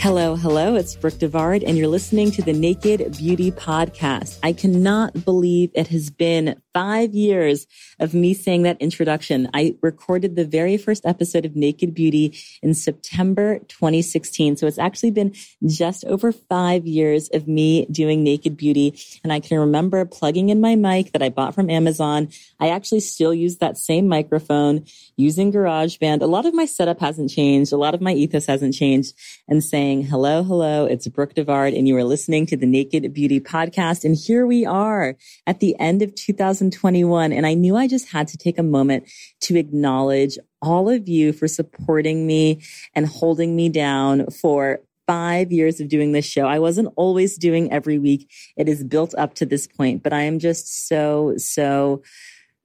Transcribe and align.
Hello, 0.00 0.34
hello. 0.34 0.76
It's 0.76 0.96
Brooke 0.96 1.18
DeVard, 1.18 1.62
and 1.66 1.76
you're 1.76 1.86
listening 1.86 2.30
to 2.30 2.40
the 2.40 2.54
Naked 2.54 3.18
Beauty 3.18 3.50
Podcast. 3.50 4.38
I 4.42 4.54
cannot 4.54 5.26
believe 5.26 5.72
it 5.74 5.88
has 5.88 6.08
been 6.08 6.58
five 6.72 7.14
years 7.14 7.66
of 7.98 8.14
me 8.14 8.34
saying 8.34 8.62
that 8.62 8.80
introduction. 8.80 9.48
I 9.52 9.76
recorded 9.82 10.36
the 10.36 10.44
very 10.44 10.76
first 10.76 11.04
episode 11.04 11.44
of 11.44 11.56
Naked 11.56 11.94
Beauty 11.94 12.38
in 12.62 12.74
September 12.74 13.58
2016. 13.68 14.56
So 14.56 14.66
it's 14.66 14.78
actually 14.78 15.10
been 15.10 15.34
just 15.66 16.04
over 16.04 16.32
five 16.32 16.86
years 16.86 17.28
of 17.32 17.48
me 17.48 17.86
doing 17.86 18.22
Naked 18.22 18.56
Beauty. 18.56 18.98
And 19.24 19.32
I 19.32 19.40
can 19.40 19.58
remember 19.58 20.04
plugging 20.04 20.50
in 20.50 20.60
my 20.60 20.76
mic 20.76 21.12
that 21.12 21.22
I 21.22 21.28
bought 21.28 21.54
from 21.54 21.70
Amazon. 21.70 22.28
I 22.58 22.68
actually 22.68 23.00
still 23.00 23.34
use 23.34 23.58
that 23.58 23.76
same 23.76 24.06
microphone 24.06 24.84
using 25.16 25.52
GarageBand. 25.52 26.22
A 26.22 26.26
lot 26.26 26.46
of 26.46 26.54
my 26.54 26.66
setup 26.66 27.00
hasn't 27.00 27.30
changed. 27.30 27.72
A 27.72 27.76
lot 27.76 27.94
of 27.94 28.00
my 28.00 28.12
ethos 28.12 28.46
hasn't 28.46 28.74
changed 28.74 29.14
and 29.48 29.62
saying, 29.62 30.02
hello, 30.02 30.42
hello. 30.42 30.86
It's 30.86 31.08
Brooke 31.08 31.34
DeVard 31.34 31.76
and 31.76 31.88
you 31.88 31.96
are 31.96 32.04
listening 32.04 32.46
to 32.46 32.56
the 32.56 32.66
Naked 32.66 33.12
Beauty 33.12 33.40
podcast. 33.40 34.04
And 34.04 34.16
here 34.16 34.46
we 34.46 34.64
are 34.64 35.16
at 35.46 35.60
the 35.60 35.78
end 35.78 36.02
of 36.02 36.14
2000. 36.14 36.59
2021. 36.68 37.32
And 37.32 37.46
I 37.46 37.54
knew 37.54 37.76
I 37.76 37.86
just 37.86 38.10
had 38.10 38.28
to 38.28 38.36
take 38.36 38.58
a 38.58 38.62
moment 38.62 39.10
to 39.42 39.56
acknowledge 39.56 40.38
all 40.60 40.88
of 40.88 41.08
you 41.08 41.32
for 41.32 41.48
supporting 41.48 42.26
me 42.26 42.62
and 42.94 43.06
holding 43.06 43.56
me 43.56 43.68
down 43.68 44.26
for 44.30 44.80
five 45.06 45.50
years 45.50 45.80
of 45.80 45.88
doing 45.88 46.12
this 46.12 46.26
show. 46.26 46.46
I 46.46 46.58
wasn't 46.60 46.92
always 46.96 47.36
doing 47.36 47.72
every 47.72 47.98
week. 47.98 48.30
It 48.56 48.68
is 48.68 48.84
built 48.84 49.14
up 49.16 49.34
to 49.34 49.46
this 49.46 49.66
point, 49.66 50.02
but 50.02 50.12
I 50.12 50.22
am 50.22 50.38
just 50.38 50.86
so, 50.86 51.34
so 51.36 52.02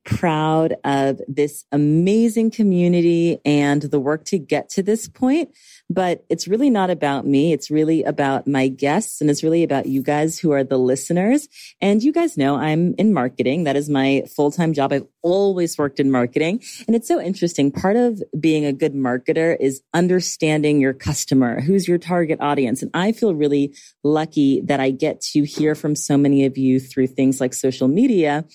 proud 0.06 0.75
of 0.84 1.20
this 1.28 1.66
amazing 1.72 2.52
community 2.52 3.40
and 3.44 3.81
the 3.81 4.00
work 4.00 4.24
to 4.25 4.38
get 4.40 4.69
to 4.69 4.84
this 4.84 5.07
point. 5.09 5.50
But 5.90 6.24
it's 6.29 6.47
really 6.47 6.69
not 6.69 6.90
about 6.90 7.28
me. 7.28 7.53
It's 7.53 7.69
really 7.69 8.03
about 8.03 8.47
my 8.47 8.68
guests 8.68 9.22
and 9.22 9.29
it's 9.29 9.44
really 9.44 9.63
about 9.63 9.88
you 9.88 10.02
guys 10.02 10.40
who 10.40 10.52
are 10.52 10.63
the 10.63 10.78
listeners. 10.78 11.47
And 11.81 12.02
you 12.02 12.12
guys 12.12 12.38
know 12.38 12.56
I'm 12.56 12.96
in 12.97 13.13
marketing. 13.13 13.66
That 13.66 13.75
is 13.75 13.90
my 13.90 14.24
full-time 14.35 14.74
job. 14.74 14.94
I've 14.94 15.07
always 15.22 15.78
worked 15.78 16.00
in 16.00 16.12
marketing. 16.12 16.62
And 16.88 16.96
it's 16.96 17.08
so 17.08 17.19
interesting. 17.19 17.72
Part 17.72 17.96
of 17.96 18.22
being 18.40 18.66
a 18.66 18.74
good 18.74 18.94
marketer 18.94 19.58
is 19.59 19.81
understanding 19.94 20.79
your 20.79 20.94
customer, 20.94 21.62
who's 21.62 21.88
your 21.88 21.97
target 21.97 22.40
audience. 22.41 22.81
And 22.81 22.91
I 22.94 23.12
feel 23.12 23.35
really 23.35 23.75
lucky 24.03 24.62
that 24.62 24.79
I 24.79 24.91
get 24.91 25.22
to 25.34 25.44
hear 25.44 25.75
from 25.75 25.96
so 25.96 26.18
many 26.18 26.46
of 26.46 26.58
you 26.58 26.79
through 26.79 27.08
things 27.08 27.41
like 27.41 27.53
social 27.53 27.88
media. 27.88 28.46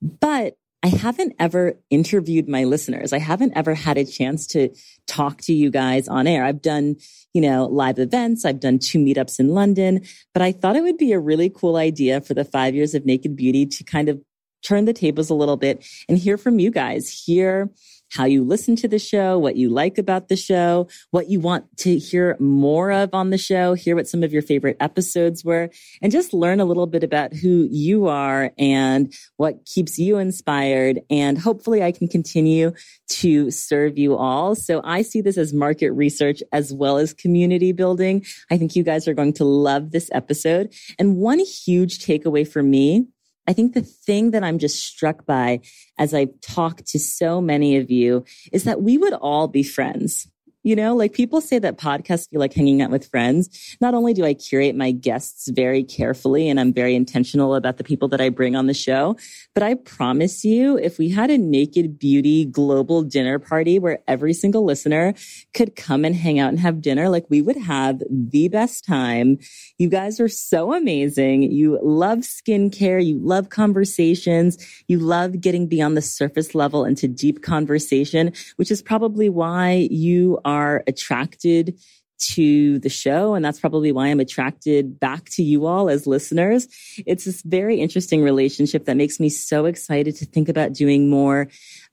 But 0.00 0.56
I 0.82 0.88
haven't 0.88 1.34
ever 1.40 1.78
interviewed 1.90 2.48
my 2.48 2.64
listeners. 2.64 3.12
I 3.12 3.18
haven't 3.18 3.56
ever 3.56 3.74
had 3.74 3.98
a 3.98 4.04
chance 4.04 4.46
to 4.48 4.68
talk 5.08 5.40
to 5.42 5.52
you 5.52 5.70
guys 5.70 6.06
on 6.06 6.28
air. 6.28 6.44
I've 6.44 6.62
done, 6.62 6.96
you 7.34 7.40
know, 7.40 7.66
live 7.66 7.98
events. 7.98 8.44
I've 8.44 8.60
done 8.60 8.78
two 8.78 8.98
meetups 8.98 9.40
in 9.40 9.48
London, 9.48 10.02
but 10.32 10.42
I 10.42 10.52
thought 10.52 10.76
it 10.76 10.82
would 10.82 10.96
be 10.96 11.12
a 11.12 11.18
really 11.18 11.50
cool 11.50 11.76
idea 11.76 12.20
for 12.20 12.34
the 12.34 12.44
five 12.44 12.76
years 12.76 12.94
of 12.94 13.04
Naked 13.04 13.34
Beauty 13.34 13.66
to 13.66 13.84
kind 13.84 14.08
of 14.08 14.22
turn 14.62 14.84
the 14.84 14.92
tables 14.92 15.30
a 15.30 15.34
little 15.34 15.56
bit 15.56 15.84
and 16.08 16.16
hear 16.16 16.36
from 16.36 16.58
you 16.58 16.70
guys, 16.70 17.10
hear 17.10 17.70
how 18.10 18.24
you 18.24 18.44
listen 18.44 18.76
to 18.76 18.88
the 18.88 18.98
show, 18.98 19.38
what 19.38 19.56
you 19.56 19.68
like 19.68 19.98
about 19.98 20.28
the 20.28 20.36
show, 20.36 20.88
what 21.10 21.28
you 21.28 21.40
want 21.40 21.64
to 21.78 21.98
hear 21.98 22.36
more 22.38 22.90
of 22.90 23.10
on 23.12 23.30
the 23.30 23.38
show, 23.38 23.74
hear 23.74 23.96
what 23.96 24.08
some 24.08 24.22
of 24.22 24.32
your 24.32 24.42
favorite 24.42 24.76
episodes 24.80 25.44
were, 25.44 25.70
and 26.02 26.12
just 26.12 26.32
learn 26.32 26.60
a 26.60 26.64
little 26.64 26.86
bit 26.86 27.04
about 27.04 27.34
who 27.34 27.68
you 27.70 28.06
are 28.06 28.52
and 28.58 29.12
what 29.36 29.64
keeps 29.64 29.98
you 29.98 30.18
inspired. 30.18 31.00
And 31.10 31.38
hopefully 31.38 31.82
I 31.82 31.92
can 31.92 32.08
continue 32.08 32.72
to 33.08 33.50
serve 33.50 33.98
you 33.98 34.16
all. 34.16 34.54
So 34.54 34.80
I 34.84 35.02
see 35.02 35.20
this 35.20 35.38
as 35.38 35.52
market 35.52 35.90
research 35.92 36.42
as 36.52 36.72
well 36.72 36.98
as 36.98 37.12
community 37.12 37.72
building. 37.72 38.24
I 38.50 38.58
think 38.58 38.76
you 38.76 38.82
guys 38.82 39.08
are 39.08 39.14
going 39.14 39.34
to 39.34 39.44
love 39.44 39.90
this 39.90 40.10
episode. 40.12 40.72
And 40.98 41.16
one 41.16 41.38
huge 41.38 41.98
takeaway 42.04 42.46
for 42.46 42.62
me 42.62 43.06
I 43.48 43.54
think 43.54 43.72
the 43.72 43.80
thing 43.80 44.32
that 44.32 44.44
I'm 44.44 44.58
just 44.58 44.84
struck 44.84 45.24
by 45.24 45.60
as 45.98 46.12
I've 46.12 46.38
talked 46.42 46.86
to 46.88 46.98
so 46.98 47.40
many 47.40 47.78
of 47.78 47.90
you 47.90 48.24
is 48.52 48.64
that 48.64 48.82
we 48.82 48.98
would 48.98 49.14
all 49.14 49.48
be 49.48 49.62
friends. 49.62 50.30
You 50.64 50.74
know, 50.74 50.94
like 50.96 51.12
people 51.12 51.40
say 51.40 51.58
that 51.60 51.78
podcasts 51.78 52.28
feel 52.28 52.40
like 52.40 52.52
hanging 52.52 52.82
out 52.82 52.90
with 52.90 53.08
friends. 53.08 53.76
Not 53.80 53.94
only 53.94 54.12
do 54.12 54.24
I 54.24 54.34
curate 54.34 54.74
my 54.74 54.90
guests 54.90 55.48
very 55.48 55.84
carefully 55.84 56.48
and 56.48 56.58
I'm 56.58 56.72
very 56.72 56.94
intentional 56.94 57.54
about 57.54 57.76
the 57.76 57.84
people 57.84 58.08
that 58.08 58.20
I 58.20 58.28
bring 58.28 58.56
on 58.56 58.66
the 58.66 58.74
show, 58.74 59.16
but 59.54 59.62
I 59.62 59.74
promise 59.74 60.44
you, 60.44 60.76
if 60.76 60.98
we 60.98 61.10
had 61.10 61.30
a 61.30 61.38
naked 61.38 61.98
beauty 61.98 62.44
global 62.44 63.02
dinner 63.02 63.38
party 63.38 63.78
where 63.78 64.00
every 64.08 64.34
single 64.34 64.64
listener 64.64 65.14
could 65.54 65.76
come 65.76 66.04
and 66.04 66.14
hang 66.14 66.38
out 66.38 66.48
and 66.48 66.58
have 66.58 66.82
dinner, 66.82 67.08
like 67.08 67.26
we 67.28 67.40
would 67.40 67.56
have 67.56 68.02
the 68.10 68.48
best 68.48 68.84
time. 68.84 69.38
You 69.78 69.88
guys 69.88 70.18
are 70.18 70.28
so 70.28 70.74
amazing. 70.74 71.42
You 71.42 71.78
love 71.82 72.18
skincare. 72.18 73.04
You 73.04 73.18
love 73.20 73.48
conversations. 73.48 74.58
You 74.88 74.98
love 74.98 75.40
getting 75.40 75.68
beyond 75.68 75.96
the 75.96 76.02
surface 76.02 76.54
level 76.54 76.84
into 76.84 77.06
deep 77.06 77.42
conversation, 77.42 78.32
which 78.56 78.70
is 78.70 78.82
probably 78.82 79.28
why 79.28 79.88
you 79.90 80.40
are 80.48 80.82
attracted 80.86 81.78
to 82.18 82.78
the 82.80 82.88
show. 82.88 83.34
And 83.34 83.44
that's 83.44 83.60
probably 83.60 83.92
why 83.92 84.08
I'm 84.08 84.18
attracted 84.18 84.98
back 84.98 85.26
to 85.32 85.42
you 85.42 85.66
all 85.66 85.88
as 85.88 86.06
listeners. 86.06 86.66
It's 87.06 87.24
this 87.24 87.42
very 87.42 87.80
interesting 87.80 88.22
relationship 88.22 88.86
that 88.86 88.96
makes 88.96 89.20
me 89.20 89.28
so 89.28 89.66
excited 89.66 90.16
to 90.16 90.24
think 90.24 90.48
about 90.48 90.72
doing 90.72 91.10
more 91.10 91.48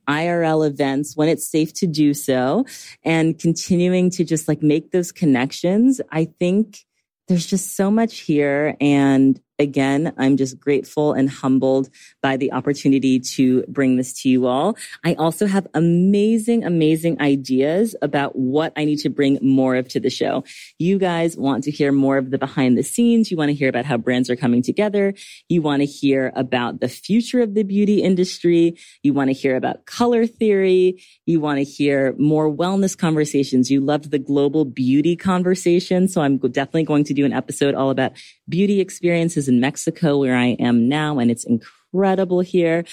IRL 0.10 0.68
events 0.68 1.16
when 1.16 1.30
it's 1.30 1.50
safe 1.50 1.74
to 1.74 1.88
do 1.88 2.14
so 2.14 2.66
and 3.04 3.38
continuing 3.38 4.10
to 4.12 4.24
just 4.24 4.48
like 4.48 4.64
make 4.64 4.92
those 4.92 5.12
connections. 5.12 6.00
I 6.12 6.26
think 6.40 6.80
there's 7.28 7.46
just 7.46 7.76
so 7.76 7.92
much 7.92 8.20
here 8.20 8.78
and 8.80 9.40
again, 9.60 10.14
I'm 10.18 10.38
just 10.38 10.60
grateful 10.60 11.14
and 11.14 11.30
humbled 11.30 11.90
by 12.22 12.38
the 12.38 12.52
opportunity 12.52 13.20
to 13.20 13.64
bring 13.68 13.96
this 13.96 14.22
to 14.22 14.30
you 14.30 14.48
all. 14.48 14.78
I 15.04 15.14
also 15.16 15.48
have 15.48 15.68
amazing, 15.74 16.64
amazing 16.64 17.22
ideas 17.22 17.96
about 18.02 18.36
what 18.36 18.74
I 18.76 18.86
need 18.86 19.00
to 19.00 19.10
bring 19.10 19.40
more 19.42 19.76
of 19.76 19.88
to 19.90 20.00
the 20.00 20.10
show. 20.10 20.44
You 20.80 20.98
guys 20.98 21.38
want 21.38 21.64
to 21.66 21.72
hear 21.72 21.92
more 21.92 22.18
of 22.18 22.32
the 22.32 22.38
behind 22.38 22.78
the 22.78 22.84
scenes. 22.84 23.32
You 23.32 23.38
want 23.38 23.50
to 23.50 23.56
hear 23.56 23.70
about 23.70 23.86
how 23.86 23.98
brands 23.98 24.30
are 24.30 24.36
coming 24.36 24.62
together. 24.62 25.14
You 25.50 25.62
want 25.62 25.82
to 25.82 25.86
hear 25.86 26.32
about 26.36 26.82
the 26.82 26.90
future 26.90 27.42
of 27.42 27.54
the 27.54 27.64
beauty 27.64 28.02
industry. 28.02 28.78
You 29.04 29.14
want 29.14 29.30
to 29.30 29.34
hear 29.34 29.56
about 29.56 29.86
color 29.86 30.28
theory. 30.28 31.02
You 31.26 31.40
want 31.40 31.58
to 31.60 31.64
hear 31.64 32.16
more 32.18 32.52
wellness 32.52 32.98
conversations. 32.98 33.72
You 33.72 33.82
loved 33.82 34.12
the 34.12 34.20
global 34.20 34.66
beauty 34.66 35.16
conversation. 35.16 36.08
So 36.08 36.22
I'm 36.22 36.38
definitely 36.38 36.84
going 36.84 37.04
to 37.06 37.14
do 37.14 37.26
an 37.26 37.34
episode 37.34 37.76
all 37.76 37.90
about 37.90 38.14
beauty 38.48 38.82
experiences 38.82 39.45
in 39.48 39.60
Mexico 39.60 40.18
where 40.18 40.36
I 40.36 40.56
am 40.60 40.88
now. 40.88 41.20
And 41.20 41.32
it's 41.32 41.46
incredible 41.46 42.42
here. 42.42 42.84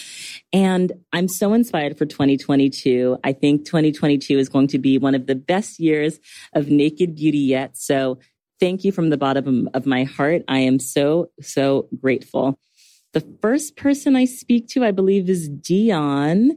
And 0.52 0.92
I'm 1.12 1.28
so 1.28 1.52
inspired 1.52 1.98
for 1.98 2.06
2022. 2.06 3.18
I 3.24 3.32
think 3.32 3.64
2022 3.64 4.38
is 4.38 4.48
going 4.48 4.68
to 4.68 4.78
be 4.78 4.98
one 4.98 5.14
of 5.14 5.26
the 5.26 5.34
best 5.34 5.80
years 5.80 6.20
of 6.52 6.68
naked 6.68 7.16
beauty 7.16 7.38
yet. 7.38 7.76
So 7.76 8.18
thank 8.60 8.84
you 8.84 8.92
from 8.92 9.10
the 9.10 9.16
bottom 9.16 9.68
of 9.74 9.86
my 9.86 10.04
heart. 10.04 10.42
I 10.48 10.58
am 10.58 10.78
so, 10.78 11.30
so 11.40 11.88
grateful. 12.00 12.58
The 13.12 13.26
first 13.42 13.76
person 13.76 14.16
I 14.16 14.24
speak 14.24 14.68
to, 14.68 14.84
I 14.84 14.90
believe, 14.90 15.28
is 15.28 15.48
Dion 15.48 16.52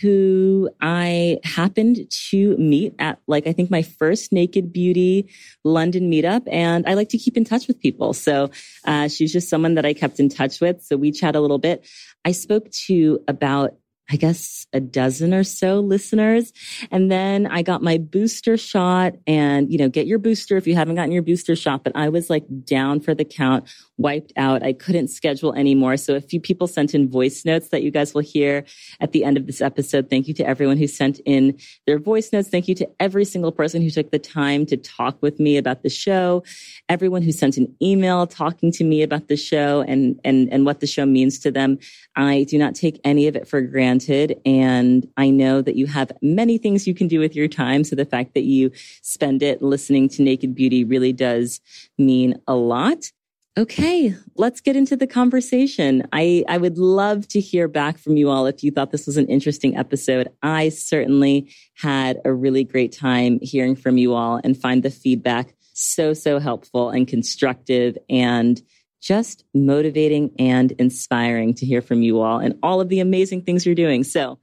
who 0.00 0.70
I 0.80 1.38
happened 1.44 2.10
to 2.30 2.56
meet 2.56 2.94
at 2.98 3.18
like, 3.26 3.46
I 3.46 3.52
think 3.52 3.70
my 3.70 3.82
first 3.82 4.32
Naked 4.32 4.72
Beauty 4.72 5.30
London 5.64 6.10
meetup. 6.10 6.42
And 6.50 6.86
I 6.86 6.94
like 6.94 7.08
to 7.10 7.18
keep 7.18 7.36
in 7.36 7.44
touch 7.44 7.66
with 7.66 7.80
people. 7.80 8.12
So, 8.12 8.50
uh, 8.84 9.08
she's 9.08 9.32
just 9.32 9.48
someone 9.48 9.74
that 9.74 9.84
I 9.84 9.94
kept 9.94 10.20
in 10.20 10.28
touch 10.28 10.60
with. 10.60 10.82
So 10.82 10.96
we 10.96 11.12
chat 11.12 11.36
a 11.36 11.40
little 11.40 11.58
bit. 11.58 11.86
I 12.24 12.32
spoke 12.32 12.70
to 12.86 13.20
about 13.28 13.76
I 14.10 14.16
guess 14.16 14.66
a 14.72 14.80
dozen 14.80 15.34
or 15.34 15.44
so 15.44 15.80
listeners. 15.80 16.52
And 16.90 17.10
then 17.10 17.46
I 17.46 17.60
got 17.62 17.82
my 17.82 17.98
booster 17.98 18.56
shot 18.56 19.14
and, 19.26 19.70
you 19.70 19.76
know, 19.76 19.90
get 19.90 20.06
your 20.06 20.18
booster 20.18 20.56
if 20.56 20.66
you 20.66 20.74
haven't 20.74 20.94
gotten 20.94 21.12
your 21.12 21.22
booster 21.22 21.54
shot. 21.54 21.84
But 21.84 21.94
I 21.94 22.08
was 22.08 22.30
like 22.30 22.44
down 22.64 23.00
for 23.00 23.14
the 23.14 23.24
count 23.24 23.68
wiped 23.98 24.32
out. 24.36 24.62
I 24.62 24.72
couldn't 24.72 25.08
schedule 25.08 25.52
anymore. 25.54 25.98
So 25.98 26.14
a 26.14 26.20
few 26.20 26.40
people 26.40 26.66
sent 26.66 26.94
in 26.94 27.10
voice 27.10 27.44
notes 27.44 27.68
that 27.68 27.82
you 27.82 27.90
guys 27.90 28.14
will 28.14 28.22
hear 28.22 28.64
at 29.00 29.12
the 29.12 29.24
end 29.24 29.36
of 29.36 29.46
this 29.46 29.60
episode. 29.60 30.08
Thank 30.08 30.26
you 30.26 30.34
to 30.34 30.46
everyone 30.46 30.78
who 30.78 30.86
sent 30.86 31.20
in 31.26 31.58
their 31.86 31.98
voice 31.98 32.32
notes. 32.32 32.48
Thank 32.48 32.68
you 32.68 32.74
to 32.76 32.88
every 33.00 33.26
single 33.26 33.52
person 33.52 33.82
who 33.82 33.90
took 33.90 34.10
the 34.10 34.18
time 34.18 34.64
to 34.66 34.76
talk 34.78 35.20
with 35.20 35.38
me 35.38 35.58
about 35.58 35.82
the 35.82 35.90
show. 35.90 36.44
Everyone 36.88 37.20
who 37.20 37.32
sent 37.32 37.58
an 37.58 37.74
email 37.82 38.26
talking 38.26 38.72
to 38.72 38.84
me 38.84 39.02
about 39.02 39.28
the 39.28 39.36
show 39.36 39.82
and, 39.82 40.18
and, 40.24 40.50
and 40.50 40.64
what 40.64 40.80
the 40.80 40.86
show 40.86 41.04
means 41.04 41.38
to 41.40 41.50
them. 41.50 41.78
I 42.16 42.44
do 42.44 42.56
not 42.56 42.74
take 42.74 43.00
any 43.04 43.26
of 43.26 43.36
it 43.36 43.46
for 43.46 43.60
granted. 43.60 43.97
And 44.44 45.08
I 45.16 45.30
know 45.30 45.62
that 45.62 45.76
you 45.76 45.86
have 45.86 46.12
many 46.22 46.58
things 46.58 46.86
you 46.86 46.94
can 46.94 47.08
do 47.08 47.20
with 47.20 47.34
your 47.34 47.48
time. 47.48 47.84
So 47.84 47.96
the 47.96 48.04
fact 48.04 48.34
that 48.34 48.44
you 48.44 48.70
spend 49.02 49.42
it 49.42 49.62
listening 49.62 50.08
to 50.10 50.22
Naked 50.22 50.54
Beauty 50.54 50.84
really 50.84 51.12
does 51.12 51.60
mean 51.98 52.40
a 52.46 52.54
lot. 52.54 53.10
Okay, 53.58 54.14
let's 54.36 54.60
get 54.60 54.76
into 54.76 54.94
the 54.94 55.08
conversation. 55.08 56.06
I, 56.12 56.44
I 56.48 56.58
would 56.58 56.78
love 56.78 57.26
to 57.28 57.40
hear 57.40 57.66
back 57.66 57.98
from 57.98 58.16
you 58.16 58.30
all 58.30 58.46
if 58.46 58.62
you 58.62 58.70
thought 58.70 58.92
this 58.92 59.06
was 59.06 59.16
an 59.16 59.26
interesting 59.26 59.76
episode. 59.76 60.28
I 60.44 60.68
certainly 60.68 61.52
had 61.74 62.20
a 62.24 62.32
really 62.32 62.62
great 62.62 62.92
time 62.92 63.40
hearing 63.42 63.74
from 63.74 63.98
you 63.98 64.14
all 64.14 64.40
and 64.44 64.56
find 64.56 64.84
the 64.84 64.90
feedback 64.90 65.56
so, 65.72 66.14
so 66.14 66.38
helpful 66.38 66.90
and 66.90 67.08
constructive 67.08 67.98
and 68.08 68.62
just 69.00 69.44
motivating 69.54 70.32
and 70.38 70.72
inspiring 70.72 71.54
to 71.54 71.66
hear 71.66 71.82
from 71.82 72.02
you 72.02 72.20
all 72.20 72.38
and 72.38 72.58
all 72.62 72.80
of 72.80 72.88
the 72.88 73.00
amazing 73.00 73.42
things 73.42 73.64
you're 73.64 73.74
doing. 73.74 74.04
So 74.04 74.38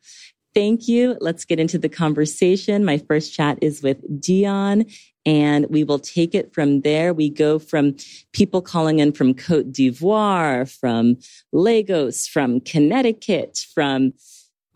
thank 0.54 0.88
you. 0.88 1.18
Let's 1.20 1.46
get 1.46 1.60
into 1.60 1.78
the 1.78 1.90
conversation. 1.90 2.86
My 2.86 2.98
first 2.98 3.34
chat 3.34 3.60
is 3.62 3.82
with 3.82 4.02
Dion 4.22 4.86
and 5.26 5.66
we 5.70 5.84
will 5.84 6.00
take 6.00 6.36
it 6.36 6.54
from 6.54 6.82
there. 6.82 7.14
We 7.14 7.30
go 7.30 7.58
from 7.58 7.96
people 8.32 8.62
calling 8.62 9.00
in 9.00 9.12
from 9.12 9.34
Cote 9.34 9.72
d'Ivoire, 9.72 10.70
from 10.70 11.18
Lagos, 11.52 12.28
from 12.28 12.62
Connecticut, 12.62 13.66
from 13.74 14.14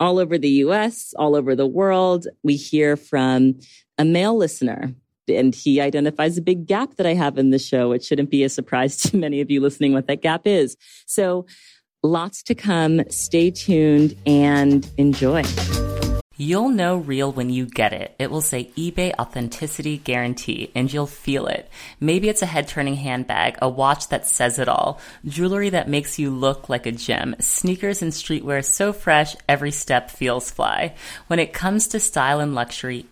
all 0.00 0.18
over 0.18 0.38
the 0.38 0.48
US, 0.48 1.14
all 1.18 1.36
over 1.36 1.54
the 1.54 1.66
world. 1.66 2.26
We 2.42 2.56
hear 2.56 2.96
from 2.96 3.60
a 3.96 4.04
male 4.04 4.36
listener 4.36 4.94
and 5.30 5.54
he 5.54 5.80
identifies 5.80 6.36
a 6.36 6.42
big 6.42 6.66
gap 6.66 6.96
that 6.96 7.06
I 7.06 7.14
have 7.14 7.38
in 7.38 7.50
the 7.50 7.58
show. 7.58 7.92
It 7.92 8.04
shouldn't 8.04 8.30
be 8.30 8.44
a 8.44 8.48
surprise 8.48 8.96
to 8.98 9.16
many 9.16 9.40
of 9.40 9.50
you 9.50 9.60
listening 9.60 9.92
what 9.92 10.06
that 10.08 10.22
gap 10.22 10.46
is. 10.46 10.76
So 11.06 11.46
lots 12.02 12.42
to 12.44 12.54
come. 12.54 13.02
Stay 13.10 13.50
tuned 13.50 14.16
and 14.26 14.88
enjoy. 14.96 15.44
You'll 16.42 16.70
know 16.70 16.96
real 16.96 17.30
when 17.30 17.50
you 17.50 17.66
get 17.66 17.92
it. 17.92 18.14
It 18.18 18.30
will 18.30 18.40
say 18.40 18.70
eBay 18.74 19.12
Authenticity 19.18 19.98
Guarantee, 19.98 20.70
and 20.74 20.90
you'll 20.90 21.06
feel 21.06 21.46
it. 21.46 21.68
Maybe 22.00 22.30
it's 22.30 22.40
a 22.40 22.46
head 22.46 22.66
turning 22.66 22.94
handbag, 22.94 23.58
a 23.60 23.68
watch 23.68 24.08
that 24.08 24.26
says 24.26 24.58
it 24.58 24.66
all, 24.66 25.02
jewelry 25.26 25.68
that 25.68 25.90
makes 25.90 26.18
you 26.18 26.30
look 26.30 26.70
like 26.70 26.86
a 26.86 26.92
gem, 26.92 27.36
sneakers 27.40 28.00
and 28.00 28.10
streetwear 28.10 28.64
so 28.64 28.94
fresh 28.94 29.36
every 29.50 29.70
step 29.70 30.10
feels 30.10 30.50
fly. 30.50 30.94
When 31.26 31.40
it 31.40 31.52
comes 31.52 31.88
to 31.88 32.00
style 32.00 32.40
and 32.40 32.54
luxury, 32.54 33.04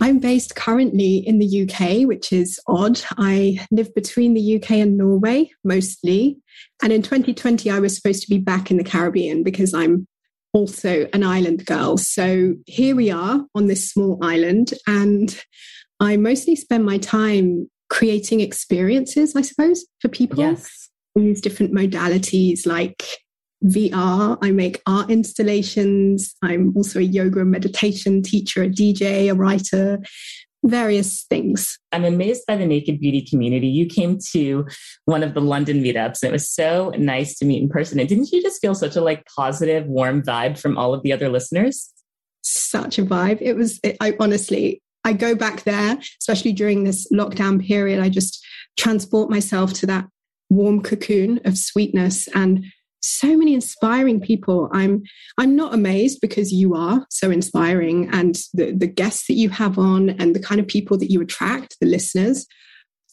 I'm 0.00 0.18
based 0.18 0.54
currently 0.54 1.16
in 1.16 1.38
the 1.38 1.62
UK, 1.62 2.06
which 2.06 2.32
is 2.32 2.60
odd. 2.66 3.00
I 3.16 3.58
live 3.70 3.94
between 3.94 4.34
the 4.34 4.56
UK 4.56 4.72
and 4.72 4.98
Norway 4.98 5.50
mostly. 5.64 6.38
And 6.82 6.92
in 6.92 7.02
2020, 7.02 7.70
I 7.70 7.78
was 7.78 7.96
supposed 7.96 8.22
to 8.22 8.28
be 8.28 8.38
back 8.38 8.70
in 8.70 8.76
the 8.76 8.84
Caribbean 8.84 9.42
because 9.42 9.72
I'm 9.72 10.06
also 10.52 11.08
an 11.12 11.24
island 11.24 11.66
girl. 11.66 11.96
So 11.96 12.54
here 12.66 12.94
we 12.94 13.10
are 13.10 13.44
on 13.54 13.66
this 13.66 13.90
small 13.90 14.18
island, 14.22 14.72
and 14.86 15.36
I 16.00 16.16
mostly 16.16 16.56
spend 16.56 16.84
my 16.84 16.98
time 16.98 17.68
creating 17.90 18.40
experiences, 18.40 19.34
I 19.36 19.42
suppose, 19.42 19.84
for 20.00 20.08
people. 20.08 20.38
Yes. 20.38 20.88
I 21.16 21.20
use 21.20 21.40
different 21.40 21.72
modalities 21.72 22.66
like 22.66 23.04
VR. 23.64 24.38
I 24.42 24.50
make 24.50 24.82
art 24.86 25.10
installations. 25.10 26.34
I'm 26.42 26.76
also 26.76 26.98
a 26.98 27.02
yoga 27.02 27.40
and 27.40 27.50
meditation 27.50 28.22
teacher, 28.22 28.62
a 28.62 28.68
DJ, 28.68 29.30
a 29.30 29.34
writer, 29.34 30.00
various 30.64 31.24
things. 31.24 31.78
I'm 31.92 32.04
amazed 32.04 32.42
by 32.46 32.56
the 32.56 32.66
Naked 32.66 33.00
Beauty 33.00 33.22
community. 33.22 33.68
You 33.68 33.86
came 33.86 34.18
to 34.32 34.66
one 35.04 35.22
of 35.22 35.34
the 35.34 35.40
London 35.40 35.82
meetups 35.82 36.22
and 36.22 36.30
it 36.30 36.32
was 36.32 36.48
so 36.48 36.92
nice 36.96 37.38
to 37.38 37.44
meet 37.44 37.62
in 37.62 37.68
person. 37.68 38.00
And 38.00 38.08
didn't 38.08 38.32
you 38.32 38.42
just 38.42 38.60
feel 38.60 38.74
such 38.74 38.96
a 38.96 39.00
like 39.00 39.24
positive, 39.26 39.86
warm 39.86 40.22
vibe 40.22 40.58
from 40.58 40.76
all 40.76 40.94
of 40.94 41.02
the 41.02 41.12
other 41.12 41.28
listeners? 41.28 41.90
Such 42.42 42.98
a 42.98 43.02
vibe. 43.02 43.38
It 43.40 43.54
was, 43.54 43.80
it, 43.82 43.96
I 44.00 44.14
honestly, 44.20 44.82
I 45.04 45.12
go 45.12 45.34
back 45.34 45.64
there, 45.64 45.98
especially 46.20 46.52
during 46.52 46.84
this 46.84 47.06
lockdown 47.12 47.64
period. 47.64 48.00
I 48.00 48.08
just 48.08 48.44
transport 48.78 49.30
myself 49.30 49.72
to 49.74 49.86
that 49.86 50.06
warm 50.50 50.82
cocoon 50.82 51.40
of 51.44 51.58
sweetness 51.58 52.28
and 52.34 52.64
so 53.04 53.36
many 53.36 53.54
inspiring 53.54 54.20
people. 54.20 54.68
I'm 54.72 55.02
I'm 55.38 55.54
not 55.54 55.74
amazed 55.74 56.20
because 56.20 56.52
you 56.52 56.74
are 56.74 57.06
so 57.10 57.30
inspiring 57.30 58.08
and 58.12 58.36
the, 58.54 58.72
the 58.72 58.86
guests 58.86 59.26
that 59.28 59.34
you 59.34 59.50
have 59.50 59.78
on 59.78 60.10
and 60.10 60.34
the 60.34 60.40
kind 60.40 60.60
of 60.60 60.66
people 60.66 60.96
that 60.98 61.10
you 61.10 61.20
attract, 61.20 61.76
the 61.80 61.86
listeners, 61.86 62.46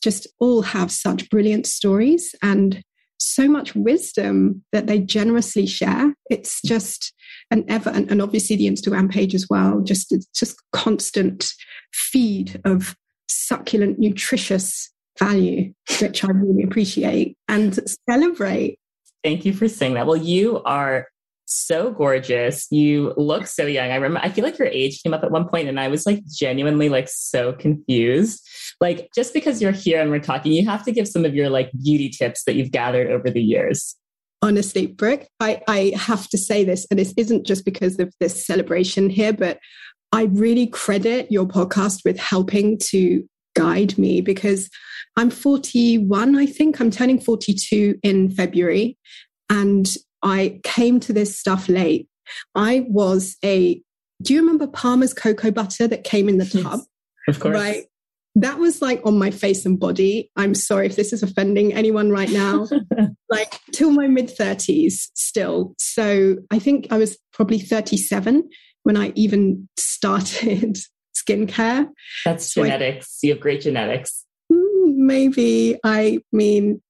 just 0.02 0.28
all 0.40 0.62
have 0.62 0.92
such 0.92 1.30
brilliant 1.30 1.68
stories 1.68 2.34
and 2.42 2.84
so 3.20 3.48
much 3.48 3.76
wisdom 3.76 4.64
that 4.72 4.88
they 4.88 4.98
generously 4.98 5.68
share. 5.68 6.16
It's 6.30 6.62
just 6.62 7.14
an 7.52 7.66
ever 7.68 7.90
and, 7.90 8.10
and 8.10 8.22
obviously 8.22 8.56
the 8.56 8.68
Instagram 8.68 9.12
page 9.12 9.36
as 9.36 9.48
well, 9.50 9.82
just 9.82 10.12
it's 10.12 10.26
just 10.28 10.62
constant 10.72 11.52
feed 11.94 12.60
of 12.66 12.96
succulent, 13.28 14.00
nutritious 14.00 14.90
value, 15.20 15.74
which 16.00 16.24
I 16.24 16.30
really 16.30 16.64
appreciate 16.64 17.38
and 17.48 17.78
celebrate. 18.10 18.80
Thank 19.24 19.46
you 19.46 19.54
for 19.54 19.68
saying 19.68 19.94
that. 19.96 20.08
Well, 20.08 20.18
you 20.18 20.62
are 20.64 21.08
so 21.46 21.92
gorgeous. 21.92 22.68
You 22.72 23.14
look 23.18 23.46
so 23.46 23.66
young. 23.66 23.92
I 23.92 23.96
remember 23.96 24.20
I 24.24 24.30
feel 24.30 24.44
like 24.44 24.58
your 24.58 24.68
age 24.68 25.04
came 25.04 25.14
up 25.14 25.24
at 25.24 25.32
one 25.32 25.48
point 25.48 25.68
and 25.68 25.80
I 25.80 25.90
was 25.90 26.06
like 26.06 26.26
genuinely 26.26 26.90
like 26.90 27.10
so 27.10 27.54
confused. 27.54 28.48
Like 28.80 29.10
just 29.14 29.34
because 29.34 29.62
you're 29.62 29.72
here 29.72 30.02
and 30.02 30.10
we're 30.10 30.20
talking, 30.20 30.54
you 30.54 30.68
have 30.68 30.84
to 30.86 30.92
give 30.92 31.08
some 31.08 31.26
of 31.26 31.36
your 31.36 31.50
like 31.50 31.72
beauty 31.84 32.10
tips 32.10 32.44
that 32.46 32.56
you've 32.56 32.72
gathered 32.72 33.12
over 33.12 33.30
the 33.30 33.42
years. 33.42 33.96
Honestly, 34.42 34.88
Brooke, 34.88 35.28
I, 35.40 35.62
I 35.68 35.94
have 35.96 36.28
to 36.30 36.38
say 36.38 36.64
this, 36.64 36.88
and 36.90 37.00
this 37.00 37.14
isn't 37.16 37.46
just 37.46 37.64
because 37.64 38.00
of 38.00 38.12
this 38.20 38.44
celebration 38.44 39.08
here, 39.12 39.34
but 39.34 39.60
I 40.12 40.24
really 40.24 40.66
credit 40.66 41.32
your 41.32 41.46
podcast 41.46 42.04
with 42.04 42.18
helping 42.18 42.80
to 42.90 43.24
guide 43.56 43.98
me 43.98 44.22
because 44.22 44.70
I'm 45.18 45.30
41, 45.30 46.38
I 46.38 46.46
think. 46.46 46.80
I'm 46.80 46.92
turning 46.92 47.20
42 47.20 48.00
in 48.04 48.30
February. 48.32 48.98
And 49.50 49.88
I 50.24 50.60
came 50.64 51.00
to 51.02 51.14
this 51.14 51.38
stuff 51.38 51.68
late. 51.68 52.08
I 52.56 52.86
was 52.88 53.38
a, 53.44 53.82
do 54.22 54.34
you 54.34 54.40
remember 54.40 54.68
Palmer's 54.68 55.14
cocoa 55.14 55.52
butter 55.52 55.88
that 55.88 56.04
came 56.04 56.30
in 56.30 56.38
the 56.38 56.46
tub? 56.46 56.82
Yes, 57.28 57.36
of 57.36 57.40
course. 57.40 57.54
Right. 57.54 57.86
That 58.36 58.60
was 58.60 58.82
like 58.82 59.02
on 59.06 59.20
my 59.20 59.30
face 59.30 59.66
and 59.66 59.78
body. 59.78 60.32
I'm 60.38 60.56
sorry 60.56 60.86
if 60.86 60.96
this 60.96 61.12
is 61.12 61.22
offending 61.22 61.74
anyone 61.74 62.12
right 62.12 62.32
now. 62.32 62.66
like 63.30 63.60
till 63.74 63.92
my 63.92 64.08
mid 64.08 64.28
30s 64.28 65.10
still. 65.16 65.76
So 65.78 66.38
I 66.50 66.60
think 66.60 66.88
I 66.92 66.98
was 66.98 67.18
probably 67.34 67.60
37 67.60 68.48
when 68.84 68.96
I 68.96 69.12
even 69.16 69.68
started 69.78 70.78
skincare. 71.24 71.88
That's 72.26 72.54
so 72.54 72.64
genetics. 72.64 73.20
I, 73.24 73.28
you 73.28 73.34
have 73.34 73.42
great 73.42 73.62
genetics. 73.62 74.26
Hmm, 74.52 75.06
maybe. 75.08 75.78
I 75.84 76.20
mean, 76.32 76.82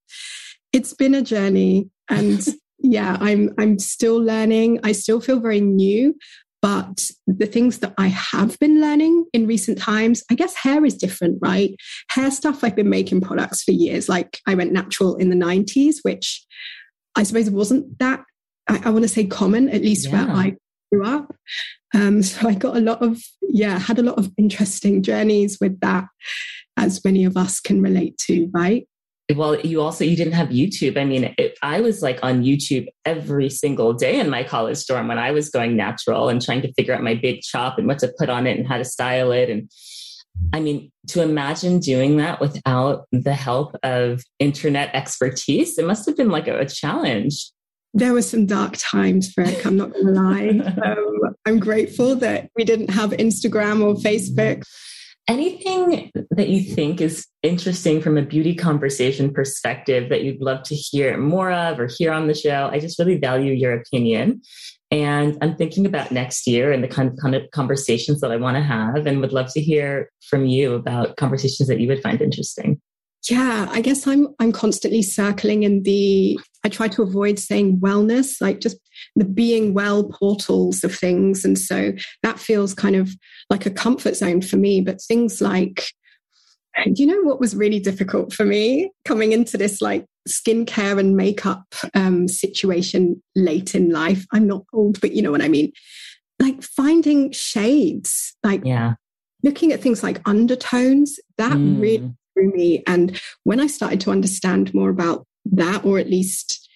it's 0.73 0.93
been 0.93 1.15
a 1.15 1.21
journey 1.21 1.89
and 2.09 2.45
yeah, 2.79 3.17
I'm 3.19 3.53
I'm 3.57 3.79
still 3.79 4.17
learning. 4.17 4.79
I 4.83 4.91
still 4.91 5.21
feel 5.21 5.39
very 5.39 5.61
new, 5.61 6.15
but 6.61 7.09
the 7.27 7.45
things 7.45 7.79
that 7.79 7.93
I 7.97 8.07
have 8.07 8.57
been 8.59 8.81
learning 8.81 9.25
in 9.33 9.47
recent 9.47 9.77
times, 9.77 10.23
I 10.29 10.35
guess 10.35 10.55
hair 10.55 10.85
is 10.85 10.95
different, 10.95 11.39
right? 11.41 11.75
Hair 12.09 12.31
stuff 12.31 12.63
I've 12.63 12.75
been 12.75 12.89
making 12.89 13.21
products 13.21 13.63
for 13.63 13.71
years. 13.71 14.07
Like 14.07 14.39
I 14.47 14.55
went 14.55 14.71
natural 14.71 15.15
in 15.15 15.29
the 15.29 15.35
90s, 15.35 15.97
which 16.03 16.45
I 17.15 17.23
suppose 17.23 17.50
wasn't 17.50 18.00
that 18.00 18.21
I, 18.67 18.81
I 18.85 18.89
want 18.89 19.03
to 19.03 19.09
say 19.09 19.25
common, 19.25 19.69
at 19.69 19.81
least 19.81 20.07
yeah. 20.07 20.25
where 20.25 20.35
I 20.35 20.55
grew 20.91 21.05
up. 21.05 21.33
Um, 21.93 22.21
so 22.24 22.48
I 22.48 22.53
got 22.53 22.77
a 22.77 22.81
lot 22.81 23.01
of, 23.01 23.21
yeah, 23.41 23.79
had 23.79 24.00
a 24.00 24.03
lot 24.03 24.17
of 24.17 24.31
interesting 24.38 25.03
journeys 25.03 25.57
with 25.60 25.79
that, 25.81 26.05
as 26.77 27.03
many 27.03 27.25
of 27.25 27.38
us 27.38 27.60
can 27.60 27.81
relate 27.81 28.17
to, 28.27 28.50
right? 28.53 28.88
well 29.36 29.60
you 29.62 29.81
also 29.81 30.03
you 30.03 30.15
didn't 30.15 30.33
have 30.33 30.50
youtube 30.50 30.98
i 30.98 31.05
mean 31.05 31.33
it, 31.38 31.57
i 31.62 31.79
was 31.79 32.01
like 32.01 32.19
on 32.24 32.43
youtube 32.43 32.88
every 33.05 33.50
single 33.50 33.93
day 33.93 34.19
in 34.19 34.29
my 34.29 34.43
college 34.43 34.83
dorm 34.86 35.07
when 35.07 35.17
i 35.17 35.31
was 35.31 35.50
going 35.50 35.75
natural 35.75 36.29
and 36.29 36.41
trying 36.41 36.62
to 36.62 36.74
figure 36.74 36.93
out 36.93 37.03
my 37.03 37.15
big 37.15 37.41
chop 37.41 37.77
and 37.77 37.88
what 37.88 38.00
to 38.00 38.13
put 38.17 38.29
on 38.29 38.48
it 38.48 38.57
and 38.57 38.67
how 38.67 38.77
to 38.77 38.86
style 38.86 39.31
it 39.31 39.50
and 39.50 39.69
i 40.53 40.60
mean 40.60 40.91
to 41.07 41.21
imagine 41.21 41.79
doing 41.79 42.17
that 42.17 42.39
without 42.39 43.05
the 43.12 43.33
help 43.33 43.75
of 43.83 44.24
internet 44.39 44.93
expertise 44.93 45.77
it 45.77 45.86
must 45.86 46.05
have 46.05 46.17
been 46.17 46.29
like 46.29 46.48
a, 46.48 46.60
a 46.60 46.65
challenge 46.65 47.51
there 47.93 48.13
were 48.13 48.21
some 48.21 48.45
dark 48.45 48.75
times, 48.77 49.31
Frick. 49.31 49.65
I'm 49.65 49.77
not 49.77 49.91
going 49.93 50.07
to 50.07 50.12
lie. 50.12 50.74
Um, 50.91 51.36
I'm 51.45 51.60
grateful 51.60 52.15
that 52.17 52.50
we 52.55 52.63
didn't 52.63 52.89
have 52.91 53.12
Instagram 53.12 53.83
or 53.83 53.95
Facebook. 53.95 54.63
Anything 55.27 56.12
that 56.31 56.50
you 56.50 56.62
think 56.62 57.01
is 57.01 57.27
interesting 57.43 58.01
from 58.01 58.17
a 58.17 58.21
beauty 58.21 58.55
conversation 58.55 59.33
perspective 59.33 60.10
that 60.10 60.24
you'd 60.24 60.41
love 60.41 60.63
to 60.63 60.75
hear 60.75 61.17
more 61.17 61.51
of 61.51 61.79
or 61.79 61.88
hear 61.88 62.12
on 62.12 62.27
the 62.27 62.33
show? 62.33 62.69
I 62.71 62.79
just 62.79 63.00
really 63.00 63.17
value 63.17 63.53
your 63.53 63.74
opinion. 63.74 64.41
And 64.91 65.38
I'm 65.41 65.55
thinking 65.55 65.86
about 65.86 66.12
next 66.12 66.48
year 66.48 66.71
and 66.71 66.83
the 66.83 66.88
kind 66.88 67.10
of, 67.10 67.17
kind 67.17 67.36
of 67.36 67.50
conversations 67.51 68.21
that 68.21 68.31
I 68.31 68.38
want 68.38 68.57
to 68.57 68.63
have 68.63 69.07
and 69.07 69.21
would 69.21 69.33
love 69.33 69.51
to 69.53 69.62
hear 69.62 70.12
from 70.29 70.45
you 70.45 70.74
about 70.74 71.15
conversations 71.17 71.69
that 71.69 71.79
you 71.79 71.88
would 71.88 72.01
find 72.01 72.21
interesting 72.21 72.81
yeah 73.29 73.67
i 73.71 73.81
guess 73.81 74.07
i'm 74.07 74.27
i'm 74.39 74.51
constantly 74.51 75.01
circling 75.01 75.63
in 75.63 75.83
the 75.83 76.39
i 76.63 76.69
try 76.69 76.87
to 76.87 77.03
avoid 77.03 77.37
saying 77.37 77.79
wellness 77.79 78.41
like 78.41 78.59
just 78.59 78.77
the 79.15 79.25
being 79.25 79.73
well 79.73 80.05
portals 80.05 80.83
of 80.83 80.93
things. 80.93 81.43
And 81.45 81.57
so 81.57 81.93
that 82.23 82.39
feels 82.39 82.73
kind 82.73 82.95
of 82.95 83.15
like 83.49 83.65
a 83.65 83.71
comfort 83.71 84.15
zone 84.15 84.41
for 84.41 84.57
me 84.57 84.81
but 84.81 85.01
things 85.01 85.41
like 85.41 85.83
you 86.85 87.05
know 87.05 87.21
what 87.23 87.41
was 87.41 87.53
really 87.53 87.81
difficult 87.81 88.31
for 88.31 88.45
me 88.45 88.89
coming 89.03 89.33
into 89.33 89.57
this 89.57 89.81
like 89.81 90.05
skincare 90.29 90.97
and 90.97 91.17
makeup 91.17 91.65
um, 91.93 92.29
situation 92.29 93.21
late 93.35 93.75
in 93.75 93.89
life? 93.89 94.25
I'm 94.31 94.47
not 94.47 94.63
old 94.71 95.01
but 95.01 95.11
you 95.11 95.21
know 95.21 95.31
what 95.31 95.41
i 95.41 95.47
mean. 95.47 95.71
Like 96.39 96.63
finding 96.63 97.31
shades 97.33 98.35
like 98.43 98.61
yeah. 98.63 98.93
looking 99.43 99.71
at 99.71 99.81
things 99.81 100.01
like 100.01 100.21
undertones 100.27 101.19
that 101.37 101.51
mm. 101.51 101.81
really 101.81 102.13
through 102.33 102.51
me. 102.51 102.83
And 102.88 103.19
when 103.43 103.59
I 103.59 103.67
started 103.67 104.01
to 104.01 104.11
understand 104.11 104.73
more 104.73 104.89
about 104.89 105.25
that, 105.45 105.85
or 105.85 106.00
at 106.00 106.09
least 106.09 106.69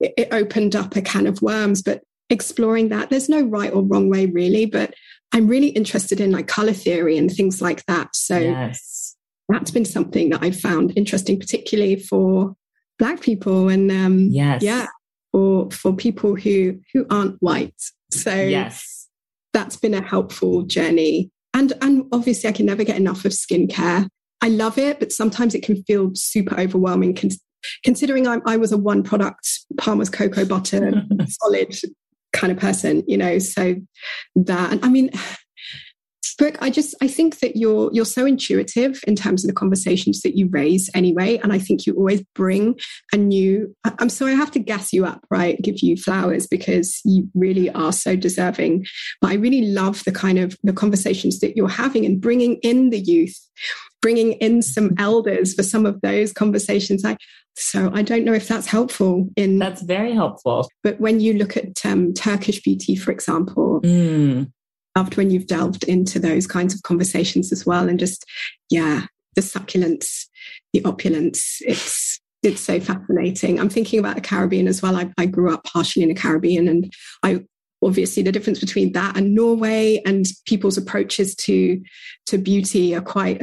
it, 0.00 0.12
it 0.16 0.28
opened 0.32 0.76
up 0.76 0.96
a 0.96 1.02
can 1.02 1.26
of 1.26 1.42
worms, 1.42 1.82
but 1.82 2.02
exploring 2.28 2.88
that, 2.88 3.10
there's 3.10 3.28
no 3.28 3.42
right 3.42 3.72
or 3.72 3.82
wrong 3.82 4.08
way 4.08 4.26
really, 4.26 4.66
but 4.66 4.94
I'm 5.32 5.46
really 5.46 5.68
interested 5.68 6.20
in 6.20 6.32
like 6.32 6.48
color 6.48 6.72
theory 6.72 7.16
and 7.16 7.30
things 7.30 7.62
like 7.62 7.84
that. 7.86 8.16
So 8.16 8.38
yes. 8.38 9.16
that's 9.48 9.70
been 9.70 9.84
something 9.84 10.30
that 10.30 10.42
I 10.42 10.50
found 10.50 10.92
interesting, 10.96 11.38
particularly 11.38 11.96
for 11.96 12.54
black 12.98 13.20
people 13.20 13.68
and 13.68 13.90
um 13.90 14.18
yes. 14.30 14.62
yeah, 14.62 14.86
or 15.32 15.70
for 15.70 15.94
people 15.94 16.36
who 16.36 16.80
who 16.92 17.06
aren't 17.10 17.40
white. 17.40 17.80
So 18.10 18.34
yes. 18.34 19.08
that's 19.52 19.76
been 19.76 19.94
a 19.94 20.02
helpful 20.02 20.62
journey. 20.62 21.30
And 21.54 21.72
and 21.80 22.06
obviously 22.12 22.48
I 22.48 22.52
can 22.52 22.66
never 22.66 22.84
get 22.84 22.96
enough 22.96 23.24
of 23.24 23.32
skincare. 23.32 24.08
I 24.42 24.48
love 24.48 24.78
it, 24.78 24.98
but 24.98 25.12
sometimes 25.12 25.54
it 25.54 25.62
can 25.62 25.82
feel 25.84 26.10
super 26.14 26.58
overwhelming. 26.58 27.18
considering 27.84 28.26
I, 28.26 28.38
I 28.46 28.56
was 28.56 28.72
a 28.72 28.78
one 28.78 29.02
product 29.02 29.48
Palmer's 29.78 30.10
cocoa 30.10 30.44
butter 30.44 31.02
solid 31.28 31.74
kind 32.32 32.52
of 32.52 32.58
person, 32.58 33.02
you 33.06 33.16
know, 33.16 33.38
so 33.38 33.76
that, 34.36 34.72
and 34.72 34.84
I 34.84 34.88
mean, 34.88 35.10
Brooke, 36.40 36.56
I 36.62 36.70
just 36.70 36.94
I 37.02 37.06
think 37.06 37.40
that 37.40 37.56
you're 37.56 37.90
you're 37.92 38.06
so 38.06 38.24
intuitive 38.24 39.04
in 39.06 39.14
terms 39.14 39.44
of 39.44 39.48
the 39.48 39.54
conversations 39.54 40.22
that 40.22 40.38
you 40.38 40.48
raise 40.48 40.88
anyway, 40.94 41.36
and 41.36 41.52
I 41.52 41.58
think 41.58 41.84
you 41.84 41.92
always 41.92 42.22
bring 42.34 42.78
a 43.12 43.18
new. 43.18 43.76
I'm 43.84 44.08
sorry, 44.08 44.32
I 44.32 44.36
have 44.36 44.50
to 44.52 44.58
gas 44.58 44.90
you 44.90 45.04
up, 45.04 45.22
right? 45.30 45.60
Give 45.60 45.80
you 45.80 45.98
flowers 45.98 46.46
because 46.46 47.02
you 47.04 47.28
really 47.34 47.68
are 47.68 47.92
so 47.92 48.16
deserving. 48.16 48.86
But 49.20 49.32
I 49.32 49.34
really 49.34 49.66
love 49.66 50.02
the 50.04 50.12
kind 50.12 50.38
of 50.38 50.56
the 50.62 50.72
conversations 50.72 51.40
that 51.40 51.58
you're 51.58 51.68
having 51.68 52.06
and 52.06 52.22
bringing 52.22 52.56
in 52.62 52.88
the 52.88 53.00
youth, 53.00 53.38
bringing 54.00 54.32
in 54.34 54.62
some 54.62 54.94
elders 54.98 55.54
for 55.54 55.62
some 55.62 55.86
of 55.86 56.00
those 56.00 56.32
conversations. 56.32 57.04
I 57.04 57.16
so 57.56 57.90
I 57.92 58.02
don't 58.02 58.24
know 58.24 58.32
if 58.32 58.48
that's 58.48 58.66
helpful 58.66 59.28
in. 59.36 59.58
That's 59.58 59.82
very 59.82 60.12
helpful. 60.12 60.68
But 60.82 61.00
when 61.00 61.20
you 61.20 61.34
look 61.34 61.56
at 61.56 61.84
um, 61.84 62.14
Turkish 62.14 62.62
beauty, 62.62 62.96
for 62.96 63.10
example. 63.10 63.80
Mm 63.82 64.50
loved 64.96 65.16
when 65.16 65.30
you've 65.30 65.46
delved 65.46 65.84
into 65.84 66.18
those 66.18 66.46
kinds 66.46 66.74
of 66.74 66.82
conversations 66.82 67.52
as 67.52 67.64
well 67.64 67.88
and 67.88 67.98
just 67.98 68.24
yeah 68.70 69.06
the 69.36 69.42
succulence 69.42 70.28
the 70.72 70.84
opulence 70.84 71.58
it's 71.60 72.20
it's 72.42 72.60
so 72.60 72.80
fascinating 72.80 73.60
i'm 73.60 73.68
thinking 73.68 73.98
about 73.98 74.16
the 74.16 74.20
caribbean 74.20 74.66
as 74.66 74.82
well 74.82 74.96
i, 74.96 75.10
I 75.16 75.26
grew 75.26 75.52
up 75.52 75.64
partially 75.64 76.02
in 76.02 76.08
the 76.08 76.14
caribbean 76.14 76.68
and 76.68 76.92
i 77.22 77.40
obviously 77.82 78.22
the 78.22 78.32
difference 78.32 78.60
between 78.60 78.92
that 78.92 79.16
and 79.16 79.34
norway 79.34 80.00
and 80.04 80.26
people's 80.46 80.76
approaches 80.76 81.34
to 81.34 81.80
to 82.26 82.38
beauty 82.38 82.94
are 82.94 83.00
quite 83.00 83.42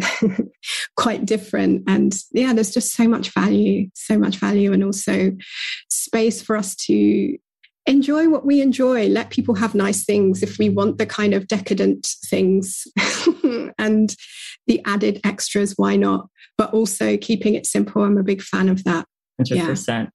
quite 0.95 1.25
different 1.25 1.83
and 1.87 2.13
yeah 2.31 2.53
there's 2.53 2.73
just 2.73 2.93
so 2.93 3.07
much 3.07 3.33
value 3.33 3.89
so 3.93 4.17
much 4.17 4.37
value 4.37 4.71
and 4.73 4.83
also 4.83 5.31
space 5.89 6.41
for 6.41 6.55
us 6.55 6.75
to 6.75 7.37
enjoy 7.87 8.29
what 8.29 8.45
we 8.45 8.61
enjoy. 8.61 9.07
Let 9.07 9.31
people 9.31 9.55
have 9.55 9.73
nice 9.73 10.03
things 10.03 10.43
if 10.43 10.59
we 10.59 10.69
want 10.69 10.97
the 10.97 11.05
kind 11.05 11.33
of 11.33 11.47
decadent 11.47 12.07
things 12.25 12.85
and 13.79 14.13
the 14.67 14.81
added 14.85 15.21
extras, 15.23 15.73
why 15.77 15.95
not? 15.95 16.27
But 16.57 16.73
also 16.73 17.17
keeping 17.17 17.55
it 17.55 17.65
simple. 17.65 18.03
I'm 18.03 18.17
a 18.17 18.23
big 18.23 18.41
fan 18.41 18.69
of 18.69 18.83
that. 18.83 19.07
100%. 19.41 19.87
Yeah. 19.87 20.07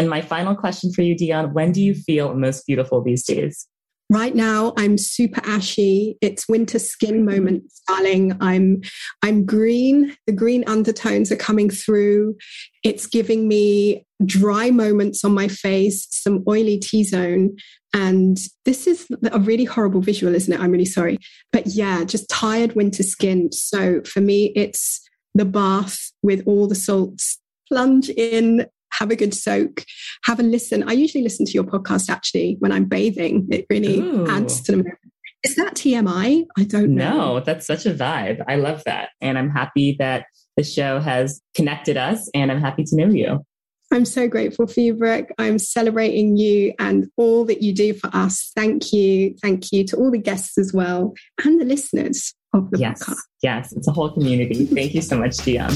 And 0.00 0.08
my 0.08 0.22
final 0.22 0.54
question 0.54 0.90
for 0.94 1.02
you, 1.02 1.14
Dion 1.14 1.52
when 1.52 1.72
do 1.72 1.82
you 1.82 1.92
feel 1.92 2.32
most 2.34 2.66
beautiful 2.66 3.02
these 3.02 3.22
days? 3.22 3.66
right 4.12 4.34
now 4.34 4.72
i'm 4.76 4.98
super 4.98 5.40
ashy. 5.44 6.18
It's 6.20 6.48
winter 6.48 6.80
skin 6.80 7.24
moment 7.24 7.62
darling. 7.86 8.36
I'm 8.40 8.80
i'm 9.22 9.46
green. 9.46 10.16
The 10.26 10.32
green 10.32 10.64
undertones 10.66 11.30
are 11.30 11.36
coming 11.36 11.70
through. 11.70 12.34
It's 12.82 13.06
giving 13.06 13.46
me 13.46 14.04
dry 14.26 14.72
moments 14.72 15.24
on 15.24 15.32
my 15.32 15.46
face 15.46 16.08
some 16.10 16.42
oily 16.48 16.78
t-zone. 16.78 17.56
And 17.94 18.36
this 18.64 18.88
is 18.88 19.06
a 19.30 19.38
really 19.38 19.64
horrible 19.64 20.00
visual 20.00 20.34
isn't 20.34 20.52
it? 20.52 20.58
I'm 20.60 20.72
really 20.72 20.84
sorry. 20.84 21.18
But 21.52 21.68
yeah 21.68 22.02
just 22.02 22.28
tired 22.28 22.74
winter 22.74 23.04
skin. 23.04 23.52
So 23.52 24.02
for 24.02 24.20
me 24.20 24.52
it's 24.56 25.08
the 25.36 25.44
bath 25.44 26.10
with 26.20 26.42
all 26.46 26.66
the 26.66 26.74
salts. 26.74 27.38
Plunge 27.68 28.10
in 28.10 28.66
have 29.00 29.10
a 29.10 29.16
good 29.16 29.34
soak, 29.34 29.84
have 30.24 30.38
a 30.38 30.42
listen. 30.42 30.88
I 30.88 30.92
usually 30.92 31.24
listen 31.24 31.46
to 31.46 31.52
your 31.52 31.64
podcast 31.64 32.08
actually 32.08 32.56
when 32.60 32.70
I'm 32.70 32.84
bathing. 32.84 33.48
It 33.50 33.66
really 33.70 34.00
Ooh. 34.00 34.28
adds 34.28 34.60
to 34.62 34.72
the 34.72 34.78
moment. 34.78 34.98
Is 35.42 35.56
that 35.56 35.74
TMI? 35.74 36.44
I 36.58 36.64
don't 36.64 36.94
know. 36.94 37.16
No, 37.16 37.40
that's 37.40 37.66
such 37.66 37.86
a 37.86 37.94
vibe. 37.94 38.44
I 38.46 38.56
love 38.56 38.84
that. 38.84 39.08
And 39.22 39.38
I'm 39.38 39.48
happy 39.48 39.96
that 39.98 40.26
the 40.58 40.62
show 40.62 41.00
has 41.00 41.40
connected 41.54 41.96
us 41.96 42.28
and 42.34 42.52
I'm 42.52 42.60
happy 42.60 42.84
to 42.84 42.96
know 42.96 43.08
you. 43.08 43.44
I'm 43.90 44.04
so 44.04 44.28
grateful 44.28 44.66
for 44.66 44.80
you, 44.80 44.94
Brooke. 44.94 45.30
I'm 45.38 45.58
celebrating 45.58 46.36
you 46.36 46.74
and 46.78 47.08
all 47.16 47.44
that 47.46 47.62
you 47.62 47.74
do 47.74 47.94
for 47.94 48.10
us. 48.12 48.52
Thank 48.54 48.92
you. 48.92 49.34
Thank 49.42 49.72
you 49.72 49.84
to 49.86 49.96
all 49.96 50.10
the 50.10 50.18
guests 50.18 50.58
as 50.58 50.72
well 50.72 51.14
and 51.44 51.60
the 51.60 51.64
listeners 51.64 52.34
of 52.52 52.70
the 52.70 52.78
yes, 52.78 53.02
podcast. 53.02 53.16
Yes, 53.42 53.72
it's 53.72 53.88
a 53.88 53.92
whole 53.92 54.10
community. 54.10 54.66
Thank 54.66 54.94
you 54.94 55.02
so 55.02 55.18
much, 55.18 55.38
Dion. 55.38 55.72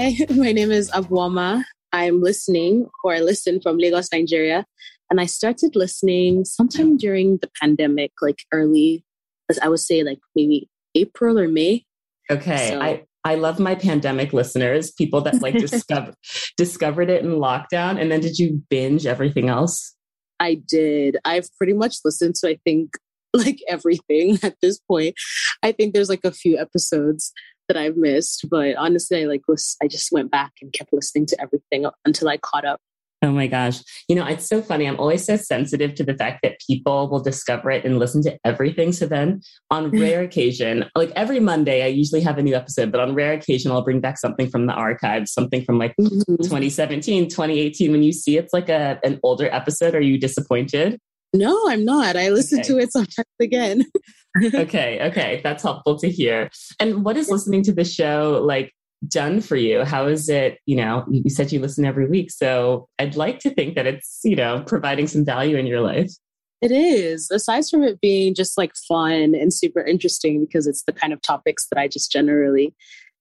Hi, 0.00 0.16
my 0.34 0.52
name 0.52 0.70
is 0.70 0.90
Abuoma. 0.92 1.62
I'm 1.92 2.22
listening 2.22 2.88
or 3.04 3.12
I 3.12 3.20
listen 3.20 3.60
from 3.60 3.76
Lagos, 3.76 4.08
Nigeria. 4.10 4.64
And 5.10 5.20
I 5.20 5.26
started 5.26 5.76
listening 5.76 6.46
sometime 6.46 6.96
during 6.96 7.36
the 7.42 7.50
pandemic, 7.60 8.12
like 8.22 8.38
early, 8.50 9.04
as 9.50 9.58
I 9.58 9.68
would 9.68 9.80
say, 9.80 10.02
like 10.02 10.20
maybe 10.34 10.70
April 10.94 11.38
or 11.38 11.48
May. 11.48 11.84
Okay. 12.30 12.70
So, 12.70 12.80
I, 12.80 13.04
I 13.24 13.34
love 13.34 13.60
my 13.60 13.74
pandemic 13.74 14.32
listeners, 14.32 14.90
people 14.90 15.20
that 15.20 15.42
like 15.42 15.58
discover, 15.58 16.14
discovered 16.56 17.10
it 17.10 17.22
in 17.22 17.32
lockdown. 17.32 18.00
And 18.00 18.10
then 18.10 18.20
did 18.20 18.38
you 18.38 18.62
binge 18.70 19.04
everything 19.04 19.50
else? 19.50 19.94
I 20.38 20.62
did. 20.66 21.18
I've 21.26 21.54
pretty 21.58 21.74
much 21.74 21.96
listened 22.06 22.36
to, 22.36 22.48
I 22.48 22.58
think, 22.64 22.94
like 23.34 23.60
everything 23.68 24.38
at 24.42 24.56
this 24.62 24.78
point. 24.78 25.14
I 25.62 25.72
think 25.72 25.92
there's 25.92 26.08
like 26.08 26.24
a 26.24 26.32
few 26.32 26.58
episodes 26.58 27.32
that 27.70 27.76
I've 27.76 27.96
missed, 27.96 28.46
but 28.50 28.74
honestly, 28.76 29.22
I 29.22 29.26
like 29.26 29.46
was 29.46 29.76
I 29.80 29.86
just 29.86 30.10
went 30.10 30.30
back 30.30 30.52
and 30.60 30.72
kept 30.72 30.92
listening 30.92 31.26
to 31.26 31.40
everything 31.40 31.86
until 32.04 32.28
I 32.28 32.36
caught 32.36 32.64
up. 32.64 32.80
Oh 33.22 33.30
my 33.30 33.46
gosh. 33.46 33.80
You 34.08 34.16
know, 34.16 34.26
it's 34.26 34.48
so 34.48 34.62
funny. 34.62 34.86
I'm 34.86 34.98
always 34.98 35.24
so 35.26 35.36
sensitive 35.36 35.94
to 35.96 36.04
the 36.04 36.14
fact 36.14 36.40
that 36.42 36.58
people 36.66 37.08
will 37.10 37.20
discover 37.20 37.70
it 37.70 37.84
and 37.84 37.98
listen 37.98 38.22
to 38.22 38.36
everything. 38.44 38.92
So 38.92 39.06
then 39.06 39.42
on 39.70 39.90
rare 40.00 40.22
occasion, 40.22 40.86
like 40.96 41.12
every 41.14 41.38
Monday, 41.38 41.84
I 41.84 41.88
usually 41.88 42.22
have 42.22 42.38
a 42.38 42.42
new 42.42 42.54
episode, 42.54 42.90
but 42.90 43.00
on 43.00 43.14
rare 43.14 43.34
occasion, 43.34 43.70
I'll 43.70 43.84
bring 43.84 44.00
back 44.00 44.18
something 44.18 44.48
from 44.48 44.66
the 44.66 44.72
archives, 44.72 45.32
something 45.32 45.62
from 45.62 45.78
like 45.78 45.94
mm-hmm. 46.00 46.36
2017, 46.42 47.28
2018. 47.28 47.92
When 47.92 48.02
you 48.02 48.12
see 48.12 48.38
it's 48.38 48.54
like 48.54 48.70
a, 48.70 48.98
an 49.04 49.20
older 49.22 49.48
episode, 49.52 49.94
are 49.94 50.00
you 50.00 50.18
disappointed? 50.18 50.98
No, 51.34 51.68
I'm 51.68 51.84
not. 51.84 52.16
I 52.16 52.30
listen 52.30 52.60
okay. 52.60 52.68
to 52.68 52.78
it 52.78 52.90
sometimes 52.90 53.28
again. 53.40 53.84
okay, 54.54 55.00
okay. 55.08 55.40
That's 55.42 55.62
helpful 55.62 55.98
to 55.98 56.10
hear. 56.10 56.50
And 56.78 57.04
what 57.04 57.16
is 57.16 57.28
listening 57.28 57.62
to 57.64 57.72
the 57.72 57.84
show 57.84 58.42
like 58.44 58.72
done 59.06 59.40
for 59.40 59.56
you? 59.56 59.84
How 59.84 60.06
is 60.06 60.28
it, 60.28 60.58
you 60.66 60.76
know, 60.76 61.04
you 61.10 61.30
said 61.30 61.52
you 61.52 61.60
listen 61.60 61.84
every 61.84 62.08
week. 62.08 62.30
So 62.30 62.88
I'd 62.98 63.16
like 63.16 63.38
to 63.40 63.50
think 63.50 63.74
that 63.74 63.86
it's, 63.86 64.20
you 64.24 64.36
know, 64.36 64.62
providing 64.66 65.06
some 65.06 65.24
value 65.24 65.56
in 65.56 65.66
your 65.66 65.80
life. 65.80 66.12
It 66.60 66.70
is. 66.70 67.30
Aside 67.30 67.64
from 67.70 67.82
it 67.82 68.00
being 68.00 68.34
just 68.34 68.58
like 68.58 68.72
fun 68.86 69.34
and 69.34 69.52
super 69.52 69.80
interesting 69.80 70.44
because 70.44 70.66
it's 70.66 70.84
the 70.84 70.92
kind 70.92 71.12
of 71.12 71.22
topics 71.22 71.66
that 71.70 71.80
I 71.80 71.88
just 71.88 72.12
generally 72.12 72.74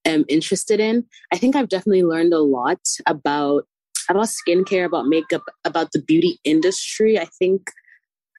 am 0.06 0.26
interested 0.28 0.80
in, 0.80 1.06
I 1.32 1.38
think 1.38 1.56
I've 1.56 1.70
definitely 1.70 2.04
learned 2.04 2.34
a 2.34 2.40
lot 2.40 2.80
about 3.08 3.66
about 4.10 4.28
skincare, 4.28 4.86
about 4.86 5.06
makeup, 5.06 5.44
about 5.64 5.92
the 5.92 6.02
beauty 6.02 6.40
industry. 6.44 7.20
I 7.20 7.26
think 7.26 7.70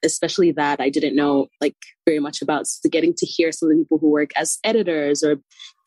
especially 0.03 0.51
that 0.51 0.79
I 0.79 0.89
didn't 0.89 1.15
know 1.15 1.47
like 1.59 1.75
very 2.05 2.19
much 2.19 2.41
about. 2.41 2.67
So 2.67 2.89
getting 2.89 3.13
to 3.17 3.25
hear 3.25 3.51
some 3.51 3.69
of 3.69 3.75
the 3.75 3.83
people 3.83 3.97
who 3.99 4.09
work 4.09 4.31
as 4.35 4.57
editors 4.63 5.23
or 5.23 5.37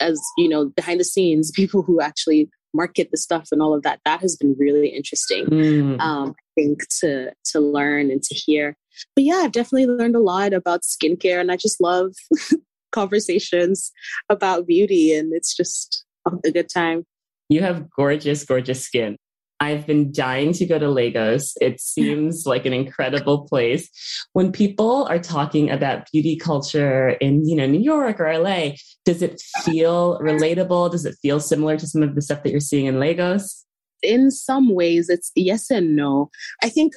as, 0.00 0.20
you 0.38 0.48
know, 0.48 0.66
behind 0.66 1.00
the 1.00 1.04
scenes, 1.04 1.50
people 1.54 1.82
who 1.82 2.00
actually 2.00 2.48
market 2.72 3.08
the 3.10 3.16
stuff 3.16 3.48
and 3.52 3.62
all 3.62 3.74
of 3.74 3.82
that, 3.82 4.00
that 4.04 4.20
has 4.20 4.36
been 4.36 4.56
really 4.58 4.88
interesting. 4.88 5.46
Mm. 5.46 6.00
Um, 6.00 6.34
I 6.38 6.60
think 6.60 6.88
to 7.00 7.32
to 7.52 7.60
learn 7.60 8.10
and 8.10 8.22
to 8.22 8.34
hear. 8.34 8.76
But 9.14 9.24
yeah, 9.24 9.36
I've 9.36 9.52
definitely 9.52 9.86
learned 9.86 10.16
a 10.16 10.20
lot 10.20 10.52
about 10.52 10.82
skincare 10.82 11.40
and 11.40 11.50
I 11.50 11.56
just 11.56 11.80
love 11.80 12.14
conversations 12.92 13.90
about 14.28 14.66
beauty 14.66 15.14
and 15.14 15.32
it's 15.32 15.56
just 15.56 16.04
a 16.44 16.50
good 16.50 16.68
time. 16.68 17.04
You 17.48 17.60
have 17.60 17.90
gorgeous, 17.90 18.44
gorgeous 18.44 18.82
skin. 18.82 19.16
I've 19.60 19.86
been 19.86 20.12
dying 20.12 20.52
to 20.54 20.66
go 20.66 20.78
to 20.78 20.88
Lagos. 20.88 21.54
It 21.60 21.80
seems 21.80 22.44
like 22.44 22.66
an 22.66 22.72
incredible 22.72 23.46
place. 23.46 23.88
When 24.32 24.52
people 24.52 25.06
are 25.08 25.18
talking 25.18 25.70
about 25.70 26.10
beauty 26.10 26.36
culture 26.36 27.10
in, 27.20 27.46
you 27.46 27.56
know, 27.56 27.66
New 27.66 27.80
York 27.80 28.20
or 28.20 28.38
LA, 28.38 28.72
does 29.04 29.22
it 29.22 29.40
feel 29.62 30.18
relatable? 30.20 30.90
Does 30.90 31.04
it 31.04 31.16
feel 31.22 31.40
similar 31.40 31.76
to 31.76 31.86
some 31.86 32.02
of 32.02 32.14
the 32.14 32.22
stuff 32.22 32.42
that 32.42 32.50
you're 32.50 32.60
seeing 32.60 32.86
in 32.86 32.98
Lagos? 32.98 33.64
In 34.02 34.30
some 34.30 34.74
ways, 34.74 35.08
it's 35.08 35.30
yes 35.34 35.70
and 35.70 35.94
no. 35.96 36.30
I 36.62 36.68
think 36.68 36.94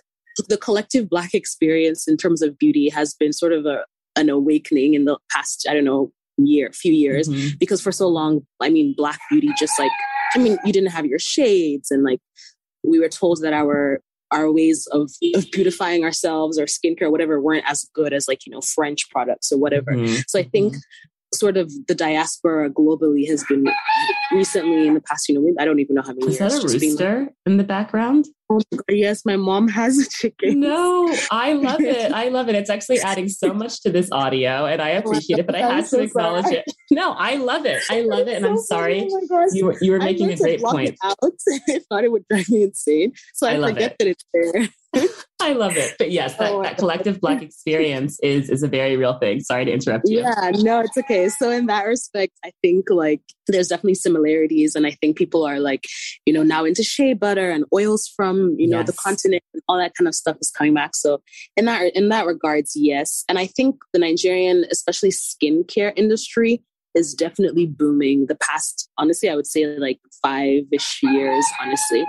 the 0.49 0.57
collective 0.57 1.09
Black 1.09 1.33
experience 1.33 2.07
in 2.07 2.17
terms 2.17 2.41
of 2.41 2.57
beauty 2.57 2.89
has 2.89 3.13
been 3.13 3.33
sort 3.33 3.53
of 3.53 3.65
a, 3.65 3.85
an 4.15 4.29
awakening 4.29 4.93
in 4.93 5.05
the 5.05 5.17
past, 5.31 5.67
I 5.69 5.73
don't 5.73 5.85
know, 5.85 6.11
year, 6.37 6.71
few 6.73 6.91
years, 6.91 7.27
mm-hmm. 7.27 7.55
because 7.59 7.81
for 7.81 7.91
so 7.91 8.07
long, 8.07 8.45
I 8.59 8.69
mean, 8.69 8.93
Black 8.97 9.19
beauty 9.29 9.49
just 9.57 9.77
like 9.79 9.91
I 10.35 10.39
mean, 10.39 10.57
you 10.65 10.73
didn't 10.73 10.91
have 10.91 11.05
your 11.05 11.19
shades 11.19 11.91
and 11.91 12.03
like 12.03 12.19
we 12.87 12.99
were 12.99 13.09
told 13.09 13.41
that 13.41 13.53
our 13.53 13.99
our 14.31 14.51
ways 14.51 14.87
of, 14.91 15.09
of 15.35 15.45
beautifying 15.51 16.03
ourselves 16.03 16.59
or 16.59 16.65
skincare, 16.65 17.09
whatever, 17.09 17.39
weren't 17.39 17.63
as 17.65 17.89
good 17.93 18.11
as 18.11 18.27
like, 18.27 18.45
you 18.45 18.51
know, 18.51 18.59
French 18.59 19.09
products 19.09 19.53
or 19.53 19.57
whatever. 19.57 19.93
Mm-hmm. 19.93 20.17
So 20.27 20.39
I 20.39 20.43
think 20.43 20.73
mm-hmm 20.73 20.79
sort 21.33 21.57
of 21.57 21.71
the 21.87 21.95
diaspora 21.95 22.69
globally 22.69 23.27
has 23.27 23.43
been 23.43 23.65
recently 24.31 24.87
in 24.87 24.93
the 24.93 25.01
past, 25.01 25.27
you 25.29 25.39
know, 25.39 25.53
I 25.59 25.65
don't 25.65 25.79
even 25.79 25.95
know 25.95 26.01
how 26.01 26.13
many 26.13 26.27
Is 26.27 26.39
years. 26.39 26.53
Is 26.53 26.63
that 26.63 26.69
a 26.69 26.79
rooster 26.79 27.19
like, 27.21 27.33
in 27.45 27.57
the 27.57 27.63
background? 27.63 28.27
Oh 28.49 28.61
yes, 28.89 29.25
my 29.25 29.35
mom 29.35 29.67
has 29.67 29.99
a 29.99 30.09
chicken. 30.09 30.61
No, 30.61 31.13
I 31.29 31.51
love 31.51 31.81
it. 31.81 32.11
I 32.13 32.29
love 32.29 32.47
it. 32.47 32.55
It's 32.55 32.69
actually 32.69 33.01
adding 33.01 33.27
so 33.27 33.53
much 33.53 33.81
to 33.81 33.91
this 33.91 34.09
audio, 34.11 34.65
and 34.65 34.81
I 34.81 34.89
appreciate 34.89 35.39
it. 35.39 35.45
But 35.45 35.55
I 35.55 35.59
had 35.59 35.85
to 35.87 35.99
acknowledge 35.99 36.45
sorry. 36.45 36.57
it. 36.57 36.65
No, 36.89 37.11
I 37.11 37.35
love 37.35 37.65
it. 37.65 37.83
I 37.89 38.01
love 38.01 38.29
it, 38.29 38.41
and 38.41 38.45
so 38.45 38.49
I'm 38.51 38.57
sorry 38.57 39.09
oh 39.11 39.47
you 39.51 39.65
were 39.65 39.77
you 39.81 39.91
were 39.91 39.99
making 39.99 40.31
a 40.31 40.37
great 40.37 40.61
point. 40.61 40.95
Out. 41.03 41.17
I 41.23 41.81
thought 41.89 42.05
it 42.05 42.11
would 42.11 42.25
drive 42.29 42.47
me 42.49 42.63
insane, 42.63 43.11
so 43.33 43.47
I, 43.47 43.61
I 43.61 43.69
forget 43.69 43.91
it. 43.91 43.97
that 43.99 44.07
it's 44.07 44.25
there. 44.33 44.69
I 45.47 45.53
love 45.53 45.77
it. 45.77 45.95
But 45.97 46.11
yes, 46.11 46.35
that, 46.35 46.51
oh, 46.51 46.61
that 46.61 46.77
collective 46.77 47.21
black 47.21 47.41
experience 47.41 48.19
is 48.21 48.49
is 48.49 48.63
a 48.63 48.67
very 48.67 48.97
real 48.97 49.17
thing. 49.17 49.39
Sorry 49.39 49.63
to 49.63 49.71
interrupt 49.71 50.03
you. 50.07 50.19
Yeah, 50.19 50.51
no, 50.55 50.81
it's 50.81 50.97
okay. 50.97 51.29
So 51.29 51.49
in 51.51 51.67
that 51.67 51.85
respect, 51.85 52.33
I 52.43 52.51
think 52.61 52.89
like 52.89 53.21
there's 53.47 53.69
definitely 53.69 53.95
similarities. 53.95 54.75
And 54.75 54.85
I 54.85 54.91
think 54.91 55.17
people 55.17 55.45
are 55.45 55.59
like, 55.59 55.85
you 56.25 56.33
know, 56.33 56.43
now 56.43 56.65
into 56.65 56.83
shea 56.83 57.13
butter 57.13 57.49
and 57.49 57.63
oils 57.73 58.11
from, 58.13 58.55
you 58.57 58.67
know, 58.67 58.79
yes. 58.79 58.87
the 58.87 58.93
continent 58.93 59.43
and 59.53 59.63
all 59.69 59.77
that 59.77 59.93
kind 59.97 60.07
of 60.07 60.15
stuff 60.15 60.35
is 60.41 60.51
coming 60.51 60.73
back. 60.73 60.95
So 60.95 61.21
in 61.55 61.63
that 61.65 61.95
in 61.95 62.09
that 62.09 62.25
regards, 62.25 62.73
yes. 62.75 63.23
And 63.29 63.39
I 63.39 63.47
think 63.47 63.77
the 63.93 63.99
Nigerian, 63.99 64.65
especially 64.69 65.11
skincare 65.11 65.93
industry, 65.95 66.61
is 66.93 67.13
definitely 67.13 67.67
booming 67.67 68.25
the 68.25 68.35
past 68.35 68.89
honestly 68.97 69.29
i 69.29 69.35
would 69.35 69.45
say 69.45 69.77
like 69.77 69.99
five-ish 70.23 70.99
years 71.03 71.45
honestly 71.61 72.03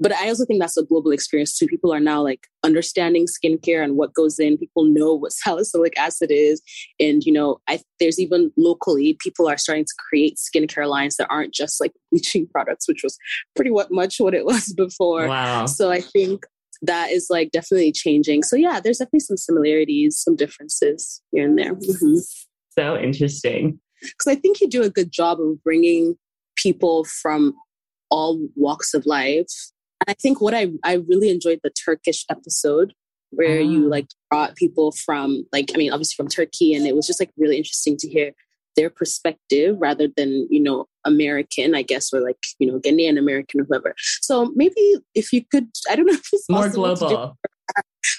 but 0.00 0.12
I 0.12 0.28
also 0.28 0.44
think 0.44 0.60
that's 0.60 0.76
a 0.76 0.84
global 0.84 1.12
experience 1.12 1.56
too. 1.56 1.66
People 1.66 1.92
are 1.92 2.00
now 2.00 2.22
like 2.22 2.48
understanding 2.64 3.26
skincare 3.26 3.82
and 3.82 3.96
what 3.96 4.12
goes 4.12 4.38
in. 4.38 4.58
People 4.58 4.84
know 4.84 5.14
what 5.14 5.32
salicylic 5.32 5.96
acid 5.98 6.30
is, 6.32 6.60
and 6.98 7.22
you 7.24 7.32
know, 7.32 7.58
I 7.68 7.80
there's 8.00 8.18
even 8.18 8.52
locally 8.56 9.16
people 9.20 9.48
are 9.48 9.56
starting 9.56 9.84
to 9.84 9.94
create 10.08 10.36
skincare 10.36 10.88
lines 10.88 11.16
that 11.16 11.28
aren't 11.30 11.54
just 11.54 11.80
like 11.80 11.92
bleaching 12.10 12.46
products, 12.48 12.88
which 12.88 13.02
was 13.02 13.16
pretty 13.54 13.70
much 13.90 14.16
what 14.18 14.34
it 14.34 14.44
was 14.46 14.72
before. 14.72 15.28
Wow. 15.28 15.66
So 15.66 15.90
I 15.90 16.00
think 16.00 16.44
that 16.82 17.10
is 17.10 17.28
like 17.30 17.50
definitely 17.52 17.92
changing. 17.92 18.42
So 18.42 18.56
yeah, 18.56 18.80
there's 18.80 18.98
definitely 18.98 19.20
some 19.20 19.36
similarities, 19.36 20.18
some 20.18 20.36
differences 20.36 21.22
here 21.30 21.46
and 21.46 21.56
there. 21.56 21.74
Mm-hmm. 21.74 22.16
So 22.78 22.98
interesting. 22.98 23.80
Because 24.02 24.26
I 24.26 24.34
think 24.34 24.60
you 24.60 24.68
do 24.68 24.82
a 24.82 24.90
good 24.90 25.10
job 25.10 25.40
of 25.40 25.62
bringing 25.62 26.16
people 26.56 27.04
from 27.04 27.54
all 28.10 28.46
walks 28.54 28.92
of 28.92 29.06
life 29.06 29.46
I 30.06 30.14
think 30.14 30.40
what 30.40 30.54
I 30.54 30.68
I 30.82 30.94
really 30.94 31.30
enjoyed 31.30 31.60
the 31.62 31.70
Turkish 31.70 32.24
episode 32.30 32.94
where 33.30 33.60
you 33.60 33.86
ah. 33.86 33.90
like 33.90 34.06
brought 34.30 34.56
people 34.56 34.92
from 34.92 35.44
like 35.52 35.70
I 35.74 35.78
mean 35.78 35.92
obviously 35.92 36.16
from 36.16 36.28
Turkey 36.28 36.74
and 36.74 36.86
it 36.86 36.94
was 36.94 37.06
just 37.06 37.20
like 37.20 37.30
really 37.36 37.56
interesting 37.56 37.96
to 37.98 38.08
hear 38.08 38.32
their 38.76 38.90
perspective 38.90 39.76
rather 39.78 40.08
than 40.16 40.46
you 40.50 40.60
know 40.60 40.86
American 41.04 41.74
I 41.74 41.82
guess 41.82 42.12
or 42.12 42.20
like 42.20 42.38
you 42.58 42.70
know 42.70 42.78
Ghanaian 42.78 43.18
American 43.18 43.60
or 43.60 43.64
whoever. 43.64 43.94
So 44.20 44.52
maybe 44.54 44.96
if 45.14 45.32
you 45.32 45.44
could 45.44 45.68
I 45.90 45.96
don't 45.96 46.06
know 46.06 46.14
if 46.14 46.28
it's 46.32 46.48
more 46.48 46.68
global, 46.68 47.08
do, 47.08 47.16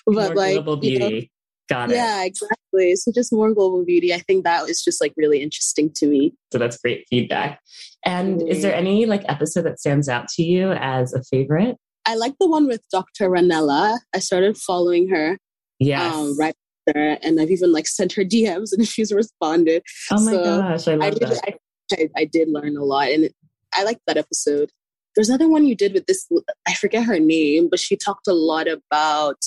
but 0.06 0.14
more 0.14 0.36
like 0.36 0.56
global 0.56 0.78
beauty. 0.78 1.04
You 1.04 1.22
know, 1.22 1.28
Got 1.68 1.92
it. 1.92 1.96
Yeah, 1.96 2.24
exactly. 2.24 2.96
So 2.96 3.12
just 3.12 3.34
more 3.34 3.54
global 3.54 3.84
beauty. 3.84 4.14
I 4.14 4.20
think 4.20 4.44
that 4.44 4.66
was 4.66 4.84
just 4.84 5.02
like 5.02 5.14
really 5.18 5.42
interesting 5.42 5.92
to 5.96 6.08
me. 6.08 6.34
So 6.52 6.60
that's 6.60 6.78
great 6.78 7.06
feedback. 7.10 7.60
And 8.06 8.40
mm-hmm. 8.40 8.48
is 8.48 8.62
there 8.62 8.76
any 8.76 9.06
like 9.06 9.24
episode 9.28 9.64
that 9.64 9.80
stands 9.80 10.08
out 10.08 10.28
to 10.36 10.44
you 10.44 10.72
as 10.74 11.14
a 11.14 11.24
favorite? 11.24 11.78
I 12.06 12.16
like 12.16 12.36
the 12.40 12.48
one 12.48 12.68
with 12.68 12.84
Dr. 12.92 13.30
Ranella. 13.30 13.98
I 14.14 14.20
started 14.20 14.58
following 14.58 15.10
her. 15.10 15.40
Yes. 15.80 16.14
Um, 16.14 16.38
right 16.38 16.56
there. 16.86 17.18
And 17.24 17.42
I've 17.42 17.50
even 17.50 17.72
like 17.72 17.88
sent 17.88 18.14
her 18.14 18.24
DMs 18.24 18.72
and 18.72 18.88
she's 18.88 19.12
responded. 19.12 19.82
Oh 20.12 20.24
my 20.24 20.32
so 20.32 20.44
gosh. 20.44 20.88
I 20.88 20.96
love 20.96 21.14
I 21.16 21.26
that. 21.26 21.42
I, 21.48 21.54
I, 21.94 22.10
I, 22.18 22.26
did 22.26 22.50
learn 22.50 22.78
a 22.78 22.84
lot. 22.84 23.10
And 23.10 23.26
it, 23.26 23.36
I 23.74 23.84
liked 23.84 24.02
that 24.08 24.18
episode. 24.18 24.70
There's 25.16 25.30
another 25.30 25.50
one 25.50 25.66
you 25.66 25.76
did 25.76 25.94
with 25.94 26.06
this, 26.06 26.28
I 26.68 26.74
forget 26.74 27.06
her 27.06 27.20
name, 27.20 27.70
but 27.70 27.80
she 27.80 27.96
talked 27.96 28.28
a 28.28 28.34
lot 28.34 28.68
about 28.68 29.38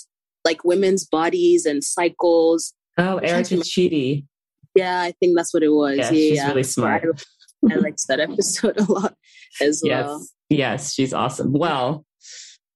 like 0.44 0.64
women's 0.64 1.06
bodies 1.06 1.66
and 1.66 1.82
cycles. 1.82 2.74
Oh, 2.96 3.18
Erica 3.18 3.56
Chidi. 3.56 4.24
Yeah, 4.74 5.00
I 5.00 5.12
think 5.20 5.36
that's 5.36 5.52
what 5.52 5.62
it 5.62 5.70
was. 5.70 5.96
Yeah, 5.96 6.04
yeah 6.04 6.10
she's 6.10 6.36
yeah. 6.36 6.48
really 6.48 6.62
smart. 6.62 7.04
I, 7.68 7.74
I 7.74 7.76
liked 7.76 8.06
that 8.08 8.20
episode 8.20 8.78
a 8.78 8.92
lot 8.92 9.14
as 9.60 9.80
yes. 9.84 10.06
well. 10.06 10.26
Yes, 10.48 10.94
she's 10.94 11.12
awesome. 11.12 11.52
Well, 11.52 12.04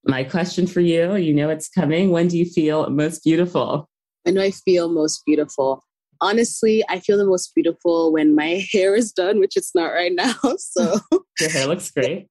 my 0.04 0.24
question 0.24 0.66
for 0.66 0.80
you, 0.80 1.16
you 1.16 1.32
know 1.32 1.48
it's 1.48 1.68
coming. 1.68 2.10
When 2.10 2.28
do 2.28 2.36
you 2.36 2.44
feel 2.44 2.88
most 2.90 3.22
beautiful? 3.24 3.88
When 4.24 4.34
do 4.34 4.40
I 4.40 4.50
feel 4.50 4.88
most 4.90 5.22
beautiful? 5.24 5.84
Honestly, 6.20 6.84
I 6.88 7.00
feel 7.00 7.18
the 7.18 7.26
most 7.26 7.54
beautiful 7.54 8.12
when 8.12 8.34
my 8.34 8.64
hair 8.72 8.94
is 8.94 9.12
done, 9.12 9.38
which 9.38 9.56
it's 9.56 9.74
not 9.74 9.88
right 9.88 10.12
now. 10.12 10.34
So 10.58 10.98
your 11.40 11.50
hair 11.50 11.66
looks 11.66 11.90
great. 11.90 12.28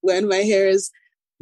when 0.00 0.28
my 0.28 0.38
hair 0.38 0.68
is 0.68 0.90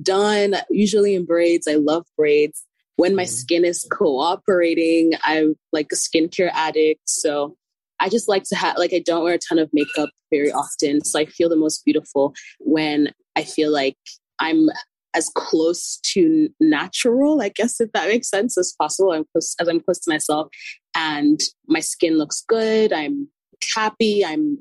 done, 0.03 0.57
usually 0.71 1.15
in 1.15 1.25
braids. 1.25 1.69
I 1.69 1.75
love 1.75 2.05
braids. 2.17 2.64
When 2.97 3.17
my 3.17 3.25
mm-hmm. 3.25 3.31
skin 3.31 3.65
is 3.65 3.87
cooperating, 3.91 5.13
I'm 5.25 5.57
like 5.73 5.89
a 5.93 5.97
skincare 5.97 6.51
addict. 6.53 7.09
So 7.09 7.57
I 8.01 8.09
just 8.09 8.29
like 8.29 8.45
to 8.45 8.57
have, 8.57 8.77
like, 8.77 8.93
I 8.93 9.03
don't 9.05 9.25
wear 9.25 9.35
a 9.35 9.39
ton 9.39 9.59
of 9.59 9.71
makeup 9.73 10.11
very 10.31 10.53
often. 10.53 11.05
So 11.05 11.19
I 11.19 11.27
feel 11.27 11.49
the 11.49 11.57
most 11.57 11.85
beautiful 11.85 12.35
when 12.61 13.13
I 13.37 13.45
feel 13.45 13.73
like 13.73 13.97
I'm 14.39 14.69
as 15.15 15.31
close 15.35 15.99
to 16.03 16.49
natural, 16.61 17.41
I 17.41 17.49
guess, 17.49 17.81
if 17.81 17.93
that 17.93 18.09
makes 18.09 18.29
sense, 18.29 18.59
as 18.59 18.75
possible. 18.77 19.13
I'm 19.13 19.25
close, 19.33 19.55
as 19.61 19.69
I'm 19.69 19.81
close 19.81 20.01
to 20.01 20.11
myself 20.11 20.49
and 20.95 21.41
my 21.69 21.81
skin 21.81 22.19
looks 22.19 22.45
good. 22.49 22.93
I'm 22.93 23.29
happy. 23.75 24.25
I'm 24.25 24.59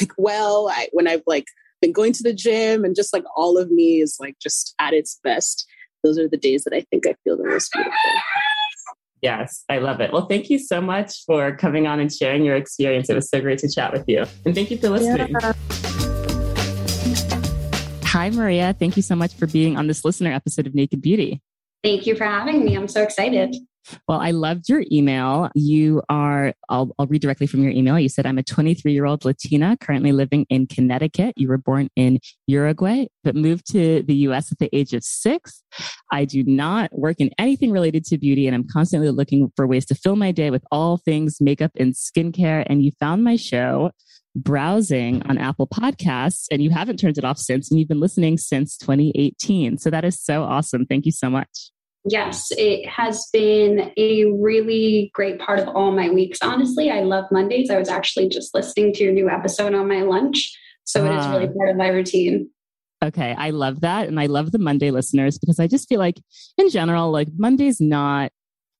like 0.00 0.12
well. 0.16 0.68
I, 0.68 0.88
when 0.92 1.08
I've 1.08 1.22
like 1.26 1.46
been 1.80 1.92
going 1.92 2.12
to 2.14 2.22
the 2.22 2.32
gym 2.32 2.84
and 2.84 2.96
just 2.96 3.12
like 3.12 3.24
all 3.36 3.58
of 3.58 3.70
me 3.70 4.00
is 4.00 4.16
like 4.20 4.36
just 4.40 4.74
at 4.78 4.94
its 4.94 5.18
best. 5.22 5.66
Those 6.06 6.18
are 6.20 6.28
the 6.28 6.36
days 6.36 6.62
that 6.62 6.72
I 6.72 6.82
think 6.82 7.04
I 7.04 7.16
feel 7.24 7.36
the 7.36 7.42
most 7.42 7.72
beautiful. 7.72 7.92
Yes, 9.22 9.64
I 9.68 9.78
love 9.78 10.00
it. 10.00 10.12
Well, 10.12 10.26
thank 10.26 10.48
you 10.50 10.56
so 10.56 10.80
much 10.80 11.24
for 11.24 11.56
coming 11.56 11.88
on 11.88 11.98
and 11.98 12.12
sharing 12.12 12.44
your 12.44 12.54
experience. 12.54 13.10
It 13.10 13.16
was 13.16 13.28
so 13.28 13.40
great 13.40 13.58
to 13.58 13.68
chat 13.68 13.92
with 13.92 14.04
you. 14.06 14.24
And 14.44 14.54
thank 14.54 14.70
you 14.70 14.78
for 14.78 14.88
listening. 14.88 15.34
Yeah. 15.40 15.52
Hi, 18.04 18.30
Maria. 18.30 18.72
Thank 18.78 18.96
you 18.96 19.02
so 19.02 19.16
much 19.16 19.34
for 19.34 19.48
being 19.48 19.76
on 19.76 19.88
this 19.88 20.04
listener 20.04 20.30
episode 20.30 20.68
of 20.68 20.76
Naked 20.76 21.02
Beauty. 21.02 21.42
Thank 21.82 22.06
you 22.06 22.14
for 22.14 22.22
having 22.22 22.64
me. 22.64 22.76
I'm 22.76 22.86
so 22.86 23.02
excited. 23.02 23.56
Well, 24.08 24.20
I 24.20 24.30
loved 24.30 24.68
your 24.68 24.84
email. 24.90 25.50
You 25.54 26.02
are, 26.08 26.52
I'll, 26.68 26.94
I'll 26.98 27.06
read 27.06 27.22
directly 27.22 27.46
from 27.46 27.62
your 27.62 27.72
email. 27.72 27.98
You 27.98 28.08
said, 28.08 28.26
I'm 28.26 28.38
a 28.38 28.42
23 28.42 28.92
year 28.92 29.04
old 29.04 29.24
Latina 29.24 29.76
currently 29.80 30.12
living 30.12 30.46
in 30.48 30.66
Connecticut. 30.66 31.34
You 31.36 31.48
were 31.48 31.58
born 31.58 31.88
in 31.96 32.18
Uruguay, 32.46 33.06
but 33.24 33.34
moved 33.34 33.70
to 33.72 34.02
the 34.02 34.14
US 34.28 34.52
at 34.52 34.58
the 34.58 34.74
age 34.74 34.92
of 34.92 35.04
six. 35.04 35.62
I 36.12 36.24
do 36.24 36.42
not 36.44 36.96
work 36.96 37.16
in 37.18 37.30
anything 37.38 37.70
related 37.70 38.04
to 38.06 38.18
beauty, 38.18 38.46
and 38.46 38.54
I'm 38.54 38.66
constantly 38.68 39.10
looking 39.10 39.52
for 39.56 39.66
ways 39.66 39.86
to 39.86 39.94
fill 39.94 40.16
my 40.16 40.32
day 40.32 40.50
with 40.50 40.64
all 40.70 40.96
things 40.96 41.40
makeup 41.40 41.72
and 41.76 41.94
skincare. 41.94 42.64
And 42.66 42.82
you 42.82 42.92
found 43.00 43.24
my 43.24 43.36
show 43.36 43.90
browsing 44.34 45.22
on 45.22 45.38
Apple 45.38 45.66
Podcasts 45.66 46.46
and 46.50 46.62
you 46.62 46.68
haven't 46.68 46.98
turned 46.98 47.16
it 47.18 47.24
off 47.24 47.38
since, 47.38 47.70
and 47.70 47.80
you've 47.80 47.88
been 47.88 48.00
listening 48.00 48.36
since 48.36 48.76
2018. 48.76 49.78
So 49.78 49.90
that 49.90 50.04
is 50.04 50.20
so 50.20 50.42
awesome. 50.42 50.86
Thank 50.86 51.06
you 51.06 51.12
so 51.12 51.30
much. 51.30 51.70
Yes, 52.08 52.48
it 52.52 52.88
has 52.88 53.28
been 53.32 53.92
a 53.96 54.24
really 54.26 55.10
great 55.12 55.40
part 55.40 55.58
of 55.58 55.68
all 55.68 55.90
my 55.90 56.08
weeks. 56.08 56.38
Honestly, 56.40 56.90
I 56.90 57.00
love 57.00 57.24
Mondays. 57.32 57.68
I 57.68 57.78
was 57.78 57.88
actually 57.88 58.28
just 58.28 58.54
listening 58.54 58.92
to 58.94 59.04
your 59.04 59.12
new 59.12 59.28
episode 59.28 59.74
on 59.74 59.88
my 59.88 60.02
lunch. 60.02 60.56
So 60.84 61.04
uh, 61.04 61.10
it 61.10 61.18
is 61.18 61.26
really 61.26 61.48
ah. 61.48 61.56
part 61.56 61.70
of 61.70 61.76
my 61.76 61.88
routine. 61.88 62.48
Okay, 63.04 63.34
I 63.36 63.50
love 63.50 63.80
that. 63.80 64.06
And 64.08 64.20
I 64.20 64.26
love 64.26 64.52
the 64.52 64.58
Monday 64.58 64.90
listeners 64.90 65.36
because 65.38 65.58
I 65.58 65.66
just 65.66 65.88
feel 65.88 65.98
like, 65.98 66.20
in 66.56 66.70
general, 66.70 67.10
like 67.10 67.28
Monday's 67.36 67.80
not. 67.80 68.30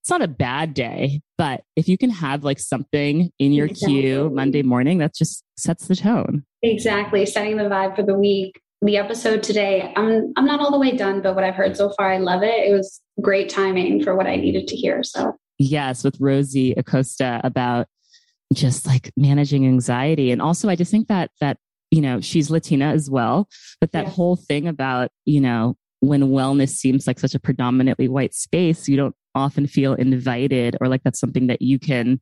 It's 0.02 0.10
not 0.10 0.22
a 0.22 0.28
bad 0.28 0.72
day, 0.72 1.20
but 1.36 1.64
if 1.74 1.88
you 1.88 1.98
can 1.98 2.10
have 2.10 2.44
like 2.44 2.60
something 2.60 3.32
in 3.40 3.52
your 3.52 3.66
exactly. 3.66 4.02
queue 4.02 4.30
Monday 4.32 4.62
morning, 4.62 4.98
that 4.98 5.16
just 5.16 5.42
sets 5.56 5.88
the 5.88 5.96
tone. 5.96 6.44
Exactly. 6.62 7.26
Setting 7.26 7.56
the 7.56 7.64
vibe 7.64 7.96
for 7.96 8.04
the 8.04 8.14
week 8.16 8.60
the 8.82 8.98
episode 8.98 9.42
today 9.42 9.92
i'm 9.96 10.34
i'm 10.36 10.44
not 10.44 10.60
all 10.60 10.70
the 10.70 10.78
way 10.78 10.94
done 10.94 11.22
but 11.22 11.34
what 11.34 11.42
i've 11.42 11.54
heard 11.54 11.74
so 11.74 11.90
far 11.96 12.12
i 12.12 12.18
love 12.18 12.42
it 12.42 12.68
it 12.68 12.72
was 12.72 13.00
great 13.20 13.48
timing 13.48 14.02
for 14.02 14.14
what 14.14 14.26
i 14.26 14.36
needed 14.36 14.66
to 14.68 14.76
hear 14.76 15.02
so 15.02 15.36
yes 15.58 16.04
with 16.04 16.16
rosie 16.20 16.72
acosta 16.72 17.40
about 17.44 17.86
just 18.52 18.86
like 18.86 19.10
managing 19.16 19.66
anxiety 19.66 20.30
and 20.30 20.40
also 20.40 20.68
i 20.68 20.76
just 20.76 20.90
think 20.90 21.08
that 21.08 21.30
that 21.40 21.58
you 21.90 22.00
know 22.00 22.20
she's 22.20 22.50
latina 22.50 22.86
as 22.86 23.10
well 23.10 23.48
but 23.80 23.92
that 23.92 24.04
yeah. 24.04 24.10
whole 24.10 24.36
thing 24.36 24.68
about 24.68 25.10
you 25.24 25.40
know 25.40 25.76
when 26.00 26.24
wellness 26.24 26.70
seems 26.70 27.06
like 27.06 27.18
such 27.18 27.34
a 27.34 27.40
predominantly 27.40 28.08
white 28.08 28.34
space 28.34 28.88
you 28.88 28.96
don't 28.96 29.14
often 29.34 29.66
feel 29.66 29.94
invited 29.94 30.76
or 30.80 30.88
like 30.88 31.02
that's 31.02 31.20
something 31.20 31.46
that 31.46 31.60
you 31.60 31.78
can 31.78 32.20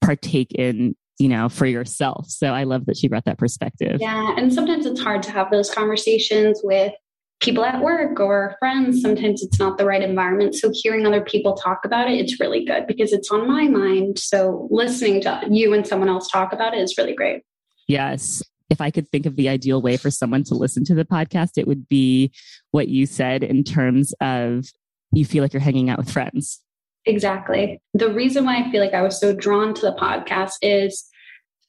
partake 0.00 0.52
in 0.52 0.94
you 1.18 1.28
know, 1.28 1.48
for 1.48 1.66
yourself. 1.66 2.28
So 2.28 2.48
I 2.48 2.64
love 2.64 2.86
that 2.86 2.96
she 2.96 3.08
brought 3.08 3.24
that 3.24 3.38
perspective. 3.38 3.98
Yeah. 4.00 4.34
And 4.36 4.52
sometimes 4.52 4.86
it's 4.86 5.00
hard 5.00 5.22
to 5.24 5.30
have 5.30 5.50
those 5.50 5.70
conversations 5.70 6.60
with 6.62 6.92
people 7.40 7.64
at 7.64 7.82
work 7.82 8.18
or 8.18 8.56
friends. 8.58 9.02
Sometimes 9.02 9.42
it's 9.42 9.58
not 9.58 9.78
the 9.78 9.84
right 9.84 10.02
environment. 10.02 10.54
So 10.54 10.70
hearing 10.72 11.06
other 11.06 11.20
people 11.20 11.54
talk 11.54 11.84
about 11.84 12.10
it, 12.10 12.18
it's 12.18 12.40
really 12.40 12.64
good 12.64 12.86
because 12.86 13.12
it's 13.12 13.30
on 13.30 13.46
my 13.46 13.68
mind. 13.68 14.18
So 14.18 14.68
listening 14.70 15.20
to 15.22 15.42
you 15.50 15.74
and 15.74 15.86
someone 15.86 16.08
else 16.08 16.28
talk 16.28 16.52
about 16.52 16.74
it 16.74 16.80
is 16.80 16.96
really 16.96 17.14
great. 17.14 17.42
Yes. 17.88 18.42
If 18.68 18.80
I 18.80 18.90
could 18.90 19.08
think 19.08 19.26
of 19.26 19.36
the 19.36 19.48
ideal 19.48 19.80
way 19.80 19.96
for 19.96 20.10
someone 20.10 20.42
to 20.44 20.54
listen 20.54 20.84
to 20.86 20.94
the 20.94 21.04
podcast, 21.04 21.50
it 21.56 21.68
would 21.68 21.88
be 21.88 22.32
what 22.72 22.88
you 22.88 23.06
said 23.06 23.42
in 23.42 23.62
terms 23.62 24.12
of 24.20 24.64
you 25.12 25.24
feel 25.24 25.42
like 25.42 25.52
you're 25.52 25.60
hanging 25.60 25.88
out 25.88 25.98
with 25.98 26.10
friends 26.10 26.60
Exactly. 27.06 27.80
The 27.94 28.12
reason 28.12 28.44
why 28.44 28.58
I 28.58 28.70
feel 28.70 28.82
like 28.82 28.92
I 28.92 29.02
was 29.02 29.18
so 29.18 29.32
drawn 29.32 29.72
to 29.74 29.80
the 29.80 29.92
podcast 29.92 30.54
is 30.60 31.08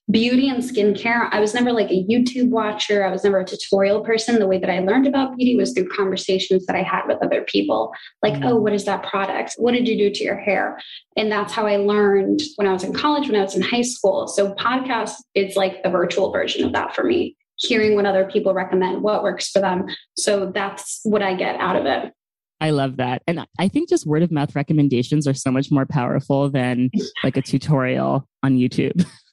beauty 0.09 0.47
and 0.49 0.63
skincare. 0.63 1.27
I 1.31 1.39
was 1.39 1.53
never 1.53 1.71
like 1.71 1.89
a 1.89 2.05
YouTube 2.09 2.49
watcher. 2.49 3.05
I 3.05 3.11
was 3.11 3.23
never 3.23 3.39
a 3.39 3.45
tutorial 3.45 4.01
person. 4.01 4.39
The 4.39 4.47
way 4.47 4.57
that 4.57 4.69
I 4.69 4.79
learned 4.79 5.05
about 5.05 5.35
beauty 5.35 5.55
was 5.55 5.73
through 5.73 5.89
conversations 5.89 6.65
that 6.65 6.75
I 6.75 6.83
had 6.83 7.03
with 7.07 7.17
other 7.21 7.41
people. 7.41 7.91
Like, 8.23 8.33
mm-hmm. 8.33 8.45
oh, 8.45 8.55
what 8.55 8.73
is 8.73 8.85
that 8.85 9.03
product? 9.03 9.55
What 9.57 9.73
did 9.73 9.87
you 9.87 9.97
do 9.97 10.09
to 10.09 10.23
your 10.23 10.37
hair? 10.37 10.79
And 11.17 11.31
that's 11.31 11.53
how 11.53 11.67
I 11.67 11.77
learned 11.77 12.39
when 12.55 12.67
I 12.67 12.73
was 12.73 12.83
in 12.83 12.93
college, 12.93 13.27
when 13.27 13.39
I 13.39 13.43
was 13.43 13.55
in 13.55 13.61
high 13.61 13.81
school. 13.81 14.27
So 14.27 14.53
podcast 14.53 15.15
is 15.35 15.55
like 15.55 15.83
the 15.83 15.89
virtual 15.89 16.31
version 16.31 16.65
of 16.65 16.71
that 16.73 16.95
for 16.95 17.03
me. 17.03 17.35
Hearing 17.59 17.95
what 17.95 18.05
other 18.05 18.29
people 18.31 18.53
recommend, 18.53 19.01
what 19.01 19.23
works 19.23 19.49
for 19.49 19.59
them. 19.59 19.87
So 20.15 20.51
that's 20.53 20.99
what 21.03 21.23
I 21.23 21.33
get 21.33 21.59
out 21.59 21.75
of 21.75 21.85
it. 21.85 22.13
I 22.61 22.69
love 22.69 22.97
that. 22.97 23.23
And 23.27 23.45
I 23.59 23.67
think 23.67 23.89
just 23.89 24.05
word 24.05 24.23
of 24.23 24.31
mouth 24.31 24.55
recommendations 24.55 25.27
are 25.27 25.33
so 25.33 25.51
much 25.51 25.69
more 25.69 25.85
powerful 25.85 26.49
than 26.49 26.89
like 27.23 27.37
a 27.37 27.41
tutorial 27.41 28.27
on 28.41 28.57
YouTube. 28.57 29.05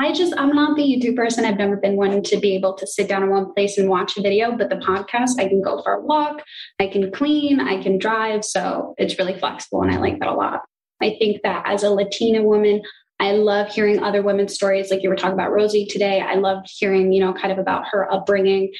I 0.00 0.12
just, 0.12 0.34
I'm 0.36 0.54
not 0.54 0.76
the 0.76 0.82
YouTube 0.82 1.16
person. 1.16 1.44
I've 1.44 1.58
never 1.58 1.76
been 1.76 1.96
one 1.96 2.22
to 2.22 2.36
be 2.38 2.54
able 2.56 2.74
to 2.74 2.86
sit 2.86 3.08
down 3.08 3.22
in 3.22 3.30
one 3.30 3.52
place 3.54 3.78
and 3.78 3.88
watch 3.88 4.16
a 4.16 4.22
video, 4.22 4.56
but 4.56 4.68
the 4.68 4.76
podcast, 4.76 5.38
I 5.38 5.46
can 5.46 5.62
go 5.62 5.82
for 5.82 5.92
a 5.92 6.00
walk, 6.00 6.42
I 6.80 6.88
can 6.88 7.12
clean, 7.12 7.60
I 7.60 7.80
can 7.80 7.98
drive. 7.98 8.44
So 8.44 8.94
it's 8.98 9.18
really 9.18 9.38
flexible 9.38 9.82
and 9.82 9.92
I 9.92 9.98
like 9.98 10.18
that 10.18 10.28
a 10.28 10.34
lot. 10.34 10.62
I 11.00 11.16
think 11.18 11.42
that 11.42 11.62
as 11.66 11.84
a 11.84 11.90
Latina 11.90 12.42
woman, 12.42 12.82
I 13.20 13.32
love 13.32 13.68
hearing 13.68 14.02
other 14.02 14.22
women's 14.22 14.54
stories. 14.54 14.90
Like 14.90 15.02
you 15.02 15.08
were 15.08 15.16
talking 15.16 15.34
about 15.34 15.52
Rosie 15.52 15.86
today. 15.86 16.20
I 16.20 16.34
loved 16.34 16.66
hearing, 16.68 17.12
you 17.12 17.20
know, 17.20 17.32
kind 17.32 17.52
of 17.52 17.58
about 17.58 17.84
her 17.92 18.12
upbringing. 18.12 18.72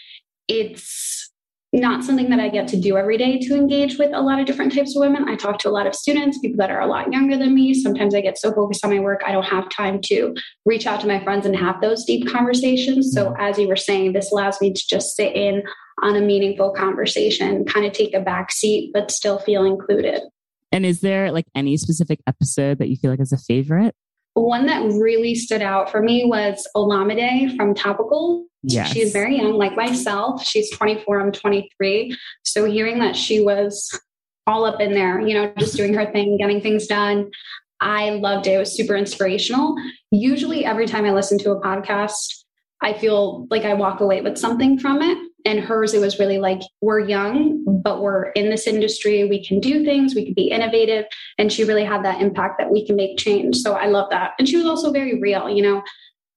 It's 0.49 1.24
not 1.81 2.05
something 2.05 2.31
that 2.31 2.39
I 2.39 2.49
get 2.49 2.69
to 2.69 2.77
do 2.77 2.97
every 2.97 3.19
day 3.19 3.39
to 3.41 3.55
engage 3.55 3.99
with 3.99 4.13
a 4.15 4.21
lot 4.21 4.39
of 4.39 4.47
different 4.47 4.73
types 4.73 4.95
of 4.95 5.01
women. 5.01 5.29
I 5.29 5.35
talk 5.35 5.59
to 5.61 5.69
a 5.69 5.71
lot 5.71 5.87
of 5.87 5.95
students, 5.95 6.39
people 6.39 6.59
that 6.59 6.71
are 6.71 6.81
a 6.81 6.87
lot 6.87 7.13
younger 7.13 7.37
than 7.37 7.55
me. 7.55 7.75
Sometimes 7.75 8.15
I 8.15 8.21
get 8.21 8.39
so 8.39 8.53
focused 8.53 8.85
on 8.85 8.93
my 8.93 9.01
work, 9.01 9.23
I 9.27 9.33
don't 9.33 9.45
have 9.45 9.69
time 9.69 10.01
to 10.03 10.35
reach 10.65 10.87
out 10.87 11.01
to 11.01 11.07
my 11.07 11.23
friends 11.23 11.47
and 11.47 11.57
have 11.57 11.81
those 11.81 12.05
deep 12.05 12.29
conversations. 12.29 13.13
So, 13.13 13.27
mm-hmm. 13.27 13.41
as 13.41 13.59
you 13.59 13.69
were 13.69 13.77
saying, 13.77 14.13
this 14.13 14.31
allows 14.31 14.61
me 14.61 14.73
to 14.73 14.83
just 14.89 15.17
sit 15.17 15.35
in 15.35 15.63
on 16.03 16.17
a 16.17 16.21
meaningful 16.21 16.73
conversation, 16.73 17.65
kind 17.65 17.87
of 17.87 17.93
take 17.93 18.15
a 18.15 18.21
back 18.21 18.53
seat, 18.53 18.91
but 18.93 19.11
still 19.11 19.39
feel 19.39 19.65
included. 19.65 20.21
And 20.71 20.85
is 20.85 21.01
there 21.01 21.31
like 21.31 21.47
any 21.55 21.77
specific 21.77 22.21
episode 22.27 22.79
that 22.79 22.89
you 22.89 22.97
feel 22.97 23.11
like 23.11 23.21
is 23.21 23.33
a 23.33 23.39
favorite? 23.39 23.95
One 24.35 24.67
that 24.67 24.83
really 24.83 25.37
stood 25.37 25.63
out 25.63 25.91
for 25.91 26.03
me 26.03 26.25
was 26.25 26.67
Olamide 26.77 27.57
from 27.57 27.75
Topical. 27.75 28.47
Yes. 28.67 28.93
She's 28.93 29.13
very 29.13 29.37
young, 29.37 29.55
like 29.55 29.77
myself. 29.77 30.45
She's 30.45 30.71
24, 30.71 31.21
I'm 31.21 31.33
23. 31.33 32.17
So 32.45 32.65
hearing 32.65 32.99
that 33.01 33.15
she 33.15 33.41
was 33.41 33.99
all 34.47 34.65
up 34.65 34.81
in 34.81 34.95
there, 34.95 35.21
you 35.21 35.35
know, 35.35 35.53
just 35.59 35.77
doing 35.77 35.93
her 35.95 36.11
thing, 36.11 36.39
getting 36.39 36.61
things 36.61 36.87
done, 36.87 37.31
I 37.81 38.11
loved 38.11 38.47
it. 38.47 38.53
It 38.53 38.59
was 38.59 38.75
super 38.75 38.97
inspirational. 38.97 39.75
Usually, 40.11 40.65
every 40.65 40.87
time 40.87 41.05
I 41.05 41.13
listen 41.13 41.39
to 41.41 41.51
a 41.51 41.61
podcast, 41.61 42.45
I 42.81 42.95
feel 42.95 43.47
like 43.51 43.65
I 43.65 43.75
walk 43.75 44.01
away 44.01 44.23
with 44.23 44.39
something 44.39 44.79
from 44.79 45.03
it. 45.03 45.19
And 45.47 45.61
hers, 45.61 45.93
it 45.93 46.01
was 46.01 46.19
really 46.19 46.39
like, 46.39 46.61
we're 46.81 47.01
young, 47.01 47.63
but 47.83 48.01
we're 48.01 48.31
in 48.31 48.49
this 48.49 48.67
industry. 48.67 49.25
We 49.25 49.45
can 49.45 49.61
do 49.61 49.85
things, 49.85 50.15
we 50.15 50.25
can 50.25 50.35
be 50.35 50.49
innovative. 50.49 51.05
And 51.37 51.53
she 51.53 51.65
really 51.65 51.85
had 51.85 52.03
that 52.07 52.23
impact 52.23 52.55
that 52.59 52.71
we 52.71 52.87
can 52.87 52.97
make 52.97 53.19
change. 53.19 53.57
So 53.57 53.75
I 53.75 53.87
love 53.87 54.09
that. 54.11 54.33
And 54.39 54.49
she 54.49 54.57
was 54.57 54.65
also 54.65 54.91
very 54.91 55.21
real. 55.21 55.51
You 55.51 55.63
know, 55.63 55.83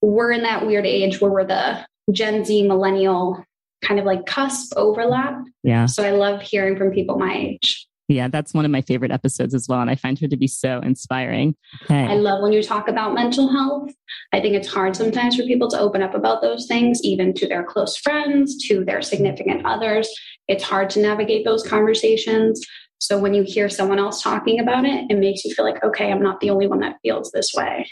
we're 0.02 0.32
in 0.32 0.42
that 0.42 0.66
weird 0.66 0.84
age 0.84 1.22
where 1.22 1.30
we're 1.30 1.46
the 1.46 1.86
Gen 2.12 2.44
Z 2.44 2.66
millennial 2.66 3.44
kind 3.82 4.00
of 4.00 4.06
like 4.06 4.26
cusp 4.26 4.72
overlap. 4.76 5.40
Yeah. 5.62 5.86
So 5.86 6.02
I 6.02 6.10
love 6.10 6.42
hearing 6.42 6.76
from 6.76 6.90
people 6.90 7.18
my 7.18 7.34
age. 7.34 7.86
Yeah, 8.08 8.28
that's 8.28 8.54
one 8.54 8.64
of 8.64 8.70
my 8.70 8.80
favorite 8.80 9.10
episodes 9.10 9.54
as 9.54 9.68
well. 9.68 9.82
And 9.82 9.90
I 9.90 9.94
find 9.94 10.18
her 10.18 10.28
to 10.28 10.36
be 10.36 10.46
so 10.46 10.80
inspiring. 10.80 11.54
I 11.90 12.14
love 12.14 12.42
when 12.42 12.54
you 12.54 12.62
talk 12.62 12.88
about 12.88 13.12
mental 13.12 13.52
health. 13.52 13.90
I 14.32 14.40
think 14.40 14.54
it's 14.54 14.66
hard 14.66 14.96
sometimes 14.96 15.36
for 15.36 15.42
people 15.42 15.68
to 15.68 15.78
open 15.78 16.00
up 16.00 16.14
about 16.14 16.40
those 16.40 16.66
things, 16.66 17.00
even 17.04 17.34
to 17.34 17.46
their 17.46 17.62
close 17.62 17.98
friends, 17.98 18.56
to 18.68 18.82
their 18.82 19.02
significant 19.02 19.66
others. 19.66 20.08
It's 20.48 20.64
hard 20.64 20.88
to 20.90 21.00
navigate 21.00 21.44
those 21.44 21.62
conversations. 21.62 22.64
So 22.98 23.18
when 23.18 23.34
you 23.34 23.44
hear 23.46 23.68
someone 23.68 23.98
else 23.98 24.22
talking 24.22 24.60
about 24.60 24.84
it, 24.84 25.06
it 25.08 25.18
makes 25.18 25.44
you 25.44 25.54
feel 25.54 25.64
like, 25.64 25.82
okay, 25.84 26.10
I'm 26.10 26.22
not 26.22 26.40
the 26.40 26.50
only 26.50 26.66
one 26.66 26.80
that 26.80 26.96
feels 27.02 27.30
this 27.30 27.52
way. 27.54 27.88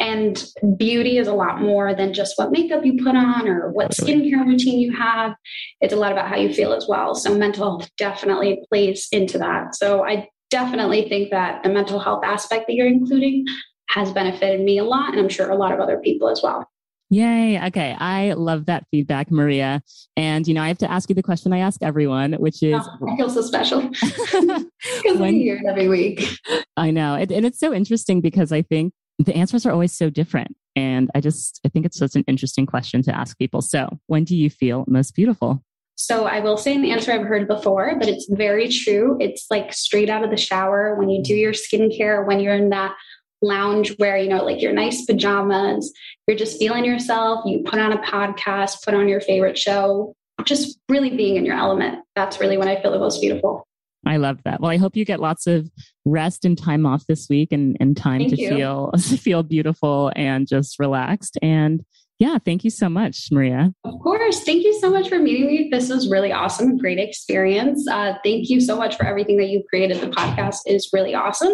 And 0.00 0.42
beauty 0.76 1.18
is 1.18 1.26
a 1.26 1.34
lot 1.34 1.60
more 1.60 1.94
than 1.94 2.14
just 2.14 2.34
what 2.36 2.50
makeup 2.50 2.84
you 2.84 3.02
put 3.02 3.16
on 3.16 3.48
or 3.48 3.70
what 3.70 3.90
skincare 3.92 4.46
routine 4.46 4.78
you 4.78 4.96
have. 4.96 5.34
It's 5.80 5.92
a 5.92 5.96
lot 5.96 6.12
about 6.12 6.28
how 6.28 6.36
you 6.36 6.52
feel 6.52 6.72
as 6.72 6.86
well. 6.88 7.14
So 7.14 7.36
mental 7.36 7.64
health 7.64 7.90
definitely 7.98 8.62
plays 8.68 9.08
into 9.12 9.38
that. 9.38 9.74
So 9.74 10.04
I 10.06 10.28
definitely 10.50 11.08
think 11.08 11.30
that 11.30 11.62
the 11.62 11.68
mental 11.68 11.98
health 11.98 12.24
aspect 12.24 12.66
that 12.66 12.74
you're 12.74 12.86
including 12.86 13.44
has 13.90 14.12
benefited 14.12 14.60
me 14.60 14.78
a 14.78 14.84
lot, 14.84 15.10
and 15.10 15.20
I'm 15.20 15.28
sure 15.28 15.50
a 15.50 15.56
lot 15.56 15.72
of 15.72 15.80
other 15.80 15.98
people 15.98 16.28
as 16.28 16.42
well. 16.42 16.68
Yay. 17.10 17.64
Okay. 17.66 17.96
I 17.98 18.32
love 18.32 18.66
that 18.66 18.84
feedback, 18.90 19.30
Maria. 19.30 19.82
And, 20.16 20.46
you 20.46 20.54
know, 20.54 20.62
I 20.62 20.68
have 20.68 20.78
to 20.78 20.90
ask 20.90 21.08
you 21.08 21.14
the 21.14 21.22
question 21.22 21.52
I 21.52 21.58
ask 21.58 21.82
everyone, 21.82 22.32
which 22.34 22.62
is 22.62 22.82
oh, 22.84 23.08
I 23.08 23.16
feel 23.16 23.30
so 23.30 23.42
special 23.42 23.80
because 24.00 25.18
when, 25.18 25.34
we 25.34 25.42
hear 25.42 25.56
it 25.56 25.66
every 25.68 25.88
week. 25.88 26.28
I 26.76 26.90
know. 26.90 27.14
It, 27.14 27.30
and 27.30 27.46
it's 27.46 27.60
so 27.60 27.72
interesting 27.72 28.20
because 28.20 28.50
I 28.50 28.62
think 28.62 28.92
the 29.18 29.36
answers 29.36 29.64
are 29.66 29.72
always 29.72 29.96
so 29.96 30.10
different. 30.10 30.56
And 30.74 31.10
I 31.14 31.20
just, 31.20 31.60
I 31.64 31.68
think 31.68 31.86
it's 31.86 31.98
such 31.98 32.16
an 32.16 32.24
interesting 32.26 32.66
question 32.66 33.02
to 33.02 33.16
ask 33.16 33.38
people. 33.38 33.62
So, 33.62 33.88
when 34.06 34.24
do 34.24 34.36
you 34.36 34.50
feel 34.50 34.84
most 34.86 35.14
beautiful? 35.14 35.62
So 35.98 36.26
I 36.26 36.40
will 36.40 36.58
say 36.58 36.74
an 36.74 36.84
answer 36.84 37.10
I've 37.10 37.26
heard 37.26 37.48
before, 37.48 37.96
but 37.98 38.06
it's 38.06 38.28
very 38.30 38.68
true. 38.68 39.16
It's 39.18 39.46
like 39.48 39.72
straight 39.72 40.10
out 40.10 40.22
of 40.22 40.30
the 40.30 40.36
shower 40.36 40.94
when 40.96 41.08
you 41.08 41.22
do 41.22 41.34
your 41.34 41.52
skincare, 41.52 42.26
when 42.26 42.38
you're 42.38 42.54
in 42.54 42.68
that 42.68 42.94
lounge 43.42 43.94
where, 43.98 44.16
you 44.16 44.28
know, 44.28 44.44
like 44.44 44.60
your 44.60 44.72
nice 44.72 45.04
pajamas, 45.04 45.92
you're 46.26 46.36
just 46.36 46.58
feeling 46.58 46.84
yourself, 46.84 47.44
you 47.46 47.62
put 47.64 47.78
on 47.78 47.92
a 47.92 47.98
podcast, 47.98 48.84
put 48.84 48.94
on 48.94 49.08
your 49.08 49.20
favorite 49.20 49.58
show, 49.58 50.14
just 50.44 50.78
really 50.88 51.16
being 51.16 51.36
in 51.36 51.44
your 51.44 51.56
element. 51.56 52.04
That's 52.14 52.40
really 52.40 52.56
when 52.56 52.68
I 52.68 52.80
feel 52.80 52.92
the 52.92 52.98
most 52.98 53.20
beautiful. 53.20 53.66
I 54.06 54.18
love 54.18 54.38
that. 54.44 54.60
Well, 54.60 54.70
I 54.70 54.76
hope 54.76 54.96
you 54.96 55.04
get 55.04 55.20
lots 55.20 55.46
of 55.46 55.68
rest 56.04 56.44
and 56.44 56.56
time 56.56 56.86
off 56.86 57.06
this 57.06 57.26
week 57.28 57.50
and, 57.50 57.76
and 57.80 57.96
time 57.96 58.20
Thank 58.20 58.34
to 58.34 58.40
you. 58.40 58.48
feel 58.48 58.92
feel 58.98 59.42
beautiful 59.42 60.12
and 60.14 60.46
just 60.46 60.78
relaxed. 60.78 61.36
And 61.42 61.84
yeah, 62.18 62.38
thank 62.38 62.64
you 62.64 62.70
so 62.70 62.88
much, 62.88 63.28
Maria. 63.30 63.72
Of 63.84 63.94
course. 64.02 64.42
Thank 64.42 64.64
you 64.64 64.78
so 64.80 64.90
much 64.90 65.08
for 65.08 65.18
meeting 65.18 65.46
me. 65.46 65.68
This 65.70 65.90
was 65.90 66.08
really 66.08 66.32
awesome. 66.32 66.78
Great 66.78 66.98
experience. 66.98 67.86
Uh, 67.86 68.14
thank 68.24 68.48
you 68.48 68.60
so 68.60 68.76
much 68.76 68.96
for 68.96 69.04
everything 69.04 69.36
that 69.36 69.48
you've 69.48 69.66
created. 69.66 70.00
The 70.00 70.06
podcast 70.06 70.60
is 70.66 70.88
really 70.94 71.14
awesome 71.14 71.52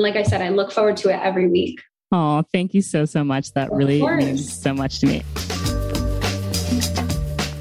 like 0.00 0.16
I 0.16 0.22
said, 0.22 0.40
I 0.40 0.48
look 0.48 0.72
forward 0.72 0.96
to 0.98 1.10
it 1.10 1.20
every 1.22 1.48
week. 1.48 1.80
Oh, 2.12 2.42
thank 2.52 2.74
you 2.74 2.82
so, 2.82 3.04
so 3.04 3.22
much. 3.22 3.52
That 3.52 3.70
of 3.70 3.76
really 3.76 4.00
course. 4.00 4.24
means 4.24 4.60
so 4.62 4.74
much 4.74 5.00
to 5.00 5.06
me. 5.06 5.22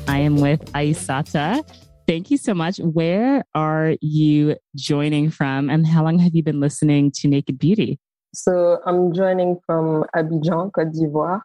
I 0.07 0.19
am 0.19 0.37
with 0.37 0.65
Aissata. 0.73 1.63
Thank 2.07 2.31
you 2.31 2.37
so 2.37 2.55
much. 2.55 2.77
Where 2.77 3.43
are 3.53 3.95
you 4.01 4.55
joining 4.75 5.29
from 5.29 5.69
and 5.69 5.85
how 5.85 6.03
long 6.03 6.17
have 6.19 6.33
you 6.33 6.41
been 6.41 6.59
listening 6.59 7.11
to 7.17 7.27
Naked 7.27 7.59
Beauty? 7.59 7.99
So 8.33 8.79
I'm 8.85 9.13
joining 9.13 9.59
from 9.65 10.05
Abidjan, 10.15 10.71
Cote 10.73 10.91
d'Ivoire. 10.91 11.41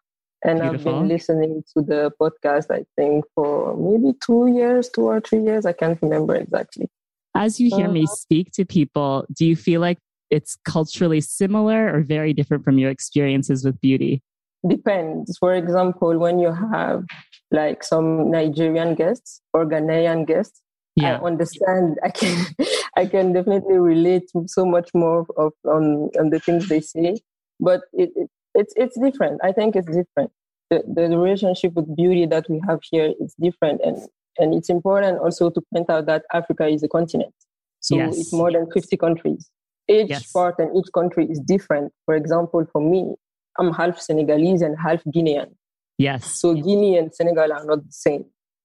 And 0.46 0.60
Beautiful. 0.60 0.94
I've 0.94 1.00
been 1.00 1.08
listening 1.08 1.64
to 1.74 1.82
the 1.82 2.12
podcast, 2.20 2.70
I 2.70 2.84
think, 2.96 3.24
for 3.34 3.74
maybe 3.76 4.14
two 4.24 4.46
years, 4.48 4.90
two 4.90 5.06
or 5.06 5.20
three 5.20 5.42
years. 5.42 5.64
I 5.64 5.72
can't 5.72 5.98
remember 6.02 6.34
exactly. 6.34 6.90
As 7.34 7.58
you 7.58 7.74
hear 7.74 7.88
uh, 7.88 7.92
me 7.92 8.06
speak 8.06 8.52
to 8.52 8.66
people, 8.66 9.26
do 9.32 9.46
you 9.46 9.56
feel 9.56 9.80
like 9.80 9.98
it's 10.34 10.56
culturally 10.64 11.20
similar 11.20 11.94
or 11.94 12.02
very 12.02 12.32
different 12.32 12.64
from 12.64 12.78
your 12.78 12.90
experiences 12.90 13.64
with 13.64 13.80
beauty? 13.80 14.22
Depends. 14.68 15.36
For 15.38 15.54
example, 15.54 16.18
when 16.18 16.38
you 16.38 16.52
have 16.52 17.04
like 17.50 17.84
some 17.84 18.30
Nigerian 18.30 18.94
guests 18.94 19.40
or 19.52 19.66
Ghanaian 19.66 20.26
guests, 20.26 20.60
yeah. 20.96 21.18
I 21.18 21.24
understand. 21.24 21.98
I 22.02 22.10
can, 22.10 22.46
I 22.96 23.06
can 23.06 23.32
definitely 23.32 23.78
relate 23.78 24.30
so 24.46 24.64
much 24.64 24.88
more 24.94 25.26
of 25.36 25.52
on, 25.64 26.10
on 26.18 26.30
the 26.30 26.40
things 26.40 26.68
they 26.68 26.80
say. 26.80 27.16
But 27.60 27.82
it, 27.92 28.10
it, 28.16 28.30
it's 28.54 28.72
it's 28.76 28.98
different. 28.98 29.40
I 29.42 29.52
think 29.52 29.76
it's 29.76 29.86
different. 29.86 30.30
The, 30.70 30.82
the 30.86 31.18
relationship 31.18 31.74
with 31.74 31.94
beauty 31.94 32.26
that 32.26 32.46
we 32.48 32.60
have 32.68 32.80
here 32.90 33.12
is 33.20 33.34
different, 33.40 33.80
and 33.84 33.98
and 34.38 34.54
it's 34.54 34.70
important 34.70 35.18
also 35.18 35.50
to 35.50 35.60
point 35.72 35.90
out 35.90 36.06
that 36.06 36.24
Africa 36.32 36.66
is 36.66 36.82
a 36.82 36.88
continent. 36.88 37.34
So 37.80 37.96
yes. 37.96 38.16
it's 38.18 38.32
more 38.32 38.50
than 38.50 38.70
50 38.72 38.96
countries 38.96 39.50
each 39.88 40.10
yes. 40.10 40.32
part 40.32 40.56
and 40.58 40.76
each 40.76 40.90
country 40.94 41.26
is 41.30 41.40
different. 41.40 41.92
For 42.06 42.14
example, 42.14 42.66
for 42.72 42.80
me, 42.80 43.14
I'm 43.58 43.72
half 43.72 44.00
Senegalese 44.00 44.62
and 44.62 44.76
half 44.78 45.02
Guinean. 45.04 45.54
Yes. 45.98 46.40
So 46.40 46.54
Guinea 46.54 46.98
and 46.98 47.14
Senegal 47.14 47.52
are 47.52 47.64
not 47.64 47.84
the 47.84 47.92
same. 47.92 48.24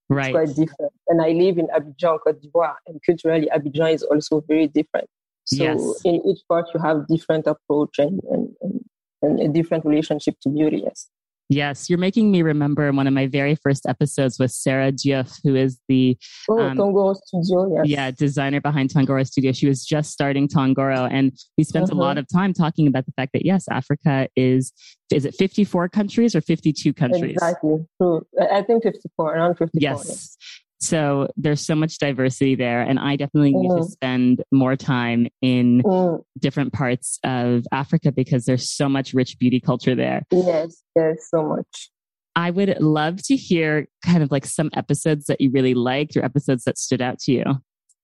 Right. 0.09 0.27
It's 0.27 0.33
quite 0.33 0.47
different. 0.47 0.93
And 1.07 1.21
I 1.21 1.29
live 1.29 1.57
in 1.57 1.67
Abidjan, 1.67 2.19
Cote 2.23 2.41
d'Ivoire, 2.41 2.75
and 2.87 2.99
culturally, 3.05 3.47
Abidjan 3.53 3.93
is 3.93 4.03
also 4.03 4.43
very 4.47 4.67
different. 4.67 5.07
So 5.45 5.63
yes. 5.63 6.01
in 6.03 6.15
each 6.27 6.39
part, 6.47 6.67
you 6.73 6.79
have 6.79 7.07
different 7.07 7.45
approach 7.47 7.99
and, 7.99 8.19
and, 8.31 8.49
and, 8.61 8.85
and 9.21 9.39
a 9.39 9.47
different 9.47 9.85
relationship 9.85 10.35
to 10.41 10.49
beauty. 10.49 10.81
Yes. 10.85 11.09
Yes, 11.49 11.89
you're 11.89 11.99
making 11.99 12.31
me 12.31 12.43
remember 12.43 12.91
one 12.91 13.07
of 13.07 13.13
my 13.13 13.25
very 13.25 13.55
first 13.55 13.87
episodes 13.87 14.37
with 14.37 14.51
Sarah 14.51 14.91
Diouf, 14.91 15.39
who 15.43 15.55
is 15.55 15.79
the 15.87 16.15
oh, 16.47 16.59
um, 16.59 16.77
Tongoro 16.77 17.15
Studio, 17.15 17.75
yes. 17.75 17.87
yeah 17.87 18.11
designer 18.11 18.61
behind 18.61 18.91
Tongoro 18.91 19.25
Studio. 19.25 19.51
She 19.51 19.67
was 19.67 19.83
just 19.83 20.11
starting 20.11 20.47
Tongoro, 20.47 21.09
and 21.11 21.31
we 21.57 21.63
spent 21.63 21.85
uh-huh. 21.85 21.99
a 21.99 21.99
lot 21.99 22.19
of 22.19 22.27
time 22.31 22.53
talking 22.53 22.85
about 22.85 23.07
the 23.07 23.13
fact 23.13 23.33
that 23.33 23.45
yes, 23.45 23.65
Africa 23.71 24.29
is 24.35 24.71
is 25.11 25.25
it 25.25 25.33
54 25.33 25.89
countries 25.89 26.35
or 26.35 26.41
52 26.41 26.93
countries? 26.93 27.31
Exactly. 27.31 27.83
True. 27.99 28.27
I 28.39 28.61
think 28.61 28.83
54, 28.83 29.35
around 29.35 29.55
54. 29.55 29.69
Yes. 29.73 30.37
So 30.81 31.27
there's 31.35 31.65
so 31.65 31.75
much 31.75 31.97
diversity 31.97 32.55
there. 32.55 32.81
And 32.81 32.99
I 32.99 33.15
definitely 33.15 33.53
need 33.53 33.69
to 33.69 33.83
mm. 33.83 33.89
spend 33.89 34.43
more 34.51 34.75
time 34.75 35.27
in 35.41 35.81
mm. 35.83 36.23
different 36.39 36.71
parts 36.71 37.19
of 37.23 37.65
Africa 37.71 38.11
because 38.11 38.45
there's 38.45 38.69
so 38.69 38.87
much 38.87 39.13
rich 39.13 39.37
beauty 39.39 39.59
culture 39.59 39.95
there. 39.95 40.23
Yes, 40.31 40.81
there's 40.95 41.27
so 41.29 41.43
much. 41.43 41.91
I 42.35 42.51
would 42.51 42.79
love 42.79 43.21
to 43.23 43.35
hear 43.35 43.87
kind 44.05 44.23
of 44.23 44.31
like 44.31 44.45
some 44.45 44.69
episodes 44.73 45.25
that 45.25 45.41
you 45.41 45.51
really 45.51 45.73
liked 45.73 46.15
or 46.15 46.23
episodes 46.23 46.63
that 46.63 46.77
stood 46.77 47.01
out 47.01 47.19
to 47.19 47.33
you. 47.33 47.43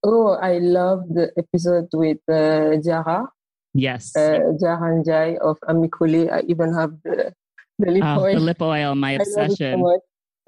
Oh, 0.03 0.33
I 0.33 0.57
love 0.57 1.07
the 1.09 1.31
episode 1.37 1.87
with 1.93 2.17
uh, 2.27 2.77
Diarra. 2.83 3.27
Yes. 3.73 4.15
Uh, 4.15 4.39
Ndiaye 4.61 5.37
of 5.39 5.57
Ami 5.67 5.87
Colé. 5.87 6.31
I 6.31 6.41
even 6.47 6.73
have 6.73 6.91
the, 7.03 7.33
the 7.79 7.91
lip 7.91 8.03
oh, 8.05 8.21
oil. 8.21 8.33
The 8.33 8.39
lip 8.39 8.61
oil, 8.61 8.95
my 8.95 9.11
obsession. 9.19 9.83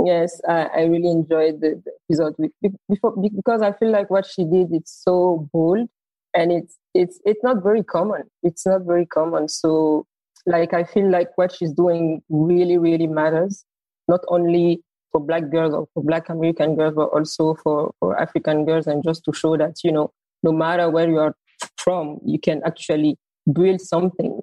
Yes, 0.03 0.39
I, 0.47 0.63
I 0.65 0.81
really 0.83 1.09
enjoyed 1.09 1.59
the, 1.61 1.81
the 1.83 1.91
episode 2.09 2.35
with, 2.37 2.51
before, 2.87 3.15
because 3.17 3.61
I 3.61 3.71
feel 3.73 3.91
like 3.91 4.09
what 4.09 4.25
she 4.25 4.43
did 4.43 4.67
it's 4.71 5.01
so 5.03 5.49
bold 5.51 5.89
and 6.33 6.51
it's 6.51 6.77
it's 6.93 7.19
it's 7.25 7.43
not 7.43 7.63
very 7.63 7.83
common. 7.83 8.23
It's 8.43 8.65
not 8.65 8.81
very 8.83 9.05
common. 9.05 9.49
So 9.49 10.05
like 10.45 10.73
I 10.73 10.83
feel 10.83 11.09
like 11.09 11.29
what 11.35 11.51
she's 11.51 11.73
doing 11.73 12.21
really 12.29 12.77
really 12.77 13.07
matters, 13.07 13.65
not 14.07 14.21
only 14.27 14.81
for 15.11 15.19
black 15.19 15.49
girls 15.49 15.73
or 15.73 15.87
for 15.93 16.03
black 16.03 16.29
American 16.29 16.75
girls, 16.75 16.93
but 16.95 17.07
also 17.07 17.55
for 17.63 17.91
for 17.99 18.19
African 18.19 18.65
girls, 18.65 18.87
and 18.87 19.03
just 19.03 19.23
to 19.25 19.33
show 19.33 19.57
that 19.57 19.75
you 19.83 19.91
know 19.91 20.11
no 20.43 20.51
matter 20.51 20.89
where 20.89 21.09
you 21.09 21.17
are 21.17 21.35
from, 21.77 22.19
you 22.25 22.39
can 22.39 22.61
actually 22.65 23.17
build 23.51 23.81
something. 23.81 24.39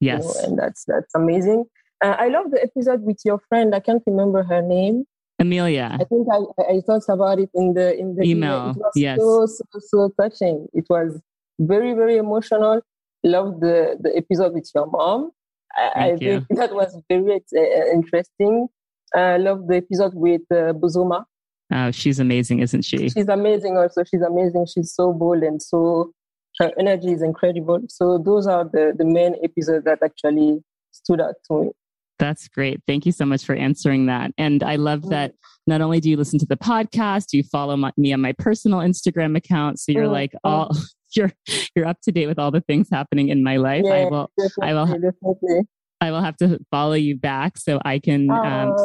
Yes, 0.00 0.22
you 0.22 0.28
know, 0.28 0.48
and 0.48 0.58
that's 0.58 0.84
that's 0.86 1.14
amazing. 1.14 1.64
Uh, 2.02 2.14
I 2.18 2.28
love 2.28 2.50
the 2.50 2.62
episode 2.62 3.02
with 3.02 3.18
your 3.24 3.40
friend. 3.48 3.74
I 3.74 3.80
can't 3.80 4.02
remember 4.06 4.42
her 4.44 4.62
name. 4.62 5.04
Amelia. 5.38 5.96
I 6.00 6.04
think 6.04 6.26
I, 6.32 6.74
I 6.74 6.80
talked 6.86 7.08
about 7.08 7.38
it 7.38 7.50
in 7.54 7.74
the 7.74 7.96
in 7.96 8.16
the 8.16 8.24
email. 8.24 8.56
email. 8.56 8.70
It 8.70 8.76
was 8.76 8.92
yes. 8.96 9.18
so, 9.18 9.46
so 9.46 9.78
so 9.78 10.12
touching. 10.20 10.66
It 10.72 10.86
was 10.90 11.20
very 11.58 11.94
very 11.94 12.16
emotional. 12.16 12.80
Love 13.24 13.60
the 13.60 13.96
the 14.00 14.16
episode 14.16 14.54
with 14.54 14.68
your 14.74 14.86
mom. 14.86 15.30
I, 15.76 16.12
I 16.12 16.16
think 16.16 16.46
that 16.50 16.74
was 16.74 16.96
very 17.08 17.36
uh, 17.36 17.92
interesting. 17.92 18.68
I 19.14 19.34
uh, 19.34 19.38
love 19.38 19.66
the 19.68 19.76
episode 19.76 20.14
with 20.14 20.42
uh, 20.50 20.72
Bozoma. 20.72 21.24
Oh, 21.72 21.90
she's 21.90 22.18
amazing, 22.18 22.60
isn't 22.60 22.82
she? 22.82 23.08
She's 23.08 23.28
amazing. 23.28 23.76
Also, 23.76 24.02
she's 24.04 24.22
amazing. 24.22 24.66
She's 24.66 24.92
so 24.94 25.12
bold 25.12 25.42
and 25.42 25.62
so 25.62 26.12
her 26.58 26.72
energy 26.78 27.12
is 27.12 27.22
incredible. 27.22 27.80
So 27.88 28.18
those 28.18 28.46
are 28.46 28.64
the 28.64 28.92
the 28.96 29.04
main 29.04 29.36
episodes 29.42 29.84
that 29.84 30.02
actually 30.02 30.62
stood 30.90 31.20
out 31.20 31.34
to 31.46 31.64
me. 31.64 31.70
That's 32.18 32.48
great. 32.48 32.82
Thank 32.86 33.06
you 33.06 33.12
so 33.12 33.24
much 33.24 33.44
for 33.44 33.54
answering 33.54 34.06
that. 34.06 34.32
And 34.36 34.62
I 34.62 34.76
love 34.76 35.02
mm. 35.02 35.10
that 35.10 35.34
not 35.66 35.80
only 35.80 36.00
do 36.00 36.10
you 36.10 36.16
listen 36.16 36.38
to 36.40 36.46
the 36.46 36.56
podcast, 36.56 37.32
you 37.32 37.42
follow 37.42 37.76
my, 37.76 37.92
me 37.96 38.12
on 38.12 38.20
my 38.20 38.32
personal 38.32 38.80
Instagram 38.80 39.36
account. 39.36 39.78
So 39.78 39.92
you're 39.92 40.04
oh, 40.04 40.10
like 40.10 40.32
all 40.42 40.70
you're 41.16 41.32
you're 41.74 41.86
up 41.86 42.00
to 42.02 42.12
date 42.12 42.26
with 42.26 42.38
all 42.38 42.50
the 42.50 42.60
things 42.60 42.88
happening 42.90 43.28
in 43.28 43.42
my 43.42 43.56
life. 43.56 43.82
Yeah, 43.84 43.92
I 43.92 44.04
will 44.06 44.30
I 44.60 44.74
will 44.74 44.86
definitely. 44.86 45.68
I 46.00 46.12
will 46.12 46.20
have 46.20 46.36
to 46.36 46.60
follow 46.70 46.94
you 46.94 47.16
back 47.16 47.58
so 47.58 47.80
I 47.84 47.98
can. 47.98 48.30
Um, 48.30 48.76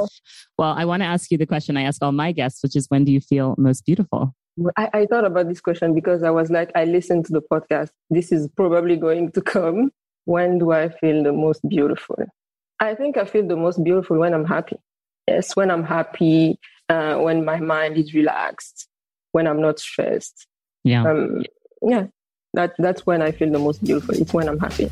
well, 0.58 0.74
I 0.74 0.86
want 0.86 1.04
to 1.04 1.06
ask 1.06 1.30
you 1.30 1.38
the 1.38 1.46
question 1.46 1.78
I 1.78 1.84
ask 1.84 2.02
all 2.02 2.12
my 2.12 2.32
guests, 2.32 2.64
which 2.64 2.76
is 2.76 2.88
when 2.90 3.06
do 3.06 3.12
you 3.12 3.22
feel 3.22 3.54
most 3.58 3.86
beautiful? 3.86 4.34
I, 4.78 4.90
I 4.94 5.06
thought 5.06 5.26
about 5.26 5.48
this 5.48 5.62
question 5.62 5.94
because 5.94 6.24
I 6.24 6.32
was 6.32 6.50
like, 6.50 6.72
I 6.76 6.86
listened 6.86 7.26
to 7.26 7.34
the 7.34 7.42
podcast. 7.42 7.90
This 8.10 8.32
is 8.32 8.48
probably 8.56 8.98
going 8.98 9.32
to 9.34 9.42
come. 9.42 9.92
When 10.26 10.58
do 10.58 10.72
I 10.72 10.90
feel 10.90 11.24
the 11.24 11.34
most 11.34 11.62
beautiful? 11.68 12.16
I 12.80 12.96
think 12.96 13.18
I 13.18 13.26
feel 13.26 13.48
the 13.48 13.56
most 13.56 13.84
beautiful 13.84 14.18
when 14.18 14.34
I'm 14.34 14.46
happy. 14.46 14.78
Yes, 15.28 15.56
when 15.56 15.72
I'm 15.72 15.84
happy, 15.84 16.60
uh, 16.90 17.16
when 17.16 17.46
my 17.46 17.60
mind 17.60 17.98
is 17.98 18.14
relaxed, 18.14 18.88
when 19.32 19.48
I'm 19.48 19.62
not 19.62 19.80
stressed. 19.80 20.48
Yeah. 20.84 21.04
Um, 21.04 21.44
yeah. 21.82 22.08
That 22.56 22.74
that's 22.78 23.06
when 23.06 23.22
I 23.22 23.32
feel 23.32 23.52
the 23.52 23.60
most 23.60 23.84
beautiful. 23.84 24.16
It's 24.16 24.34
when 24.34 24.48
I'm 24.50 24.60
happy. 24.60 24.90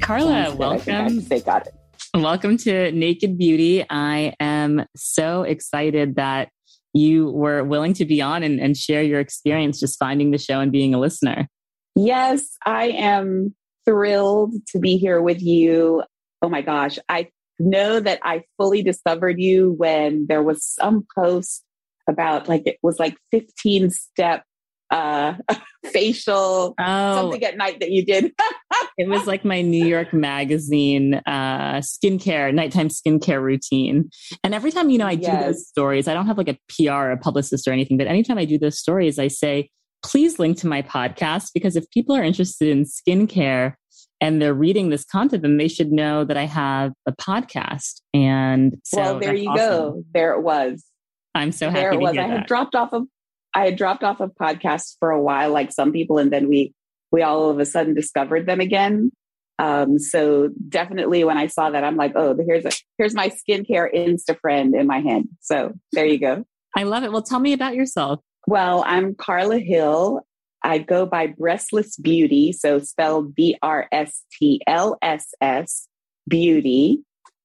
Carla, 0.00 0.54
welcome. 0.54 1.20
They 1.24 1.40
got 1.40 1.66
it. 1.66 1.74
Welcome 2.14 2.56
to 2.58 2.92
Naked 2.92 3.38
Beauty. 3.38 3.84
I 3.88 4.34
am 4.40 4.84
so 4.96 5.42
excited 5.42 6.16
that 6.16 6.50
you 6.92 7.30
were 7.30 7.64
willing 7.64 7.94
to 7.94 8.04
be 8.04 8.20
on 8.20 8.42
and, 8.42 8.60
and 8.60 8.76
share 8.76 9.02
your 9.02 9.20
experience 9.20 9.80
just 9.80 9.98
finding 9.98 10.32
the 10.32 10.38
show 10.38 10.60
and 10.60 10.70
being 10.70 10.92
a 10.92 10.98
listener. 10.98 11.48
Yes, 11.96 12.56
I 12.64 12.88
am 12.88 13.54
thrilled 13.90 14.54
to 14.68 14.78
be 14.78 14.96
here 14.96 15.20
with 15.20 15.42
you. 15.42 16.04
Oh 16.42 16.48
my 16.48 16.62
gosh. 16.62 16.98
I 17.08 17.28
know 17.58 17.98
that 18.00 18.20
I 18.22 18.44
fully 18.56 18.82
discovered 18.82 19.40
you 19.40 19.72
when 19.72 20.26
there 20.28 20.42
was 20.42 20.64
some 20.64 21.06
post 21.14 21.64
about 22.08 22.48
like 22.48 22.66
it 22.66 22.78
was 22.82 22.98
like 22.98 23.16
15 23.32 23.90
step 23.90 24.44
uh 24.90 25.34
facial 25.92 26.74
oh, 26.80 27.14
something 27.14 27.44
at 27.44 27.56
night 27.56 27.80
that 27.80 27.90
you 27.90 28.04
did. 28.04 28.32
it 28.98 29.08
was 29.08 29.26
like 29.26 29.44
my 29.44 29.60
New 29.60 29.84
York 29.84 30.12
magazine 30.12 31.14
uh 31.26 31.78
skincare, 31.78 32.54
nighttime 32.54 32.88
skincare 32.88 33.42
routine. 33.42 34.08
And 34.44 34.54
every 34.54 34.70
time, 34.70 34.88
you 34.90 34.98
know, 34.98 35.06
I 35.06 35.12
yes. 35.12 35.30
do 35.30 35.46
those 35.46 35.66
stories, 35.66 36.08
I 36.08 36.14
don't 36.14 36.26
have 36.26 36.38
like 36.38 36.48
a 36.48 36.58
PR 36.68 36.92
or 36.92 37.10
a 37.12 37.18
publicist 37.18 37.66
or 37.66 37.72
anything, 37.72 37.98
but 37.98 38.06
anytime 38.06 38.38
I 38.38 38.44
do 38.44 38.58
those 38.58 38.78
stories, 38.78 39.18
I 39.18 39.28
say, 39.28 39.68
please 40.02 40.38
link 40.38 40.58
to 40.58 40.66
my 40.66 40.82
podcast 40.82 41.50
because 41.52 41.76
if 41.76 41.88
people 41.90 42.16
are 42.16 42.22
interested 42.22 42.68
in 42.68 42.84
skincare 42.84 43.74
and 44.20 44.40
they're 44.40 44.54
reading 44.54 44.90
this 44.90 45.04
content, 45.04 45.42
then 45.42 45.56
they 45.56 45.68
should 45.68 45.92
know 45.92 46.24
that 46.24 46.36
I 46.36 46.44
have 46.44 46.92
a 47.06 47.12
podcast. 47.12 48.00
And 48.12 48.78
so 48.84 48.98
well, 48.98 49.18
there 49.18 49.34
you 49.34 49.50
awesome. 49.50 49.66
go. 49.66 50.04
There 50.12 50.34
it 50.34 50.42
was. 50.42 50.84
I'm 51.34 51.52
so 51.52 51.68
happy. 51.70 51.80
There 51.80 51.92
it 51.92 52.00
was. 52.00 52.16
I 52.16 52.26
had 52.26 52.46
dropped 52.46 52.74
off 52.74 52.92
of 52.92 53.04
I 53.54 53.64
had 53.64 53.76
dropped 53.76 54.04
off 54.04 54.20
of 54.20 54.32
podcasts 54.40 54.96
for 55.00 55.10
a 55.10 55.20
while, 55.20 55.50
like 55.50 55.72
some 55.72 55.92
people, 55.92 56.18
and 56.18 56.32
then 56.32 56.48
we 56.48 56.74
we 57.10 57.22
all 57.22 57.50
of 57.50 57.58
a 57.58 57.66
sudden 57.66 57.94
discovered 57.94 58.46
them 58.46 58.60
again. 58.60 59.10
Um, 59.58 59.98
so 59.98 60.48
definitely 60.68 61.22
when 61.24 61.36
I 61.36 61.48
saw 61.48 61.70
that, 61.70 61.84
I'm 61.84 61.96
like, 61.96 62.12
oh, 62.14 62.36
here's 62.46 62.64
a 62.64 62.70
here's 62.98 63.14
my 63.14 63.30
skincare 63.30 63.92
Insta 63.94 64.38
friend 64.40 64.74
in 64.74 64.86
my 64.86 65.00
hand. 65.00 65.28
So 65.40 65.72
there 65.92 66.06
you 66.06 66.18
go. 66.18 66.44
I 66.76 66.84
love 66.84 67.04
it. 67.04 67.12
Well, 67.12 67.22
tell 67.22 67.40
me 67.40 67.52
about 67.52 67.74
yourself. 67.74 68.20
Well, 68.46 68.84
I'm 68.86 69.14
Carla 69.14 69.58
Hill. 69.58 70.20
I 70.62 70.78
go 70.78 71.06
by 71.06 71.28
Breastless 71.28 71.96
Beauty, 71.96 72.52
so 72.52 72.78
spelled 72.78 73.34
B 73.34 73.56
R 73.62 73.88
S 73.92 74.24
T 74.38 74.60
L 74.66 74.98
S 75.02 75.32
S 75.40 75.88
Beauty. 76.28 77.02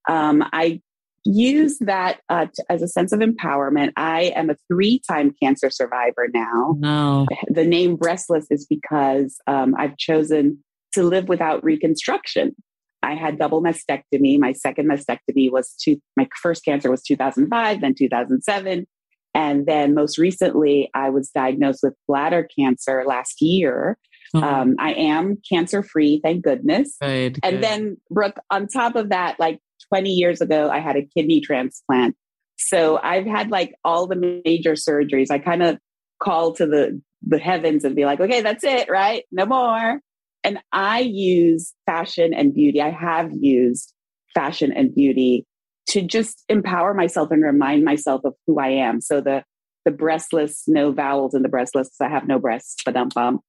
Um, 0.09 0.43
I 0.53 0.81
use 1.25 1.79
that 1.79 2.19
uh, 2.29 2.45
t- 2.45 2.63
as 2.69 2.81
a 2.81 2.87
sense 2.87 3.11
of 3.11 3.19
empowerment. 3.19 3.91
I 3.97 4.33
am 4.35 4.49
a 4.49 4.55
three 4.67 5.01
time 5.09 5.33
cancer 5.41 5.69
survivor 5.69 6.27
now. 6.33 6.75
No. 6.77 7.25
The 7.47 7.65
name 7.65 7.95
breastless 7.95 8.47
is 8.51 8.65
because 8.65 9.37
um, 9.47 9.75
I've 9.77 9.97
chosen 9.97 10.63
to 10.93 11.03
live 11.03 11.27
without 11.27 11.63
reconstruction. 11.63 12.55
I 13.03 13.15
had 13.15 13.37
double 13.37 13.61
mastectomy. 13.61 14.39
My 14.39 14.51
second 14.51 14.89
mastectomy 14.89 15.51
was 15.51 15.75
two, 15.79 15.97
my 16.17 16.27
first 16.41 16.65
cancer 16.65 16.89
was 16.89 17.03
2005, 17.03 17.81
then 17.81 17.93
2007. 17.93 18.87
And 19.35 19.65
then 19.65 19.93
most 19.93 20.17
recently, 20.17 20.89
I 20.95 21.09
was 21.09 21.29
diagnosed 21.29 21.81
with 21.83 21.93
bladder 22.07 22.47
cancer 22.57 23.03
last 23.05 23.41
year. 23.41 23.97
Mm-hmm. 24.33 24.43
Um, 24.45 24.75
I 24.79 24.93
am 24.93 25.37
cancer 25.47 25.83
free, 25.83 26.21
thank 26.23 26.43
goodness. 26.43 26.95
Good, 27.01 27.39
and 27.43 27.57
good. 27.57 27.63
then, 27.63 27.97
Brooke, 28.09 28.39
on 28.49 28.67
top 28.67 28.95
of 28.95 29.09
that, 29.09 29.37
like 29.37 29.59
20 29.89 30.09
years 30.09 30.39
ago, 30.39 30.69
I 30.69 30.79
had 30.79 30.95
a 30.95 31.05
kidney 31.05 31.41
transplant. 31.41 32.15
So 32.57 32.97
I've 32.97 33.25
had 33.25 33.51
like 33.51 33.75
all 33.83 34.07
the 34.07 34.41
major 34.45 34.73
surgeries. 34.73 35.29
I 35.29 35.39
kind 35.39 35.61
of 35.61 35.79
call 36.23 36.53
to 36.53 36.65
the, 36.65 37.01
the 37.27 37.37
heavens 37.37 37.83
and 37.83 37.93
be 37.93 38.05
like, 38.05 38.21
okay, 38.21 38.41
that's 38.41 38.63
it, 38.63 38.89
right? 38.89 39.25
No 39.33 39.45
more. 39.45 39.99
And 40.45 40.59
I 40.71 41.01
use 41.01 41.73
fashion 41.85 42.33
and 42.33 42.53
beauty. 42.53 42.81
I 42.81 42.91
have 42.91 43.31
used 43.33 43.93
fashion 44.33 44.71
and 44.71 44.95
beauty 44.95 45.45
to 45.87 46.01
just 46.01 46.43
empower 46.49 46.93
myself 46.93 47.31
and 47.31 47.43
remind 47.43 47.83
myself 47.83 48.21
of 48.25 48.33
who 48.47 48.59
I 48.59 48.69
am. 48.69 49.01
So 49.01 49.21
the 49.21 49.43
the 49.85 49.91
breastless, 49.91 50.63
no 50.67 50.91
vowels 50.91 51.35
in 51.35 51.43
the 51.43 51.49
breastless. 51.49 51.91
I 52.01 52.09
have 52.09 52.27
no 52.27 52.39
breasts, 52.39 52.77
but 52.83 52.95
um, 52.97 53.11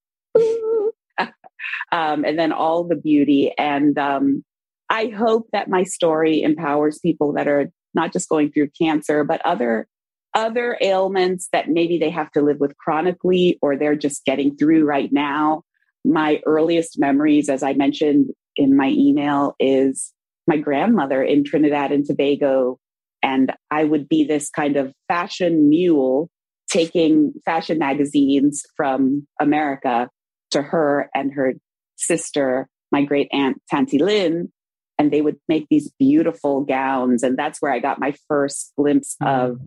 um, 1.92 2.24
and 2.24 2.38
then 2.38 2.52
all 2.52 2.84
the 2.84 2.96
beauty. 2.96 3.52
And 3.56 3.98
um, 3.98 4.44
I 4.90 5.06
hope 5.06 5.48
that 5.52 5.70
my 5.70 5.82
story 5.82 6.42
empowers 6.42 6.98
people 6.98 7.32
that 7.32 7.48
are 7.48 7.70
not 7.94 8.12
just 8.12 8.28
going 8.28 8.52
through 8.52 8.68
cancer, 8.78 9.24
but 9.24 9.44
other 9.44 9.88
other 10.34 10.76
ailments 10.82 11.48
that 11.52 11.70
maybe 11.70 11.98
they 11.98 12.10
have 12.10 12.30
to 12.32 12.42
live 12.42 12.60
with 12.60 12.76
chronically 12.76 13.58
or 13.62 13.74
they're 13.74 13.96
just 13.96 14.26
getting 14.26 14.54
through 14.54 14.84
right 14.84 15.10
now. 15.10 15.62
My 16.04 16.42
earliest 16.44 16.98
memories, 16.98 17.48
as 17.48 17.62
I 17.62 17.72
mentioned 17.72 18.30
in 18.54 18.76
my 18.76 18.88
email, 18.90 19.56
is 19.58 20.12
my 20.46 20.56
grandmother 20.56 21.22
in 21.22 21.44
Trinidad 21.44 21.92
and 21.92 22.04
Tobago. 22.04 22.78
And 23.22 23.52
I 23.70 23.84
would 23.84 24.08
be 24.08 24.24
this 24.24 24.50
kind 24.50 24.76
of 24.76 24.92
fashion 25.08 25.68
mule 25.68 26.30
taking 26.68 27.32
fashion 27.44 27.78
magazines 27.78 28.62
from 28.76 29.26
America 29.40 30.08
to 30.50 30.62
her 30.62 31.08
and 31.14 31.32
her 31.32 31.54
sister, 31.96 32.68
my 32.90 33.04
great 33.04 33.28
aunt 33.32 33.62
Tanti 33.70 33.98
Lynn, 33.98 34.52
and 34.98 35.10
they 35.10 35.20
would 35.20 35.36
make 35.48 35.66
these 35.70 35.92
beautiful 35.98 36.62
gowns 36.62 37.22
and 37.22 37.38
that's 37.38 37.60
where 37.60 37.72
i 37.72 37.78
got 37.78 38.00
my 38.00 38.14
first 38.28 38.72
glimpse 38.76 39.16
mm. 39.22 39.28
of 39.28 39.60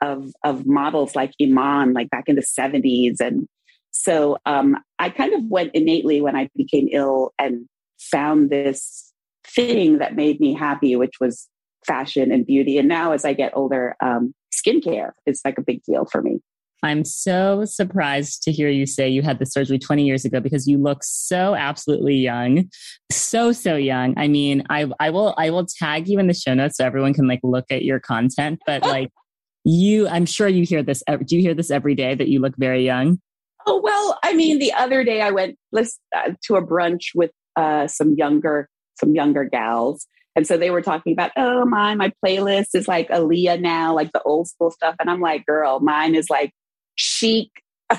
of 0.00 0.32
of 0.44 0.66
models 0.66 1.14
like 1.14 1.32
iman 1.40 1.92
like 1.92 2.10
back 2.10 2.24
in 2.26 2.36
the 2.36 2.42
70s 2.42 3.20
and 3.20 3.46
so 3.90 4.38
um, 4.46 4.76
i 4.98 5.10
kind 5.10 5.34
of 5.34 5.42
went 5.44 5.74
innately 5.74 6.20
when 6.20 6.36
i 6.36 6.48
became 6.56 6.88
ill 6.92 7.32
and 7.38 7.66
found 7.98 8.50
this 8.50 9.11
thing 9.44 9.98
that 9.98 10.14
made 10.14 10.40
me 10.40 10.54
happy 10.54 10.96
which 10.96 11.14
was 11.20 11.48
fashion 11.86 12.30
and 12.30 12.46
beauty 12.46 12.78
and 12.78 12.88
now 12.88 13.12
as 13.12 13.24
i 13.24 13.32
get 13.32 13.52
older 13.54 13.96
um, 14.02 14.34
skincare 14.54 15.10
is 15.26 15.40
like 15.44 15.58
a 15.58 15.62
big 15.62 15.82
deal 15.82 16.04
for 16.04 16.22
me 16.22 16.40
I'm 16.84 17.04
so 17.04 17.64
surprised 17.64 18.42
to 18.42 18.52
hear 18.52 18.68
you 18.68 18.86
say 18.86 19.08
you 19.08 19.22
had 19.22 19.38
the 19.38 19.46
surgery 19.46 19.78
20 19.78 20.04
years 20.04 20.24
ago 20.24 20.40
because 20.40 20.66
you 20.66 20.78
look 20.78 21.04
so 21.04 21.54
absolutely 21.54 22.16
young. 22.16 22.68
So, 23.12 23.52
so 23.52 23.76
young. 23.76 24.14
I 24.18 24.26
mean, 24.26 24.64
I, 24.68 24.90
I 24.98 25.10
will, 25.10 25.32
I 25.38 25.50
will 25.50 25.64
tag 25.64 26.08
you 26.08 26.18
in 26.18 26.26
the 26.26 26.34
show 26.34 26.54
notes 26.54 26.78
so 26.78 26.84
everyone 26.84 27.14
can 27.14 27.28
like 27.28 27.38
look 27.44 27.66
at 27.70 27.84
your 27.84 28.00
content, 28.00 28.58
but 28.66 28.82
like 28.86 29.10
you, 29.64 30.08
I'm 30.08 30.26
sure 30.26 30.48
you 30.48 30.64
hear 30.64 30.82
this. 30.82 31.04
Do 31.06 31.36
you 31.36 31.40
hear 31.40 31.54
this 31.54 31.70
every 31.70 31.94
day 31.94 32.16
that 32.16 32.28
you 32.28 32.40
look 32.40 32.54
very 32.56 32.84
young? 32.84 33.20
Oh, 33.64 33.80
well, 33.80 34.18
I 34.24 34.34
mean, 34.34 34.58
the 34.58 34.72
other 34.72 35.04
day 35.04 35.20
I 35.20 35.30
went 35.30 35.56
uh, 35.76 35.82
to 36.44 36.56
a 36.56 36.66
brunch 36.66 37.10
with 37.14 37.30
uh, 37.54 37.86
some 37.86 38.14
younger, 38.14 38.68
some 38.98 39.14
younger 39.14 39.44
gals. 39.44 40.06
And 40.34 40.46
so 40.46 40.56
they 40.56 40.70
were 40.70 40.82
talking 40.82 41.12
about, 41.12 41.30
oh 41.36 41.64
my, 41.64 41.94
my 41.94 42.12
playlist 42.24 42.74
is 42.74 42.88
like 42.88 43.08
Aaliyah 43.08 43.60
now, 43.60 43.94
like 43.94 44.12
the 44.12 44.22
old 44.22 44.48
school 44.48 44.70
stuff. 44.70 44.96
And 44.98 45.10
I'm 45.10 45.20
like, 45.20 45.44
girl, 45.44 45.80
mine 45.80 46.14
is 46.14 46.30
like 46.30 46.52
chic 46.94 47.50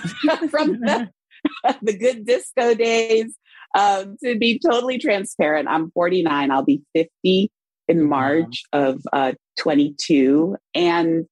from 0.50 0.80
the, 0.80 1.10
the, 1.82 1.98
good 1.98 2.26
disco 2.26 2.74
days. 2.74 3.38
Um, 3.76 4.18
to 4.24 4.38
be 4.38 4.60
totally 4.60 4.98
transparent, 4.98 5.68
I'm 5.68 5.92
49. 5.92 6.52
I'll 6.52 6.64
be 6.64 6.82
50 6.96 7.52
in 7.88 8.04
March 8.04 8.64
of 8.72 9.02
uh, 9.12 9.34
22. 9.60 10.56
And 10.74 11.26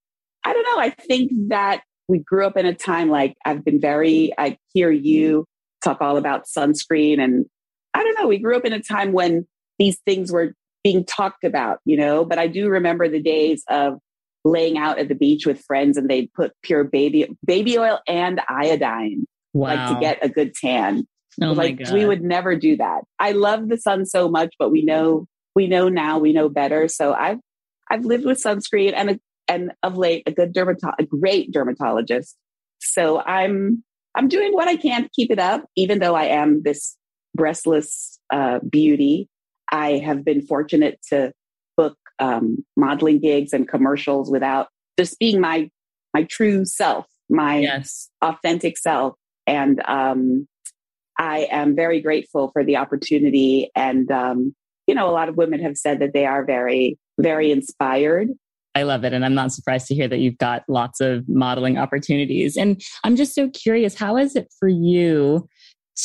I 0.46 0.54
don't 0.54 0.64
know, 0.64 0.82
I 0.82 0.90
think 0.90 1.32
that 1.50 1.82
we 2.08 2.20
grew 2.20 2.46
up 2.46 2.58
in 2.58 2.66
a 2.66 2.74
time 2.74 3.10
like 3.10 3.36
I've 3.46 3.64
been 3.64 3.80
very, 3.80 4.34
I 4.38 4.58
hear 4.74 4.92
you 4.92 5.46
talk 5.84 6.02
all 6.02 6.18
about 6.18 6.46
sunscreen. 6.46 7.20
And 7.20 7.46
I 7.94 8.04
don't 8.04 8.20
know, 8.20 8.28
we 8.28 8.38
grew 8.38 8.56
up 8.56 8.66
in 8.66 8.74
a 8.74 8.82
time 8.82 9.12
when 9.12 9.46
these 9.80 10.00
things 10.06 10.32
were 10.32 10.54
being 10.84 11.06
talked 11.06 11.44
about, 11.44 11.80
you 11.86 11.98
know, 11.98 12.26
but 12.26 12.40
I 12.40 12.48
do 12.48 12.70
remember 12.70 13.08
the 13.08 13.22
days 13.22 13.64
of 13.70 14.00
laying 14.44 14.78
out 14.78 14.98
at 14.98 15.08
the 15.08 15.16
beach 15.16 15.46
with 15.46 15.62
friends 15.62 15.98
and 15.98 16.10
they'd 16.10 16.32
put 16.34 16.54
pure 16.64 16.84
baby 16.84 17.30
baby 17.46 17.78
oil 17.78 18.00
and 18.08 18.42
iodine 18.50 19.26
wow. 19.54 19.76
like 19.76 19.94
to 19.94 20.00
get 20.00 20.26
a 20.26 20.30
good 20.30 20.54
tan. 20.56 21.08
Oh 21.42 21.52
like 21.52 21.78
God. 21.78 21.94
we 21.94 22.06
would 22.06 22.24
never 22.24 22.56
do 22.56 22.78
that. 22.78 23.04
I 23.20 23.34
love 23.34 23.70
the 23.70 23.78
sun 23.78 24.06
so 24.06 24.30
much, 24.30 24.54
but 24.58 24.72
we 24.72 24.84
know 24.84 25.28
we 25.56 25.68
know 25.68 25.90
now 25.90 26.18
we 26.18 26.34
know 26.34 26.50
better. 26.50 26.88
So 26.88 27.14
I've 27.14 27.40
I've 27.90 28.06
lived 28.06 28.26
with 28.26 28.42
sunscreen 28.42 28.94
and 28.96 29.12
a, 29.12 29.20
and 29.48 29.72
of 29.84 29.98
late 29.98 30.24
a 30.26 30.32
good 30.32 30.54
dermato- 30.54 30.96
a 30.98 31.04
great 31.04 31.52
dermatologist. 31.52 32.36
So 32.80 33.22
I'm 33.22 33.84
I'm 34.16 34.28
doing 34.28 34.54
what 34.54 34.68
I 34.68 34.76
can 34.76 35.04
to 35.04 35.10
keep 35.10 35.32
it 35.32 35.40
up, 35.40 35.66
even 35.76 36.00
though 36.00 36.16
I 36.16 36.26
am 36.26 36.64
this 36.64 36.98
breastless 37.36 38.20
uh, 38.32 38.60
beauty. 38.70 39.30
I 39.72 40.00
have 40.00 40.26
been 40.26 40.42
fortunate 40.42 41.00
to 41.10 41.32
book 41.78 41.98
um, 42.20 42.58
modeling 42.76 43.20
gigs 43.20 43.54
and 43.54 43.68
commercials 43.68 44.30
without 44.30 44.68
just 44.98 45.18
being 45.20 45.40
my 45.40 45.70
my 46.14 46.24
true 46.24 46.66
self, 46.66 47.06
my 47.30 47.60
yes. 47.60 48.10
authentic 48.22 48.78
self. 48.78 49.16
And 49.48 49.82
um, 49.88 50.48
I 51.18 51.48
am 51.52 51.76
very 51.76 52.02
grateful 52.02 52.50
for 52.52 52.66
the 52.66 52.78
opportunity. 52.78 53.70
And 53.76 54.12
um, 54.12 54.54
you 54.88 54.96
know, 54.96 55.10
a 55.10 55.12
lot 55.12 55.30
of 55.30 55.38
women 55.38 55.62
have 55.62 55.78
said 55.78 56.00
that 56.00 56.14
they 56.14 56.26
are 56.26 56.44
very, 56.44 56.98
very 57.18 57.52
inspired 57.52 58.30
I 58.76 58.84
love 58.84 59.04
it. 59.04 59.14
And 59.14 59.26
I'm 59.26 59.34
not 59.34 59.52
surprised 59.52 59.88
to 59.88 59.96
hear 59.96 60.08
that 60.08 60.20
you've 60.20 60.38
got 60.38 60.64
lots 60.68 61.02
of 61.02 61.28
modeling 61.28 61.78
opportunities. 61.78 62.56
And 62.56 62.82
I'm 63.04 63.16
just 63.16 63.36
so 63.36 63.50
curious, 63.50 63.96
how 63.96 64.18
is 64.18 64.36
it 64.36 64.48
for 64.60 64.70
you 64.70 65.48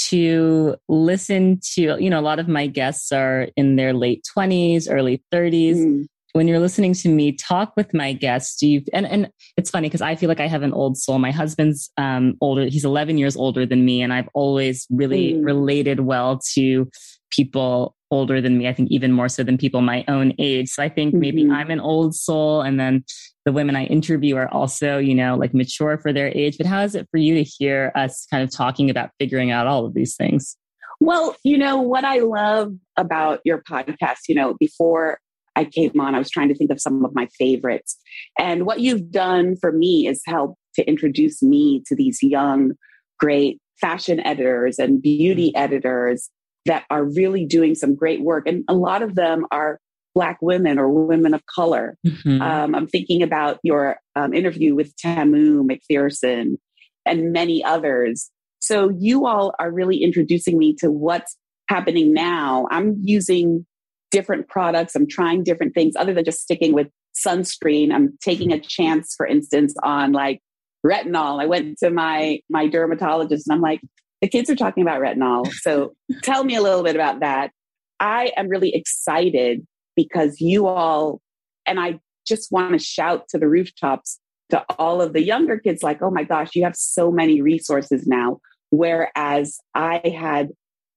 to 0.09 0.77
listen 0.89 1.61
to, 1.75 1.97
you 1.99 2.11
know, 2.11 2.21
a 2.21 2.23
lot 2.23 2.39
of 2.39 2.49
my 2.49 2.67
guests 2.67 3.13
are 3.13 3.49
in 3.57 3.77
their 3.77 3.93
late 3.93 4.25
20s, 4.37 4.87
early 4.91 5.23
30s. 5.33 5.77
Mm. 5.77 6.07
When 6.33 6.49
you're 6.49 6.59
listening 6.59 6.93
to 6.95 7.09
me 7.09 7.33
talk 7.33 7.73
with 7.77 7.95
my 7.95 8.13
guests, 8.13 8.59
do 8.59 8.69
you, 8.69 8.83
and, 8.93 9.07
and 9.07 9.31
it's 9.57 9.71
funny 9.71 9.89
because 9.89 10.03
I 10.03 10.17
feel 10.17 10.29
like 10.29 10.41
I 10.41 10.49
have 10.49 10.63
an 10.63 10.75
old 10.75 10.99
soul. 10.99 11.19
My 11.19 11.31
husband's 11.31 11.91
um, 11.97 12.37
older, 12.43 12.67
he's 12.67 12.85
11 12.85 13.17
years 13.17 13.37
older 13.37 13.65
than 13.65 13.87
me, 13.87 14.03
and 14.03 14.13
I've 14.13 14.29
always 14.35 14.87
really 14.91 15.33
mm. 15.33 15.45
related 15.45 16.01
well 16.01 16.41
to 16.55 16.91
people 17.31 17.95
older 18.11 18.41
than 18.41 18.57
me. 18.59 18.69
I 18.69 18.73
think 18.73 18.91
even 18.91 19.13
more 19.13 19.29
so 19.29 19.43
than 19.43 19.59
people 19.59 19.81
my 19.81 20.05
own 20.09 20.33
age. 20.39 20.69
So 20.69 20.83
I 20.83 20.89
think 20.89 21.11
mm-hmm. 21.11 21.21
maybe 21.21 21.51
I'm 21.51 21.71
an 21.71 21.81
old 21.81 22.15
soul. 22.15 22.63
And 22.63 22.79
then 22.79 23.05
the 23.45 23.53
women 23.53 23.77
I 23.77 23.85
interview 23.85 24.37
are 24.37 24.53
also, 24.53 24.99
you 24.99 25.15
know, 25.15 25.37
like 25.37 25.55
mature 25.55 25.99
for 25.99 26.13
their 26.13 26.29
age. 26.29 26.57
But 26.59 26.67
how 26.67 26.83
is 26.83 26.95
it 26.95 27.09
for 27.11 27.19
you 27.19 27.35
to 27.35 27.43
hear 27.43 27.93
us 27.95 28.27
kind 28.31 28.43
of 28.43 28.51
talking 28.51 28.91
about 28.91 29.11
figuring 29.19 29.51
out 29.51 29.67
all 29.67 29.85
of 29.85 29.95
these 29.95 30.17
things? 30.17 30.57
Well, 31.01 31.37
you 31.45 31.59
know, 31.59 31.77
what 31.77 32.05
I 32.05 32.21
love 32.21 32.73
about 32.97 33.41
your 33.45 33.63
podcast, 33.63 34.29
you 34.29 34.35
know, 34.35 34.55
before 34.59 35.19
I 35.55 35.65
came 35.65 35.99
on, 36.01 36.15
I 36.15 36.19
was 36.19 36.31
trying 36.31 36.49
to 36.49 36.55
think 36.55 36.71
of 36.71 36.81
some 36.81 37.05
of 37.05 37.15
my 37.15 37.29
favorites. 37.39 37.97
And 38.39 38.67
what 38.67 38.81
you've 38.81 39.11
done 39.11 39.57
for 39.57 39.73
me 39.73 40.07
is 40.07 40.23
help 40.27 40.57
to 40.75 40.87
introduce 40.89 41.43
me 41.43 41.83
to 41.87 41.97
these 41.97 42.19
young, 42.23 42.73
great 43.19 43.61
fashion 43.81 44.21
editors 44.21 44.79
and 44.79 45.03
beauty 45.03 45.49
mm-hmm. 45.49 45.63
editors 45.63 46.31
that 46.67 46.85
are 46.91 47.05
really 47.05 47.45
doing 47.45 47.75
some 47.75 47.95
great 47.95 48.23
work. 48.23 48.47
And 48.47 48.65
a 48.69 48.75
lot 48.75 49.03
of 49.03 49.15
them 49.15 49.47
are 49.51 49.81
Black 50.15 50.39
women 50.41 50.79
or 50.79 50.89
women 50.89 51.35
of 51.35 51.45
color. 51.47 51.99
Mm-hmm. 52.07 52.41
Um, 52.41 52.75
I'm 52.75 52.87
thinking 52.87 53.23
about 53.23 53.59
your 53.63 53.99
um, 54.15 54.33
interview 54.33 54.75
with 54.75 54.97
Tamu 54.97 55.63
McPherson 55.63 56.57
and 57.05 57.33
many 57.33 57.63
others. 57.63 58.31
So 58.59 58.89
you 58.89 59.27
all 59.27 59.55
are 59.59 59.71
really 59.71 60.03
introducing 60.03 60.59
me 60.59 60.75
to 60.77 60.91
what's 60.91 61.37
happening 61.69 62.15
now. 62.15 62.67
I'm 62.71 62.97
using 63.03 63.67
different 64.11 64.49
products. 64.49 64.95
I'm 64.95 65.07
trying 65.07 65.45
different 65.45 65.75
things 65.75 65.95
other 65.97 66.15
than 66.15 66.25
just 66.25 66.41
sticking 66.41 66.73
with 66.73 66.89
sunscreen. 67.15 67.93
I'm 67.93 68.17
taking 68.23 68.53
a 68.53 68.61
chance, 68.61 69.15
for 69.17 69.27
instance, 69.27 69.75
on 69.83 70.13
like 70.13 70.41
retinol. 70.85 71.43
I 71.43 71.47
went 71.47 71.79
to 71.79 71.91
my 71.91 72.41
my 72.49 72.69
dermatologist 72.69 73.47
and 73.47 73.55
I'm 73.55 73.61
like, 73.61 73.81
the 74.27 74.39
kids 74.39 74.51
are 74.51 74.57
talking 74.57 74.83
about 74.83 75.01
retinol. 75.01 75.47
So 75.53 75.95
tell 76.23 76.43
me 76.43 76.57
a 76.57 76.63
little 76.63 76.83
bit 76.83 76.97
about 76.97 77.21
that. 77.21 77.53
I 78.01 78.33
am 78.37 78.49
really 78.49 78.75
excited 78.75 79.65
because 79.95 80.41
you 80.41 80.67
all, 80.67 81.21
and 81.65 81.79
I 81.79 82.01
just 82.27 82.51
want 82.51 82.73
to 82.73 82.79
shout 82.79 83.29
to 83.29 83.39
the 83.39 83.49
rooftops 83.49 84.19
to 84.51 84.65
all 84.79 85.01
of 85.01 85.13
the 85.13 85.23
younger 85.23 85.59
kids 85.59 85.83
like, 85.83 86.03
oh 86.03 86.11
my 86.11 86.25
gosh, 86.25 86.57
you 86.57 86.65
have 86.65 86.75
so 86.75 87.13
many 87.13 87.41
resources 87.41 88.05
now. 88.07 88.41
Whereas 88.71 89.59
I 89.75 90.01
had, 90.09 90.49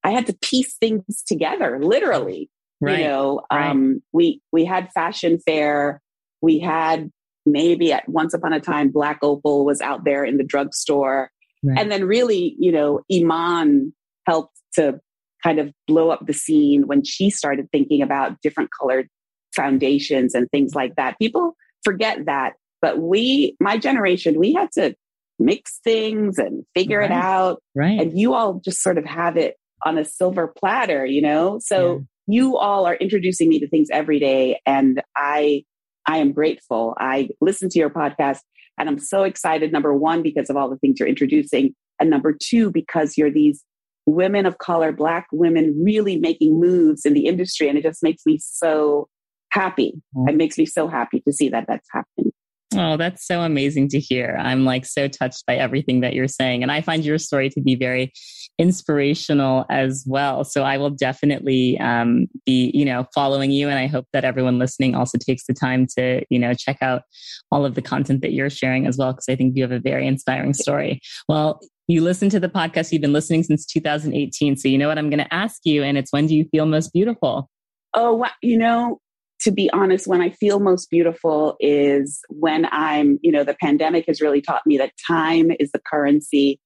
I 0.03 0.09
had 0.09 0.25
to 0.25 0.33
piece 0.41 0.75
things 0.77 1.23
together, 1.27 1.79
literally. 1.79 2.49
Right. 2.81 2.99
You 2.99 3.05
know, 3.05 3.41
right. 3.51 3.69
um, 3.69 4.01
we 4.11 4.41
we 4.51 4.65
had 4.65 4.89
fashion 4.93 5.37
fair. 5.45 6.01
We 6.41 6.59
had 6.59 7.11
maybe 7.45 7.91
at 7.91 8.07
once 8.07 8.33
upon 8.33 8.53
a 8.53 8.59
time, 8.59 8.89
Black 8.89 9.19
Opal 9.21 9.65
was 9.65 9.81
out 9.81 10.05
there 10.05 10.23
in 10.23 10.37
the 10.37 10.43
drugstore. 10.43 11.29
Right. 11.63 11.77
And 11.79 11.91
then 11.91 12.05
really, 12.05 12.55
you 12.59 12.71
know, 12.71 13.01
Iman 13.11 13.93
helped 14.25 14.57
to 14.75 14.99
kind 15.43 15.59
of 15.59 15.71
blow 15.87 16.09
up 16.09 16.25
the 16.25 16.33
scene 16.33 16.87
when 16.87 17.03
she 17.03 17.29
started 17.29 17.67
thinking 17.71 18.01
about 18.01 18.41
different 18.41 18.69
colored 18.79 19.07
foundations 19.55 20.35
and 20.35 20.49
things 20.51 20.75
like 20.75 20.95
that. 20.95 21.17
People 21.19 21.55
forget 21.83 22.25
that. 22.25 22.53
But 22.81 22.99
we, 22.99 23.55
my 23.59 23.77
generation, 23.77 24.39
we 24.39 24.53
had 24.53 24.71
to 24.73 24.95
mix 25.37 25.79
things 25.83 26.37
and 26.37 26.63
figure 26.75 26.99
right. 26.99 27.11
it 27.11 27.13
out. 27.13 27.61
Right. 27.75 27.99
And 27.99 28.17
you 28.17 28.33
all 28.33 28.61
just 28.63 28.81
sort 28.81 28.97
of 28.97 29.05
have 29.05 29.37
it 29.37 29.55
on 29.85 29.97
a 29.97 30.05
silver 30.05 30.47
platter, 30.47 31.05
you 31.05 31.21
know? 31.21 31.59
So 31.61 32.05
yeah. 32.27 32.35
you 32.35 32.57
all 32.57 32.85
are 32.85 32.95
introducing 32.95 33.49
me 33.49 33.59
to 33.59 33.69
things 33.69 33.87
every 33.91 34.19
day. 34.19 34.59
And 34.65 35.01
I, 35.15 35.63
I 36.07 36.17
am 36.17 36.33
grateful. 36.33 36.95
I 36.97 37.29
listen 37.39 37.69
to 37.69 37.79
your 37.79 37.89
podcast 37.89 38.39
and 38.79 38.89
I'm 38.89 38.97
so 38.97 39.23
excited, 39.23 39.71
number 39.71 39.93
one, 39.93 40.23
because 40.23 40.49
of 40.49 40.55
all 40.55 40.69
the 40.69 40.77
things 40.77 40.99
you're 40.99 41.09
introducing. 41.09 41.75
And 41.99 42.09
number 42.09 42.33
two, 42.33 42.71
because 42.71 43.17
you're 43.17 43.31
these 43.31 43.63
women 44.05 44.45
of 44.45 44.57
color, 44.57 44.91
Black 44.91 45.27
women 45.31 45.79
really 45.83 46.17
making 46.17 46.59
moves 46.59 47.05
in 47.05 47.13
the 47.13 47.25
industry. 47.25 47.67
And 47.67 47.77
it 47.77 47.83
just 47.83 48.01
makes 48.01 48.25
me 48.25 48.39
so 48.41 49.09
happy. 49.51 50.01
Mm-hmm. 50.15 50.29
It 50.29 50.35
makes 50.37 50.57
me 50.57 50.65
so 50.65 50.87
happy 50.87 51.19
to 51.21 51.33
see 51.33 51.49
that 51.49 51.65
that's 51.67 51.87
happening. 51.91 52.31
Oh, 52.75 52.97
that's 52.97 53.25
so 53.25 53.41
amazing 53.41 53.87
to 53.89 53.99
hear. 53.99 54.37
I'm 54.39 54.63
like 54.63 54.85
so 54.85 55.07
touched 55.07 55.45
by 55.47 55.55
everything 55.55 56.01
that 56.01 56.13
you're 56.13 56.27
saying. 56.27 56.61
And 56.61 56.71
I 56.71 56.81
find 56.81 57.03
your 57.03 57.17
story 57.17 57.49
to 57.49 57.61
be 57.61 57.73
very 57.73 58.13
inspirational 58.59 59.65
as 59.71 60.03
well. 60.05 60.43
So 60.43 60.63
I 60.63 60.77
will 60.77 60.91
definitely 60.91 61.79
um, 61.79 62.27
be, 62.45 62.69
you 62.73 62.85
know, 62.85 63.07
following 63.15 63.49
you. 63.49 63.69
And 63.69 63.79
I 63.79 63.87
hope 63.87 64.05
that 64.13 64.23
everyone 64.23 64.59
listening 64.59 64.93
also 64.93 65.17
takes 65.17 65.45
the 65.45 65.53
time 65.53 65.87
to, 65.97 66.23
you 66.29 66.37
know, 66.37 66.53
check 66.53 66.77
out 66.81 67.03
all 67.51 67.65
of 67.65 67.73
the 67.73 67.81
content 67.81 68.21
that 68.21 68.33
you're 68.33 68.51
sharing 68.51 68.85
as 68.85 68.97
well, 68.97 69.13
because 69.13 69.29
I 69.29 69.35
think 69.35 69.55
you 69.55 69.63
have 69.63 69.71
a 69.71 69.79
very 69.79 70.05
inspiring 70.05 70.53
story. 70.53 71.01
Well, 71.27 71.59
you 71.87 72.03
listen 72.03 72.29
to 72.29 72.39
the 72.39 72.49
podcast, 72.49 72.91
you've 72.91 73.01
been 73.01 73.13
listening 73.13 73.41
since 73.43 73.65
2018. 73.65 74.57
So 74.57 74.67
you 74.67 74.77
know 74.77 74.87
what 74.87 74.99
I'm 74.99 75.09
going 75.09 75.23
to 75.23 75.33
ask 75.33 75.61
you, 75.63 75.81
and 75.81 75.97
it's 75.97 76.13
when 76.13 76.27
do 76.27 76.35
you 76.35 76.45
feel 76.51 76.67
most 76.67 76.93
beautiful? 76.93 77.49
Oh, 77.95 78.23
you 78.43 78.59
know, 78.59 78.99
to 79.41 79.51
be 79.51 79.69
honest, 79.71 80.07
when 80.07 80.21
I 80.21 80.31
feel 80.31 80.59
most 80.59 80.89
beautiful 80.89 81.55
is 81.59 82.19
when 82.29 82.67
I'm, 82.71 83.19
you 83.21 83.31
know, 83.31 83.43
the 83.43 83.55
pandemic 83.61 84.05
has 84.07 84.21
really 84.21 84.41
taught 84.41 84.65
me 84.65 84.77
that 84.77 84.91
time 85.07 85.51
is 85.59 85.71
the 85.71 85.79
currency. 85.79 86.59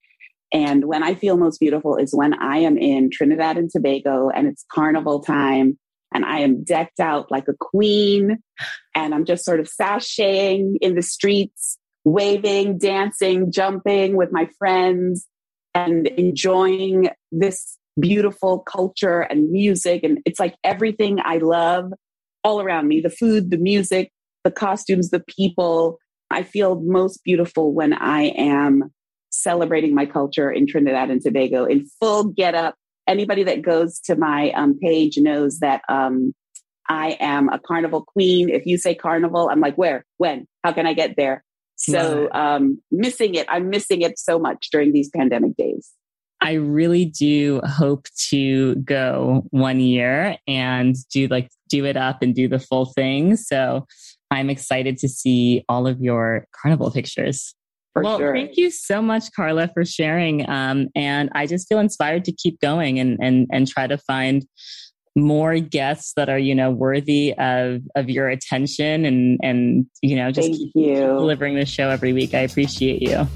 And 0.52 0.86
when 0.86 1.04
I 1.04 1.16
feel 1.16 1.38
most 1.38 1.60
beautiful 1.60 1.98
is 1.98 2.14
when 2.14 2.34
I 2.34 2.58
am 2.58 2.78
in 2.78 3.10
Trinidad 3.12 3.58
and 3.58 3.70
Tobago 3.70 4.30
and 4.30 4.48
it's 4.48 4.66
carnival 4.72 5.22
time 5.22 5.78
and 6.14 6.26
I 6.26 6.40
am 6.40 6.64
decked 6.64 7.00
out 7.00 7.32
like 7.32 7.48
a 7.48 7.54
queen 7.60 8.38
and 8.96 9.14
I'm 9.14 9.26
just 9.26 9.46
sort 9.46 9.60
of 9.60 9.68
sashaying 9.68 10.76
in 10.82 10.96
the 10.96 11.02
streets, 11.02 11.78
waving, 12.06 12.78
dancing, 12.78 13.52
jumping 13.52 14.16
with 14.16 14.32
my 14.32 14.48
friends 14.58 15.28
and 15.74 16.08
enjoying 16.08 17.10
this 17.32 17.78
beautiful 18.00 18.60
culture 18.60 19.22
and 19.22 19.52
music. 19.52 20.04
And 20.04 20.20
it's 20.26 20.40
like 20.40 20.56
everything 20.64 21.20
I 21.24 21.38
love 21.38 21.92
all 22.44 22.62
around 22.62 22.88
me 22.88 23.02
the 23.02 23.10
food, 23.10 23.50
the 23.50 23.58
music, 23.58 24.12
the 24.44 24.52
costumes, 24.52 25.10
the 25.10 25.24
people. 25.28 25.98
I 26.30 26.44
feel 26.44 26.82
most 26.82 27.24
beautiful 27.24 27.74
when 27.74 27.94
I 27.94 28.24
am 28.36 28.92
celebrating 29.30 29.94
my 29.94 30.06
culture 30.06 30.52
in 30.52 30.68
Trinidad 30.68 31.10
and 31.10 31.22
Tobago 31.22 31.66
in 31.66 31.86
full 32.00 32.26
get 32.26 32.56
up. 32.56 32.76
Anybody 33.08 33.44
that 33.44 33.62
goes 33.62 34.00
to 34.02 34.16
my 34.16 34.52
um, 34.52 34.80
page 34.80 35.18
knows 35.18 35.60
that 35.60 35.82
um, 35.90 36.34
I 36.90 37.18
am 37.20 37.50
a 37.50 37.60
carnival 37.60 38.04
queen. 38.04 38.50
If 38.50 38.66
you 38.66 38.78
say 38.78 38.96
carnival, 38.96 39.50
I'm 39.50 39.60
like, 39.60 39.76
where, 39.76 40.06
when, 40.18 40.48
how 40.64 40.72
can 40.72 40.88
I 40.88 40.94
get 40.94 41.16
there? 41.18 41.44
So, 41.76 42.30
um, 42.32 42.82
missing 42.92 43.36
it. 43.36 43.46
I'm 43.50 43.70
missing 43.70 44.02
it 44.04 44.18
so 44.18 44.40
much 44.40 44.70
during 44.72 44.94
these 44.94 45.10
pandemic 45.10 45.58
days. 45.58 45.92
I 46.44 46.54
really 46.54 47.06
do 47.06 47.62
hope 47.64 48.08
to 48.30 48.76
go 48.76 49.46
one 49.52 49.80
year 49.80 50.38
and 50.46 50.96
do 51.10 51.28
like 51.28 51.50
do 51.70 51.86
it 51.86 51.96
up 51.96 52.22
and 52.22 52.36
do 52.36 52.50
the 52.50 52.60
full 52.60 52.86
thing. 52.86 53.38
So 53.38 53.88
I'm 54.30 54.50
excited 54.50 54.98
to 55.00 55.08
see 55.08 55.64
all 55.70 55.88
of 55.88 56.02
your 56.02 56.48
carnival 56.52 56.92
pictures. 56.92 57.56
For 57.94 58.04
well, 58.04 58.18
sure. 58.18 58.34
thank 58.34 58.58
you 58.58 58.72
so 58.72 59.02
much, 59.02 59.32
Carla, 59.34 59.70
for 59.74 59.86
sharing. 59.86 60.50
Um, 60.50 60.88
and 60.96 61.30
I 61.34 61.46
just 61.46 61.70
feel 61.70 61.80
inspired 61.80 62.26
to 62.26 62.32
keep 62.34 62.60
going 62.60 63.00
and 63.00 63.18
and 63.22 63.48
and 63.52 63.68
try 63.68 63.88
to 63.88 63.98
find 63.98 64.46
more 65.16 65.60
guests 65.60 66.14
that 66.16 66.28
are 66.28 66.40
you 66.40 66.56
know 66.56 66.72
worthy 66.72 67.36
of 67.38 67.82
of 67.96 68.10
your 68.10 68.28
attention 68.30 69.06
and 69.06 69.40
and 69.44 69.86
you 70.02 70.16
know 70.16 70.32
just 70.32 70.50
keep, 70.50 70.74
keep 70.74 70.96
delivering 70.96 71.56
the 71.56 71.66
show 71.66 71.90
every 71.90 72.12
week. 72.12 72.34
I 72.34 72.40
appreciate 72.40 73.02
you. 73.02 73.28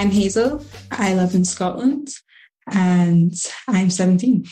I'm 0.00 0.10
Hazel. 0.10 0.64
I 0.90 1.12
live 1.12 1.34
in 1.34 1.44
Scotland 1.44 2.08
and 2.72 3.34
I'm 3.68 3.90
17. 3.90 4.46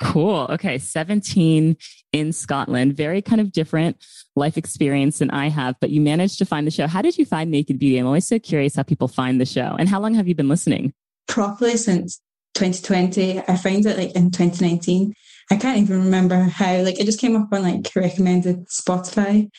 Cool. 0.00 0.46
Okay. 0.48 0.78
17 0.78 1.76
in 2.12 2.32
Scotland. 2.32 2.96
Very 2.96 3.20
kind 3.20 3.38
of 3.38 3.52
different 3.52 4.02
life 4.34 4.56
experience 4.56 5.18
than 5.18 5.30
I 5.30 5.50
have, 5.50 5.76
but 5.78 5.90
you 5.90 6.00
managed 6.00 6.38
to 6.38 6.46
find 6.46 6.66
the 6.66 6.70
show. 6.70 6.86
How 6.86 7.02
did 7.02 7.18
you 7.18 7.26
find 7.26 7.50
Naked 7.50 7.78
Beauty? 7.78 7.98
I'm 7.98 8.06
always 8.06 8.26
so 8.26 8.38
curious 8.38 8.76
how 8.76 8.82
people 8.82 9.06
find 9.06 9.38
the 9.38 9.44
show. 9.44 9.76
And 9.78 9.90
how 9.90 10.00
long 10.00 10.14
have 10.14 10.26
you 10.26 10.34
been 10.34 10.48
listening? 10.48 10.94
Properly 11.28 11.76
since 11.76 12.22
2020. 12.54 13.40
I 13.40 13.56
found 13.56 13.84
it 13.84 13.98
like 13.98 14.12
in 14.12 14.30
2019. 14.30 15.12
I 15.50 15.56
can't 15.56 15.80
even 15.80 16.02
remember 16.02 16.44
how, 16.44 16.80
like, 16.80 16.98
it 16.98 17.04
just 17.04 17.20
came 17.20 17.36
up 17.36 17.52
on 17.52 17.62
like 17.62 17.90
recommended 17.94 18.68
Spotify 18.68 19.50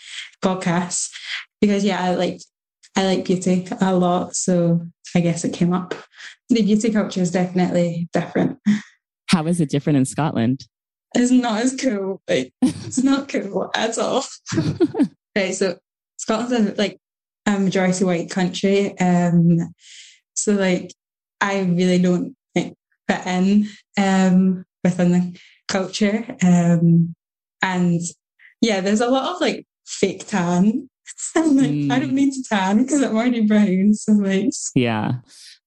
podcasts 0.41 1.12
because, 1.62 1.84
yeah, 1.84 2.04
I 2.04 2.16
like, 2.16 2.41
I 2.96 3.06
like 3.06 3.26
beauty 3.26 3.68
a 3.82 3.96
lot. 3.96 4.36
So 4.36 4.86
I 5.16 5.20
guess 5.22 5.43
it 5.43 5.54
came 5.54 5.74
up. 5.74 5.93
The 6.50 6.62
beauty 6.62 6.91
culture 6.91 7.22
is 7.22 7.32
definitely 7.32 8.10
different. 8.14 8.60
How 9.28 9.46
is 9.48 9.60
it 9.60 9.70
different 9.70 9.98
in 9.98 10.06
Scotland? 10.06 10.68
It's 11.14 11.32
not 11.32 11.62
as 11.62 11.76
cool. 11.76 12.22
Like, 12.28 12.54
it's 12.62 13.04
not 13.04 13.30
cool 13.30 13.70
at 13.76 13.98
all. 13.98 14.24
right. 15.36 15.54
So 15.56 15.78
Scotland's 16.18 16.72
a, 16.72 16.76
like 16.76 17.00
a 17.46 17.60
majority 17.60 18.04
white 18.04 18.30
country. 18.30 18.98
Um, 19.00 19.74
so 20.34 20.54
like 20.54 20.91
I 21.41 21.62
really 21.62 22.00
don't 22.00 22.36
like, 22.56 22.74
fit 23.10 23.26
in 23.26 23.68
um, 23.98 24.66
within 24.84 25.12
the 25.12 25.39
culture. 25.68 26.26
Um, 26.43 27.16
and 27.62 28.02
yeah, 28.62 28.82
there's 28.82 29.02
a 29.02 29.10
lot 29.10 29.36
of 29.36 29.41
like 29.41 29.66
fake 29.86 30.28
tan. 30.28 30.89
I'm 31.36 31.56
like, 31.56 31.70
mm. 31.70 31.92
I 31.92 32.00
don't 32.00 32.14
need 32.14 32.34
to 32.34 32.44
tan 32.44 32.84
because 32.84 33.02
I'm 33.02 33.16
already 33.16 33.42
brown. 33.42 33.94
So 33.94 34.14
like, 34.14 34.50
yeah. 34.76 35.14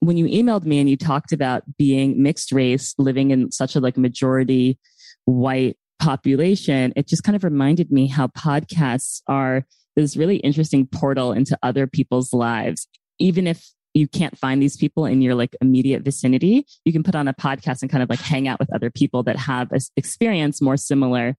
When 0.00 0.16
you 0.16 0.26
emailed 0.26 0.64
me 0.64 0.78
and 0.78 0.88
you 0.88 0.96
talked 0.96 1.32
about 1.32 1.62
being 1.76 2.22
mixed 2.22 2.52
race, 2.52 2.94
living 2.98 3.30
in 3.30 3.50
such 3.50 3.74
a 3.74 3.80
like 3.80 3.96
majority 3.96 4.78
white 5.24 5.76
population, 5.98 6.92
it 6.94 7.08
just 7.08 7.24
kind 7.24 7.34
of 7.34 7.42
reminded 7.44 7.90
me 7.90 8.06
how 8.06 8.28
podcasts 8.28 9.22
are 9.26 9.66
this 9.96 10.16
really 10.16 10.36
interesting 10.36 10.86
portal 10.86 11.32
into 11.32 11.58
other 11.62 11.86
people's 11.86 12.32
lives. 12.32 12.86
Even 13.18 13.48
if 13.48 13.66
you 13.94 14.06
can't 14.06 14.38
find 14.38 14.62
these 14.62 14.76
people 14.76 15.06
in 15.06 15.20
your 15.20 15.34
like 15.34 15.56
immediate 15.60 16.02
vicinity, 16.02 16.64
you 16.84 16.92
can 16.92 17.02
put 17.02 17.16
on 17.16 17.26
a 17.26 17.34
podcast 17.34 17.82
and 17.82 17.90
kind 17.90 18.02
of 18.02 18.08
like 18.08 18.20
hang 18.20 18.46
out 18.46 18.60
with 18.60 18.72
other 18.72 18.90
people 18.90 19.24
that 19.24 19.36
have 19.36 19.72
an 19.72 19.80
experience 19.96 20.62
more 20.62 20.76
similar 20.76 21.36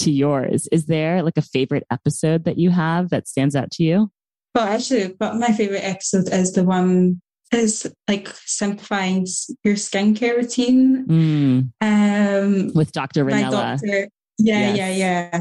to 0.00 0.10
yours. 0.10 0.68
Is 0.72 0.86
there 0.86 1.22
like 1.22 1.36
a 1.36 1.42
favorite 1.42 1.86
episode 1.90 2.44
that 2.44 2.58
you 2.58 2.70
have 2.70 3.10
that 3.10 3.28
stands 3.28 3.56
out 3.56 3.70
to 3.72 3.82
you? 3.82 4.10
Well, 4.54 4.66
actually, 4.66 5.14
but 5.18 5.36
my 5.36 5.52
favorite 5.52 5.84
episode 5.84 6.32
is 6.32 6.52
the 6.52 6.64
one 6.64 7.20
is 7.52 7.92
like 8.08 8.28
simplifying 8.44 9.26
your 9.64 9.74
skincare 9.74 10.36
routine. 10.36 11.06
Mm. 11.06 11.70
Um, 11.80 12.72
with 12.74 12.92
Dr. 12.92 13.24
Ranella. 13.24 13.50
Doctor, 13.50 14.08
yeah, 14.38 14.74
yes. 14.74 14.76
yeah, 14.76 14.90
yeah. 14.90 15.40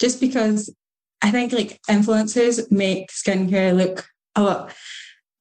Just 0.00 0.20
because 0.20 0.74
I 1.22 1.30
think 1.30 1.52
like 1.52 1.80
influencers 1.88 2.70
make 2.70 3.10
skincare 3.10 3.74
look 3.74 4.06
a 4.34 4.42
lot 4.42 4.74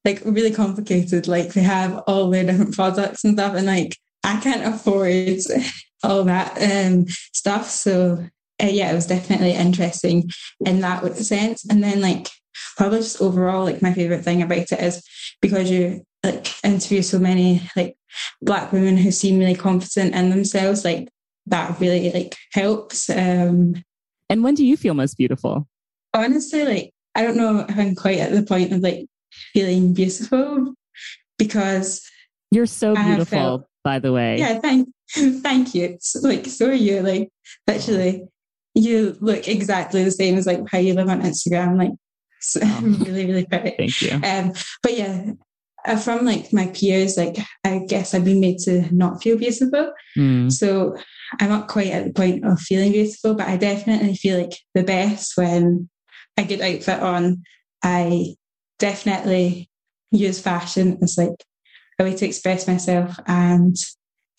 like 0.05 0.22
really 0.24 0.51
complicated. 0.51 1.28
Like 1.28 1.53
they 1.53 1.63
have 1.63 1.97
all 2.07 2.30
their 2.30 2.45
different 2.45 2.76
products 2.76 3.24
and 3.24 3.34
stuff, 3.34 3.55
and 3.55 3.66
like 3.66 3.97
I 4.24 4.39
can't 4.39 4.74
afford 4.74 5.39
all 6.03 6.24
that 6.24 6.57
um, 6.61 7.07
stuff. 7.34 7.70
So 7.70 8.26
uh, 8.66 8.70
yeah, 8.70 8.91
it 8.91 8.95
was 8.95 9.07
definitely 9.07 9.53
interesting 9.53 10.30
in 10.66 10.82
that 10.82 11.16
sense. 11.18 11.66
And 11.70 11.84
then 11.84 12.01
like 12.01 12.28
probably 12.78 12.99
just 12.99 13.22
overall, 13.22 13.63
like 13.63 13.82
my 13.82 13.93
favorite 13.93 14.24
thing 14.24 14.41
about 14.41 14.57
it 14.57 14.80
is 14.80 15.03
because 15.41 15.70
you 15.70 16.03
like 16.24 16.47
interview 16.63 17.01
so 17.01 17.20
many 17.20 17.61
like 17.76 17.95
black 18.41 18.72
women 18.72 18.97
who 18.97 19.11
seem 19.11 19.39
really 19.39 19.55
confident 19.55 20.16
in 20.16 20.30
themselves. 20.30 20.84
Like 20.84 21.09
that 21.47 21.80
really 21.80 22.11
like 22.11 22.36
helps. 22.53 23.09
Um, 23.09 23.76
and 24.30 24.43
when 24.43 24.55
do 24.55 24.66
you 24.66 24.78
feel 24.78 24.93
most 24.93 25.18
beautiful? 25.18 25.68
Honestly, 26.13 26.66
like 26.66 26.91
I 27.13 27.24
don't 27.24 27.38
know 27.38 27.66
if 27.68 27.78
I'm 27.78 27.95
quite 27.95 28.20
at 28.20 28.32
the 28.32 28.43
point 28.43 28.74
of 28.74 28.82
like 28.82 29.05
feeling 29.53 29.93
beautiful 29.93 30.74
because 31.38 32.01
you're 32.51 32.66
so 32.66 32.95
beautiful, 32.95 33.26
felt, 33.26 33.68
by 33.84 33.99
the 33.99 34.11
way. 34.11 34.38
Yeah, 34.38 34.59
thank 34.59 34.89
thank 35.09 35.76
you. 35.76 35.97
like 36.22 36.45
so 36.47 36.68
are 36.68 36.74
you. 36.74 37.01
Like 37.01 37.30
literally, 37.68 38.28
you 38.76 39.17
look 39.21 39.47
exactly 39.47 40.03
the 40.03 40.11
same 40.11 40.38
as 40.38 40.45
like 40.45 40.59
how 40.69 40.78
you 40.78 40.93
live 40.93 41.09
on 41.09 41.21
Instagram. 41.21 41.78
Like 41.78 41.91
so, 42.41 42.59
oh. 42.63 42.82
really, 42.82 43.26
really 43.26 43.45
pretty. 43.45 43.76
Thank 43.78 44.01
you. 44.01 44.19
Um, 44.23 44.53
but 44.84 44.97
yeah, 44.97 45.32
uh, 45.86 45.97
from 45.97 46.26
like 46.26 46.51
my 46.51 46.67
peers, 46.67 47.17
like 47.17 47.38
I 47.63 47.80
guess 47.88 48.13
I've 48.13 48.26
been 48.26 48.39
made 48.39 48.59
to 48.59 48.93
not 48.93 49.23
feel 49.23 49.38
beautiful. 49.38 49.93
Mm. 50.17 50.51
So 50.51 50.95
I'm 51.39 51.49
not 51.49 51.67
quite 51.67 51.91
at 51.91 52.05
the 52.05 52.13
point 52.13 52.45
of 52.45 52.59
feeling 52.59 52.91
beautiful, 52.91 53.34
but 53.34 53.47
I 53.47 53.57
definitely 53.57 54.15
feel 54.15 54.39
like 54.39 54.57
the 54.73 54.84
best 54.84 55.38
when 55.38 55.89
a 56.38 56.43
good 56.43 56.61
outfit 56.61 56.99
on. 56.99 57.43
I 57.84 58.36
definitely 58.80 59.69
use 60.11 60.41
fashion 60.41 60.97
as 61.01 61.17
like 61.17 61.43
a 61.99 62.03
way 62.03 62.15
to 62.15 62.26
express 62.26 62.67
myself 62.67 63.17
and 63.28 63.76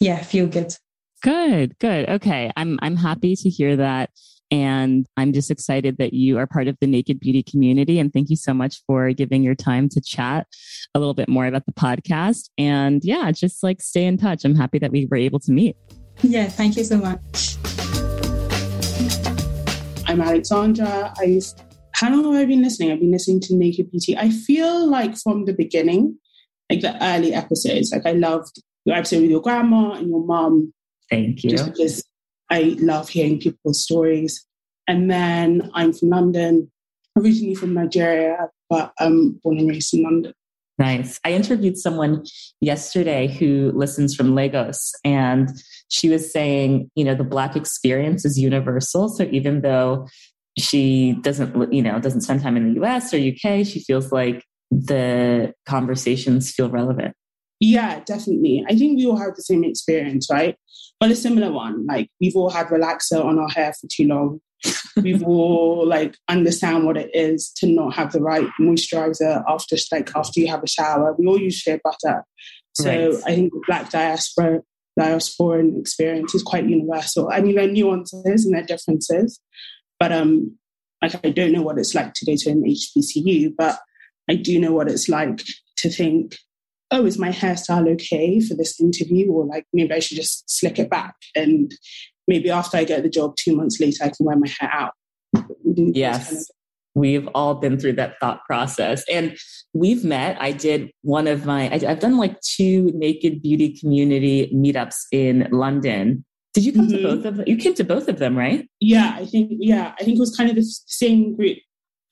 yeah, 0.00 0.22
feel 0.22 0.46
good. 0.46 0.74
Good, 1.22 1.78
good. 1.78 2.08
Okay. 2.08 2.50
I'm 2.56 2.78
I'm 2.82 2.96
happy 2.96 3.36
to 3.36 3.48
hear 3.48 3.76
that. 3.76 4.10
And 4.50 5.06
I'm 5.16 5.32
just 5.32 5.50
excited 5.50 5.98
that 5.98 6.12
you 6.12 6.38
are 6.38 6.46
part 6.46 6.68
of 6.68 6.76
the 6.80 6.86
Naked 6.86 7.20
Beauty 7.20 7.42
community. 7.42 7.98
And 7.98 8.12
thank 8.12 8.30
you 8.30 8.36
so 8.36 8.54
much 8.54 8.82
for 8.86 9.12
giving 9.12 9.42
your 9.42 9.54
time 9.54 9.88
to 9.90 10.00
chat 10.00 10.46
a 10.94 10.98
little 10.98 11.14
bit 11.14 11.28
more 11.28 11.46
about 11.46 11.66
the 11.66 11.72
podcast. 11.72 12.50
And 12.56 13.02
yeah, 13.04 13.30
just 13.32 13.62
like 13.62 13.82
stay 13.82 14.04
in 14.04 14.16
touch. 14.16 14.44
I'm 14.44 14.54
happy 14.54 14.78
that 14.78 14.92
we 14.92 15.06
were 15.10 15.16
able 15.16 15.40
to 15.40 15.52
meet. 15.52 15.76
Yeah, 16.22 16.48
thank 16.48 16.76
you 16.76 16.84
so 16.84 16.98
much. 16.98 17.56
I'm 20.08 20.20
Alexandra. 20.20 21.12
I 21.18 21.40
how 21.94 22.10
long 22.10 22.34
have 22.34 22.42
I 22.42 22.44
been 22.44 22.62
listening? 22.62 22.92
I've 22.92 23.00
been 23.00 23.10
listening 23.10 23.40
to 23.40 23.56
Naked 23.56 23.90
Beauty. 23.90 24.16
I 24.16 24.28
feel 24.28 24.86
like 24.88 25.16
from 25.16 25.46
the 25.46 25.54
beginning, 25.54 26.18
like 26.70 26.82
the 26.82 27.02
early 27.02 27.32
episodes, 27.32 27.90
like 27.90 28.04
I 28.04 28.12
loved 28.12 28.62
your 28.84 28.96
episode 28.96 29.22
with 29.22 29.30
your 29.30 29.40
grandma 29.40 29.92
and 29.92 30.08
your 30.08 30.24
mom. 30.24 30.74
Thank 31.08 31.42
you. 31.42 31.50
Just 31.50 31.72
because 31.72 32.04
I 32.50 32.76
love 32.78 33.08
hearing 33.08 33.40
people's 33.40 33.82
stories. 33.82 34.44
And 34.88 35.10
then 35.10 35.70
I'm 35.74 35.92
from 35.92 36.10
London, 36.10 36.70
originally 37.16 37.54
from 37.54 37.74
Nigeria, 37.74 38.48
but 38.70 38.92
I'm 38.98 39.40
born 39.42 39.58
and 39.58 39.68
raised 39.68 39.94
in 39.94 40.04
London. 40.04 40.32
Nice. 40.78 41.18
I 41.24 41.32
interviewed 41.32 41.78
someone 41.78 42.24
yesterday 42.60 43.28
who 43.28 43.72
listens 43.74 44.14
from 44.14 44.34
Lagos, 44.34 44.92
and 45.04 45.48
she 45.88 46.10
was 46.10 46.30
saying, 46.30 46.90
you 46.94 47.04
know, 47.04 47.14
the 47.14 47.24
Black 47.24 47.56
experience 47.56 48.26
is 48.26 48.38
universal. 48.38 49.08
So 49.08 49.26
even 49.32 49.62
though 49.62 50.06
she 50.58 51.12
doesn't 51.20 51.72
you 51.72 51.82
know 51.82 51.98
doesn't 52.00 52.22
spend 52.22 52.42
time 52.42 52.56
in 52.56 52.74
the 52.74 52.80
us 52.80 53.12
or 53.12 53.18
uk 53.18 53.66
she 53.66 53.80
feels 53.80 54.10
like 54.10 54.42
the 54.70 55.52
conversations 55.66 56.50
feel 56.50 56.70
relevant 56.70 57.14
yeah 57.60 58.00
definitely 58.06 58.64
i 58.68 58.74
think 58.74 58.96
we 58.96 59.06
all 59.06 59.16
have 59.16 59.34
the 59.36 59.42
same 59.42 59.64
experience 59.64 60.28
right 60.30 60.56
but 61.00 61.10
a 61.10 61.16
similar 61.16 61.52
one 61.52 61.86
like 61.86 62.10
we've 62.20 62.36
all 62.36 62.50
had 62.50 62.68
relaxer 62.68 63.24
on 63.24 63.38
our 63.38 63.48
hair 63.48 63.72
for 63.72 63.88
too 63.90 64.06
long. 64.06 64.40
We've 65.02 65.22
all 65.22 65.86
like 65.86 66.16
understand 66.28 66.86
what 66.86 66.96
it 66.96 67.10
is 67.12 67.52
to 67.58 67.66
not 67.66 67.94
have 67.94 68.12
the 68.12 68.22
right 68.22 68.48
moisturizer 68.58 69.44
after 69.46 69.76
like 69.92 70.10
after 70.16 70.40
you 70.40 70.48
have 70.48 70.62
a 70.62 70.66
shower. 70.66 71.14
We 71.18 71.26
all 71.26 71.38
use 71.38 71.56
shea 71.56 71.78
butter. 71.84 72.24
So 72.72 73.10
right. 73.10 73.22
i 73.26 73.34
think 73.34 73.52
the 73.52 73.62
black 73.66 73.90
diaspora 73.90 74.62
diasporan 74.98 75.78
experience 75.78 76.34
is 76.34 76.42
quite 76.42 76.66
universal. 76.66 77.28
I 77.30 77.42
mean 77.42 77.56
there 77.56 77.68
are 77.68 77.70
nuances 77.70 78.46
and 78.46 78.54
there 78.54 78.62
are 78.62 78.66
differences 78.66 79.38
but 79.98 80.12
um, 80.12 80.56
like 81.02 81.14
I 81.24 81.30
don't 81.30 81.52
know 81.52 81.62
what 81.62 81.78
it's 81.78 81.94
like 81.94 82.14
to 82.14 82.26
go 82.26 82.34
to 82.36 82.50
an 82.50 82.64
HBCU, 82.64 83.52
but 83.56 83.78
I 84.28 84.34
do 84.34 84.58
know 84.58 84.72
what 84.72 84.88
it's 84.88 85.08
like 85.08 85.42
to 85.78 85.90
think, 85.90 86.36
oh, 86.90 87.06
is 87.06 87.18
my 87.18 87.30
hairstyle 87.30 87.88
okay 87.94 88.40
for 88.40 88.54
this 88.54 88.80
interview? 88.80 89.30
Or 89.30 89.44
like 89.44 89.66
maybe 89.72 89.92
I 89.92 89.98
should 89.98 90.16
just 90.16 90.48
slick 90.48 90.78
it 90.78 90.90
back. 90.90 91.14
And 91.34 91.72
maybe 92.28 92.50
after 92.50 92.76
I 92.76 92.84
get 92.84 93.02
the 93.02 93.08
job 93.08 93.36
two 93.36 93.56
months 93.56 93.80
later, 93.80 94.04
I 94.04 94.08
can 94.08 94.26
wear 94.26 94.36
my 94.36 94.48
hair 94.60 94.70
out. 94.72 94.92
Yes. 95.74 96.28
Kind 96.28 96.38
of 96.38 96.46
we've 96.94 97.28
all 97.34 97.56
been 97.56 97.78
through 97.78 97.92
that 97.92 98.14
thought 98.20 98.42
process 98.46 99.04
and 99.10 99.36
we've 99.74 100.02
met 100.02 100.34
i 100.40 100.50
did 100.50 100.90
one 101.02 101.26
of 101.26 101.44
my 101.44 101.70
I, 101.70 101.78
have 101.80 101.98
done 101.98 102.16
like 102.16 102.40
two 102.40 102.90
naked 102.94 103.42
beauty 103.42 103.78
community 103.78 104.50
meetups 104.54 104.94
in 105.12 105.46
london 105.52 106.24
did 106.56 106.64
you 106.64 106.72
come 106.72 106.88
mm-hmm. 106.88 106.96
to 106.96 107.02
both 107.02 107.24
of 107.26 107.36
them? 107.36 107.44
You 107.46 107.58
came 107.58 107.74
to 107.74 107.84
both 107.84 108.08
of 108.08 108.18
them, 108.18 108.34
right? 108.34 108.66
Yeah, 108.80 109.14
I 109.14 109.26
think 109.26 109.52
yeah, 109.58 109.92
I 110.00 110.04
think 110.04 110.16
it 110.16 110.20
was 110.20 110.34
kind 110.34 110.48
of 110.48 110.56
the 110.56 110.62
same 110.86 111.36
group 111.36 111.58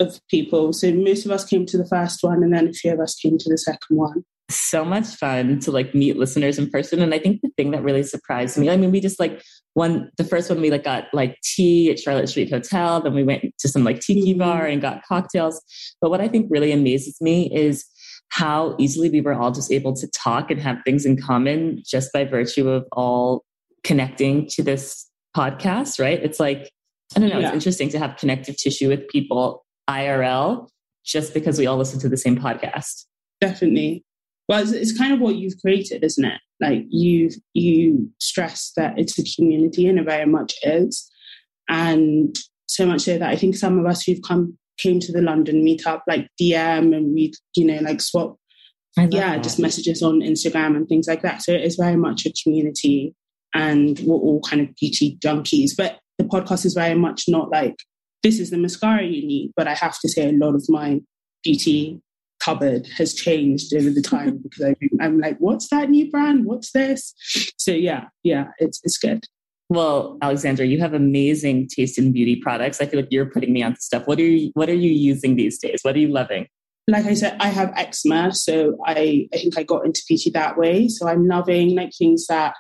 of 0.01 0.21
people. 0.29 0.75
So 0.75 0.93
most 0.93 1.25
of 1.25 1.31
us 1.31 1.47
came 1.47 1.65
to 1.65 1.79
the 1.79 1.87
first 1.87 2.23
one, 2.23 2.43
and 2.43 2.53
then 2.53 2.69
a 2.69 2.73
few 2.75 2.93
of 2.93 3.01
us 3.01 3.15
came 3.15 3.39
to 3.39 3.49
the 3.49 3.57
second 3.57 3.97
one. 3.97 4.23
So 4.51 4.85
much 4.85 5.07
fun 5.07 5.59
to 5.61 5.71
like 5.71 5.95
meet 5.95 6.17
listeners 6.17 6.59
in 6.59 6.69
person, 6.71 7.01
and 7.01 7.15
I 7.15 7.19
think 7.19 7.41
the 7.41 7.51
thing 7.57 7.71
that 7.71 7.83
really 7.83 8.03
surprised 8.03 8.59
me. 8.59 8.69
I 8.69 8.77
mean, 8.77 8.91
we 8.91 9.01
just 9.01 9.19
like 9.19 9.43
one 9.73 10.11
the 10.19 10.25
first 10.25 10.51
one 10.51 10.61
we 10.61 10.71
like 10.71 10.85
got 10.85 11.07
like 11.13 11.39
tea 11.43 11.91
at 11.91 11.99
Charlotte 11.99 12.29
Street 12.29 12.51
Hotel. 12.51 13.01
Then 13.01 13.15
we 13.15 13.25
went 13.25 13.45
to 13.59 13.69
some 13.69 13.85
like 13.85 14.01
tiki 14.01 14.33
mm-hmm. 14.33 14.41
bar 14.41 14.67
and 14.67 14.83
got 14.83 15.03
cocktails. 15.09 15.61
But 16.01 16.11
what 16.11 16.21
I 16.21 16.29
think 16.29 16.49
really 16.51 16.73
amazes 16.73 17.17
me 17.21 17.51
is 17.55 17.85
how 18.29 18.75
easily 18.79 19.11
we 19.11 19.21
were 19.21 19.35
all 19.35 19.51
just 19.51 19.71
able 19.71 19.95
to 19.95 20.09
talk 20.09 20.51
and 20.51 20.61
have 20.61 20.79
things 20.85 21.07
in 21.07 21.21
common 21.21 21.83
just 21.87 22.13
by 22.13 22.25
virtue 22.25 22.69
of 22.69 22.85
all 22.93 23.45
connecting 23.85 24.47
to 24.49 24.63
this 24.63 25.09
podcast, 25.37 26.01
right? 26.01 26.21
It's 26.23 26.41
like, 26.41 26.71
I 27.17 27.21
don't 27.21 27.29
know, 27.29 27.39
yeah. 27.39 27.47
it's 27.49 27.55
interesting 27.55 27.91
to 27.91 27.99
have 27.99 28.17
connective 28.17 28.57
tissue 28.57 28.89
with 28.89 29.07
people 29.09 29.65
IRL 29.89 30.69
just 31.05 31.35
because 31.35 31.59
we 31.59 31.67
all 31.67 31.77
listen 31.77 32.01
to 32.01 32.09
the 32.09 32.17
same 32.17 32.37
podcast. 32.37 33.05
Definitely. 33.41 34.05
Well, 34.49 34.61
it's, 34.61 34.73
it's 34.73 34.97
kind 34.97 35.13
of 35.13 35.21
what 35.21 35.37
you've 35.37 35.61
created, 35.61 36.05
isn't 36.05 36.25
it? 36.25 36.41
Like 36.61 36.85
you 36.89 37.31
you 37.55 38.11
stress 38.21 38.73
that 38.77 38.99
it's 38.99 39.19
a 39.19 39.25
community, 39.37 39.87
and 39.89 39.99
it 39.99 40.05
very 40.05 40.27
much 40.27 40.55
is, 40.63 41.11
and 41.69 42.35
so 42.67 42.87
much 42.87 43.03
so 43.03 43.19
that 43.19 43.29
I 43.29 43.37
think 43.37 43.57
some 43.57 43.79
of 43.79 43.87
us 43.87 44.03
who've 44.03 44.23
come 44.27 44.59
came 44.79 45.01
to 45.01 45.13
the 45.13 45.23
London 45.23 45.65
meetup 45.65 46.01
like 46.09 46.29
DM 46.41 46.97
and 46.97 47.15
we 47.15 47.33
you 47.55 47.65
know 47.65 47.81
like 47.81 48.01
swap 48.01 48.37
yeah 48.97 49.37
that. 49.37 49.43
just 49.43 49.61
messages 49.61 50.03
on 50.03 50.21
Instagram 50.21 50.77
and 50.77 50.89
things 50.89 51.07
like 51.09 51.23
that. 51.23 51.43
So 51.43 51.53
it 51.53 51.63
is 51.63 51.77
very 51.77 51.97
much 51.97 52.27
a 52.27 52.33
community 52.43 53.15
and 53.55 53.99
we're 54.01 54.17
all 54.17 54.41
kind 54.41 54.63
of 54.63 54.75
beauty 54.77 55.17
junkies. 55.25 55.73
But 55.77 55.99
the 56.19 56.25
podcast 56.25 56.65
is 56.65 56.75
very 56.75 56.95
much 56.95 57.25
not 57.29 57.51
like 57.51 57.77
this 58.23 58.39
is 58.39 58.51
the 58.51 58.59
mascara 58.59 59.05
you 59.05 59.27
need. 59.27 59.53
But 59.57 59.69
I 59.69 59.75
have 59.75 59.99
to 60.01 60.09
say, 60.09 60.29
a 60.29 60.33
lot 60.33 60.55
of 60.55 60.65
my 60.69 61.01
beauty 61.43 62.01
cupboard 62.45 62.87
has 62.97 63.15
changed 63.15 63.75
over 63.75 63.91
the 63.91 64.03
time 64.03 64.39
because 64.39 64.65
I, 64.65 64.75
I'm 65.01 65.19
like, 65.19 65.39
what's 65.39 65.69
that 65.69 65.91
new 65.91 66.11
brand? 66.11 66.45
What's 66.45 66.73
this? 66.73 67.15
So 67.57 67.73
yeah, 67.73 68.05
yeah, 68.23 68.49
it's 68.59 68.81
it's 68.85 68.99
good. 68.99 69.25
Well, 69.71 70.19
Alexandra, 70.21 70.67
you 70.67 70.79
have 70.81 70.93
amazing 70.93 71.69
taste 71.69 71.99
in 71.99 72.13
beauty 72.13 72.37
products. 72.37 72.81
I 72.81 72.87
feel 72.87 73.01
like 73.01 73.09
you're 73.11 73.31
putting 73.31 73.53
me 73.53 73.63
onto 73.63 73.81
stuff. 73.81 74.07
What 74.07 74.19
are 74.19 74.23
you 74.23 74.51
What 74.55 74.69
are 74.69 74.75
you 74.75 74.91
using 74.91 75.37
these 75.37 75.59
days? 75.59 75.81
What 75.83 75.97
are 75.97 76.01
you 76.01 76.09
loving? 76.09 76.47
Like 76.87 77.07
I 77.07 77.15
said, 77.15 77.39
I 77.41 77.49
have 77.49 77.73
eczema, 77.77 78.35
so 78.35 78.77
I 78.87 79.29
I 79.33 79.39
think 79.39 79.59
I 79.59 79.63
got 79.63 79.87
into 79.87 80.03
beauty 80.07 80.31
that 80.31 80.59
way. 80.59 80.89
So 80.89 81.09
I'm 81.09 81.27
loving 81.27 81.75
like 81.75 81.93
things 81.99 82.27
that 82.27 82.55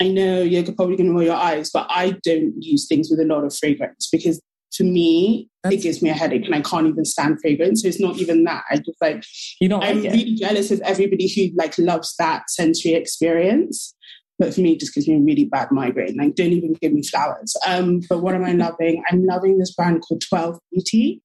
I 0.00 0.08
know 0.08 0.42
you're 0.42 0.62
probably 0.64 0.96
going 0.96 1.08
to 1.08 1.12
roll 1.12 1.22
your 1.22 1.36
eyes, 1.36 1.70
but 1.70 1.86
I 1.88 2.10
don't 2.22 2.54
use 2.58 2.86
things 2.86 3.08
with 3.10 3.18
a 3.20 3.24
lot 3.24 3.44
of 3.44 3.56
fragrance 3.56 4.08
because 4.12 4.40
to 4.76 4.84
me, 4.84 5.48
That's... 5.62 5.76
it 5.76 5.82
gives 5.82 6.02
me 6.02 6.10
a 6.10 6.14
headache 6.14 6.44
and 6.44 6.54
I 6.54 6.60
can't 6.60 6.86
even 6.86 7.04
stand 7.04 7.40
fragrance. 7.40 7.82
So 7.82 7.88
it's 7.88 8.00
not 8.00 8.18
even 8.18 8.44
that. 8.44 8.64
I 8.70 8.76
just 8.76 9.00
like, 9.00 9.24
you 9.60 9.68
don't 9.68 9.82
I'm 9.82 10.02
like 10.02 10.12
really 10.12 10.34
jealous 10.34 10.70
of 10.70 10.80
everybody 10.82 11.28
who 11.28 11.56
like 11.56 11.76
loves 11.78 12.14
that 12.18 12.50
sensory 12.50 12.94
experience. 12.94 13.94
But 14.38 14.54
for 14.54 14.60
me, 14.60 14.72
it 14.72 14.80
just 14.80 14.94
gives 14.94 15.08
me 15.08 15.16
a 15.16 15.20
really 15.20 15.46
bad 15.46 15.70
migraine. 15.70 16.16
Like, 16.16 16.34
don't 16.34 16.52
even 16.52 16.74
give 16.74 16.92
me 16.92 17.02
flowers. 17.02 17.56
Um, 17.66 18.00
but 18.08 18.18
what 18.18 18.34
am 18.34 18.44
I 18.44 18.52
loving? 18.52 19.02
I'm 19.10 19.24
loving 19.24 19.58
this 19.58 19.74
brand 19.74 20.02
called 20.02 20.22
12 20.28 20.58
Beauty. 20.72 21.22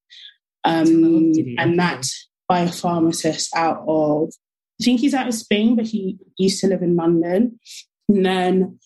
Um, 0.64 0.86
12 0.86 1.02
Beauty. 1.34 1.56
And 1.58 1.78
that 1.78 2.06
by 2.48 2.60
a 2.60 2.72
pharmacist 2.72 3.54
out 3.54 3.84
of, 3.86 4.32
I 4.80 4.84
think 4.84 5.00
he's 5.00 5.12
out 5.12 5.28
of 5.28 5.34
Spain, 5.34 5.76
but 5.76 5.84
he 5.84 6.16
used 6.38 6.60
to 6.62 6.68
live 6.68 6.80
in 6.80 6.96
London. 6.96 7.60
And 8.08 8.24
then 8.24 8.78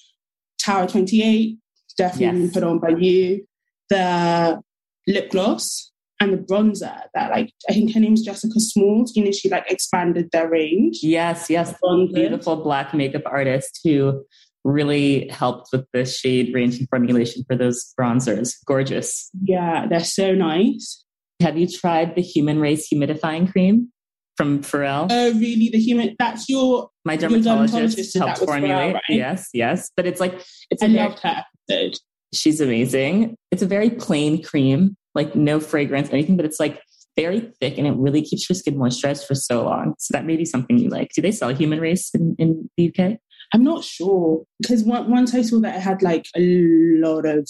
Tower 0.60 0.88
28, 0.88 1.56
definitely 1.96 2.42
yes. 2.42 2.52
put 2.52 2.64
on 2.64 2.80
by 2.80 2.88
you 2.88 3.46
the 3.90 4.60
lip 5.06 5.30
gloss 5.30 5.92
and 6.20 6.32
the 6.32 6.38
bronzer 6.38 7.02
that 7.14 7.30
like 7.30 7.52
I 7.68 7.74
think 7.74 7.92
her 7.94 8.00
name's 8.00 8.22
Jessica 8.22 8.58
Smalls. 8.58 9.14
You 9.14 9.24
know, 9.24 9.32
she 9.32 9.48
like 9.48 9.70
expanded 9.70 10.30
their 10.32 10.48
range. 10.48 11.00
Yes, 11.02 11.50
yes. 11.50 11.74
Beautiful 12.12 12.56
black 12.56 12.94
makeup 12.94 13.22
artist 13.26 13.80
who 13.84 14.24
really 14.64 15.28
helped 15.28 15.68
with 15.72 15.86
the 15.92 16.04
shade 16.04 16.52
range 16.54 16.78
and 16.78 16.88
formulation 16.88 17.44
for 17.46 17.56
those 17.56 17.92
bronzers. 17.98 18.54
Gorgeous. 18.66 19.30
Yeah, 19.42 19.86
they're 19.86 20.00
so 20.00 20.34
nice. 20.34 21.04
Have 21.40 21.58
you 21.58 21.68
tried 21.68 22.16
the 22.16 22.22
Human 22.22 22.58
Race 22.60 22.88
humidifying 22.92 23.52
cream 23.52 23.92
from 24.36 24.62
Pharrell? 24.62 25.08
Oh, 25.10 25.32
really? 25.32 25.68
The 25.70 25.78
human 25.78 26.16
that's 26.18 26.48
your 26.48 26.88
my 27.04 27.16
dermatologist, 27.16 27.74
dermatologist 27.74 28.18
helped 28.18 28.38
formulate. 28.38 28.70
Pharrell, 28.70 28.94
right? 28.94 29.02
Yes, 29.10 29.50
yes. 29.52 29.90
But 29.96 30.06
it's 30.06 30.20
like 30.20 30.42
it's 30.70 30.82
I 30.82 30.86
loved 30.86 31.20
her 31.20 31.44
episode. 31.68 31.98
She's 32.36 32.60
amazing. 32.60 33.36
It's 33.50 33.62
a 33.62 33.66
very 33.66 33.90
plain 33.90 34.42
cream, 34.42 34.96
like 35.14 35.34
no 35.34 35.60
fragrance, 35.60 36.10
anything, 36.10 36.36
but 36.36 36.44
it's 36.44 36.60
like 36.60 36.80
very 37.16 37.40
thick 37.60 37.78
and 37.78 37.86
it 37.86 37.94
really 37.96 38.22
keeps 38.22 38.48
your 38.48 38.54
skin 38.54 38.76
moisturized 38.76 39.26
for 39.26 39.34
so 39.34 39.64
long. 39.64 39.94
So 39.98 40.12
that 40.12 40.26
may 40.26 40.36
be 40.36 40.44
something 40.44 40.78
you 40.78 40.90
like. 40.90 41.10
Do 41.14 41.22
they 41.22 41.32
sell 41.32 41.54
Human 41.54 41.80
Race 41.80 42.10
in, 42.14 42.36
in 42.38 42.70
the 42.76 42.92
UK? 42.94 43.18
I'm 43.54 43.64
not 43.64 43.84
sure 43.84 44.44
because 44.60 44.84
one, 44.84 45.10
once 45.10 45.34
I 45.34 45.42
saw 45.42 45.60
that 45.60 45.76
it 45.76 45.80
had 45.80 46.02
like 46.02 46.26
a 46.36 46.40
lot 46.40 47.24
of, 47.24 47.48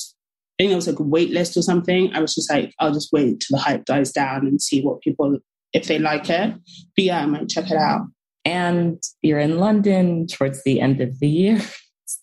I 0.58 0.62
think 0.62 0.72
it 0.72 0.76
was 0.76 0.86
like 0.86 0.98
a 0.98 1.02
wait 1.02 1.30
list 1.30 1.56
or 1.56 1.62
something. 1.62 2.14
I 2.14 2.20
was 2.20 2.34
just 2.34 2.50
like, 2.50 2.72
I'll 2.78 2.92
just 2.92 3.12
wait 3.12 3.40
till 3.40 3.58
the 3.58 3.62
hype 3.62 3.84
dies 3.84 4.12
down 4.12 4.46
and 4.46 4.62
see 4.62 4.82
what 4.82 5.00
people, 5.00 5.38
if 5.72 5.86
they 5.86 5.98
like 5.98 6.30
it. 6.30 6.54
But 6.96 7.04
yeah, 7.04 7.22
I 7.22 7.26
might 7.26 7.48
check 7.48 7.70
it 7.70 7.76
out. 7.76 8.02
And 8.44 9.02
you're 9.22 9.40
in 9.40 9.58
London 9.58 10.26
towards 10.28 10.62
the 10.62 10.80
end 10.80 11.00
of 11.00 11.18
the 11.18 11.28
year. 11.28 11.60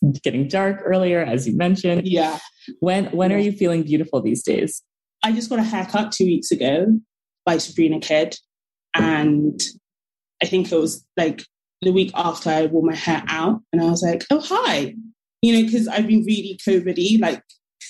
It's 0.02 0.20
getting 0.22 0.48
dark 0.48 0.82
earlier, 0.86 1.22
as 1.22 1.48
you 1.48 1.58
mentioned. 1.58 2.08
Yeah. 2.08 2.40
When 2.80 3.06
when 3.08 3.34
are 3.34 3.38
you 3.38 3.52
feeling 3.52 3.84
beautiful 3.84 4.22
these 4.22 4.44
days? 4.44 4.82
I 5.24 5.32
just 5.32 5.50
got 5.50 5.60
a 5.60 5.64
haircut 5.64 6.12
two 6.12 6.26
weeks 6.26 6.52
ago 6.52 6.88
by 7.46 7.58
Sabrina 7.58 8.00
Kidd. 8.00 8.36
And 8.96 9.60
I 10.42 10.46
think 10.46 10.72
it 10.72 10.76
was 10.76 11.06
like 11.18 11.44
the 11.82 11.92
week 11.92 12.12
after 12.16 12.50
I 12.50 12.66
wore 12.68 12.84
my 12.84 12.96
hair 12.96 13.24
out 13.28 13.62
and 13.72 13.82
I 13.82 13.86
was 13.86 14.04
like, 14.04 14.26
oh 14.30 14.40
hi. 14.40 14.96
You 15.42 15.54
know, 15.54 15.66
because 15.66 15.88
I've 15.88 16.08
been 16.08 16.24
really 16.26 16.60
COVID 16.66 17.20
like 17.20 17.42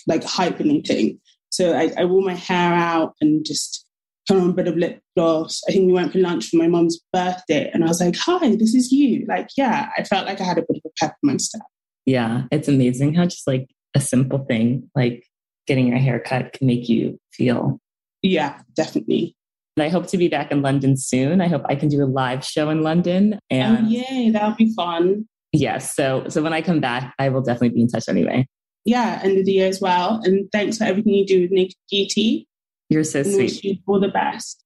like 0.08 0.24
hyperlinking. 0.24 1.20
So 1.50 1.74
I, 1.74 1.92
I 1.98 2.06
wore 2.06 2.24
my 2.24 2.34
hair 2.34 2.74
out 2.74 3.14
and 3.22 3.46
just 3.46 3.86
put 4.28 4.38
on 4.38 4.50
a 4.50 4.54
bit 4.54 4.68
of 4.68 4.78
lip 4.78 5.00
gloss. 5.16 5.62
I 5.68 5.72
think 5.72 5.86
we 5.86 5.94
went 5.94 6.12
for 6.14 6.20
lunch 6.20 6.48
for 6.48 6.58
my 6.58 6.68
mom's 6.68 7.00
birthday 7.12 7.70
and 7.74 7.84
I 7.84 7.88
was 7.88 8.02
like, 8.02 8.16
hi, 8.16 8.56
this 8.56 8.74
is 8.74 8.92
you. 8.92 9.26
Like, 9.28 9.50
yeah, 9.58 9.90
I 9.98 10.04
felt 10.04 10.26
like 10.26 10.42
I 10.42 10.46
had 10.46 10.58
a 10.58 10.62
bit 10.62 10.78
of 10.78 10.82
a 10.86 10.90
pep 11.00 11.16
in 11.22 11.30
my 11.30 11.38
step. 11.38 11.62
Yeah, 12.06 12.44
it's 12.52 12.68
amazing 12.68 13.14
how 13.16 13.26
just 13.26 13.48
like 13.48 13.68
a 13.96 14.00
simple 14.02 14.46
thing 14.46 14.90
like 14.96 15.26
getting 15.68 15.88
your 15.88 15.98
hair 15.98 16.20
cut 16.20 16.54
can 16.54 16.68
make 16.68 16.90
you 16.90 17.20
feel. 17.32 17.80
Yeah, 18.22 18.60
definitely. 18.76 19.36
And 19.78 19.84
I 19.84 19.90
hope 19.90 20.08
to 20.08 20.18
be 20.18 20.28
back 20.28 20.52
in 20.52 20.62
London 20.62 20.98
soon. 20.98 21.42
I 21.42 21.48
hope 21.48 21.64
I 21.66 21.76
can 21.76 21.90
do 21.90 22.04
a 22.04 22.06
live 22.06 22.44
show 22.44 22.70
in 22.70 22.82
London. 22.82 23.36
Oh, 23.36 23.40
and 23.50 23.88
oh, 23.88 23.90
yay, 23.90 24.30
that'll 24.30 24.56
be 24.56 24.74
fun. 24.76 25.28
Yes. 25.52 25.96
So 25.96 26.26
so 26.30 26.42
when 26.42 26.54
I 26.54 26.62
come 26.62 26.80
back, 26.80 27.14
I 27.20 27.30
will 27.30 27.42
definitely 27.42 27.70
be 27.70 27.82
in 27.82 27.88
touch 27.88 28.10
anyway. 28.10 28.48
Yeah, 28.86 29.22
end 29.24 29.38
of 29.38 29.46
the 29.46 29.54
year 29.54 29.68
as 29.68 29.80
well. 29.80 30.20
And 30.24 30.52
thanks 30.52 30.78
for 30.78 30.84
everything 30.84 31.14
you 31.14 31.26
do 31.26 31.42
with 31.42 31.52
Naked 31.52 31.78
Beauty. 31.90 32.48
You're 32.90 33.04
so 33.04 33.24
sweet. 33.24 33.38
Wish 33.38 33.64
you 33.64 33.78
all 33.88 34.00
the 34.00 34.10
best. 34.10 34.64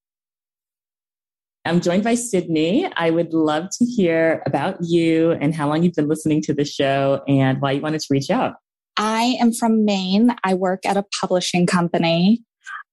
I'm 1.68 1.82
joined 1.82 2.06
by 2.06 2.16
Sydney. 2.16 2.90
I 2.96 3.10
would 3.10 3.34
love 3.34 3.68
to 3.78 3.86
hear 3.86 4.42
about 4.46 4.78
you 4.82 5.32
and 5.32 5.54
how 5.54 5.68
long 5.68 5.84
you've 5.84 5.96
been 5.96 6.08
listening 6.08 6.42
to 6.44 6.54
the 6.54 6.64
show 6.64 7.22
and 7.28 7.60
why 7.60 7.74
you 7.74 7.82
wanted 7.82 8.00
to 8.00 8.08
reach 8.10 8.30
out. 8.30 8.56
I 8.96 9.36
am 9.42 9.52
from 9.52 9.84
Maine. 9.84 10.34
I 10.46 10.54
work 10.54 10.86
at 10.86 10.96
a 10.96 11.04
publishing 11.20 11.68
company. 11.68 12.42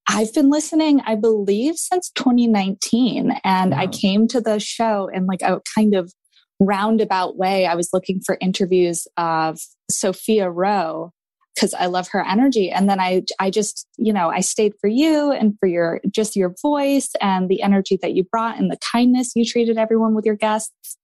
I've 0.09 0.35
been 0.35 0.51
listening, 0.51 1.01
I 1.07 1.14
believe, 1.14 1.77
since 1.77 2.11
2019. 2.16 3.39
And 3.45 3.70
wow. 3.70 3.79
I 3.79 3.87
came 3.87 4.27
to 4.29 4.41
the 4.41 4.59
show 4.59 5.09
in 5.14 5.27
like 5.27 5.43
a 5.43 5.61
kind 5.72 5.95
of 5.95 6.12
roundabout 6.59 7.37
way. 7.37 7.66
I 7.66 7.77
was 7.77 7.91
looking 7.93 8.20
for 8.27 8.37
interviews 8.41 9.07
of 9.16 9.61
Sophia 9.89 10.51
Roe, 10.51 11.12
because 11.55 11.75
I 11.75 11.87
love 11.87 12.09
her 12.09 12.27
energy. 12.27 12.71
And 12.71 12.89
then 12.89 13.01
I, 13.01 13.23
I 13.39 13.51
just, 13.51 13.87
you 13.97 14.13
know, 14.13 14.29
I 14.29 14.41
stayed 14.41 14.73
for 14.81 14.89
you 14.89 15.31
and 15.31 15.57
for 15.61 15.67
your, 15.67 16.01
just 16.11 16.37
your 16.37 16.55
voice 16.61 17.11
and 17.21 17.49
the 17.49 17.63
energy 17.63 17.99
that 18.03 18.15
you 18.15 18.25
brought 18.25 18.59
and 18.59 18.71
the 18.71 18.79
kindness 18.93 19.33
you 19.35 19.45
treated 19.45 19.79
everyone 19.79 20.15
with 20.15 20.25
your 20.25 20.35
guests. 20.35 20.99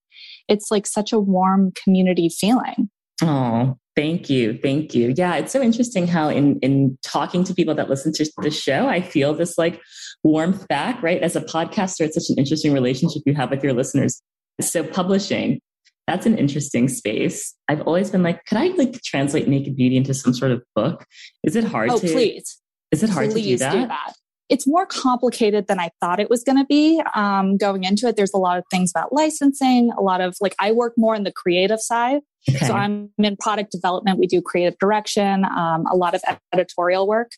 It's 0.49 0.71
like 0.71 0.87
such 0.87 1.13
a 1.13 1.21
warm 1.21 1.73
community 1.83 2.29
feeling. 2.29 2.91
Oh, 3.23 3.77
thank 3.95 4.29
you. 4.29 4.59
Thank 4.61 4.95
you. 4.95 5.15
Yeah. 5.17 5.37
It's 5.37 5.53
so 5.53 5.63
interesting 5.63 6.07
how 6.07 6.29
in, 6.29 6.59
in 6.61 6.99
talking 7.05 7.45
to 7.45 7.55
people 7.55 7.75
that 7.77 7.89
listen 7.89 8.13
to 8.15 8.31
the 8.39 8.51
show, 8.51 8.89
I 8.89 9.03
feel 9.03 9.35
this 9.35 9.57
like 9.57 9.81
warmth 10.25 10.67
back, 10.69 11.03
right? 11.03 11.23
As 11.23 11.37
a 11.37 11.43
podcaster, 11.43 12.01
it's 12.01 12.15
such 12.15 12.31
an 12.31 12.39
interesting 12.39 12.73
relationship 12.73 13.23
you 13.27 13.35
have 13.35 13.51
with 13.51 13.63
your 13.63 13.75
listeners. 13.75 14.21
So 14.61 14.83
publishing, 14.83 15.61
that's 16.11 16.27
an 16.27 16.37
interesting 16.37 16.89
space. 16.89 17.55
I've 17.69 17.83
always 17.83 18.11
been 18.11 18.25
like, 18.25 18.45
could 18.47 18.59
I 18.59 18.69
like 18.69 19.01
translate 19.03 19.47
Naked 19.47 19.77
Beauty 19.77 19.97
into 19.97 20.13
some 20.13 20.35
sort 20.35 20.51
of 20.51 20.61
book? 20.75 21.07
Is 21.45 21.55
it 21.55 21.63
hard 21.63 21.91
oh, 21.91 21.99
to? 21.99 22.07
please. 22.09 22.61
Is 22.91 23.05
it 23.05 23.11
hard 23.11 23.31
please 23.31 23.45
to 23.45 23.51
do 23.51 23.57
that? 23.59 23.73
do 23.73 23.87
that? 23.87 24.15
It's 24.49 24.67
more 24.67 24.87
complicated 24.87 25.69
than 25.69 25.79
I 25.79 25.91
thought 26.01 26.19
it 26.19 26.29
was 26.29 26.43
going 26.43 26.59
to 26.59 26.65
be. 26.65 27.01
Um, 27.15 27.57
going 27.57 27.85
into 27.85 28.09
it, 28.09 28.17
there's 28.17 28.33
a 28.35 28.39
lot 28.39 28.59
of 28.59 28.65
things 28.73 28.91
about 28.91 29.13
licensing, 29.13 29.93
a 29.97 30.03
lot 30.03 30.21
of 30.21 30.37
like, 30.41 30.57
I 30.59 30.73
work 30.73 30.95
more 30.97 31.15
in 31.15 31.23
the 31.23 31.31
creative 31.31 31.79
side. 31.79 32.23
Okay. 32.49 32.67
So 32.67 32.73
I'm 32.73 33.11
in 33.19 33.37
product 33.37 33.73
development. 33.73 34.19
We 34.19 34.27
do 34.27 34.41
creative 34.41 34.79
direction, 34.79 35.45
um, 35.45 35.85
a 35.91 35.97
lot 35.97 36.15
of 36.15 36.23
editorial 36.53 37.07
work. 37.07 37.33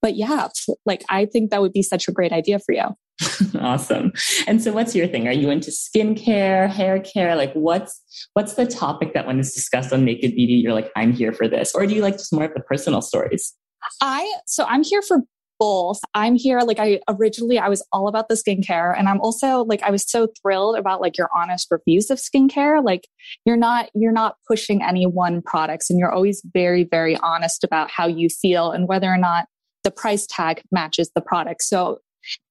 But 0.00 0.16
yeah, 0.16 0.48
like 0.86 1.04
I 1.08 1.26
think 1.26 1.50
that 1.50 1.60
would 1.60 1.72
be 1.72 1.82
such 1.82 2.08
a 2.08 2.12
great 2.12 2.32
idea 2.32 2.58
for 2.58 2.72
you. 2.72 2.96
awesome. 3.60 4.12
And 4.46 4.62
so 4.62 4.72
what's 4.72 4.94
your 4.94 5.06
thing? 5.06 5.26
Are 5.26 5.32
you 5.32 5.50
into 5.50 5.70
skincare, 5.70 6.68
hair 6.68 7.00
care? 7.00 7.34
Like 7.36 7.52
what's 7.54 8.02
what's 8.34 8.54
the 8.54 8.66
topic 8.66 9.14
that 9.14 9.26
when 9.26 9.38
is 9.38 9.54
discussed 9.54 9.92
on 9.92 10.04
Naked 10.04 10.34
Beauty, 10.34 10.54
you're 10.54 10.74
like, 10.74 10.90
I'm 10.96 11.12
here 11.12 11.32
for 11.32 11.48
this? 11.48 11.74
Or 11.74 11.86
do 11.86 11.94
you 11.94 12.02
like 12.02 12.14
just 12.14 12.32
more 12.32 12.44
of 12.44 12.54
the 12.54 12.60
personal 12.60 13.02
stories? 13.02 13.54
I 14.00 14.30
so 14.46 14.64
I'm 14.64 14.82
here 14.82 15.02
for 15.02 15.20
both. 15.58 16.00
I'm 16.14 16.34
here 16.34 16.60
like 16.60 16.78
I 16.78 17.00
originally 17.08 17.58
I 17.58 17.68
was 17.68 17.84
all 17.92 18.08
about 18.08 18.28
the 18.28 18.34
skincare 18.34 18.96
and 18.96 19.08
I'm 19.08 19.20
also 19.20 19.64
like 19.64 19.82
I 19.82 19.90
was 19.90 20.08
so 20.08 20.28
thrilled 20.40 20.76
about 20.78 21.00
like 21.00 21.16
your 21.16 21.28
honest 21.34 21.68
reviews 21.70 22.10
of 22.10 22.18
skincare. 22.18 22.84
Like 22.84 23.08
you're 23.44 23.56
not 23.56 23.90
you're 23.94 24.12
not 24.12 24.36
pushing 24.46 24.82
any 24.82 25.06
one 25.06 25.42
products 25.42 25.90
and 25.90 25.98
you're 25.98 26.12
always 26.12 26.42
very 26.52 26.84
very 26.84 27.16
honest 27.16 27.64
about 27.64 27.90
how 27.90 28.06
you 28.06 28.28
feel 28.28 28.70
and 28.70 28.88
whether 28.88 29.12
or 29.12 29.18
not 29.18 29.46
the 29.84 29.90
price 29.90 30.26
tag 30.28 30.62
matches 30.72 31.10
the 31.14 31.20
product. 31.20 31.62
So 31.62 32.00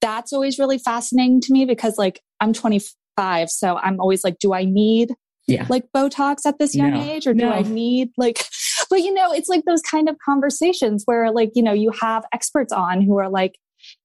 that's 0.01 0.33
always 0.33 0.57
really 0.57 0.77
fascinating 0.77 1.41
to 1.41 1.53
me 1.53 1.65
because 1.65 1.97
like 1.97 2.21
I'm 2.39 2.53
25, 2.53 3.49
so 3.49 3.77
I'm 3.77 3.99
always 3.99 4.23
like, 4.23 4.39
do 4.39 4.53
I 4.53 4.65
need 4.65 5.13
yeah. 5.47 5.65
like 5.69 5.85
Botox 5.95 6.45
at 6.45 6.59
this 6.59 6.75
young 6.75 6.91
no. 6.91 7.01
age 7.01 7.27
or 7.27 7.33
do 7.33 7.45
no. 7.45 7.51
I 7.51 7.61
need 7.63 8.09
like, 8.17 8.45
but 8.89 9.01
you 9.01 9.13
know, 9.13 9.31
it's 9.31 9.49
like 9.49 9.63
those 9.65 9.81
kind 9.81 10.09
of 10.09 10.17
conversations 10.23 11.03
where 11.05 11.31
like, 11.31 11.51
you 11.55 11.63
know, 11.63 11.73
you 11.73 11.91
have 12.01 12.25
experts 12.33 12.73
on 12.73 13.01
who 13.01 13.17
are 13.17 13.29
like, 13.29 13.57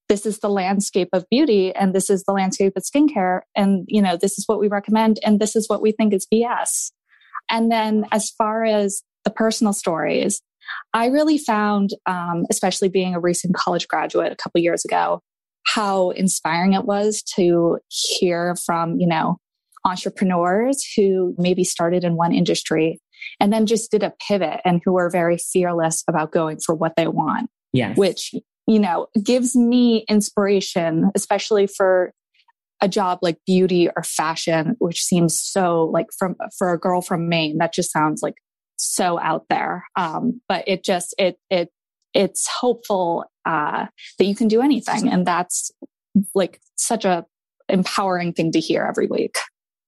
this 0.08 0.26
is 0.26 0.40
the 0.40 0.48
landscape 0.48 1.08
of 1.12 1.24
beauty 1.30 1.74
and 1.74 1.94
this 1.94 2.10
is 2.10 2.24
the 2.24 2.32
landscape 2.32 2.72
of 2.76 2.82
skincare. 2.82 3.40
And, 3.54 3.84
you 3.86 4.02
know, 4.02 4.16
this 4.16 4.38
is 4.38 4.44
what 4.46 4.58
we 4.58 4.68
recommend 4.68 5.20
and 5.24 5.38
this 5.40 5.54
is 5.54 5.68
what 5.68 5.80
we 5.80 5.92
think 5.92 6.12
is 6.12 6.26
BS. 6.32 6.90
And 7.48 7.70
then 7.70 8.06
as 8.12 8.30
far 8.30 8.64
as 8.64 9.02
the 9.24 9.30
personal 9.30 9.72
stories, 9.72 10.42
I 10.92 11.06
really 11.06 11.38
found, 11.38 11.90
um, 12.06 12.44
especially 12.50 12.88
being 12.88 13.14
a 13.14 13.20
recent 13.20 13.54
college 13.54 13.88
graduate 13.88 14.32
a 14.32 14.36
couple 14.36 14.60
years 14.60 14.84
ago, 14.84 15.20
how 15.64 16.10
inspiring 16.10 16.72
it 16.72 16.84
was 16.84 17.22
to 17.36 17.78
hear 17.88 18.56
from, 18.64 18.98
you 18.98 19.06
know, 19.06 19.38
entrepreneurs 19.84 20.84
who 20.96 21.34
maybe 21.38 21.64
started 21.64 22.04
in 22.04 22.16
one 22.16 22.32
industry 22.32 23.00
and 23.38 23.52
then 23.52 23.66
just 23.66 23.90
did 23.90 24.02
a 24.02 24.12
pivot 24.26 24.60
and 24.64 24.80
who 24.84 24.96
are 24.96 25.10
very 25.10 25.38
fearless 25.38 26.04
about 26.08 26.32
going 26.32 26.58
for 26.64 26.74
what 26.74 26.96
they 26.96 27.06
want. 27.06 27.50
Yes. 27.72 27.96
Which, 27.96 28.34
you 28.66 28.78
know, 28.78 29.06
gives 29.22 29.54
me 29.56 30.04
inspiration, 30.08 31.10
especially 31.14 31.66
for 31.66 32.12
a 32.80 32.88
job 32.88 33.18
like 33.22 33.38
beauty 33.46 33.88
or 33.94 34.02
fashion, 34.02 34.76
which 34.78 35.02
seems 35.02 35.38
so 35.38 35.84
like 35.84 36.06
from 36.18 36.36
for 36.56 36.72
a 36.72 36.78
girl 36.78 37.02
from 37.02 37.28
Maine, 37.28 37.58
that 37.58 37.72
just 37.72 37.92
sounds 37.92 38.22
like 38.22 38.36
so 38.76 39.20
out 39.20 39.44
there. 39.48 39.84
Um, 39.96 40.40
but 40.48 40.64
it 40.66 40.82
just 40.82 41.14
it 41.18 41.38
it 41.50 41.70
it's 42.14 42.48
hopeful 42.48 43.24
uh, 43.44 43.86
that 44.18 44.24
you 44.24 44.34
can 44.34 44.48
do 44.48 44.62
anything, 44.62 45.08
and 45.08 45.26
that's 45.26 45.70
like 46.34 46.60
such 46.76 47.04
a 47.04 47.24
empowering 47.68 48.32
thing 48.32 48.52
to 48.52 48.60
hear 48.60 48.84
every 48.84 49.06
week. 49.06 49.36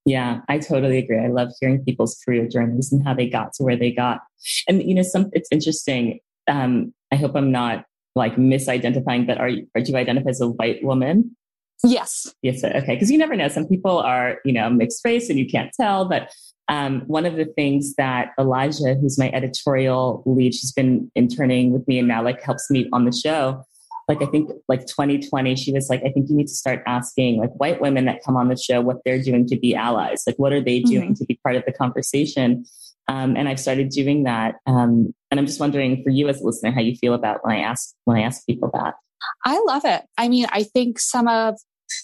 Yeah, 0.05 0.41
I 0.49 0.59
totally 0.59 0.99
agree. 0.99 1.19
I 1.19 1.29
love 1.29 1.53
hearing 1.61 1.85
people's 1.85 2.21
career 2.25 2.49
journeys 2.49 2.93
and 2.93 3.05
how 3.05 3.15
they 3.15 3.29
got 3.29 3.53
to 3.55 3.63
where 3.63 3.77
they 3.77 3.93
got. 3.93 4.21
And 4.69 4.83
you 4.83 4.95
know, 4.95 5.03
some 5.03 5.31
it's 5.33 5.49
interesting. 5.53 6.19
Um, 6.49 6.93
I 7.13 7.17
hope 7.17 7.37
I'm 7.37 7.53
not 7.53 7.85
like 8.15 8.37
misidentifying, 8.37 9.27
but 9.27 9.39
are 9.39 9.49
you, 9.49 9.67
are 9.75 9.81
you 9.81 9.97
identify 9.97 10.31
as 10.31 10.41
a 10.41 10.49
white 10.49 10.83
woman? 10.83 11.37
Yes. 11.85 12.33
Yes. 12.43 12.63
Okay. 12.63 12.95
Because 12.95 13.11
you 13.11 13.19
never 13.19 13.35
know. 13.37 13.49
Some 13.49 13.67
people 13.67 13.99
are, 13.99 14.39
you 14.45 14.53
know, 14.53 14.71
mixed 14.71 15.05
race 15.05 15.29
and 15.29 15.39
you 15.39 15.49
can't 15.49 15.73
tell. 15.79 16.05
But 16.05 16.33
um, 16.69 17.03
one 17.07 17.27
of 17.27 17.37
the 17.37 17.45
things 17.45 17.95
that 17.97 18.31
Elijah, 18.39 18.95
who's 18.95 19.19
my 19.19 19.31
editorial 19.31 20.23
lead, 20.27 20.55
she's 20.55 20.73
been 20.73 21.11
interning 21.15 21.73
with 21.73 21.87
me 21.89 21.99
and 21.99 22.09
now 22.09 22.23
like 22.23 22.43
helps 22.43 22.71
me 22.71 22.89
on 22.93 23.05
the 23.05 23.13
show. 23.13 23.65
Like 24.09 24.23
I 24.23 24.27
think 24.27 24.51
like 24.69 24.87
2020, 24.87 25.57
she 25.57 25.73
was 25.73 25.89
like, 25.89 26.01
I 26.01 26.11
think 26.11 26.29
you 26.29 26.37
need 26.37 26.49
to 26.49 26.55
start 26.55 26.83
asking 26.87 27.39
like 27.39 27.51
white 27.53 27.81
women 27.81 28.05
that 28.07 28.23
come 28.25 28.37
on 28.37 28.49
the 28.49 28.57
show 28.57 28.81
what 28.81 28.99
they're 29.05 29.23
doing 29.23 29.47
to 29.49 29.57
be 29.59 29.75
allies. 29.75 30.25
Like 30.27 30.37
what 30.37 30.53
are 30.53 30.61
they 30.61 30.81
doing 30.81 31.11
mm-hmm. 31.11 31.15
to 31.15 31.25
be 31.25 31.39
part 31.43 31.57
of 31.57 31.65
the 31.65 31.73
conversation? 31.73 32.65
Um, 33.09 33.37
and 33.37 33.49
I've 33.49 33.61
started 33.61 33.91
doing 33.91 34.25
that. 34.25 34.57
Um, 34.67 35.15
and 35.31 35.41
I'm 35.41 35.47
just 35.47 35.61
wondering 35.61 36.03
for 36.03 36.11
you 36.11 36.29
as 36.29 36.41
a 36.41 36.45
listener, 36.45 36.73
how 36.73 36.81
you 36.81 36.97
feel 36.97 37.15
about 37.15 37.45
when 37.45 37.57
I 37.57 37.61
ask 37.61 37.95
when 38.05 38.17
I 38.17 38.23
ask 38.23 38.45
people 38.47 38.71
that. 38.75 38.95
I 39.45 39.63
love 39.67 39.85
it. 39.85 40.03
I 40.19 40.29
mean, 40.29 40.47
I 40.51 40.65
think 40.65 40.99
some 40.99 41.29
of 41.29 41.57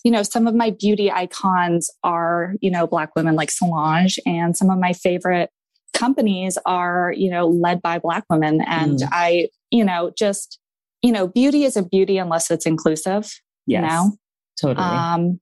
you 0.05 0.11
know, 0.11 0.23
some 0.23 0.47
of 0.47 0.55
my 0.55 0.71
beauty 0.71 1.11
icons 1.11 1.91
are, 2.05 2.55
you 2.61 2.71
know, 2.71 2.87
Black 2.87 3.15
women 3.17 3.37
like 3.37 3.51
Solange, 3.51 4.19
and 4.27 4.57
some 4.57 4.71
of 4.71 4.79
my 4.79 4.93
favorite 4.93 5.51
companies 5.95 6.59
are, 6.67 7.13
you 7.17 7.31
know, 7.31 7.49
led 7.49 7.83
by 7.83 7.99
Black 7.99 8.25
women. 8.31 8.61
And 8.67 8.99
mm. 8.99 9.09
I, 9.11 9.49
you 9.71 9.85
know, 9.85 10.13
just, 10.17 10.59
you 11.03 11.13
know, 11.13 11.29
beauty 11.29 11.65
is 11.65 11.77
a 11.77 11.83
beauty 11.83 12.19
unless 12.19 12.51
it's 12.51 12.67
inclusive, 12.67 13.31
yes, 13.67 13.81
you 13.81 13.81
know? 13.81 14.13
Totally. 14.61 14.87
Um, 14.87 15.41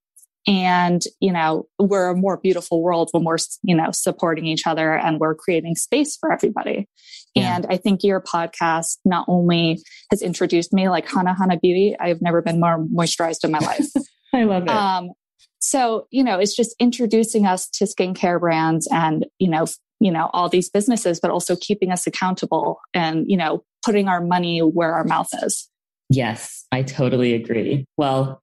and, 0.49 1.03
you 1.21 1.33
know, 1.33 1.67
we're 1.79 2.11
a 2.11 2.17
more 2.17 2.37
beautiful 2.37 2.81
world 2.81 3.09
when 3.11 3.25
we're, 3.25 3.39
you 3.65 3.75
know, 3.75 3.91
supporting 3.93 4.47
each 4.47 4.67
other 4.67 4.95
and 4.95 5.19
we're 5.19 5.35
creating 5.35 5.75
space 5.75 6.17
for 6.17 6.33
everybody. 6.33 6.89
Yeah. 7.35 7.57
And 7.57 7.67
I 7.69 7.77
think 7.79 8.05
your 8.05 8.21
podcast 8.21 8.99
not 9.05 9.25
only 9.29 9.83
has 10.11 10.23
introduced 10.23 10.73
me 10.73 10.89
like 10.89 11.11
Hana 11.11 11.35
Hana 11.37 11.59
Beauty, 11.59 11.97
I've 11.99 12.23
never 12.23 12.43
been 12.43 12.61
more 12.61 12.79
moisturized 12.79 13.45
in 13.45 13.51
my 13.51 13.59
life. 13.59 13.87
I 14.35 14.45
love 14.45 14.65
it. 14.65 14.69
Um, 14.69 15.11
so, 15.59 16.07
you 16.11 16.23
know, 16.23 16.39
it's 16.39 16.55
just 16.55 16.77
introducing 16.79 17.45
us 17.45 17.69
to 17.71 17.85
skincare 17.85 18.39
brands 18.39 18.87
and, 18.93 19.27
you 19.39 19.49
know, 19.49 19.67
you 19.99 20.13
know, 20.13 20.31
all 20.33 20.49
these 20.49 20.69
businesses, 20.69 21.19
but 21.19 21.31
also 21.31 21.57
keeping 21.57 21.91
us 21.91 22.07
accountable 22.07 22.79
and, 22.95 23.25
you 23.27 23.37
know, 23.37 23.65
putting 23.87 24.09
our 24.09 24.21
money 24.21 24.59
where 24.59 24.93
our 24.93 25.05
mouth 25.05 25.29
is. 25.43 25.71
Yes, 26.11 26.67
I 26.73 26.83
totally 26.83 27.33
agree. 27.33 27.87
Well, 27.97 28.43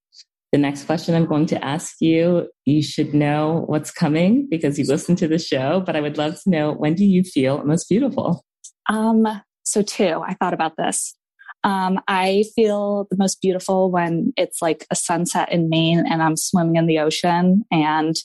the 0.53 0.57
next 0.57 0.85
question 0.85 1.15
I'm 1.15 1.25
going 1.25 1.47
to 1.47 1.63
ask 1.63 1.95
you, 1.99 2.47
you 2.65 2.81
should 2.81 3.13
know 3.13 3.63
what's 3.67 3.91
coming 3.91 4.47
because 4.49 4.79
you 4.79 4.85
listen 4.85 5.15
to 5.17 5.27
the 5.27 5.39
show, 5.39 5.81
but 5.85 5.95
I 5.95 6.01
would 6.01 6.17
love 6.17 6.41
to 6.43 6.49
know 6.49 6.71
when 6.71 6.93
do 6.93 7.03
you 7.03 7.23
feel 7.23 7.63
most 7.63 7.89
beautiful? 7.89 8.45
Um, 8.89 9.27
so 9.63 9.81
two, 9.81 10.21
I 10.25 10.35
thought 10.35 10.53
about 10.53 10.77
this. 10.77 11.15
Um, 11.63 11.99
I 12.07 12.45
feel 12.55 13.07
the 13.09 13.17
most 13.17 13.41
beautiful 13.41 13.89
when 13.89 14.33
it's 14.37 14.61
like 14.61 14.85
a 14.91 14.95
sunset 14.95 15.51
in 15.51 15.69
Maine 15.69 16.05
and 16.07 16.21
I'm 16.21 16.37
swimming 16.37 16.75
in 16.75 16.87
the 16.87 16.99
ocean 16.99 17.63
and, 17.71 18.15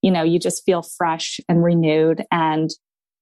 you 0.00 0.10
know, 0.10 0.22
you 0.22 0.38
just 0.38 0.64
feel 0.64 0.82
fresh 0.82 1.40
and 1.48 1.62
renewed. 1.62 2.24
And 2.30 2.70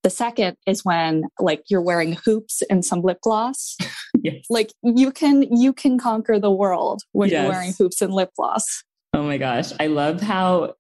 the 0.03 0.11
second 0.11 0.57
is 0.67 0.85
when 0.85 1.25
like 1.39 1.63
you're 1.69 1.83
wearing 1.83 2.17
hoops 2.25 2.63
and 2.69 2.85
some 2.85 3.03
lip 3.03 3.19
gloss. 3.23 3.77
yes. 4.23 4.45
Like 4.51 4.73
you 4.83 5.13
can, 5.13 5.43
you 5.55 5.73
can 5.73 5.99
conquer 5.99 6.39
the 6.39 6.51
world 6.51 7.03
when 7.13 7.31
yes. 7.31 7.43
you're 7.43 7.53
wearing 7.53 7.73
hoops 7.77 8.03
and 8.03 8.13
lip 8.13 8.31
gloss. 8.37 8.83
Oh 9.15 9.23
my 9.23 9.39
gosh. 9.39 9.73
I 9.79 9.87
love 9.87 10.21
how 10.21 10.75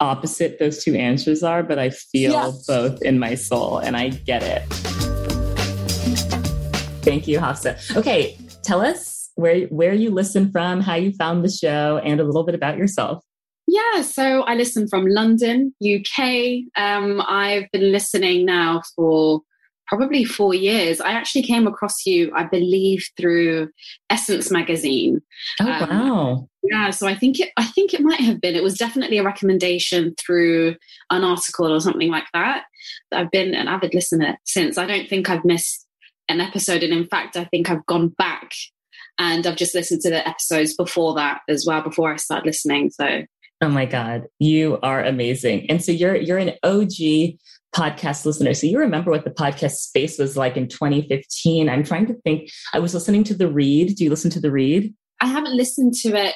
opposite 0.00 0.58
those 0.58 0.84
two 0.84 0.94
answers 0.94 1.42
are, 1.42 1.62
but 1.62 1.78
I 1.78 1.90
feel 1.90 2.54
both 2.66 3.02
in 3.02 3.18
my 3.18 3.34
soul 3.34 3.78
and 3.78 3.96
I 3.96 4.10
get 4.10 4.42
it. 4.42 4.62
Thank 7.02 7.26
you, 7.26 7.40
Hafsa. 7.40 7.78
Okay, 7.96 8.36
tell 8.62 8.80
us 8.82 9.30
where 9.34 9.62
where 9.68 9.94
you 9.94 10.10
listen 10.10 10.52
from, 10.52 10.80
how 10.80 10.94
you 10.94 11.12
found 11.12 11.44
the 11.44 11.50
show, 11.50 12.00
and 12.04 12.20
a 12.20 12.24
little 12.24 12.44
bit 12.44 12.54
about 12.54 12.76
yourself. 12.76 13.24
Yeah, 13.70 14.00
so 14.00 14.42
I 14.44 14.54
listen 14.54 14.88
from 14.88 15.04
London, 15.04 15.74
UK. 15.84 16.62
Um, 16.74 17.20
I've 17.20 17.70
been 17.70 17.92
listening 17.92 18.46
now 18.46 18.80
for 18.96 19.42
probably 19.86 20.24
four 20.24 20.54
years. 20.54 21.02
I 21.02 21.12
actually 21.12 21.42
came 21.42 21.66
across 21.66 22.06
you, 22.06 22.32
I 22.34 22.44
believe, 22.44 23.06
through 23.18 23.68
Essence 24.08 24.50
magazine. 24.50 25.20
Oh 25.60 25.70
um, 25.70 25.90
wow! 25.90 26.48
Yeah, 26.62 26.88
so 26.88 27.06
I 27.06 27.14
think 27.14 27.40
it. 27.40 27.50
I 27.58 27.64
think 27.64 27.92
it 27.92 28.00
might 28.00 28.20
have 28.20 28.40
been. 28.40 28.54
It 28.54 28.62
was 28.62 28.78
definitely 28.78 29.18
a 29.18 29.22
recommendation 29.22 30.14
through 30.18 30.76
an 31.10 31.22
article 31.22 31.70
or 31.70 31.80
something 31.80 32.10
like 32.10 32.26
that. 32.32 32.64
I've 33.12 33.30
been 33.30 33.54
an 33.54 33.68
avid 33.68 33.92
listener 33.92 34.38
since. 34.44 34.78
I 34.78 34.86
don't 34.86 35.10
think 35.10 35.28
I've 35.28 35.44
missed 35.44 35.86
an 36.30 36.40
episode. 36.40 36.82
And 36.82 36.94
in 36.94 37.06
fact, 37.06 37.36
I 37.36 37.44
think 37.44 37.68
I've 37.68 37.84
gone 37.84 38.08
back 38.08 38.50
and 39.18 39.46
I've 39.46 39.56
just 39.56 39.74
listened 39.74 40.00
to 40.02 40.10
the 40.10 40.26
episodes 40.26 40.74
before 40.74 41.14
that 41.16 41.40
as 41.48 41.64
well, 41.66 41.82
before 41.82 42.12
I 42.12 42.16
started 42.16 42.46
listening. 42.46 42.90
So 42.90 43.24
Oh 43.60 43.68
my 43.68 43.86
God, 43.86 44.26
you 44.38 44.78
are 44.82 45.02
amazing. 45.02 45.68
And 45.68 45.82
so 45.82 45.90
you're 45.92 46.14
you're 46.14 46.38
an 46.38 46.54
OG 46.62 47.38
podcast 47.74 48.24
listener. 48.24 48.54
So 48.54 48.66
you 48.66 48.78
remember 48.78 49.10
what 49.10 49.24
the 49.24 49.30
podcast 49.30 49.72
space 49.72 50.18
was 50.18 50.36
like 50.36 50.56
in 50.56 50.68
2015. 50.68 51.68
I'm 51.68 51.84
trying 51.84 52.06
to 52.06 52.14
think. 52.24 52.50
I 52.72 52.78
was 52.78 52.94
listening 52.94 53.24
to 53.24 53.34
the 53.34 53.48
read. 53.48 53.96
Do 53.96 54.04
you 54.04 54.10
listen 54.10 54.30
to 54.32 54.40
the 54.40 54.50
read? 54.50 54.94
I 55.20 55.26
haven't 55.26 55.56
listened 55.56 55.94
to 56.02 56.14
it 56.14 56.34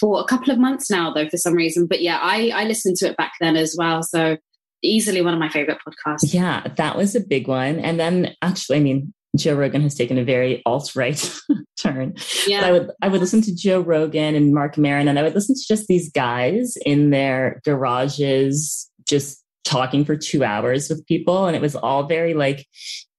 for 0.00 0.20
a 0.20 0.24
couple 0.24 0.52
of 0.52 0.58
months 0.58 0.90
now 0.90 1.12
though 1.12 1.28
for 1.28 1.36
some 1.36 1.54
reason. 1.54 1.86
But 1.86 2.02
yeah, 2.02 2.18
I, 2.20 2.50
I 2.54 2.64
listened 2.64 2.96
to 2.96 3.08
it 3.08 3.16
back 3.16 3.32
then 3.40 3.56
as 3.56 3.76
well. 3.78 4.02
So 4.02 4.36
easily 4.82 5.22
one 5.22 5.34
of 5.34 5.40
my 5.40 5.48
favorite 5.48 5.78
podcasts. 5.86 6.34
Yeah, 6.34 6.66
that 6.76 6.96
was 6.96 7.14
a 7.14 7.20
big 7.20 7.48
one. 7.48 7.78
And 7.78 7.98
then 7.98 8.34
actually, 8.42 8.78
I 8.78 8.80
mean, 8.80 9.14
Joe 9.36 9.54
Rogan 9.54 9.82
has 9.82 9.94
taken 9.94 10.18
a 10.18 10.24
very 10.24 10.62
alt 10.64 10.94
right 10.94 11.30
turn. 11.80 12.14
Yeah. 12.46 12.60
But 12.60 12.66
I 12.66 12.72
would 12.72 12.90
I 13.02 13.08
would 13.08 13.20
listen 13.20 13.42
to 13.42 13.54
Joe 13.54 13.80
Rogan 13.80 14.34
and 14.34 14.54
Marc 14.54 14.78
Maron, 14.78 15.08
and 15.08 15.18
I 15.18 15.22
would 15.22 15.34
listen 15.34 15.54
to 15.54 15.64
just 15.66 15.88
these 15.88 16.10
guys 16.10 16.76
in 16.84 17.10
their 17.10 17.60
garages, 17.64 18.90
just 19.08 19.42
talking 19.64 20.04
for 20.04 20.16
two 20.16 20.44
hours 20.44 20.88
with 20.88 21.06
people, 21.06 21.46
and 21.46 21.56
it 21.56 21.62
was 21.62 21.74
all 21.74 22.06
very 22.06 22.34
like 22.34 22.66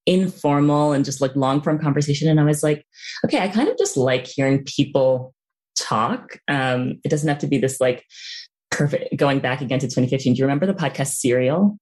informal 0.05 0.93
and 0.93 1.03
just 1.03 1.21
like 1.21 1.35
long 1.35 1.61
form 1.61 1.79
conversation. 1.79 2.29
And 2.29 2.39
I 2.39 2.43
was 2.43 2.63
like, 2.63 2.85
okay, 3.25 3.39
I 3.39 3.47
kind 3.47 3.67
of 3.67 3.77
just 3.77 3.97
like 3.97 4.27
hearing 4.27 4.63
people 4.63 5.33
talk. 5.77 6.39
Um, 6.47 6.99
it 7.03 7.09
doesn't 7.09 7.27
have 7.27 7.39
to 7.39 7.47
be 7.47 7.57
this 7.57 7.81
like 7.81 8.03
perfect. 8.71 9.17
Going 9.17 9.39
back 9.39 9.61
again 9.61 9.79
to 9.79 9.87
2015, 9.87 10.33
do 10.33 10.39
you 10.39 10.45
remember 10.45 10.65
the 10.65 10.73
podcast 10.73 11.15
Serial? 11.15 11.77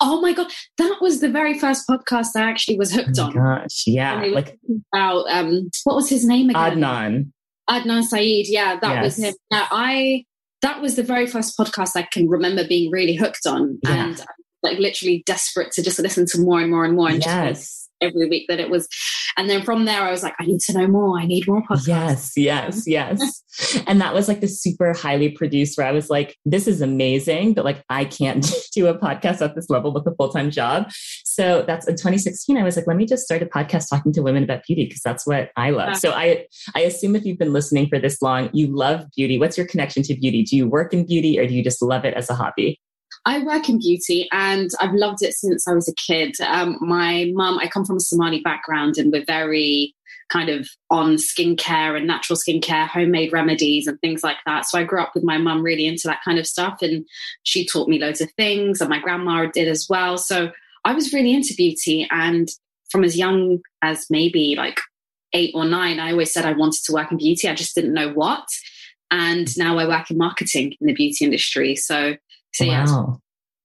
Oh 0.00 0.20
my 0.20 0.32
god, 0.32 0.50
that 0.78 0.98
was 1.00 1.20
the 1.20 1.30
very 1.30 1.58
first 1.58 1.88
podcast 1.88 2.28
I 2.36 2.42
actually 2.42 2.78
was 2.78 2.92
hooked 2.92 3.18
oh 3.18 3.24
on. 3.24 3.32
Gosh, 3.32 3.84
yeah, 3.86 4.24
like 4.32 4.58
about 4.92 5.26
um, 5.28 5.70
what 5.84 5.96
was 5.96 6.08
his 6.08 6.26
name 6.26 6.50
again? 6.50 6.78
Adnan. 6.78 7.32
Adnan 7.70 8.02
Syed. 8.02 8.46
Yeah, 8.48 8.78
that 8.80 8.94
yes. 8.94 9.04
was 9.04 9.24
him. 9.24 9.34
Now, 9.50 9.66
I 9.70 10.24
that 10.62 10.80
was 10.80 10.96
the 10.96 11.02
very 11.02 11.26
first 11.26 11.56
podcast 11.58 11.92
I 11.94 12.08
can 12.10 12.28
remember 12.28 12.66
being 12.66 12.90
really 12.90 13.14
hooked 13.14 13.46
on, 13.46 13.78
yeah. 13.84 14.06
and 14.06 14.24
like 14.62 14.78
literally 14.78 15.22
desperate 15.26 15.72
to 15.72 15.82
just 15.82 15.98
listen 15.98 16.26
to 16.26 16.40
more 16.40 16.60
and 16.60 16.70
more 16.70 16.84
and 16.84 16.96
more. 16.96 17.08
And 17.08 17.24
yes. 17.24 17.83
Every 18.04 18.28
week 18.28 18.46
that 18.48 18.60
it 18.60 18.70
was. 18.70 18.88
And 19.36 19.50
then 19.50 19.62
from 19.62 19.84
there, 19.84 20.02
I 20.02 20.10
was 20.10 20.22
like, 20.22 20.34
I 20.38 20.44
need 20.44 20.60
to 20.60 20.78
know 20.78 20.86
more. 20.86 21.18
I 21.18 21.26
need 21.26 21.46
more 21.48 21.62
podcasts. 21.62 21.88
Yes, 21.88 22.32
yes, 22.36 22.84
yes. 22.86 23.42
and 23.86 24.00
that 24.00 24.14
was 24.14 24.28
like 24.28 24.40
the 24.40 24.48
super 24.48 24.92
highly 24.92 25.30
produced 25.30 25.76
where 25.76 25.86
I 25.86 25.92
was 25.92 26.08
like, 26.08 26.36
this 26.44 26.68
is 26.68 26.80
amazing, 26.80 27.54
but 27.54 27.64
like, 27.64 27.82
I 27.88 28.04
can't 28.04 28.46
do 28.74 28.86
a 28.86 28.96
podcast 28.96 29.40
at 29.40 29.54
this 29.54 29.68
level 29.70 29.92
with 29.92 30.06
a 30.06 30.14
full 30.14 30.28
time 30.28 30.50
job. 30.50 30.90
So 31.24 31.64
that's 31.66 31.88
in 31.88 31.94
2016. 31.94 32.56
I 32.56 32.62
was 32.62 32.76
like, 32.76 32.86
let 32.86 32.96
me 32.96 33.06
just 33.06 33.24
start 33.24 33.42
a 33.42 33.46
podcast 33.46 33.90
talking 33.90 34.12
to 34.12 34.22
women 34.22 34.44
about 34.44 34.62
beauty 34.66 34.84
because 34.84 35.00
that's 35.00 35.26
what 35.26 35.50
I 35.56 35.70
love. 35.70 35.88
Yeah. 35.88 35.94
So 35.94 36.10
I, 36.12 36.46
I 36.74 36.80
assume 36.80 37.16
if 37.16 37.24
you've 37.24 37.38
been 37.38 37.52
listening 37.52 37.88
for 37.88 37.98
this 37.98 38.22
long, 38.22 38.50
you 38.52 38.68
love 38.68 39.04
beauty. 39.16 39.38
What's 39.38 39.58
your 39.58 39.66
connection 39.66 40.02
to 40.04 40.14
beauty? 40.14 40.44
Do 40.44 40.56
you 40.56 40.68
work 40.68 40.92
in 40.92 41.04
beauty 41.04 41.38
or 41.38 41.46
do 41.46 41.54
you 41.54 41.64
just 41.64 41.82
love 41.82 42.04
it 42.04 42.14
as 42.14 42.30
a 42.30 42.34
hobby? 42.34 42.80
I 43.26 43.42
work 43.42 43.68
in 43.68 43.78
beauty 43.78 44.28
and 44.32 44.70
I've 44.80 44.94
loved 44.94 45.22
it 45.22 45.34
since 45.34 45.66
I 45.66 45.72
was 45.72 45.88
a 45.88 45.94
kid. 45.94 46.34
Um, 46.40 46.78
my 46.80 47.30
mum, 47.34 47.58
I 47.58 47.68
come 47.68 47.84
from 47.84 47.96
a 47.96 48.00
Somali 48.00 48.40
background 48.40 48.98
and 48.98 49.10
we're 49.12 49.24
very 49.24 49.94
kind 50.28 50.48
of 50.48 50.68
on 50.90 51.16
skincare 51.16 51.96
and 51.96 52.06
natural 52.06 52.38
skincare, 52.38 52.86
homemade 52.86 53.32
remedies 53.32 53.86
and 53.86 53.98
things 54.00 54.22
like 54.22 54.38
that. 54.46 54.66
So 54.66 54.78
I 54.78 54.84
grew 54.84 55.00
up 55.00 55.12
with 55.14 55.24
my 55.24 55.38
mum 55.38 55.62
really 55.62 55.86
into 55.86 56.06
that 56.08 56.20
kind 56.24 56.38
of 56.38 56.46
stuff 56.46 56.78
and 56.82 57.06
she 57.44 57.66
taught 57.66 57.88
me 57.88 57.98
loads 57.98 58.20
of 58.20 58.30
things 58.32 58.80
and 58.80 58.90
my 58.90 58.98
grandma 58.98 59.46
did 59.46 59.68
as 59.68 59.86
well. 59.88 60.18
So 60.18 60.50
I 60.84 60.92
was 60.92 61.12
really 61.12 61.34
into 61.34 61.54
beauty 61.56 62.06
and 62.10 62.48
from 62.90 63.04
as 63.04 63.16
young 63.16 63.60
as 63.82 64.06
maybe 64.10 64.54
like 64.56 64.80
eight 65.32 65.52
or 65.54 65.64
nine, 65.64 65.98
I 65.98 66.12
always 66.12 66.32
said 66.32 66.44
I 66.44 66.52
wanted 66.52 66.82
to 66.84 66.92
work 66.92 67.10
in 67.10 67.18
beauty. 67.18 67.48
I 67.48 67.54
just 67.54 67.74
didn't 67.74 67.94
know 67.94 68.12
what. 68.12 68.46
And 69.10 69.48
now 69.58 69.78
I 69.78 69.86
work 69.86 70.10
in 70.10 70.16
marketing 70.16 70.74
in 70.80 70.86
the 70.86 70.94
beauty 70.94 71.24
industry. 71.24 71.76
So, 71.76 72.16
so 72.54 72.66
wow. 72.66 72.70
yeah, 72.70 73.14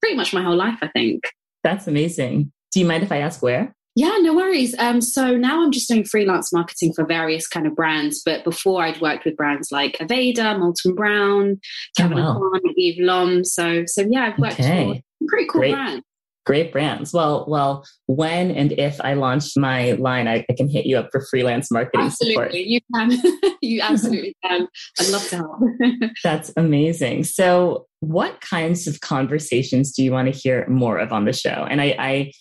pretty 0.01 0.15
much 0.15 0.33
my 0.33 0.43
whole 0.43 0.55
life, 0.55 0.79
I 0.81 0.87
think. 0.89 1.23
That's 1.63 1.87
amazing. 1.87 2.51
Do 2.73 2.79
you 2.79 2.85
mind 2.85 3.03
if 3.03 3.11
I 3.11 3.17
ask 3.17 3.41
where? 3.41 3.73
Yeah, 3.95 4.17
no 4.21 4.33
worries. 4.33 4.75
Um, 4.79 5.01
so 5.01 5.35
now 5.35 5.63
I'm 5.63 5.71
just 5.71 5.89
doing 5.89 6.05
freelance 6.05 6.53
marketing 6.53 6.93
for 6.93 7.05
various 7.05 7.47
kind 7.47 7.67
of 7.67 7.75
brands. 7.75 8.21
But 8.23 8.43
before 8.43 8.83
I'd 8.83 9.01
worked 9.01 9.25
with 9.25 9.35
brands 9.35 9.71
like 9.71 9.97
Aveda, 9.99 10.57
Molton 10.57 10.95
Brown, 10.95 11.59
Kevin 11.97 12.19
oh, 12.19 12.39
wow. 12.39 12.59
Eve 12.77 13.03
Lom. 13.03 13.43
So, 13.43 13.83
so 13.87 14.05
yeah, 14.09 14.31
I've 14.31 14.39
worked 14.39 14.59
okay. 14.59 15.03
for 15.19 15.27
pretty 15.27 15.47
cool 15.47 15.61
Great. 15.61 15.73
brands 15.73 16.03
great 16.49 16.71
brands. 16.71 17.13
Well, 17.13 17.45
well, 17.47 17.85
when 18.07 18.49
and 18.49 18.71
if 18.71 18.99
I 19.01 19.13
launch 19.13 19.55
my 19.55 19.91
line, 19.91 20.27
I, 20.27 20.43
I 20.49 20.53
can 20.57 20.67
hit 20.67 20.87
you 20.87 20.97
up 20.97 21.09
for 21.11 21.23
freelance 21.29 21.69
marketing 21.69 22.07
absolutely. 22.07 22.33
support. 22.33 22.53
You 22.55 22.79
can. 22.91 23.55
you 23.61 23.81
absolutely 23.81 24.35
can. 24.43 24.67
I'd 24.99 25.09
love 25.09 25.27
to 25.27 25.35
help. 25.35 25.59
That's 26.23 26.51
amazing. 26.57 27.25
So, 27.25 27.85
what 27.99 28.41
kinds 28.41 28.87
of 28.87 28.99
conversations 29.01 29.91
do 29.91 30.03
you 30.03 30.11
want 30.11 30.33
to 30.33 30.39
hear 30.39 30.67
more 30.67 30.97
of 30.97 31.13
on 31.13 31.25
the 31.25 31.33
show? 31.33 31.67
And 31.69 31.81
I, 31.81 31.95
I 31.99 32.31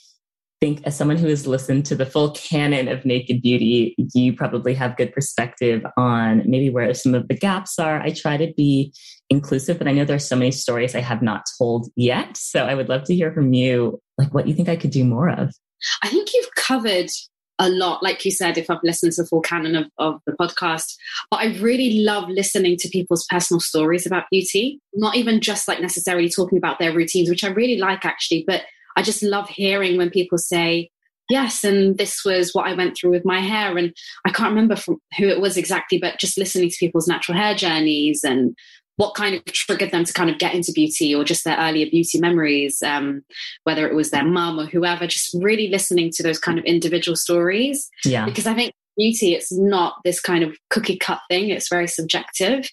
think 0.62 0.80
as 0.84 0.96
someone 0.96 1.18
who 1.18 1.28
has 1.28 1.46
listened 1.46 1.84
to 1.84 1.94
the 1.94 2.06
full 2.06 2.30
canon 2.30 2.88
of 2.88 3.04
naked 3.04 3.42
beauty 3.42 3.94
you 4.12 4.32
probably 4.32 4.74
have 4.74 4.96
good 4.96 5.12
perspective 5.12 5.86
on 5.96 6.42
maybe 6.46 6.68
where 6.68 6.92
some 6.94 7.14
of 7.14 7.28
the 7.28 7.34
gaps 7.34 7.78
are 7.78 8.00
i 8.00 8.11
try 8.11 8.36
to 8.36 8.52
be 8.56 8.92
inclusive 9.31 9.79
but 9.79 9.89
i 9.89 9.93
know 9.93 10.05
there's 10.05 10.26
so 10.26 10.37
many 10.37 10.51
stories 10.51 10.95
i 10.95 11.01
have 11.01 11.22
not 11.22 11.45
told 11.59 11.89
yet 11.97 12.37
so 12.37 12.64
i 12.64 12.74
would 12.74 12.89
love 12.89 13.05
to 13.05 13.14
hear 13.14 13.33
from 13.33 13.53
you 13.53 14.01
like 14.16 14.33
what 14.33 14.49
you 14.49 14.55
think 14.55 14.68
i 14.68 14.76
could 14.76 14.91
do 14.91 15.05
more 15.05 15.29
of 15.29 15.55
i 16.03 16.09
think 16.09 16.33
you've 16.33 16.55
covered 16.57 17.11
a 17.59 17.68
lot, 17.68 18.03
like 18.03 18.24
you 18.24 18.31
said, 18.31 18.57
if 18.57 18.70
I've 18.70 18.79
listened 18.85 19.12
to 19.14 19.22
the 19.22 19.29
full 19.29 19.41
canon 19.41 19.74
of, 19.74 19.87
of 19.99 20.20
the 20.26 20.33
podcast. 20.33 20.95
But 21.31 21.41
I 21.41 21.59
really 21.59 22.01
love 22.01 22.29
listening 22.29 22.76
to 22.79 22.89
people's 22.89 23.26
personal 23.29 23.61
stories 23.61 24.07
about 24.07 24.31
beauty, 24.31 24.81
not 24.95 25.16
even 25.16 25.41
just 25.41 25.66
like 25.66 25.81
necessarily 25.81 26.29
talking 26.29 26.59
about 26.59 26.79
their 26.79 26.95
routines, 26.95 27.29
which 27.29 27.45
I 27.45 27.49
really 27.49 27.76
like 27.76 28.05
actually, 28.05 28.45
but 28.47 28.62
I 28.97 29.03
just 29.03 29.22
love 29.22 29.49
hearing 29.49 29.97
when 29.97 30.11
people 30.11 30.39
say, 30.39 30.91
yes, 31.29 31.62
and 31.62 31.99
this 31.99 32.24
was 32.24 32.53
what 32.53 32.66
I 32.66 32.74
went 32.74 32.97
through 32.97 33.11
with 33.11 33.24
my 33.24 33.41
hair. 33.41 33.76
And 33.76 33.95
I 34.24 34.31
can't 34.31 34.51
remember 34.51 34.76
from 34.76 34.99
who 35.18 35.29
it 35.29 35.41
was 35.41 35.57
exactly, 35.57 35.99
but 35.99 36.18
just 36.18 36.39
listening 36.39 36.70
to 36.70 36.76
people's 36.79 37.09
natural 37.09 37.37
hair 37.37 37.55
journeys 37.55 38.24
and 38.24 38.57
what 38.99 39.14
kind 39.14 39.36
of 39.36 39.44
triggered 39.44 39.92
them 39.92 40.05
to 40.05 40.12
kind 40.12 40.28
of 40.28 40.38
get 40.38 40.55
into 40.55 40.72
beauty 40.72 41.14
or 41.14 41.22
just 41.22 41.44
their 41.44 41.57
earlier 41.57 41.86
beauty 41.88 42.18
memories, 42.18 42.82
um, 42.82 43.22
whether 43.62 43.88
it 43.88 43.94
was 43.94 44.11
their 44.11 44.24
mum 44.24 44.59
or 44.59 44.66
whoever, 44.66 45.07
just 45.07 45.32
really 45.40 45.68
listening 45.68 46.11
to 46.11 46.22
those 46.24 46.40
kind 46.40 46.59
of 46.59 46.64
individual 46.64 47.14
stories. 47.14 47.88
Yeah. 48.05 48.24
Because 48.24 48.49
I 48.49 48.55
think 48.55 48.72
beauty, 48.96 49.34
it's 49.34 49.53
not 49.53 49.94
this 50.05 50.20
kind 50.20 50.42
of 50.42 50.57
cookie 50.68 50.96
cut 50.96 51.20
thing, 51.30 51.51
it's 51.51 51.68
very 51.68 51.86
subjective. 51.86 52.68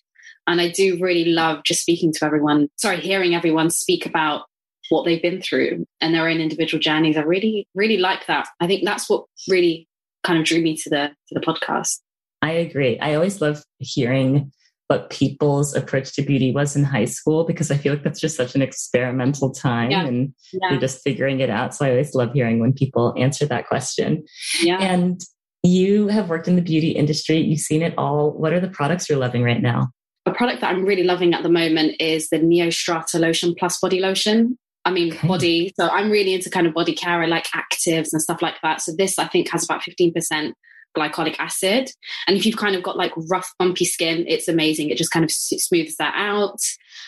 And 0.47 0.59
I 0.59 0.71
do 0.71 0.97
really 0.99 1.25
love 1.25 1.63
just 1.63 1.81
speaking 1.81 2.11
to 2.13 2.25
everyone, 2.25 2.69
sorry, 2.75 2.97
hearing 2.97 3.35
everyone 3.35 3.69
speak 3.69 4.07
about 4.07 4.45
what 4.89 5.05
they've 5.05 5.21
been 5.21 5.43
through 5.43 5.85
and 6.01 6.13
their 6.13 6.27
own 6.27 6.39
individual 6.39 6.81
journeys. 6.81 7.17
I 7.17 7.21
really, 7.21 7.67
really 7.75 7.97
like 7.97 8.25
that. 8.25 8.47
I 8.59 8.65
think 8.65 8.83
that's 8.83 9.07
what 9.07 9.25
really 9.47 9.87
kind 10.23 10.39
of 10.39 10.45
drew 10.45 10.61
me 10.61 10.75
to 10.77 10.89
the 10.89 11.11
to 11.27 11.39
the 11.39 11.39
podcast. 11.39 11.99
I 12.41 12.51
agree. 12.51 12.99
I 12.99 13.13
always 13.13 13.41
love 13.41 13.63
hearing 13.77 14.51
what 14.87 15.09
people's 15.09 15.75
approach 15.75 16.13
to 16.13 16.21
beauty 16.21 16.51
was 16.51 16.75
in 16.75 16.83
high 16.83 17.05
school 17.05 17.43
because 17.43 17.71
I 17.71 17.77
feel 17.77 17.93
like 17.93 18.03
that's 18.03 18.19
just 18.19 18.37
such 18.37 18.53
an 18.53 18.61
experimental 18.61 19.51
time 19.51 19.89
yeah. 19.89 20.05
and 20.05 20.33
yeah. 20.53 20.71
you're 20.71 20.79
just 20.79 21.01
figuring 21.03 21.39
it 21.39 21.49
out. 21.49 21.73
So 21.73 21.85
I 21.85 21.91
always 21.91 22.13
love 22.13 22.33
hearing 22.33 22.59
when 22.59 22.73
people 22.73 23.13
answer 23.17 23.45
that 23.47 23.67
question. 23.67 24.23
Yeah. 24.61 24.77
And 24.79 25.19
you 25.63 26.07
have 26.09 26.29
worked 26.29 26.47
in 26.47 26.55
the 26.55 26.61
beauty 26.61 26.91
industry, 26.91 27.37
you've 27.37 27.59
seen 27.59 27.81
it 27.81 27.95
all. 27.97 28.31
What 28.31 28.53
are 28.53 28.59
the 28.59 28.69
products 28.69 29.09
you're 29.09 29.17
loving 29.17 29.43
right 29.43 29.61
now? 29.61 29.89
A 30.27 30.31
product 30.31 30.61
that 30.61 30.73
I'm 30.73 30.85
really 30.85 31.03
loving 31.03 31.33
at 31.33 31.41
the 31.41 31.49
moment 31.49 31.95
is 31.99 32.29
the 32.29 32.39
Neostrata 32.39 33.19
Lotion 33.19 33.55
Plus 33.57 33.79
Body 33.79 33.99
Lotion. 33.99 34.57
I 34.85 34.91
mean, 34.91 35.13
okay. 35.13 35.27
body. 35.27 35.73
So 35.79 35.87
I'm 35.87 36.11
really 36.11 36.35
into 36.35 36.51
kind 36.51 36.67
of 36.67 36.75
body 36.75 36.93
care. 36.93 37.21
I 37.23 37.25
like 37.25 37.47
actives 37.47 38.09
and 38.13 38.21
stuff 38.21 38.43
like 38.43 38.55
that. 38.61 38.81
So 38.81 38.91
this, 38.95 39.17
I 39.17 39.27
think, 39.27 39.49
has 39.49 39.63
about 39.63 39.81
15% 39.81 40.53
glycolic 40.95 41.35
acid. 41.39 41.89
And 42.27 42.37
if 42.37 42.45
you've 42.45 42.57
kind 42.57 42.75
of 42.75 42.83
got 42.83 42.97
like 42.97 43.13
rough, 43.29 43.51
bumpy 43.59 43.85
skin, 43.85 44.25
it's 44.27 44.47
amazing. 44.47 44.89
It 44.89 44.97
just 44.97 45.11
kind 45.11 45.25
of 45.25 45.31
smooths 45.31 45.95
that 45.97 46.13
out. 46.15 46.59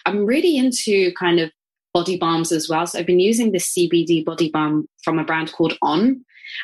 I'm 0.06 0.26
really 0.26 0.58
into 0.58 1.12
kind 1.14 1.40
of 1.40 1.52
body 1.94 2.18
balms 2.18 2.52
as 2.52 2.70
well. 2.70 2.86
So 2.86 3.00
I've 3.00 3.06
been 3.06 3.20
using 3.20 3.52
this 3.52 3.74
CBD 3.74 4.24
body 4.24 4.50
balm 4.52 4.88
from 5.04 5.20
a 5.20 5.24
brand 5.24 5.52
called 5.52 5.78
On. 5.82 6.24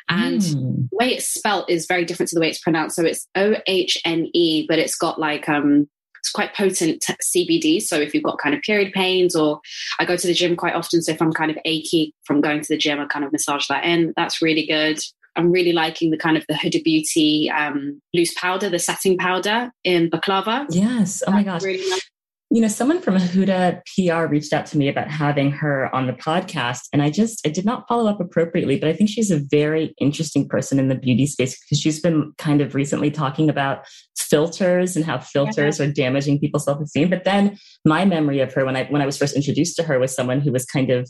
And 0.09 0.39
mm. 0.39 0.89
the 0.89 0.95
way 0.95 1.13
it's 1.13 1.33
spelt 1.33 1.69
is 1.69 1.87
very 1.87 2.05
different 2.05 2.29
to 2.29 2.35
the 2.35 2.41
way 2.41 2.49
it's 2.49 2.61
pronounced. 2.61 2.95
So 2.95 3.03
it's 3.03 3.27
O 3.35 3.55
H 3.67 3.97
N 4.05 4.29
E, 4.33 4.65
but 4.67 4.79
it's 4.79 4.95
got 4.95 5.19
like 5.19 5.49
um 5.49 5.87
it's 6.19 6.31
quite 6.31 6.55
potent 6.55 7.03
CBD. 7.35 7.81
So 7.81 7.99
if 7.99 8.13
you've 8.13 8.23
got 8.23 8.37
kind 8.37 8.55
of 8.55 8.61
period 8.61 8.93
pains, 8.93 9.35
or 9.35 9.59
I 9.99 10.05
go 10.05 10.15
to 10.15 10.27
the 10.27 10.33
gym 10.33 10.55
quite 10.55 10.73
often, 10.73 11.01
so 11.01 11.11
if 11.11 11.21
I'm 11.21 11.33
kind 11.33 11.51
of 11.51 11.57
achy 11.65 12.15
from 12.23 12.39
going 12.39 12.61
to 12.61 12.67
the 12.69 12.77
gym, 12.77 12.99
I 13.01 13.05
kind 13.07 13.25
of 13.25 13.33
massage 13.33 13.67
that 13.67 13.83
in. 13.83 14.13
That's 14.15 14.41
really 14.41 14.65
good. 14.65 14.99
I'm 15.35 15.51
really 15.51 15.73
liking 15.73 16.11
the 16.11 16.17
kind 16.17 16.37
of 16.37 16.45
the 16.47 16.53
Huda 16.53 16.83
Beauty 16.83 17.49
um, 17.49 18.01
loose 18.13 18.33
powder, 18.35 18.69
the 18.69 18.79
setting 18.79 19.17
powder 19.17 19.71
in 19.83 20.09
baklava. 20.09 20.65
Yes. 20.69 21.23
Oh 21.25 21.31
my 21.31 21.43
gosh. 21.43 21.63
Really 21.63 21.89
nice 21.89 22.09
you 22.53 22.61
know, 22.61 22.67
someone 22.67 23.01
from 23.01 23.15
Huda 23.15 23.81
PR 23.95 24.31
reached 24.31 24.53
out 24.53 24.67
to 24.67 24.77
me 24.77 24.87
about 24.87 25.09
having 25.09 25.51
her 25.51 25.93
on 25.93 26.05
the 26.05 26.13
podcast, 26.13 26.81
and 26.93 27.01
I 27.01 27.09
just 27.09 27.41
I 27.47 27.49
did 27.49 27.65
not 27.65 27.87
follow 27.87 28.07
up 28.07 28.21
appropriately, 28.21 28.77
but 28.77 28.89
I 28.89 28.93
think 28.93 29.09
she's 29.09 29.31
a 29.31 29.41
very 29.49 29.95
interesting 29.99 30.47
person 30.47 30.77
in 30.77 30.87
the 30.87 30.93
beauty 30.93 31.25
space 31.25 31.59
because 31.59 31.79
she's 31.79 31.99
been 31.99 32.31
kind 32.37 32.61
of 32.61 32.75
recently 32.75 33.09
talking 33.09 33.49
about 33.49 33.87
filters 34.15 34.95
and 34.95 35.03
how 35.03 35.17
filters 35.17 35.79
yeah. 35.79 35.87
are 35.87 35.91
damaging 35.91 36.39
people's 36.39 36.65
self-esteem. 36.65 37.09
But 37.09 37.23
then 37.23 37.57
my 37.85 38.05
memory 38.05 38.39
of 38.39 38.53
her 38.53 38.65
when 38.65 38.75
I 38.75 38.85
when 38.85 39.01
I 39.01 39.07
was 39.07 39.17
first 39.17 39.35
introduced 39.35 39.75
to 39.77 39.83
her 39.83 39.97
was 39.97 40.13
someone 40.13 40.39
who 40.39 40.51
was 40.51 40.63
kind 40.63 40.91
of 40.91 41.09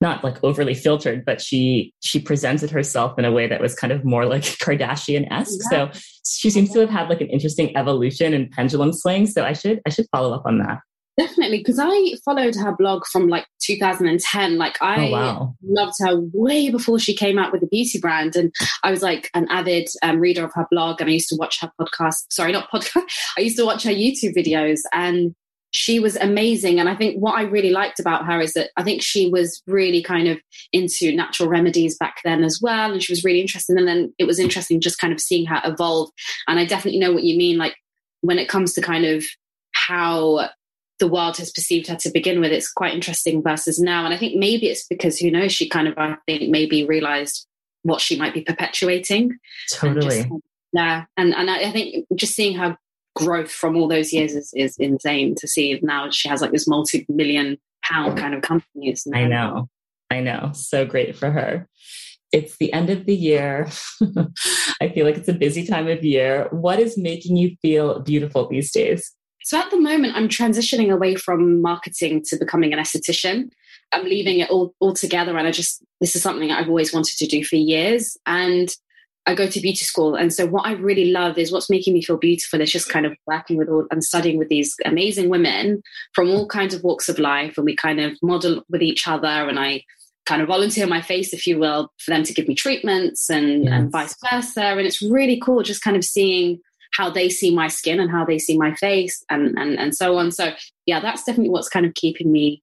not 0.00 0.22
like 0.22 0.42
overly 0.44 0.74
filtered, 0.74 1.24
but 1.24 1.40
she 1.40 1.92
she 2.00 2.20
presented 2.20 2.70
herself 2.70 3.18
in 3.18 3.24
a 3.24 3.32
way 3.32 3.46
that 3.48 3.60
was 3.60 3.74
kind 3.74 3.92
of 3.92 4.04
more 4.04 4.26
like 4.26 4.42
Kardashian 4.62 5.26
esque. 5.30 5.58
Yeah. 5.72 5.92
So 5.92 6.00
she 6.24 6.50
seems 6.50 6.70
to 6.72 6.80
have 6.80 6.90
had 6.90 7.08
like 7.08 7.20
an 7.20 7.28
interesting 7.28 7.76
evolution 7.76 8.34
and 8.34 8.50
pendulum 8.50 8.92
swing. 8.92 9.26
So 9.26 9.44
I 9.44 9.52
should 9.52 9.80
I 9.86 9.90
should 9.90 10.06
follow 10.12 10.32
up 10.32 10.42
on 10.46 10.58
that. 10.58 10.78
Definitely, 11.18 11.58
because 11.58 11.80
I 11.82 12.14
followed 12.24 12.54
her 12.54 12.76
blog 12.76 13.04
from 13.10 13.26
like 13.26 13.44
2010. 13.62 14.56
Like 14.56 14.80
I 14.80 15.08
oh, 15.08 15.10
wow. 15.10 15.54
loved 15.64 15.94
her 15.98 16.20
way 16.32 16.70
before 16.70 17.00
she 17.00 17.12
came 17.12 17.40
out 17.40 17.50
with 17.50 17.60
the 17.60 17.66
beauty 17.66 17.98
brand, 17.98 18.36
and 18.36 18.54
I 18.84 18.92
was 18.92 19.02
like 19.02 19.28
an 19.34 19.48
avid 19.50 19.88
um, 20.04 20.20
reader 20.20 20.44
of 20.44 20.52
her 20.54 20.68
blog, 20.70 21.00
and 21.00 21.10
I 21.10 21.14
used 21.14 21.28
to 21.30 21.36
watch 21.36 21.58
her 21.60 21.72
podcast. 21.80 22.26
Sorry, 22.30 22.52
not 22.52 22.70
podcast. 22.70 23.02
I 23.36 23.40
used 23.40 23.56
to 23.56 23.64
watch 23.64 23.82
her 23.82 23.90
YouTube 23.90 24.36
videos, 24.36 24.78
and 24.92 25.34
she 25.70 26.00
was 26.00 26.16
amazing. 26.16 26.80
And 26.80 26.88
I 26.88 26.94
think 26.94 27.18
what 27.18 27.36
I 27.36 27.42
really 27.42 27.70
liked 27.70 28.00
about 28.00 28.26
her 28.26 28.40
is 28.40 28.54
that 28.54 28.70
I 28.76 28.82
think 28.82 29.02
she 29.02 29.28
was 29.28 29.62
really 29.66 30.02
kind 30.02 30.28
of 30.28 30.38
into 30.72 31.14
natural 31.14 31.48
remedies 31.48 31.96
back 31.98 32.16
then 32.24 32.42
as 32.42 32.58
well. 32.62 32.92
And 32.92 33.02
she 33.02 33.12
was 33.12 33.24
really 33.24 33.40
interested. 33.40 33.76
And 33.76 33.86
then 33.86 34.14
it 34.18 34.24
was 34.24 34.38
interesting 34.38 34.80
just 34.80 34.98
kind 34.98 35.12
of 35.12 35.20
seeing 35.20 35.46
her 35.46 35.60
evolve. 35.64 36.10
And 36.46 36.58
I 36.58 36.64
definitely 36.64 37.00
know 37.00 37.12
what 37.12 37.24
you 37.24 37.36
mean. 37.36 37.58
Like 37.58 37.76
when 38.22 38.38
it 38.38 38.48
comes 38.48 38.72
to 38.74 38.80
kind 38.80 39.04
of 39.04 39.24
how 39.72 40.48
the 40.98 41.08
world 41.08 41.36
has 41.36 41.52
perceived 41.52 41.86
her 41.88 41.96
to 41.96 42.10
begin 42.10 42.40
with, 42.40 42.50
it's 42.50 42.72
quite 42.72 42.94
interesting 42.94 43.42
versus 43.42 43.78
now. 43.78 44.04
And 44.04 44.14
I 44.14 44.18
think 44.18 44.36
maybe 44.36 44.66
it's 44.68 44.86
because 44.86 45.18
who 45.18 45.30
knows, 45.30 45.52
she 45.52 45.68
kind 45.68 45.86
of, 45.86 45.98
I 45.98 46.16
think, 46.26 46.50
maybe 46.50 46.84
realized 46.84 47.46
what 47.82 48.00
she 48.00 48.18
might 48.18 48.34
be 48.34 48.42
perpetuating. 48.42 49.38
Totally. 49.72 50.20
And 50.20 50.30
just, 50.30 50.42
yeah. 50.72 51.04
And, 51.16 51.34
and 51.34 51.50
I 51.50 51.70
think 51.70 52.06
just 52.16 52.34
seeing 52.34 52.56
her 52.58 52.76
growth 53.18 53.50
from 53.50 53.76
all 53.76 53.88
those 53.88 54.12
years 54.12 54.34
is, 54.34 54.52
is 54.54 54.76
insane 54.78 55.34
to 55.36 55.48
see 55.48 55.78
now 55.82 56.08
she 56.10 56.28
has 56.28 56.40
like 56.40 56.52
this 56.52 56.68
multi-million 56.68 57.58
pound 57.82 58.16
kind 58.16 58.34
of 58.34 58.42
company. 58.42 58.88
It's 58.88 59.06
I 59.12 59.26
know. 59.26 59.68
I 60.10 60.20
know. 60.20 60.52
So 60.54 60.86
great 60.86 61.16
for 61.16 61.30
her. 61.30 61.68
It's 62.30 62.56
the 62.58 62.72
end 62.72 62.90
of 62.90 63.06
the 63.06 63.14
year. 63.14 63.68
I 64.80 64.88
feel 64.90 65.04
like 65.04 65.16
it's 65.16 65.28
a 65.28 65.34
busy 65.34 65.66
time 65.66 65.88
of 65.88 66.04
year. 66.04 66.46
What 66.50 66.78
is 66.78 66.96
making 66.96 67.36
you 67.36 67.56
feel 67.60 68.00
beautiful 68.00 68.48
these 68.48 68.70
days? 68.70 69.12
So 69.42 69.58
at 69.58 69.70
the 69.70 69.80
moment, 69.80 70.14
I'm 70.14 70.28
transitioning 70.28 70.92
away 70.92 71.16
from 71.16 71.60
marketing 71.60 72.22
to 72.26 72.36
becoming 72.36 72.72
an 72.72 72.78
esthetician. 72.78 73.50
I'm 73.92 74.04
leaving 74.04 74.40
it 74.40 74.50
all, 74.50 74.74
all 74.78 74.92
together. 74.92 75.36
And 75.36 75.48
I 75.48 75.50
just, 75.50 75.82
this 76.00 76.14
is 76.14 76.22
something 76.22 76.50
I've 76.50 76.68
always 76.68 76.92
wanted 76.92 77.16
to 77.16 77.26
do 77.26 77.42
for 77.42 77.56
years. 77.56 78.16
And 78.26 78.68
I 79.28 79.34
go 79.34 79.46
to 79.46 79.60
beauty 79.60 79.84
school. 79.84 80.14
And 80.14 80.32
so 80.32 80.46
what 80.46 80.66
I 80.66 80.72
really 80.72 81.12
love 81.12 81.36
is 81.36 81.52
what's 81.52 81.68
making 81.68 81.92
me 81.92 82.02
feel 82.02 82.16
beautiful 82.16 82.62
is 82.62 82.72
just 82.72 82.88
kind 82.88 83.04
of 83.04 83.14
working 83.26 83.58
with 83.58 83.68
all 83.68 83.86
and 83.90 84.02
studying 84.02 84.38
with 84.38 84.48
these 84.48 84.74
amazing 84.86 85.28
women 85.28 85.82
from 86.14 86.30
all 86.30 86.48
kinds 86.48 86.72
of 86.72 86.82
walks 86.82 87.10
of 87.10 87.18
life. 87.18 87.58
And 87.58 87.66
we 87.66 87.76
kind 87.76 88.00
of 88.00 88.16
model 88.22 88.64
with 88.70 88.80
each 88.80 89.06
other. 89.06 89.28
And 89.28 89.60
I 89.60 89.82
kind 90.24 90.40
of 90.40 90.48
volunteer 90.48 90.86
my 90.86 91.02
face, 91.02 91.34
if 91.34 91.46
you 91.46 91.58
will, 91.58 91.92
for 91.98 92.10
them 92.10 92.22
to 92.22 92.32
give 92.32 92.48
me 92.48 92.54
treatments 92.54 93.28
and, 93.28 93.64
yes. 93.64 93.72
and 93.74 93.92
vice 93.92 94.16
versa. 94.30 94.62
And 94.62 94.80
it's 94.80 95.02
really 95.02 95.38
cool 95.38 95.62
just 95.62 95.82
kind 95.82 95.96
of 95.96 96.04
seeing 96.04 96.60
how 96.94 97.10
they 97.10 97.28
see 97.28 97.54
my 97.54 97.68
skin 97.68 98.00
and 98.00 98.10
how 98.10 98.24
they 98.24 98.38
see 98.38 98.56
my 98.56 98.74
face 98.76 99.22
and, 99.28 99.58
and, 99.58 99.78
and 99.78 99.94
so 99.94 100.16
on. 100.16 100.30
So 100.32 100.52
yeah, 100.86 101.00
that's 101.00 101.22
definitely 101.24 101.50
what's 101.50 101.68
kind 101.68 101.84
of 101.84 101.92
keeping 101.92 102.32
me 102.32 102.62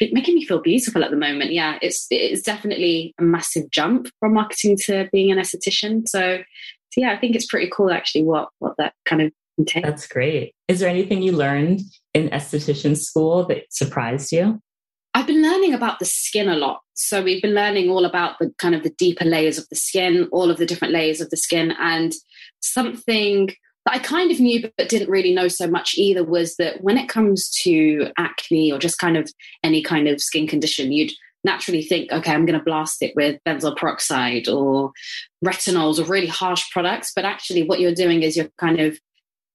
making 0.00 0.34
me 0.34 0.44
feel 0.44 0.60
beautiful 0.60 1.04
at 1.04 1.10
the 1.10 1.16
moment. 1.16 1.52
Yeah, 1.52 1.78
it's 1.82 2.06
it's 2.10 2.42
definitely 2.42 3.14
a 3.18 3.22
massive 3.22 3.70
jump 3.70 4.08
from 4.20 4.34
marketing 4.34 4.76
to 4.86 5.08
being 5.12 5.30
an 5.30 5.38
esthetician. 5.38 6.08
So, 6.08 6.38
so 6.90 7.00
yeah, 7.00 7.12
I 7.12 7.18
think 7.18 7.36
it's 7.36 7.46
pretty 7.46 7.70
cool 7.74 7.92
actually 7.92 8.24
what 8.24 8.48
what 8.58 8.74
that 8.78 8.94
kind 9.04 9.22
of 9.22 9.32
entails. 9.58 9.84
That's 9.84 10.06
great. 10.06 10.54
Is 10.68 10.80
there 10.80 10.88
anything 10.88 11.22
you 11.22 11.32
learned 11.32 11.80
in 12.14 12.28
esthetician 12.30 12.96
school 12.96 13.44
that 13.46 13.64
surprised 13.70 14.32
you? 14.32 14.60
I've 15.14 15.26
been 15.26 15.42
learning 15.42 15.74
about 15.74 15.98
the 15.98 16.06
skin 16.06 16.48
a 16.48 16.56
lot. 16.56 16.80
So 16.94 17.22
we've 17.22 17.42
been 17.42 17.54
learning 17.54 17.90
all 17.90 18.06
about 18.06 18.38
the 18.38 18.50
kind 18.58 18.74
of 18.74 18.82
the 18.82 18.94
deeper 18.96 19.26
layers 19.26 19.58
of 19.58 19.68
the 19.68 19.76
skin, 19.76 20.28
all 20.32 20.50
of 20.50 20.56
the 20.56 20.64
different 20.66 20.94
layers 20.94 21.20
of 21.20 21.28
the 21.28 21.36
skin, 21.36 21.74
and 21.78 22.12
something 22.60 23.50
that 23.84 23.94
I 23.94 23.98
kind 23.98 24.30
of 24.30 24.40
knew 24.40 24.70
but 24.76 24.88
didn't 24.88 25.10
really 25.10 25.34
know 25.34 25.48
so 25.48 25.66
much 25.66 25.94
either 25.96 26.24
was 26.24 26.56
that 26.56 26.82
when 26.82 26.98
it 26.98 27.08
comes 27.08 27.50
to 27.62 28.10
acne 28.16 28.72
or 28.72 28.78
just 28.78 28.98
kind 28.98 29.16
of 29.16 29.30
any 29.62 29.82
kind 29.82 30.08
of 30.08 30.20
skin 30.20 30.46
condition, 30.46 30.92
you'd 30.92 31.12
naturally 31.44 31.82
think, 31.82 32.12
okay, 32.12 32.32
I'm 32.32 32.46
going 32.46 32.58
to 32.58 32.64
blast 32.64 33.02
it 33.02 33.14
with 33.16 33.40
benzoyl 33.46 33.76
peroxide 33.76 34.48
or 34.48 34.92
retinols 35.44 35.98
or 35.98 36.04
really 36.04 36.28
harsh 36.28 36.70
products. 36.70 37.12
But 37.14 37.24
actually, 37.24 37.64
what 37.64 37.80
you're 37.80 37.94
doing 37.94 38.22
is 38.22 38.36
you're 38.36 38.50
kind 38.58 38.80
of 38.80 38.98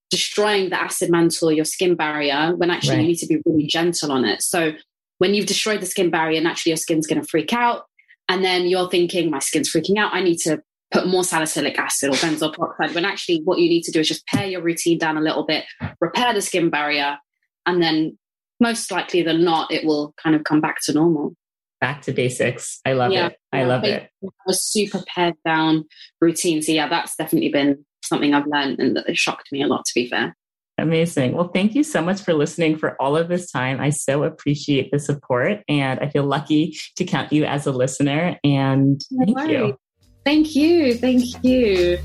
destroying 0.09 0.69
the 0.69 0.81
acid 0.81 1.09
mantle, 1.09 1.51
your 1.51 1.65
skin 1.65 1.95
barrier, 1.95 2.53
when 2.55 2.69
actually 2.69 2.95
right. 2.95 3.01
you 3.01 3.07
need 3.07 3.19
to 3.19 3.27
be 3.27 3.41
really 3.45 3.67
gentle 3.67 4.11
on 4.11 4.25
it. 4.25 4.41
So 4.41 4.73
when 5.19 5.33
you've 5.33 5.47
destroyed 5.47 5.81
the 5.81 5.85
skin 5.85 6.09
barrier, 6.09 6.41
naturally 6.41 6.71
your 6.71 6.77
skin's 6.77 7.07
going 7.07 7.21
to 7.21 7.27
freak 7.27 7.53
out. 7.53 7.85
And 8.29 8.43
then 8.43 8.67
you're 8.67 8.89
thinking, 8.89 9.31
my 9.31 9.39
skin's 9.39 9.71
freaking 9.71 9.97
out. 9.97 10.13
I 10.13 10.21
need 10.21 10.37
to 10.39 10.61
put 10.91 11.07
more 11.07 11.23
salicylic 11.23 11.77
acid 11.77 12.09
or 12.09 12.13
benzoyl 12.13 12.53
peroxide 12.53 12.95
when 12.95 13.05
actually 13.05 13.41
what 13.43 13.59
you 13.59 13.69
need 13.69 13.83
to 13.83 13.91
do 13.91 13.99
is 13.99 14.07
just 14.07 14.25
pare 14.27 14.47
your 14.47 14.61
routine 14.61 14.97
down 14.97 15.17
a 15.17 15.21
little 15.21 15.45
bit, 15.45 15.65
repair 15.99 16.33
the 16.33 16.41
skin 16.41 16.69
barrier, 16.69 17.17
and 17.65 17.81
then 17.81 18.17
most 18.59 18.91
likely 18.91 19.21
than 19.21 19.43
not, 19.43 19.71
it 19.71 19.85
will 19.85 20.13
kind 20.21 20.35
of 20.35 20.43
come 20.43 20.61
back 20.61 20.77
to 20.83 20.93
normal. 20.93 21.33
Back 21.79 22.01
to 22.03 22.11
basics. 22.11 22.79
I 22.85 22.93
love 22.93 23.11
yeah, 23.11 23.27
it. 23.27 23.37
I 23.53 23.63
love 23.63 23.83
it. 23.83 24.09
A 24.47 24.53
super 24.53 25.03
pared 25.13 25.35
down 25.45 25.85
routine. 26.19 26.61
So 26.61 26.71
yeah, 26.71 26.89
that's 26.89 27.15
definitely 27.15 27.49
been 27.49 27.85
something 28.03 28.33
I've 28.33 28.47
learned 28.47 28.79
and 28.79 28.95
that 28.95 29.15
shocked 29.15 29.51
me 29.51 29.61
a 29.61 29.67
lot, 29.67 29.85
to 29.85 29.91
be 29.93 30.09
fair. 30.09 30.35
Amazing. 30.79 31.33
Well, 31.33 31.49
thank 31.53 31.75
you 31.75 31.83
so 31.83 32.01
much 32.01 32.21
for 32.21 32.33
listening 32.33 32.77
for 32.77 32.99
all 33.01 33.17
of 33.17 33.27
this 33.27 33.51
time. 33.51 33.79
I 33.79 33.89
so 33.89 34.23
appreciate 34.23 34.91
the 34.91 34.99
support 34.99 35.61
and 35.67 35.99
I 35.99 36.09
feel 36.09 36.23
lucky 36.23 36.77
to 36.97 37.05
count 37.05 37.33
you 37.33 37.45
as 37.45 37.67
a 37.67 37.71
listener. 37.71 38.37
And 38.43 38.99
thank 39.19 39.49
you. 39.49 39.77
Thank 40.27 40.57
you. 40.57 40.93
Thank 40.95 41.23
you. 41.41 41.99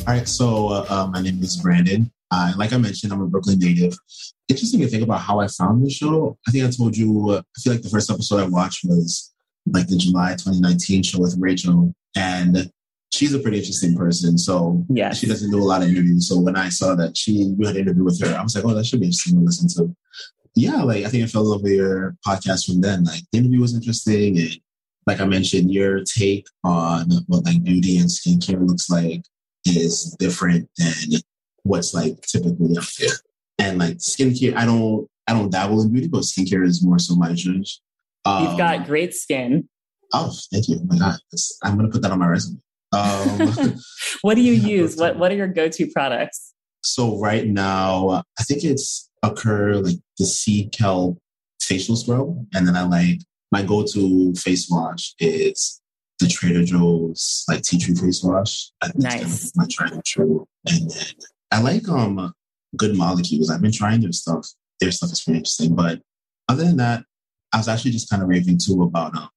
All 0.00 0.14
right. 0.14 0.26
So, 0.26 0.66
uh, 0.66 0.84
uh, 0.88 1.06
my 1.12 1.22
name 1.22 1.40
is 1.44 1.56
Brandon. 1.58 2.10
Uh, 2.32 2.52
like 2.56 2.72
I 2.72 2.76
mentioned, 2.76 3.12
I'm 3.12 3.20
a 3.20 3.26
Brooklyn 3.28 3.60
native. 3.60 3.96
Interesting 4.48 4.80
to 4.80 4.88
think 4.88 5.04
about 5.04 5.20
how 5.20 5.38
I 5.38 5.46
found 5.46 5.86
the 5.86 5.88
show. 5.88 6.36
I 6.48 6.50
think 6.50 6.64
I 6.64 6.70
told 6.72 6.96
you, 6.96 7.30
uh, 7.30 7.40
I 7.56 7.60
feel 7.60 7.72
like 7.72 7.82
the 7.82 7.88
first 7.88 8.10
episode 8.10 8.40
I 8.40 8.48
watched 8.48 8.80
was 8.82 9.32
like 9.64 9.86
the 9.86 9.96
July 9.96 10.32
2019 10.32 11.04
show 11.04 11.20
with 11.20 11.36
Rachel. 11.38 11.94
And 12.16 12.68
she's 13.12 13.32
a 13.32 13.38
pretty 13.38 13.58
interesting 13.58 13.96
person. 13.96 14.38
So 14.38 14.84
yeah, 14.88 15.12
she 15.12 15.28
doesn't 15.28 15.52
do 15.52 15.62
a 15.62 15.62
lot 15.62 15.82
of 15.82 15.88
interviews. 15.88 16.28
So 16.28 16.36
when 16.40 16.56
I 16.56 16.68
saw 16.68 16.96
that 16.96 17.16
she 17.16 17.54
we 17.56 17.64
had 17.64 17.76
an 17.76 17.82
interview 17.82 18.02
with 18.02 18.20
her, 18.22 18.36
I 18.36 18.42
was 18.42 18.56
like, 18.56 18.64
oh, 18.64 18.74
that 18.74 18.86
should 18.86 18.98
be 18.98 19.06
interesting 19.06 19.38
to 19.38 19.44
listen 19.44 19.68
to. 19.76 19.94
Yeah, 20.56 20.82
like 20.82 21.04
I 21.04 21.08
think 21.10 21.22
I 21.22 21.28
fell 21.28 21.42
in 21.42 21.48
love 21.48 21.62
with 21.62 21.74
your 21.74 22.16
podcast 22.26 22.66
from 22.66 22.80
then. 22.80 23.04
Like 23.04 23.22
the 23.30 23.38
interview 23.38 23.60
was 23.60 23.76
interesting 23.76 24.36
and 24.40 24.58
like 25.06 25.20
I 25.20 25.24
mentioned, 25.24 25.72
your 25.72 26.02
take 26.02 26.46
on 26.64 27.10
what 27.26 27.44
like 27.44 27.62
beauty 27.62 27.98
and 27.98 28.08
skincare 28.08 28.66
looks 28.66 28.90
like 28.90 29.22
is 29.64 30.16
different 30.18 30.68
than 30.78 31.20
what's 31.62 31.94
like 31.94 32.20
typically 32.22 32.76
out 32.78 32.88
there. 32.98 33.10
And 33.58 33.78
like 33.78 33.98
skincare, 33.98 34.56
I 34.56 34.66
don't 34.66 35.08
I 35.28 35.32
don't 35.32 35.50
dabble 35.50 35.82
in 35.82 35.92
beauty, 35.92 36.08
but 36.08 36.22
skincare 36.22 36.64
is 36.64 36.84
more 36.84 36.98
so 36.98 37.14
my 37.14 37.32
judge. 37.32 37.80
Um, 38.24 38.44
You've 38.44 38.58
got 38.58 38.78
um, 38.78 38.84
great 38.84 39.14
skin. 39.14 39.68
Oh, 40.12 40.32
thank 40.52 40.68
you. 40.68 40.78
Oh 40.80 40.86
my 40.86 40.98
God, 40.98 41.16
I'm 41.62 41.76
gonna 41.76 41.88
put 41.88 42.02
that 42.02 42.10
on 42.10 42.18
my 42.18 42.26
resume. 42.26 42.60
Um, 42.92 43.78
what 44.22 44.34
do 44.34 44.42
you 44.42 44.52
use? 44.80 44.96
What 44.96 45.18
What 45.18 45.30
are 45.30 45.36
your 45.36 45.48
go 45.48 45.68
to 45.68 45.86
products? 45.88 46.52
So 46.82 47.18
right 47.20 47.46
now, 47.46 48.22
I 48.38 48.42
think 48.44 48.64
it's 48.64 49.10
Acure 49.22 49.76
like 49.76 49.96
the 50.18 50.26
sea 50.26 50.68
kelp 50.68 51.18
facial 51.60 51.96
scrub, 51.96 52.46
and 52.54 52.66
then 52.66 52.76
I 52.76 52.84
like 52.84 53.20
my 53.56 53.62
go-to 53.62 54.34
face 54.34 54.68
wash 54.70 55.14
is 55.18 55.80
the 56.20 56.28
Trader 56.28 56.62
Joe's 56.62 57.42
like 57.48 57.62
tea 57.62 57.78
tree 57.78 57.94
face 57.94 58.22
wash. 58.22 58.70
I 58.82 58.88
think 58.88 59.02
nice. 59.02 59.14
Kind 59.14 59.24
of 59.24 59.56
my 59.56 59.66
tried 59.70 59.92
and 59.92 60.04
true. 60.04 60.46
And 60.66 60.90
then 60.90 61.14
I 61.50 61.60
like 61.62 61.88
um 61.88 62.34
good 62.76 62.94
molecules. 62.96 63.50
I've 63.50 63.62
been 63.62 63.72
trying 63.72 64.02
their 64.02 64.12
stuff. 64.12 64.46
Their 64.80 64.90
stuff 64.90 65.10
is 65.10 65.22
pretty 65.22 65.38
interesting. 65.38 65.74
But 65.74 66.02
other 66.50 66.64
than 66.64 66.76
that, 66.76 67.04
I 67.54 67.56
was 67.56 67.68
actually 67.68 67.92
just 67.92 68.10
kind 68.10 68.22
of 68.22 68.28
raving 68.28 68.58
too 68.58 68.82
about 68.82 69.16
um 69.16 69.30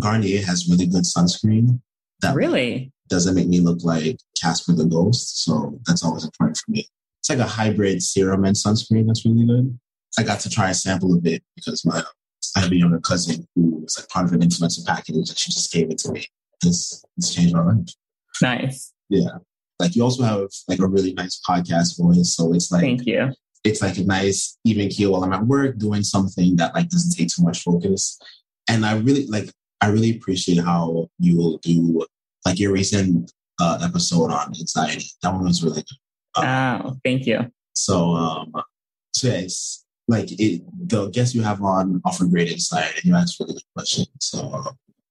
Garnier 0.00 0.44
has 0.44 0.68
really 0.68 0.86
good 0.86 1.04
sunscreen. 1.04 1.80
That 2.20 2.34
really 2.34 2.92
doesn't 3.08 3.36
make 3.36 3.48
me 3.48 3.60
look 3.60 3.84
like 3.84 4.16
Casper 4.40 4.72
the 4.72 4.86
Ghost. 4.86 5.44
So 5.44 5.78
that's 5.86 6.04
always 6.04 6.24
important 6.24 6.56
for 6.56 6.72
me. 6.72 6.88
It's 7.20 7.30
like 7.30 7.38
a 7.38 7.44
hybrid 7.58 8.02
serum 8.02 8.44
and 8.44 8.56
sunscreen 8.56 9.06
that's 9.06 9.24
really 9.24 9.46
good. 9.46 9.78
I 10.18 10.24
got 10.24 10.40
to 10.40 10.50
try 10.50 10.70
a 10.70 10.74
sample 10.74 11.14
of 11.16 11.24
it 11.26 11.42
because 11.54 11.84
my 11.84 12.02
I 12.56 12.60
have 12.60 12.72
a 12.72 12.76
younger 12.76 13.00
cousin 13.00 13.46
who 13.54 13.80
was 13.82 13.98
like 13.98 14.08
part 14.08 14.26
of 14.26 14.32
an 14.32 14.40
influencer 14.40 14.84
package 14.86 15.16
and 15.16 15.38
she 15.38 15.50
just 15.50 15.72
gave 15.72 15.90
it 15.90 15.98
to 15.98 16.12
me. 16.12 16.26
This 16.60 17.04
it's 17.16 17.34
changed 17.34 17.54
my 17.54 17.62
life. 17.62 17.88
Nice. 18.40 18.92
Yeah. 19.08 19.38
Like 19.78 19.96
you 19.96 20.02
also 20.02 20.22
have 20.22 20.48
like 20.68 20.78
a 20.78 20.86
really 20.86 21.12
nice 21.14 21.40
podcast 21.48 21.98
voice. 21.98 22.34
So 22.34 22.52
it's 22.52 22.70
like 22.70 22.82
Thank 22.82 23.06
you. 23.06 23.32
It's 23.64 23.80
like 23.80 23.96
a 23.98 24.04
nice 24.04 24.58
even 24.64 24.88
keel 24.88 25.12
while 25.12 25.24
I'm 25.24 25.32
at 25.32 25.46
work 25.46 25.78
doing 25.78 26.02
something 26.02 26.56
that 26.56 26.74
like 26.74 26.88
doesn't 26.88 27.16
take 27.16 27.28
too 27.28 27.42
much 27.42 27.62
focus. 27.62 28.18
And 28.68 28.84
I 28.84 28.96
really 28.98 29.26
like 29.26 29.50
I 29.80 29.88
really 29.88 30.16
appreciate 30.16 30.58
how 30.58 31.08
you 31.18 31.36
will 31.36 31.58
do 31.58 32.04
like 32.44 32.58
your 32.58 32.72
recent 32.72 33.32
uh, 33.60 33.78
episode 33.82 34.30
on 34.30 34.48
anxiety. 34.48 35.06
That 35.22 35.32
one 35.32 35.44
was 35.44 35.62
really 35.62 35.82
good. 35.82 36.44
Um, 36.44 36.82
oh, 36.84 36.96
thank 37.04 37.26
you. 37.26 37.52
So 37.74 38.12
um 38.12 38.52
so 39.14 39.28
yeah, 39.28 39.34
it's 39.34 39.81
like 40.12 40.30
it, 40.38 40.62
the 40.88 41.08
guests 41.08 41.34
you 41.34 41.42
have 41.42 41.62
on 41.62 42.00
offer 42.04 42.26
great 42.26 42.50
insight 42.50 42.94
and 42.94 43.04
you 43.04 43.14
ask 43.14 43.40
really 43.40 43.54
good 43.54 43.62
questions. 43.74 44.08
So, 44.20 44.62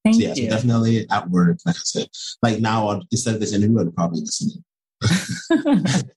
Thank 0.03 0.15
so 0.15 0.21
yeah, 0.21 0.33
you. 0.35 0.49
so 0.49 0.55
definitely 0.55 1.05
at 1.09 1.29
work, 1.29 1.57
like 1.65 1.75
I 1.75 1.83
said, 1.83 2.07
like 2.41 2.59
now 2.59 3.01
instead 3.11 3.35
of 3.35 3.41
this 3.41 3.53
interview, 3.53 3.81
I'd 3.81 3.95
probably 3.95 4.21
listen. 4.21 4.63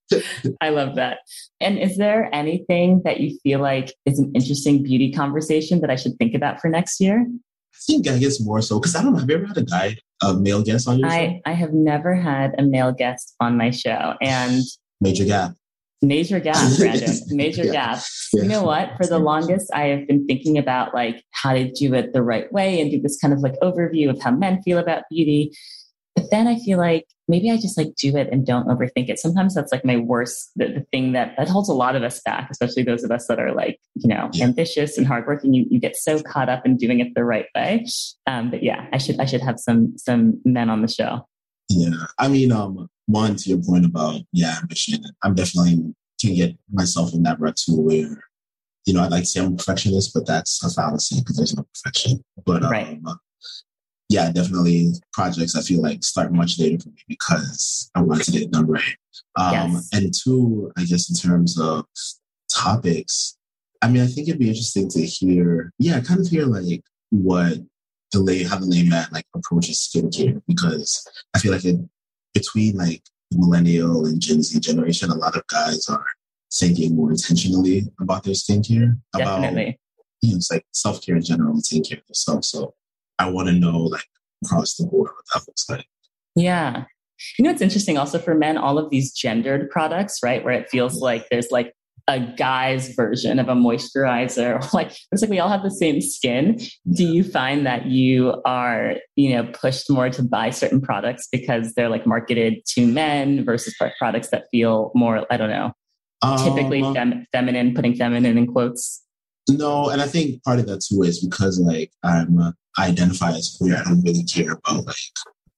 I 0.61 0.68
love 0.68 0.97
that. 0.97 1.18
And 1.61 1.78
is 1.78 1.97
there 1.97 2.28
anything 2.35 3.01
that 3.05 3.20
you 3.20 3.39
feel 3.43 3.61
like 3.61 3.95
is 4.05 4.18
an 4.18 4.30
interesting 4.35 4.82
beauty 4.82 5.11
conversation 5.12 5.80
that 5.80 5.91
I 5.91 5.97
should 5.97 6.16
think 6.18 6.35
about 6.35 6.61
for 6.61 6.68
next 6.68 7.01
year? 7.01 7.26
I 7.26 7.78
think 7.87 8.09
I 8.09 8.18
guess 8.18 8.41
more 8.41 8.62
so 8.62 8.78
because 8.78 8.95
I 8.95 9.03
don't 9.03 9.14
know. 9.14 9.18
Have 9.18 9.28
you 9.28 9.37
ever 9.37 9.47
had 9.47 9.59
a 9.59 9.62
guy, 9.62 9.97
a 10.22 10.35
male 10.35 10.62
guest 10.62 10.87
on 10.87 10.99
your 10.99 11.09
I, 11.09 11.26
show? 11.26 11.41
I 11.47 11.53
have 11.53 11.72
never 11.72 12.14
had 12.14 12.55
a 12.59 12.62
male 12.62 12.93
guest 12.93 13.35
on 13.41 13.57
my 13.57 13.70
show, 13.70 14.14
and 14.20 14.62
major 15.01 15.24
gap. 15.24 15.55
Major 16.07 16.41
gap, 16.41 16.57
Brandon. 16.79 17.15
Major 17.29 17.65
yeah. 17.65 17.73
gap. 17.73 18.03
Yeah. 18.33 18.43
You 18.43 18.49
know 18.49 18.63
what? 18.63 18.97
For 18.97 19.07
the 19.07 19.19
longest, 19.19 19.71
I 19.73 19.87
have 19.87 20.07
been 20.07 20.27
thinking 20.27 20.59
about 20.59 20.95
like 20.95 21.23
how 21.31 21.53
to 21.53 21.71
do 21.71 21.95
it 21.95 22.13
the 22.13 22.23
right 22.23 22.53
way 22.53 22.81
and 22.81 22.91
do 22.91 23.01
this 23.01 23.19
kind 23.21 23.33
of 23.33 23.41
like 23.41 23.55
overview 23.61 24.11
of 24.11 24.21
how 24.21 24.31
men 24.31 24.63
feel 24.63 24.79
about 24.79 25.05
beauty. 25.11 25.53
But 26.15 26.31
then 26.31 26.47
I 26.47 26.59
feel 26.61 26.79
like 26.79 27.07
maybe 27.27 27.51
I 27.51 27.57
just 27.57 27.77
like 27.77 27.95
do 27.97 28.17
it 28.17 28.29
and 28.31 28.47
don't 28.47 28.69
overthink 28.69 29.09
it. 29.09 29.19
Sometimes 29.19 29.55
that's 29.55 29.73
like 29.73 29.85
my 29.85 29.97
worst, 29.97 30.53
the, 30.55 30.67
the 30.67 30.87
thing 30.93 31.13
that 31.13 31.35
that 31.37 31.49
holds 31.49 31.69
a 31.69 31.75
lot 31.75 31.97
of 31.97 32.03
us 32.03 32.21
back, 32.25 32.49
especially 32.51 32.85
those 32.85 33.03
of 33.03 33.11
us 33.11 33.27
that 33.27 33.41
are 33.41 33.53
like, 33.53 33.81
you 33.95 34.09
know, 34.09 34.31
yeah. 34.33 34.45
ambitious 34.45 34.97
and 34.97 35.07
hardworking. 35.07 35.55
You, 35.55 35.67
you 35.69 35.81
get 35.81 35.97
so 35.97 36.23
caught 36.23 36.49
up 36.49 36.65
in 36.65 36.77
doing 36.77 37.01
it 37.01 37.15
the 37.15 37.25
right 37.25 37.47
way. 37.55 37.87
Um, 38.27 38.51
but 38.51 38.63
yeah, 38.63 38.87
I 38.93 38.99
should, 38.99 39.19
I 39.19 39.25
should 39.25 39.43
have 39.43 39.59
some, 39.59 39.99
some 39.99 40.41
men 40.45 40.71
on 40.71 40.83
the 40.83 40.89
show. 40.89 41.27
Yeah. 41.69 42.07
I 42.19 42.29
mean, 42.29 42.53
um, 42.53 42.89
one 43.07 43.37
to 43.37 43.51
your 43.51 43.63
point 43.63 43.85
about 43.85 44.21
yeah 44.33 44.57
ambition 44.61 45.03
i'm 45.23 45.35
definitely 45.35 45.95
can 46.21 46.35
get 46.35 46.57
myself 46.73 47.13
in 47.13 47.23
that 47.23 47.39
rut 47.39 47.57
too 47.57 47.81
where 47.81 48.25
you 48.87 48.95
know 48.95 49.03
i'd 49.03 49.11
like 49.11 49.23
to 49.23 49.27
say 49.27 49.41
i'm 49.41 49.53
a 49.53 49.57
perfectionist 49.57 50.13
but 50.15 50.27
that's 50.27 50.63
a 50.65 50.71
fallacy 50.71 51.21
because 51.21 51.37
there's 51.37 51.57
no 51.57 51.67
perfection 51.75 52.23
but 52.45 52.63
right. 52.63 52.99
um, 53.07 53.19
yeah 54.09 54.31
definitely 54.31 54.93
projects 55.13 55.57
i 55.57 55.61
feel 55.61 55.83
like 55.83 56.03
start 56.03 56.33
much 56.33 56.59
later 56.59 56.79
for 56.79 56.89
me 56.89 57.03
because 57.09 57.91
i 57.95 58.01
want 58.01 58.23
to 58.23 58.31
get 58.31 58.43
it 58.43 58.51
done 58.51 58.67
right 58.67 58.97
um, 59.37 59.73
yes. 59.73 59.89
and 59.93 60.13
two 60.15 60.73
i 60.77 60.85
guess 60.85 61.11
in 61.11 61.17
terms 61.17 61.61
of 61.61 61.85
topics 62.55 63.37
i 63.83 63.89
mean 63.89 64.03
i 64.03 64.07
think 64.07 64.29
it'd 64.29 64.41
be 64.41 64.49
interesting 64.49 64.89
to 64.89 65.05
hear 65.05 65.71
yeah 65.79 66.01
kind 66.01 66.21
of 66.21 66.27
hear 66.29 66.47
like 66.47 66.83
what 67.11 67.59
the 68.15 68.21
lay 68.21 68.45
how 68.45 68.57
the 68.57 68.65
layman 68.65 69.07
like 69.13 69.27
approaches 69.35 69.91
skincare 69.93 70.41
because 70.47 71.07
I 71.35 71.41
feel 71.41 71.53
like 71.53 71.65
it 71.65 71.77
between 72.35 72.76
like 72.76 73.03
the 73.30 73.39
millennial 73.39 74.05
and 74.05 74.20
Gen 74.20 74.43
Z 74.43 74.59
generation, 74.61 75.11
a 75.11 75.14
lot 75.14 75.37
of 75.37 75.47
guys 75.47 75.89
are 75.89 76.05
thinking 76.53 76.95
more 76.95 77.11
intentionally 77.11 77.85
about 78.01 78.24
their 78.24 78.35
skincare. 78.35 78.99
Definitely. 79.16 79.62
About 79.62 79.74
you 80.22 80.30
know, 80.30 80.37
it's 80.37 80.51
like 80.51 80.64
self 80.72 81.05
care 81.05 81.16
in 81.16 81.22
general 81.22 81.53
and 81.53 81.64
taking 81.64 81.85
care 81.85 81.99
of 81.99 82.09
yourself. 82.09 82.45
So 82.45 82.74
I 83.18 83.30
want 83.30 83.49
to 83.49 83.55
know 83.55 83.78
like 83.78 84.05
across 84.45 84.74
the 84.74 84.87
board 84.87 85.11
what 85.14 85.24
that 85.35 85.49
looks 85.49 85.68
like. 85.68 85.87
Yeah. 86.35 86.85
You 87.39 87.45
know, 87.45 87.51
it's 87.51 87.62
interesting 87.62 87.97
also 87.97 88.18
for 88.18 88.35
men, 88.35 88.59
all 88.59 88.78
of 88.78 88.91
these 88.91 89.12
gendered 89.12 89.70
products, 89.70 90.18
right? 90.22 90.45
Where 90.45 90.55
it 90.55 90.68
feels 90.68 91.01
like 91.01 91.26
there's 91.30 91.51
like 91.51 91.74
a 92.07 92.21
guy's 92.21 92.95
version 92.95 93.39
of 93.39 93.49
a 93.49 93.55
moisturizer. 93.55 94.63
Like 94.75 94.97
it's 95.13 95.23
like 95.23 95.31
we 95.31 95.39
all 95.39 95.49
have 95.49 95.63
the 95.63 95.71
same 95.71 96.01
skin. 96.01 96.59
Do 96.93 97.05
you 97.05 97.23
find 97.23 97.65
that 97.67 97.87
you 97.87 98.43
are, 98.45 98.97
you 99.15 99.35
know, 99.35 99.51
pushed 99.53 99.89
more 99.89 100.11
to 100.11 100.23
buy 100.23 100.51
certain 100.51 100.81
products 100.81 101.29
because 101.31 101.75
they're 101.75 101.89
like 101.89 102.07
marketed 102.07 102.65
to 102.75 102.87
men 102.87 103.45
versus 103.45 103.75
products 103.99 104.31
that 104.31 104.47
feel 104.51 104.91
more, 104.95 105.25
I 105.31 105.37
don't 105.37 105.51
know, 105.51 105.73
um, 106.23 106.39
typically 106.39 106.83
fem- 106.95 107.27
feminine, 107.31 107.75
putting 107.75 107.95
feminine 107.95 108.37
in 108.37 108.47
quotes? 108.49 109.03
No, 109.49 109.91
and 109.91 110.01
I 110.01 110.07
think 110.07 110.43
part 110.43 110.59
of 110.59 110.67
that 110.67 110.81
too 110.81 111.03
is 111.03 111.25
because 111.25 111.61
like 111.61 111.91
I'm 112.03 112.39
uh, 112.39 112.53
I 112.79 112.89
identify 112.89 113.31
as 113.31 113.57
queer. 113.59 113.77
I 113.77 113.85
don't 113.85 114.03
really 114.03 114.25
care 114.25 114.53
about 114.53 114.87
like 114.87 114.97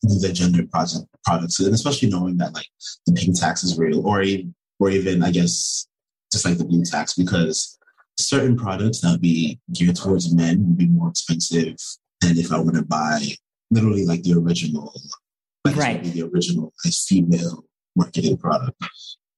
the 0.03 0.33
gender 0.33 0.67
project 0.67 1.07
products, 1.25 1.61
and 1.61 1.73
especially 1.73 2.11
knowing 2.11 2.37
that 2.39 2.53
like 2.53 2.67
the 3.07 3.13
pink 3.13 3.39
tax 3.39 3.63
is 3.63 3.79
real, 3.79 4.07
or 4.07 4.23
even, 4.23 4.55
or 4.81 4.91
even 4.91 5.23
I 5.23 5.31
guess 5.31 5.87
just 6.37 6.45
like 6.45 6.59
the 6.59 6.65
blue 6.65 6.85
tax, 6.85 7.15
because 7.15 7.79
certain 8.19 8.57
products 8.57 9.01
that 9.01 9.13
would 9.13 9.23
be 9.23 9.59
geared 9.73 9.97
towards 9.97 10.35
men 10.35 10.67
would 10.67 10.77
be 10.77 10.87
more 10.87 11.09
expensive 11.09 11.77
than 12.21 12.37
if 12.37 12.53
I 12.53 12.61
were 12.61 12.73
to 12.73 12.83
buy 12.83 13.21
literally 13.71 14.05
like 14.05 14.23
the 14.23 14.35
original, 14.35 14.93
like 15.65 15.77
right. 15.77 16.05
the 16.05 16.23
original 16.23 16.75
like 16.85 16.95
female 16.95 17.65
marketing 17.95 18.37
product. 18.37 18.77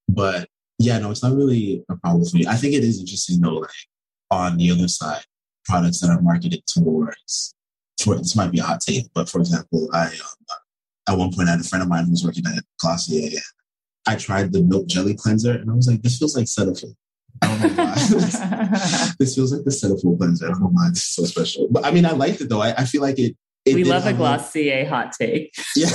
But 0.09 0.49
yeah, 0.79 0.99
no, 0.99 1.13
it's 1.13 1.23
not 1.23 1.37
really 1.37 1.85
a 1.89 1.97
problem 1.97 2.25
for 2.25 2.37
me. 2.37 2.47
I 2.47 2.57
think 2.57 2.75
it 2.75 2.83
is 2.83 2.99
interesting 2.99 3.41
though, 3.41 3.59
like 3.59 3.71
on 4.31 4.57
the 4.57 4.73
other 4.73 4.89
side, 4.89 5.23
products 5.65 6.01
that 6.01 6.11
are 6.11 6.21
marketed 6.21 6.63
towards 6.67 7.55
for 8.03 8.17
this 8.17 8.37
might 8.37 8.51
be 8.51 8.59
a 8.59 8.65
hot 8.65 8.81
take, 8.81 9.07
but 9.15 9.29
for 9.29 9.39
example, 9.39 9.89
I 9.93 10.07
um, 10.07 10.59
at 11.09 11.19
one 11.19 11.33
point 11.33 11.49
I 11.49 11.53
had 11.53 11.61
a 11.61 11.65
friend 11.65 11.83
of 11.83 11.89
mine 11.89 12.05
who 12.05 12.11
was 12.11 12.25
working 12.25 12.45
at 12.47 12.65
Glossier. 12.81 13.41
I 14.09 14.17
tried 14.17 14.53
the 14.55 14.63
milk 14.63 14.87
jelly 14.87 15.15
cleanser, 15.15 15.53
and 15.53 15.71
I 15.71 15.75
was 15.75 15.87
like, 15.87 16.03
"This 16.03 16.19
feels 16.19 16.35
like 16.35 16.47
Cetaphil." 16.47 16.95
I 17.43 17.47
don't 17.47 17.77
know 17.77 17.85
why. 17.85 17.95
this 19.19 19.35
feels 19.35 19.53
like 19.53 19.65
the 19.65 19.71
Cetaphil 19.71 20.19
cleanser. 20.19 20.47
I 20.47 20.49
don't 20.49 20.61
know 20.61 20.71
why 20.73 20.89
it's 20.89 21.03
so 21.03 21.25
special, 21.25 21.69
but 21.71 21.85
I 21.85 21.91
mean, 21.91 22.07
I 22.07 22.13
liked 22.13 22.41
it 22.41 22.49
though. 22.49 22.63
I, 22.63 22.73
I 22.73 22.85
feel 22.87 23.03
like 23.03 23.19
it. 23.19 23.37
it 23.67 23.75
we 23.75 23.85
love 23.85 24.07
a 24.07 24.15
Glossier 24.15 24.81
a, 24.81 24.85
hot 24.85 25.13
take. 25.13 25.53
Yeah, 25.77 25.91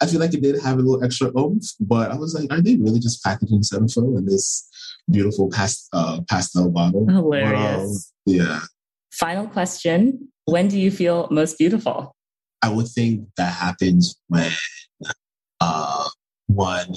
I 0.00 0.06
feel 0.06 0.20
like 0.20 0.32
it 0.32 0.42
did 0.42 0.60
have 0.62 0.78
a 0.78 0.82
little 0.82 1.04
extra 1.04 1.30
oomph, 1.38 1.66
but 1.80 2.10
I 2.10 2.16
was 2.16 2.34
like, 2.34 2.50
are 2.50 2.62
they 2.62 2.76
really 2.76 2.98
just 2.98 3.22
packaging 3.22 3.60
Cetaphil 3.60 4.16
in 4.16 4.24
this 4.24 4.66
beautiful 5.10 5.50
past, 5.50 5.88
uh, 5.92 6.22
pastel 6.30 6.70
bottle? 6.70 7.06
Hilarious. 7.06 8.12
Um, 8.26 8.34
yeah. 8.34 8.60
Final 9.12 9.46
question 9.46 10.28
when 10.46 10.68
do 10.68 10.78
you 10.78 10.90
feel 10.90 11.28
most 11.30 11.58
beautiful? 11.58 12.16
I 12.62 12.70
would 12.70 12.88
think 12.88 13.28
that 13.36 13.52
happens 13.52 14.16
when 14.28 14.50
uh, 15.60 16.08
one 16.46 16.94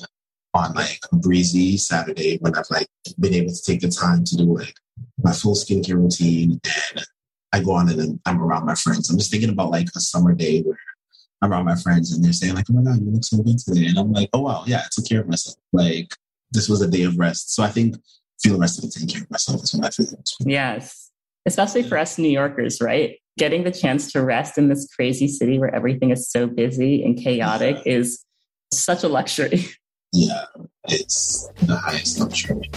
on 0.58 0.74
like 0.74 1.00
a 1.12 1.16
breezy 1.16 1.78
Saturday 1.78 2.38
when 2.42 2.56
I've 2.56 2.70
like 2.70 2.88
been 3.20 3.34
able 3.34 3.54
to 3.54 3.64
take 3.64 3.82
the 3.82 3.90
time 3.90 4.24
to 4.26 4.36
do 4.36 4.58
like 4.58 4.76
my 5.24 5.32
full 5.32 5.56
skincare 5.56 5.96
routine 5.96 6.60
and 6.96 7.06
I 7.54 7.62
go 7.62 7.72
on 7.72 7.90
and 7.90 8.20
I'm 8.26 8.42
around 8.42 8.66
my 8.66 8.76
friends. 8.76 9.10
I'm 9.10 9.18
just 9.18 9.32
thinking 9.32 9.50
about 9.50 9.72
like 9.72 9.88
a 9.96 10.00
summer 10.00 10.34
day 10.34 10.62
where 10.62 10.78
I'm 11.42 11.52
around 11.52 11.66
my 11.66 11.76
friends 11.76 12.12
and 12.12 12.24
they're 12.24 12.34
saying 12.34 12.56
like, 12.56 12.66
"Oh 12.70 12.74
my 12.74 12.84
god, 12.84 13.02
you 13.02 13.12
look 13.12 13.24
so 13.24 13.38
good 13.38 13.58
today," 13.60 13.86
and 13.86 13.98
I'm 13.98 14.12
like, 14.12 14.30
"Oh 14.34 14.42
wow, 14.42 14.64
yeah, 14.68 14.80
I 14.80 14.88
took 14.92 15.08
care 15.08 15.22
of 15.22 15.28
myself. 15.28 15.56
Like 15.72 16.16
this 16.52 16.68
was 16.68 16.82
a 16.82 16.90
day 16.90 17.04
of 17.04 17.18
rest." 17.18 17.54
So 17.54 17.64
I 17.64 17.70
think 17.70 17.96
feeling 18.42 18.60
rested 18.60 18.84
and 18.86 18.94
taking 18.94 19.10
care 19.10 19.24
of 19.24 19.32
myself 19.32 19.64
is 19.64 19.74
when 19.74 19.86
I 19.86 19.90
feel. 19.92 20.08
Yes, 20.42 21.12
especially 21.46 21.84
for 21.84 21.98
us 21.98 22.18
New 22.18 22.30
Yorkers, 22.30 22.82
right? 22.82 23.18
getting 23.38 23.64
the 23.64 23.72
chance 23.72 24.12
to 24.12 24.22
rest 24.22 24.58
in 24.58 24.68
this 24.68 24.88
crazy 24.94 25.28
city 25.28 25.60
where 25.60 25.74
everything 25.74 26.12
is 26.12 26.30
so 26.30 26.48
busy 26.48 27.04
and 27.04 27.18
chaotic 27.18 27.78
yeah. 27.86 27.94
is 27.94 28.26
such 28.74 29.04
a 29.04 29.08
luxury. 29.08 29.66
Yeah, 30.14 30.46
it's 30.86 31.48
the 31.64 31.76
highest 31.76 32.20
luxury. 32.20 32.70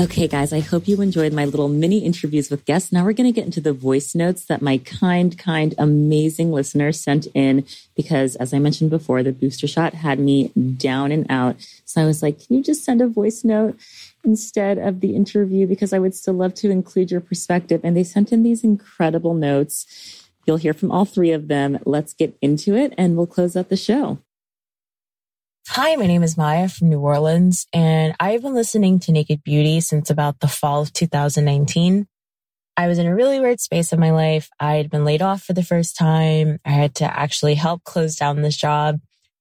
Okay, 0.00 0.26
guys, 0.26 0.52
I 0.52 0.60
hope 0.60 0.88
you 0.88 1.00
enjoyed 1.00 1.32
my 1.32 1.44
little 1.44 1.68
mini 1.68 1.98
interviews 1.98 2.50
with 2.50 2.64
guests. 2.64 2.90
Now 2.90 3.04
we're 3.04 3.12
going 3.12 3.32
to 3.32 3.34
get 3.34 3.44
into 3.44 3.60
the 3.60 3.72
voice 3.72 4.16
notes 4.16 4.46
that 4.46 4.60
my 4.60 4.78
kind, 4.78 5.38
kind, 5.38 5.74
amazing 5.78 6.50
listeners 6.50 6.98
sent 6.98 7.28
in 7.34 7.64
because, 7.94 8.34
as 8.36 8.52
I 8.52 8.58
mentioned 8.58 8.90
before, 8.90 9.22
the 9.22 9.32
booster 9.32 9.68
shot 9.68 9.94
had 9.94 10.18
me 10.18 10.48
down 10.48 11.12
and 11.12 11.24
out. 11.30 11.56
So 11.84 12.02
I 12.02 12.06
was 12.06 12.20
like, 12.22 12.44
can 12.44 12.56
you 12.56 12.62
just 12.64 12.84
send 12.84 13.00
a 13.00 13.06
voice 13.06 13.44
note? 13.44 13.78
instead 14.24 14.78
of 14.78 15.00
the 15.00 15.14
interview 15.16 15.66
because 15.66 15.92
I 15.92 15.98
would 15.98 16.14
still 16.14 16.34
love 16.34 16.54
to 16.54 16.70
include 16.70 17.10
your 17.10 17.20
perspective. 17.20 17.80
And 17.82 17.96
they 17.96 18.04
sent 18.04 18.32
in 18.32 18.42
these 18.42 18.64
incredible 18.64 19.34
notes. 19.34 20.28
You'll 20.46 20.56
hear 20.56 20.74
from 20.74 20.90
all 20.90 21.04
three 21.04 21.32
of 21.32 21.48
them. 21.48 21.78
Let's 21.84 22.12
get 22.12 22.36
into 22.40 22.74
it 22.76 22.94
and 22.96 23.16
we'll 23.16 23.26
close 23.26 23.56
out 23.56 23.68
the 23.68 23.76
show. 23.76 24.18
Hi, 25.68 25.94
my 25.94 26.06
name 26.06 26.24
is 26.24 26.36
Maya 26.36 26.68
from 26.68 26.88
New 26.88 26.98
Orleans, 26.98 27.66
and 27.72 28.16
I've 28.18 28.42
been 28.42 28.52
listening 28.52 28.98
to 28.98 29.12
Naked 29.12 29.44
Beauty 29.44 29.80
since 29.80 30.10
about 30.10 30.40
the 30.40 30.48
fall 30.48 30.82
of 30.82 30.92
2019. 30.92 32.08
I 32.76 32.88
was 32.88 32.98
in 32.98 33.06
a 33.06 33.14
really 33.14 33.38
weird 33.38 33.60
space 33.60 33.92
of 33.92 34.00
my 34.00 34.10
life. 34.10 34.50
I 34.58 34.74
had 34.74 34.90
been 34.90 35.04
laid 35.04 35.22
off 35.22 35.44
for 35.44 35.52
the 35.52 35.62
first 35.62 35.96
time. 35.96 36.58
I 36.64 36.70
had 36.70 36.96
to 36.96 37.04
actually 37.04 37.54
help 37.54 37.84
close 37.84 38.16
down 38.16 38.42
this 38.42 38.56
job. 38.56 38.98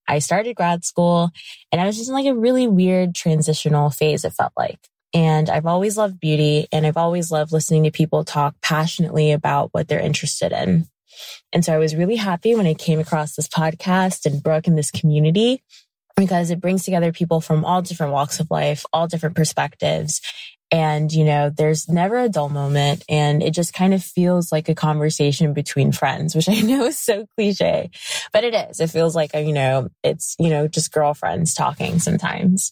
I 0.08 0.20
started 0.20 0.56
grad 0.56 0.86
school 0.86 1.32
and 1.72 1.82
I 1.82 1.86
was 1.88 1.98
just 1.98 2.10
in 2.10 2.16
like 2.16 2.28
a 2.28 2.36
really 2.36 2.68
weird 2.68 3.16
transitional 3.16 3.90
phase, 3.90 4.24
it 4.24 4.34
felt 4.34 4.54
like. 4.56 4.80
And 5.14 5.50
I've 5.50 5.66
always 5.66 5.98
loved 5.98 6.20
beauty 6.20 6.68
and 6.72 6.86
I've 6.86 6.98
always 6.98 7.32
loved 7.32 7.52
listening 7.52 7.84
to 7.84 7.92
people 7.92 8.24
talk 8.24 8.56
passionately 8.62 9.32
about 9.32 9.70
what 9.72 9.88
they're 9.88 10.00
interested 10.00 10.52
in. 10.52 10.86
And 11.52 11.66
so 11.66 11.74
I 11.74 11.80
was 11.80 11.96
really 11.96 12.16
happy 12.16 12.54
when 12.54 12.68
I 12.68 12.76
came 12.76 13.00
across 13.00 13.36
this 13.36 13.48
podcast 13.48 14.26
and 14.26 14.42
Brooke 14.42 14.68
in 14.68 14.76
this 14.76 14.92
community 14.92 15.64
because 16.22 16.52
it 16.52 16.62
brings 16.62 16.84
together 16.84 17.12
people 17.12 17.42
from 17.42 17.66
all 17.66 17.82
different 17.82 18.14
walks 18.14 18.40
of 18.40 18.52
life, 18.52 18.86
all 18.94 19.08
different 19.08 19.36
perspectives. 19.36 20.22
And, 20.72 21.12
you 21.12 21.26
know, 21.26 21.50
there's 21.50 21.90
never 21.90 22.20
a 22.20 22.30
dull 22.30 22.48
moment. 22.48 23.04
And 23.10 23.42
it 23.42 23.56
just 23.56 23.74
kind 23.74 23.94
of 23.94 24.04
feels 24.04 24.52
like 24.52 24.70
a 24.70 24.76
conversation 24.76 25.54
between 25.54 25.92
friends, 25.92 26.36
which 26.36 26.48
I 26.48 26.62
know 26.62 26.86
is 26.86 27.00
so 27.00 27.26
cliche, 27.36 27.90
but 28.32 28.44
it 28.44 28.54
is. 28.54 28.80
It 28.80 28.92
feels 28.92 29.16
like, 29.16 29.34
you 29.34 29.52
know, 29.52 29.90
it's, 30.04 30.36
you 30.40 30.50
know, 30.50 30.68
just 30.68 30.92
girlfriends 30.92 31.56
talking 31.56 32.00
sometimes. 32.00 32.72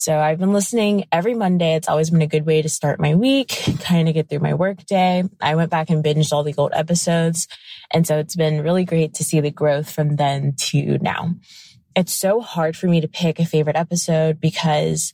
So 0.00 0.18
I've 0.18 0.38
been 0.38 0.52
listening 0.52 1.06
every 1.10 1.34
Monday. 1.34 1.74
It's 1.74 1.88
always 1.88 2.10
been 2.10 2.22
a 2.22 2.26
good 2.26 2.46
way 2.46 2.62
to 2.62 2.68
start 2.68 3.00
my 3.00 3.14
week, 3.14 3.48
kind 3.80 4.08
of 4.08 4.14
get 4.14 4.28
through 4.28 4.38
my 4.40 4.54
work 4.54 4.84
day. 4.86 5.24
I 5.40 5.54
went 5.54 5.70
back 5.70 5.90
and 5.90 6.04
binged 6.04 6.32
all 6.32 6.44
the 6.44 6.54
old 6.58 6.72
episodes. 6.74 7.48
And 7.92 8.06
so 8.06 8.18
it's 8.18 8.36
been 8.36 8.62
really 8.62 8.84
great 8.84 9.14
to 9.14 9.24
see 9.24 9.40
the 9.40 9.50
growth 9.50 9.90
from 9.90 10.16
then 10.16 10.54
to 10.70 10.98
now 10.98 11.34
it's 11.98 12.14
so 12.14 12.40
hard 12.40 12.76
for 12.76 12.86
me 12.86 13.00
to 13.00 13.08
pick 13.08 13.40
a 13.40 13.44
favorite 13.44 13.74
episode 13.74 14.40
because 14.40 15.12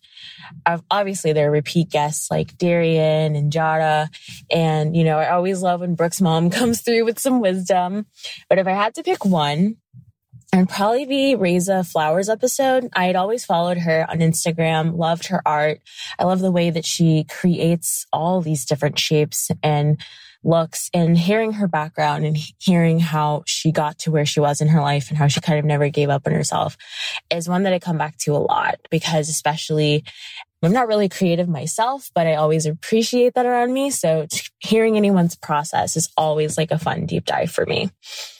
obviously 0.90 1.32
there 1.32 1.48
are 1.48 1.50
repeat 1.50 1.88
guests 1.88 2.30
like 2.30 2.58
Darian 2.58 3.34
and 3.34 3.50
Jada. 3.50 4.08
And, 4.50 4.94
you 4.94 5.02
know, 5.02 5.18
I 5.18 5.30
always 5.30 5.62
love 5.62 5.80
when 5.80 5.94
Brooke's 5.94 6.20
mom 6.20 6.50
comes 6.50 6.82
through 6.82 7.06
with 7.06 7.18
some 7.18 7.40
wisdom. 7.40 8.04
But 8.50 8.58
if 8.58 8.66
I 8.66 8.72
had 8.72 8.94
to 8.96 9.02
pick 9.02 9.24
one, 9.24 9.76
and 10.52 10.68
probably 10.68 11.04
be 11.04 11.34
Raisa 11.34 11.82
Flowers 11.82 12.28
episode. 12.28 12.88
I 12.94 13.06
had 13.06 13.16
always 13.16 13.44
followed 13.44 13.78
her 13.78 14.08
on 14.08 14.18
Instagram, 14.18 14.96
loved 14.96 15.26
her 15.26 15.42
art. 15.44 15.80
I 16.16 16.24
love 16.24 16.38
the 16.38 16.52
way 16.52 16.70
that 16.70 16.86
she 16.86 17.24
creates 17.24 18.06
all 18.12 18.40
these 18.40 18.64
different 18.64 18.96
shapes 18.96 19.50
and 19.64 20.00
looks 20.44 20.90
and 20.92 21.16
hearing 21.16 21.52
her 21.52 21.68
background 21.68 22.24
and 22.24 22.36
hearing 22.58 23.00
how 23.00 23.42
she 23.46 23.72
got 23.72 23.98
to 23.98 24.10
where 24.10 24.26
she 24.26 24.40
was 24.40 24.60
in 24.60 24.68
her 24.68 24.80
life 24.80 25.08
and 25.08 25.18
how 25.18 25.26
she 25.26 25.40
kind 25.40 25.58
of 25.58 25.64
never 25.64 25.88
gave 25.88 26.10
up 26.10 26.26
on 26.26 26.32
herself 26.32 26.76
is 27.30 27.48
one 27.48 27.62
that 27.64 27.72
I 27.72 27.78
come 27.78 27.98
back 27.98 28.16
to 28.18 28.36
a 28.36 28.38
lot 28.38 28.76
because 28.90 29.28
especially 29.28 30.04
I'm 30.62 30.72
not 30.72 30.88
really 30.88 31.08
creative 31.08 31.48
myself, 31.48 32.10
but 32.14 32.26
I 32.26 32.36
always 32.36 32.64
appreciate 32.64 33.34
that 33.34 33.46
around 33.46 33.72
me. 33.72 33.90
So 33.90 34.26
hearing 34.60 34.96
anyone's 34.96 35.36
process 35.36 35.96
is 35.96 36.08
always 36.16 36.56
like 36.56 36.70
a 36.70 36.78
fun 36.78 37.06
deep 37.06 37.26
dive 37.26 37.50
for 37.50 37.66
me. 37.66 37.90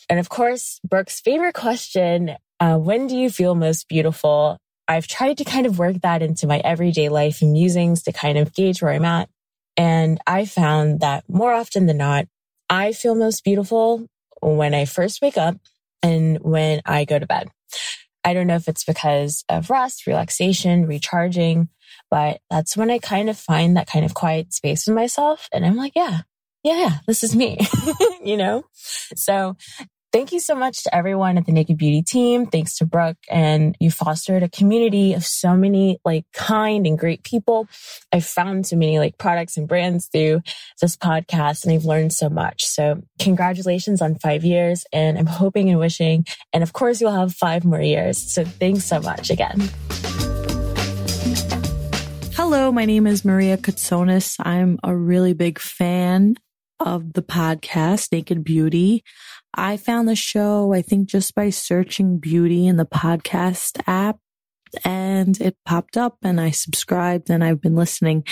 And 0.09 0.19
of 0.19 0.29
course, 0.29 0.81
Brooke's 0.89 1.21
favorite 1.21 1.55
question, 1.55 2.37
uh, 2.61 2.77
when 2.77 3.07
do 3.07 3.17
you 3.17 3.31
feel 3.31 3.55
most 3.55 3.89
beautiful? 3.89 4.59
I've 4.89 5.07
tried 5.07 5.39
to 5.39 5.45
kind 5.45 5.67
of 5.67 5.79
work 5.79 6.01
that 6.03 6.23
into 6.23 6.47
my 6.47 6.59
everyday 6.59 7.09
life 7.09 7.43
and 7.43 7.53
musings 7.53 8.03
to 8.05 8.13
kind 8.13 8.39
of 8.39 8.55
gauge 8.55 8.83
where 8.83 8.93
I'm 8.93 9.05
at. 9.05 9.29
And 9.77 10.19
I 10.27 10.45
found 10.45 11.01
that 11.01 11.25
more 11.29 11.53
often 11.53 11.87
than 11.87 11.99
not, 11.99 12.27
I 12.71 12.93
feel 12.93 13.15
most 13.15 13.45
beautiful 13.45 14.07
when 14.41 14.75
I 14.75 14.85
first 14.85 15.21
wake 15.21 15.37
up 15.37 15.57
and 16.03 16.39
when 16.39 16.81
I 16.85 17.05
go 17.05 17.19
to 17.19 17.27
bed. 17.27 17.49
I 18.25 18.33
don't 18.33 18.47
know 18.47 18.57
if 18.57 18.69
it's 18.69 18.85
because 18.85 19.45
of 19.49 19.71
rest, 19.71 20.07
relaxation, 20.07 20.87
recharging, 20.87 21.69
but 22.11 22.41
that's 22.51 22.77
when 22.77 22.91
I 22.91 22.99
kind 22.99 23.29
of 23.29 23.37
find 23.37 23.77
that 23.77 23.87
kind 23.87 24.05
of 24.05 24.15
quiet 24.15 24.55
space 24.55 24.87
with 24.87 24.97
myself. 24.97 25.49
And 25.53 25.67
I'm 25.67 25.77
like, 25.77 25.93
yeah, 25.95 26.23
yeah, 26.63 26.99
this 27.07 27.23
is 27.23 27.37
me, 27.37 27.59
you 28.25 28.37
know? 28.37 28.65
So 28.73 29.57
Thank 30.15 30.31
you 30.31 30.39
so 30.39 30.55
much 30.55 30.85
to 30.85 30.95
everyone 30.95 31.39
at 31.39 31.45
the 31.45 31.51
Naked 31.51 31.77
Beauty 31.77 32.01
team. 32.01 32.47
Thanks 32.47 32.77
to 32.77 32.87
Brooke 32.87 33.17
and 33.29 33.77
you 33.81 33.91
fostered 33.91 34.45
a 34.45 34.49
community 34.49 35.13
of 35.13 35.25
so 35.25 35.57
many 35.57 35.99
like 36.05 36.25
kind 36.33 36.87
and 36.87 36.97
great 36.97 37.25
people. 37.25 37.67
I've 38.13 38.25
found 38.25 38.65
so 38.65 38.77
many 38.77 39.01
like 39.01 39.19
products 39.19 39.57
and 39.57 39.67
brands 39.67 40.07
through 40.07 40.43
this 40.81 40.97
podcast 40.97 41.65
and 41.65 41.73
I've 41.73 41.85
learned 41.85 42.13
so 42.13 42.29
much. 42.29 42.65
So 42.65 43.03
congratulations 43.19 44.01
on 44.01 44.15
five 44.15 44.45
years 44.45 44.85
and 44.93 45.19
I'm 45.19 45.27
hoping 45.27 45.69
and 45.69 45.81
wishing. 45.81 46.25
And 46.53 46.63
of 46.63 46.73
course 46.73 47.01
you'll 47.01 47.11
have 47.11 47.35
five 47.35 47.65
more 47.65 47.83
years. 47.83 48.17
So 48.33 48.45
thanks 48.45 48.85
so 48.85 49.01
much 49.01 49.31
again. 49.31 49.69
Hello, 52.37 52.71
my 52.71 52.85
name 52.85 53.09
is 53.09 53.25
Maria 53.25 53.57
Katsonis. 53.57 54.37
I'm 54.39 54.79
a 54.85 54.95
really 54.97 55.33
big 55.33 55.59
fan 55.59 56.37
of 56.79 57.15
the 57.15 57.23
podcast, 57.23 58.13
Naked 58.13 58.45
Beauty. 58.45 59.03
I 59.57 59.77
found 59.77 60.09
the 60.09 60.17
show, 60.17 60.73
I 60.73 60.83
think 60.83 61.09
just 61.09 61.35
by 61.35 61.51
searching 61.51 62.19
beauty 62.19 62.67
in 62.67 62.77
the 62.77 62.87
podcast 62.87 63.81
app 63.87 64.19
and 64.85 65.41
it 65.41 65.57
popped 65.65 65.97
up 65.97 66.19
and 66.23 66.41
I 66.41 66.51
subscribed 66.51 67.31
and 67.31 67.45
I've 67.45 67.61
been 67.61 67.77
listening 67.77 68.25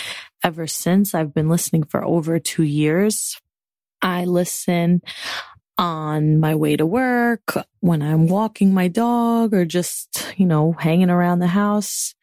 ever 0.43 0.67
since. 0.67 1.15
I've 1.15 1.33
been 1.33 1.49
listening 1.49 1.85
for 1.85 2.05
over 2.05 2.39
two 2.39 2.65
years. 2.65 3.41
I 4.01 4.25
listen 4.25 5.03
on 5.79 6.41
my 6.41 6.55
way 6.55 6.77
to 6.77 6.85
work, 6.85 7.55
when 7.81 8.03
I'm 8.03 8.27
walking 8.27 8.75
my 8.75 8.89
dog 8.89 9.55
or 9.55 9.65
just, 9.65 10.35
you 10.37 10.47
know, 10.47 10.73
hanging 10.73 11.11
around 11.11 11.39
the 11.39 11.47
house. 11.49 12.15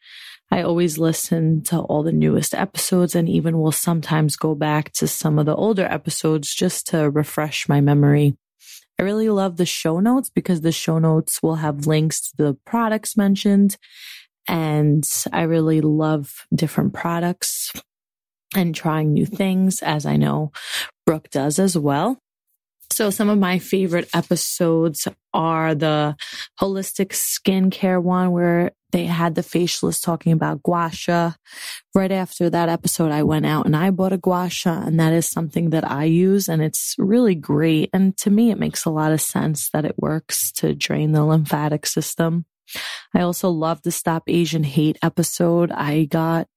I 0.50 0.62
always 0.62 0.98
listen 0.98 1.62
to 1.64 1.78
all 1.78 2.02
the 2.02 2.12
newest 2.12 2.54
episodes 2.54 3.14
and 3.14 3.28
even 3.28 3.58
will 3.58 3.72
sometimes 3.72 4.36
go 4.36 4.54
back 4.54 4.92
to 4.94 5.06
some 5.06 5.38
of 5.38 5.46
the 5.46 5.54
older 5.54 5.84
episodes 5.84 6.54
just 6.54 6.88
to 6.88 7.08
refresh 7.08 7.68
my 7.68 7.80
memory. 7.80 8.36
I 9.00 9.02
really 9.02 9.30
love 9.30 9.56
the 9.56 9.64
show 9.64 9.98
notes 9.98 10.28
because 10.28 10.60
the 10.60 10.72
show 10.72 10.98
notes 10.98 11.42
will 11.42 11.54
have 11.54 11.86
links 11.86 12.20
to 12.20 12.36
the 12.36 12.58
products 12.66 13.16
mentioned. 13.16 13.78
And 14.46 15.04
I 15.32 15.44
really 15.44 15.80
love 15.80 16.44
different 16.54 16.92
products 16.92 17.72
and 18.54 18.74
trying 18.74 19.14
new 19.14 19.24
things, 19.24 19.80
as 19.80 20.04
I 20.04 20.16
know 20.18 20.52
Brooke 21.06 21.30
does 21.30 21.58
as 21.58 21.78
well. 21.78 22.18
So 22.90 23.10
some 23.10 23.28
of 23.28 23.38
my 23.38 23.58
favorite 23.58 24.08
episodes 24.12 25.06
are 25.32 25.74
the 25.74 26.16
holistic 26.60 27.10
skincare 27.10 28.02
one 28.02 28.32
where 28.32 28.72
they 28.90 29.06
had 29.06 29.36
the 29.36 29.42
facialist 29.42 30.02
talking 30.02 30.32
about 30.32 30.62
gua 30.62 30.90
sha. 30.92 31.34
Right 31.94 32.10
after 32.10 32.50
that 32.50 32.68
episode, 32.68 33.12
I 33.12 33.22
went 33.22 33.46
out 33.46 33.66
and 33.66 33.76
I 33.76 33.90
bought 33.90 34.12
a 34.12 34.18
gua 34.18 34.50
sha 34.50 34.82
and 34.82 34.98
that 34.98 35.12
is 35.12 35.28
something 35.28 35.70
that 35.70 35.88
I 35.88 36.04
use 36.04 36.48
and 36.48 36.60
it's 36.60 36.96
really 36.98 37.36
great. 37.36 37.90
And 37.92 38.16
to 38.18 38.30
me, 38.30 38.50
it 38.50 38.58
makes 38.58 38.84
a 38.84 38.90
lot 38.90 39.12
of 39.12 39.20
sense 39.20 39.70
that 39.70 39.84
it 39.84 39.94
works 39.96 40.50
to 40.52 40.74
drain 40.74 41.12
the 41.12 41.24
lymphatic 41.24 41.86
system. 41.86 42.44
I 43.14 43.20
also 43.20 43.50
love 43.50 43.82
the 43.82 43.92
Stop 43.92 44.24
Asian 44.26 44.64
Hate 44.64 44.98
episode. 45.02 45.70
I 45.70 46.04
got 46.04 46.48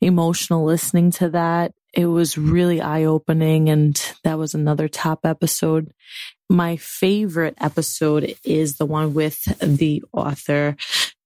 emotional 0.00 0.64
listening 0.64 1.10
to 1.12 1.30
that. 1.30 1.72
It 1.96 2.06
was 2.06 2.36
really 2.36 2.80
eye 2.80 3.04
opening 3.04 3.68
and 3.68 4.00
that 4.24 4.38
was 4.38 4.54
another 4.54 4.88
top 4.88 5.20
episode. 5.24 5.92
My 6.50 6.76
favorite 6.76 7.54
episode 7.60 8.34
is 8.44 8.76
the 8.76 8.86
one 8.86 9.14
with 9.14 9.42
the 9.60 10.02
author 10.12 10.76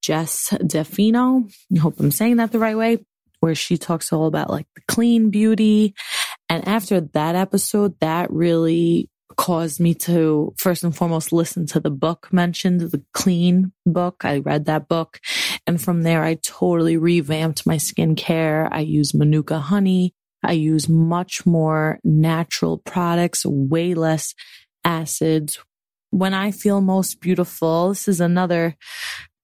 Jess 0.03 0.51
Defino. 0.51 1.51
I 1.75 1.79
hope 1.79 1.99
I'm 1.99 2.11
saying 2.11 2.37
that 2.37 2.53
the 2.53 2.59
right 2.59 2.77
way, 2.77 2.99
where 3.41 3.55
she 3.55 3.79
talks 3.79 4.13
all 4.13 4.27
about 4.27 4.51
like 4.51 4.67
the 4.75 4.83
clean 4.89 5.31
beauty. 5.31 5.95
And 6.49 6.67
after 6.67 7.01
that 7.01 7.35
episode, 7.35 7.99
that 8.01 8.31
really 8.31 9.09
caused 9.37 9.81
me 9.81 9.95
to 9.95 10.53
first 10.59 10.83
and 10.83 10.95
foremost 10.95 11.33
listen 11.33 11.65
to 11.67 11.81
the 11.81 11.91
book 11.91 12.29
mentioned, 12.33 12.81
the 12.81 13.03
clean 13.15 13.73
book. 13.87 14.25
I 14.25 14.39
read 14.39 14.67
that 14.67 14.89
book. 14.89 15.21
And 15.67 15.81
from 15.81 16.03
there, 16.03 16.25
I 16.25 16.35
totally 16.35 16.97
revamped 16.97 17.67
my 17.67 17.77
skincare. 17.77 18.69
I 18.71 18.81
use 18.81 19.15
Manuka 19.15 19.61
honey. 19.61 20.15
I 20.43 20.53
use 20.53 20.89
much 20.89 21.45
more 21.45 21.99
natural 22.05 22.79
products, 22.79 23.45
way 23.45 23.95
less 23.95 24.35
acids. 24.85 25.59
When 26.11 26.35
I 26.35 26.51
feel 26.51 26.81
most 26.81 27.21
beautiful, 27.21 27.91
this 27.91 28.09
is 28.09 28.21
another 28.21 28.77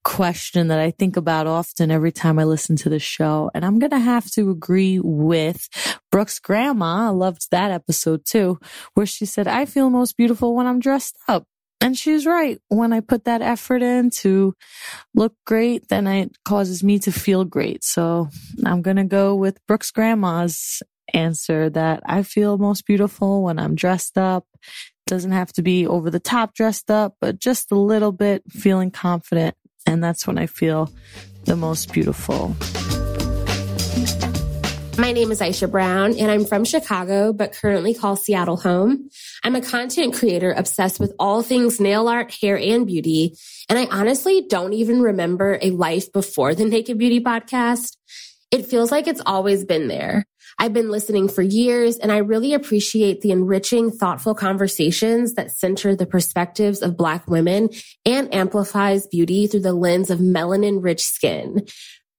question 0.05 0.69
that 0.69 0.79
I 0.79 0.91
think 0.91 1.17
about 1.17 1.47
often 1.47 1.91
every 1.91 2.13
time 2.13 2.39
I 2.39 2.45
listen 2.45 2.77
to 2.77 2.89
the 2.89 2.99
show. 2.99 3.51
And 3.55 3.65
I'm 3.65 3.79
going 3.79 3.91
to 3.91 3.99
have 3.99 4.31
to 4.33 4.51
agree 4.51 5.01
with 5.03 5.69
Brooke's 6.13 6.39
grandma. 6.39 7.07
I 7.07 7.09
loved 7.09 7.51
that 7.51 7.71
episode 7.71 8.25
too, 8.25 8.59
where 8.93 9.07
she 9.07 9.25
said, 9.25 9.49
I 9.49 9.65
feel 9.65 9.91
most 9.91 10.17
beautiful 10.17 10.55
when 10.55 10.67
I'm 10.67 10.79
dressed 10.79 11.17
up. 11.27 11.45
And 11.85 11.99
she's 11.99 12.25
right. 12.25 12.59
When 12.69 12.95
I 12.95 13.01
put 13.01 13.27
that 13.27 13.43
effort 13.43 13.83
in 13.83 14.09
to 14.23 14.55
look 15.15 15.35
great, 15.45 15.89
then 15.89 16.07
it 16.07 16.35
causes 16.43 16.83
me 16.83 16.99
to 17.01 17.13
feel 17.13 17.45
great. 17.45 17.85
So 17.85 18.31
I'm 18.65 18.81
going 18.81 18.97
to 18.97 19.05
go 19.05 19.35
with 19.35 19.59
Brooke's 19.67 19.91
grandma's 19.91 20.83
answer 21.13 21.69
that 21.69 22.03
I 22.07 22.23
feel 22.23 22.57
most 22.57 22.87
beautiful 22.87 23.43
when 23.43 23.59
I'm 23.59 23.75
dressed 23.75 24.17
up. 24.17 24.47
Doesn't 25.07 25.33
have 25.33 25.53
to 25.53 25.63
be 25.63 25.87
over 25.87 26.11
the 26.11 26.19
top 26.19 26.55
dressed 26.55 26.91
up, 26.91 27.17
but 27.21 27.39
just 27.39 27.71
a 27.71 27.79
little 27.79 28.13
bit 28.13 28.43
feeling 28.51 28.91
confident 28.91 29.55
and 29.87 30.03
that's 30.03 30.27
when 30.27 30.39
I 30.39 30.47
feel 30.47 30.91
the 31.45 31.55
most 31.57 31.93
beautiful. 31.93 32.57
My 34.97 35.11
name 35.11 35.33
is 35.33 35.41
Aisha 35.41 35.69
Brown 35.69 36.17
and 36.19 36.31
I'm 36.31 36.45
from 36.45 36.65
Chicago, 36.65 37.33
but 37.33 37.53
currently 37.53 37.95
call 37.95 38.15
Seattle 38.15 38.57
home. 38.57 39.11
I'm 39.43 39.57
a 39.57 39.61
content 39.61 40.15
creator 40.15 40.53
obsessed 40.53 41.01
with 41.01 41.13
all 41.19 41.43
things 41.43 41.81
nail 41.81 42.07
art, 42.07 42.33
hair, 42.41 42.57
and 42.57 42.87
beauty. 42.87 43.37
And 43.69 43.77
I 43.77 43.87
honestly 43.87 44.47
don't 44.49 44.73
even 44.73 45.03
remember 45.03 45.59
a 45.61 45.71
life 45.71 46.13
before 46.13 46.55
the 46.55 46.65
Naked 46.65 46.97
Beauty 46.97 47.19
podcast. 47.19 47.97
It 48.53 48.67
feels 48.67 48.93
like 48.93 49.09
it's 49.09 49.23
always 49.27 49.65
been 49.65 49.89
there. 49.89 50.27
I've 50.59 50.73
been 50.73 50.91
listening 50.91 51.29
for 51.29 51.43
years 51.43 51.99
and 51.99 52.13
I 52.13 52.19
really 52.19 52.55
appreciate 52.55 53.21
the 53.21 53.33
enriching, 53.33 53.91
thoughtful 53.91 54.35
conversations 54.35 55.35
that 55.35 55.51
center 55.51 55.97
the 55.97 56.07
perspectives 56.07 56.83
of 56.83 56.97
Black 56.97 57.27
women 57.27 57.71
and 58.07 58.33
amplifies 58.33 59.07
beauty 59.09 59.49
through 59.49 59.61
the 59.63 59.73
lens 59.73 60.11
of 60.11 60.21
melanin 60.21 60.83
rich 60.83 61.05
skin. 61.05 61.67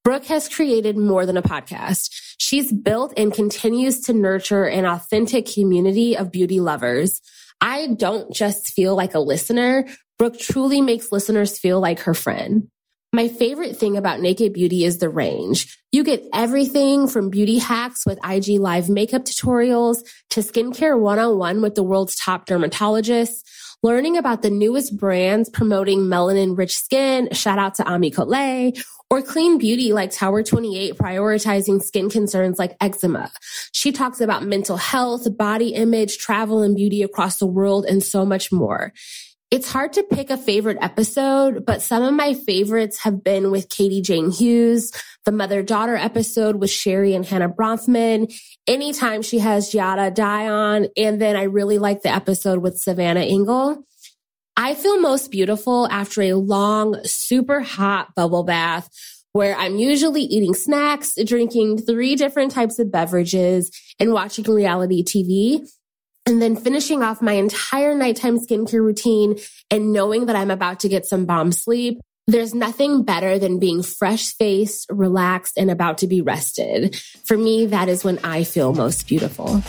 Brooke 0.05 0.25
has 0.25 0.47
created 0.47 0.99
more 0.99 1.25
than 1.25 1.35
a 1.35 1.41
podcast. 1.41 2.09
She's 2.37 2.71
built 2.71 3.15
and 3.17 3.33
continues 3.33 4.01
to 4.01 4.13
nurture 4.13 4.65
an 4.65 4.85
authentic 4.85 5.47
community 5.47 6.15
of 6.15 6.31
beauty 6.31 6.59
lovers. 6.59 7.21
I 7.59 7.87
don't 7.87 8.31
just 8.31 8.67
feel 8.67 8.95
like 8.95 9.15
a 9.15 9.19
listener. 9.19 9.87
Brooke 10.19 10.37
truly 10.37 10.79
makes 10.79 11.11
listeners 11.11 11.57
feel 11.57 11.79
like 11.79 12.01
her 12.01 12.13
friend. 12.13 12.67
My 13.13 13.29
favorite 13.29 13.77
thing 13.77 13.97
about 13.97 14.19
Naked 14.19 14.53
Beauty 14.53 14.85
is 14.85 14.99
the 14.99 15.09
range. 15.09 15.75
You 15.91 16.03
get 16.03 16.23
everything 16.35 17.07
from 17.07 17.31
beauty 17.31 17.57
hacks 17.57 18.05
with 18.05 18.19
IG 18.23 18.59
live 18.59 18.89
makeup 18.89 19.25
tutorials 19.25 20.05
to 20.29 20.41
skincare 20.41 20.99
one-on-one 20.99 21.63
with 21.63 21.73
the 21.73 21.83
world's 21.83 22.15
top 22.15 22.45
dermatologists, 22.45 23.41
learning 23.81 24.17
about 24.17 24.43
the 24.43 24.51
newest 24.51 24.97
brands 24.97 25.49
promoting 25.49 26.01
melanin 26.01 26.55
rich 26.55 26.77
skin. 26.77 27.29
Shout 27.31 27.57
out 27.57 27.75
to 27.75 27.85
Ami 27.85 28.11
Colé 28.11 28.79
or 29.15 29.21
clean 29.21 29.57
beauty 29.57 29.93
like 29.93 30.11
Tower 30.11 30.43
28 30.43 30.95
prioritizing 30.95 31.81
skin 31.81 32.09
concerns 32.09 32.59
like 32.59 32.75
eczema. 32.81 33.31
She 33.71 33.93
talks 33.93 34.19
about 34.19 34.43
mental 34.43 34.75
health, 34.75 35.37
body 35.37 35.69
image, 35.69 36.17
travel 36.17 36.61
and 36.61 36.75
beauty 36.75 37.01
across 37.01 37.37
the 37.37 37.47
world 37.47 37.85
and 37.85 38.03
so 38.03 38.25
much 38.25 38.51
more. 38.51 38.91
It's 39.51 39.71
hard 39.71 39.93
to 39.93 40.03
pick 40.03 40.31
a 40.31 40.37
favorite 40.37 40.79
episode, 40.81 41.65
but 41.65 41.81
some 41.81 42.03
of 42.03 42.13
my 42.13 42.33
favorites 42.33 43.03
have 43.03 43.23
been 43.23 43.51
with 43.51 43.69
Katie 43.69 44.01
Jane 44.01 44.31
Hughes, 44.31 44.91
the 45.23 45.31
mother 45.31 45.63
daughter 45.63 45.95
episode 45.95 46.57
with 46.57 46.69
Sherry 46.69 47.13
and 47.13 47.25
Hannah 47.25 47.47
Bronfman, 47.47 48.33
anytime 48.67 49.21
she 49.21 49.39
has 49.39 49.71
Giada 49.71 50.13
Dye 50.13 50.49
on, 50.49 50.87
and 50.97 51.21
then 51.21 51.37
I 51.37 51.43
really 51.43 51.77
like 51.77 52.01
the 52.01 52.13
episode 52.13 52.59
with 52.59 52.79
Savannah 52.79 53.21
Engel. 53.21 53.85
I 54.57 54.73
feel 54.73 54.99
most 54.99 55.31
beautiful 55.31 55.87
after 55.89 56.21
a 56.21 56.33
long, 56.33 56.97
super 57.03 57.59
hot 57.59 58.15
bubble 58.15 58.43
bath 58.43 58.89
where 59.33 59.53
I'm 59.57 59.75
usually 59.75 60.21
eating 60.21 60.53
snacks, 60.53 61.13
drinking 61.25 61.79
three 61.79 62.15
different 62.15 62.53
types 62.53 62.79
of 62.79 62.89
beverages, 62.89 63.69
and 63.99 64.13
watching 64.13 64.45
reality 64.45 65.03
TV 65.03 65.67
and 66.25 66.41
then 66.41 66.55
finishing 66.55 67.03
off 67.03 67.21
my 67.21 67.33
entire 67.33 67.93
nighttime 67.95 68.39
skincare 68.39 68.81
routine 68.81 69.37
and 69.69 69.91
knowing 69.91 70.27
that 70.27 70.37
I'm 70.37 70.51
about 70.51 70.79
to 70.79 70.89
get 70.89 71.05
some 71.05 71.25
bomb 71.25 71.51
sleep. 71.51 71.99
There's 72.27 72.55
nothing 72.55 73.03
better 73.03 73.37
than 73.37 73.59
being 73.59 73.83
fresh 73.83 74.33
faced, 74.35 74.87
relaxed, 74.89 75.57
and 75.57 75.69
about 75.69 75.99
to 75.99 76.07
be 76.07 76.21
rested. 76.21 76.95
For 77.25 77.37
me, 77.37 77.67
that 77.67 77.89
is 77.89 78.03
when 78.03 78.19
I 78.23 78.45
feel 78.45 78.73
most 78.73 79.05
beautiful. 79.05 79.61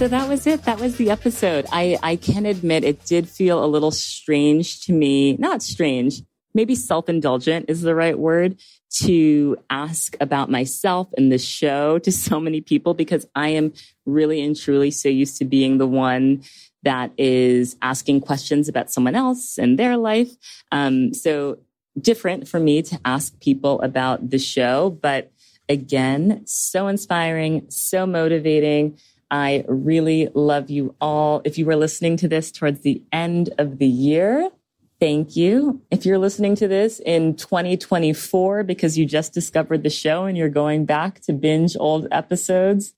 So 0.00 0.08
that 0.08 0.30
was 0.30 0.46
it. 0.46 0.62
That 0.62 0.80
was 0.80 0.96
the 0.96 1.10
episode. 1.10 1.66
I, 1.70 1.98
I 2.02 2.16
can 2.16 2.46
admit 2.46 2.84
it 2.84 3.04
did 3.04 3.28
feel 3.28 3.62
a 3.62 3.68
little 3.68 3.90
strange 3.90 4.80
to 4.86 4.94
me. 4.94 5.36
Not 5.36 5.62
strange, 5.62 6.22
maybe 6.54 6.74
self 6.74 7.10
indulgent 7.10 7.66
is 7.68 7.82
the 7.82 7.94
right 7.94 8.18
word 8.18 8.58
to 9.02 9.58
ask 9.68 10.16
about 10.18 10.50
myself 10.50 11.08
and 11.18 11.30
the 11.30 11.36
show 11.36 11.98
to 12.06 12.10
so 12.10 12.40
many 12.40 12.62
people 12.62 12.94
because 12.94 13.26
I 13.34 13.48
am 13.48 13.74
really 14.06 14.40
and 14.40 14.58
truly 14.58 14.90
so 14.90 15.10
used 15.10 15.36
to 15.36 15.44
being 15.44 15.76
the 15.76 15.86
one 15.86 16.44
that 16.82 17.12
is 17.18 17.76
asking 17.82 18.22
questions 18.22 18.70
about 18.70 18.90
someone 18.90 19.14
else 19.14 19.58
and 19.58 19.78
their 19.78 19.98
life. 19.98 20.30
Um, 20.72 21.12
so 21.12 21.58
different 22.00 22.48
for 22.48 22.58
me 22.58 22.80
to 22.84 22.98
ask 23.04 23.38
people 23.40 23.82
about 23.82 24.30
the 24.30 24.38
show, 24.38 24.88
but 24.88 25.30
again, 25.68 26.46
so 26.46 26.88
inspiring, 26.88 27.66
so 27.68 28.06
motivating. 28.06 28.96
I 29.30 29.64
really 29.68 30.28
love 30.34 30.70
you 30.70 30.94
all. 31.00 31.40
If 31.44 31.56
you 31.56 31.66
were 31.66 31.76
listening 31.76 32.16
to 32.18 32.28
this 32.28 32.50
towards 32.50 32.80
the 32.80 33.02
end 33.12 33.50
of 33.58 33.78
the 33.78 33.86
year, 33.86 34.50
thank 34.98 35.36
you. 35.36 35.80
If 35.90 36.04
you're 36.04 36.18
listening 36.18 36.56
to 36.56 36.68
this 36.68 37.00
in 37.00 37.36
2024 37.36 38.64
because 38.64 38.98
you 38.98 39.06
just 39.06 39.32
discovered 39.32 39.82
the 39.82 39.90
show 39.90 40.24
and 40.24 40.36
you're 40.36 40.48
going 40.48 40.84
back 40.84 41.20
to 41.22 41.32
binge 41.32 41.76
old 41.78 42.08
episodes, 42.10 42.92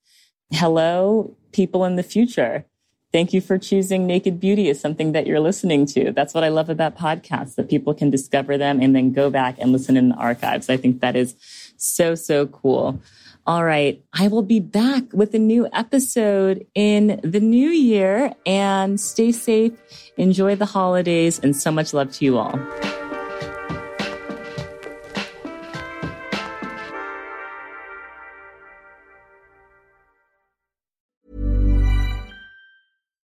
hello, 0.51 1.37
people 1.53 1.85
in 1.85 1.97
the 1.97 2.03
future. 2.03 2.65
Thank 3.13 3.35
you 3.35 3.43
for 3.43 3.59
choosing 3.59 4.07
Naked 4.07 4.41
Beauty 4.41 4.71
as 4.71 4.81
something 4.81 5.13
that 5.13 5.27
you're 5.27 5.39
listening 5.39 5.85
to. 5.87 6.13
That's 6.13 6.33
what 6.33 6.45
I 6.45 6.49
love 6.49 6.71
about 6.71 6.97
podcasts, 6.97 7.57
that 7.57 7.69
people 7.69 7.93
can 7.93 8.09
discover 8.09 8.57
them 8.57 8.81
and 8.81 8.97
then 8.97 9.13
go 9.13 9.29
back 9.29 9.57
and 9.59 9.71
listen 9.71 9.99
in 9.99 10.09
the 10.09 10.15
archives. 10.15 10.71
I 10.71 10.79
think 10.79 11.01
that 11.01 11.15
is 11.15 11.37
so, 11.77 12.15
so 12.15 12.47
cool. 12.47 13.03
All 13.45 13.65
right. 13.65 14.01
I 14.13 14.29
will 14.29 14.43
be 14.43 14.61
back 14.61 15.13
with 15.13 15.35
a 15.35 15.39
new 15.39 15.69
episode 15.73 16.65
in 16.77 17.21
the 17.25 17.41
new 17.41 17.71
year 17.71 18.33
and 18.47 19.01
stay 19.01 19.33
safe. 19.33 19.73
Enjoy 20.17 20.55
the 20.55 20.67
holidays 20.67 21.41
and 21.41 21.57
so 21.57 21.73
much 21.73 21.93
love 21.93 22.13
to 22.13 22.25
you 22.25 22.39
all. 22.39 22.59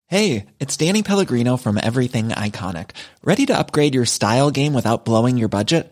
Hey, 0.09 0.45
it's 0.61 0.77
Danny 0.77 1.03
Pellegrino 1.03 1.57
from 1.57 1.77
Everything 1.77 2.29
Iconic. 2.29 2.91
Ready 3.25 3.45
to 3.47 3.57
upgrade 3.57 3.93
your 3.93 4.05
style 4.05 4.51
game 4.51 4.73
without 4.73 5.03
blowing 5.03 5.37
your 5.37 5.49
budget? 5.49 5.91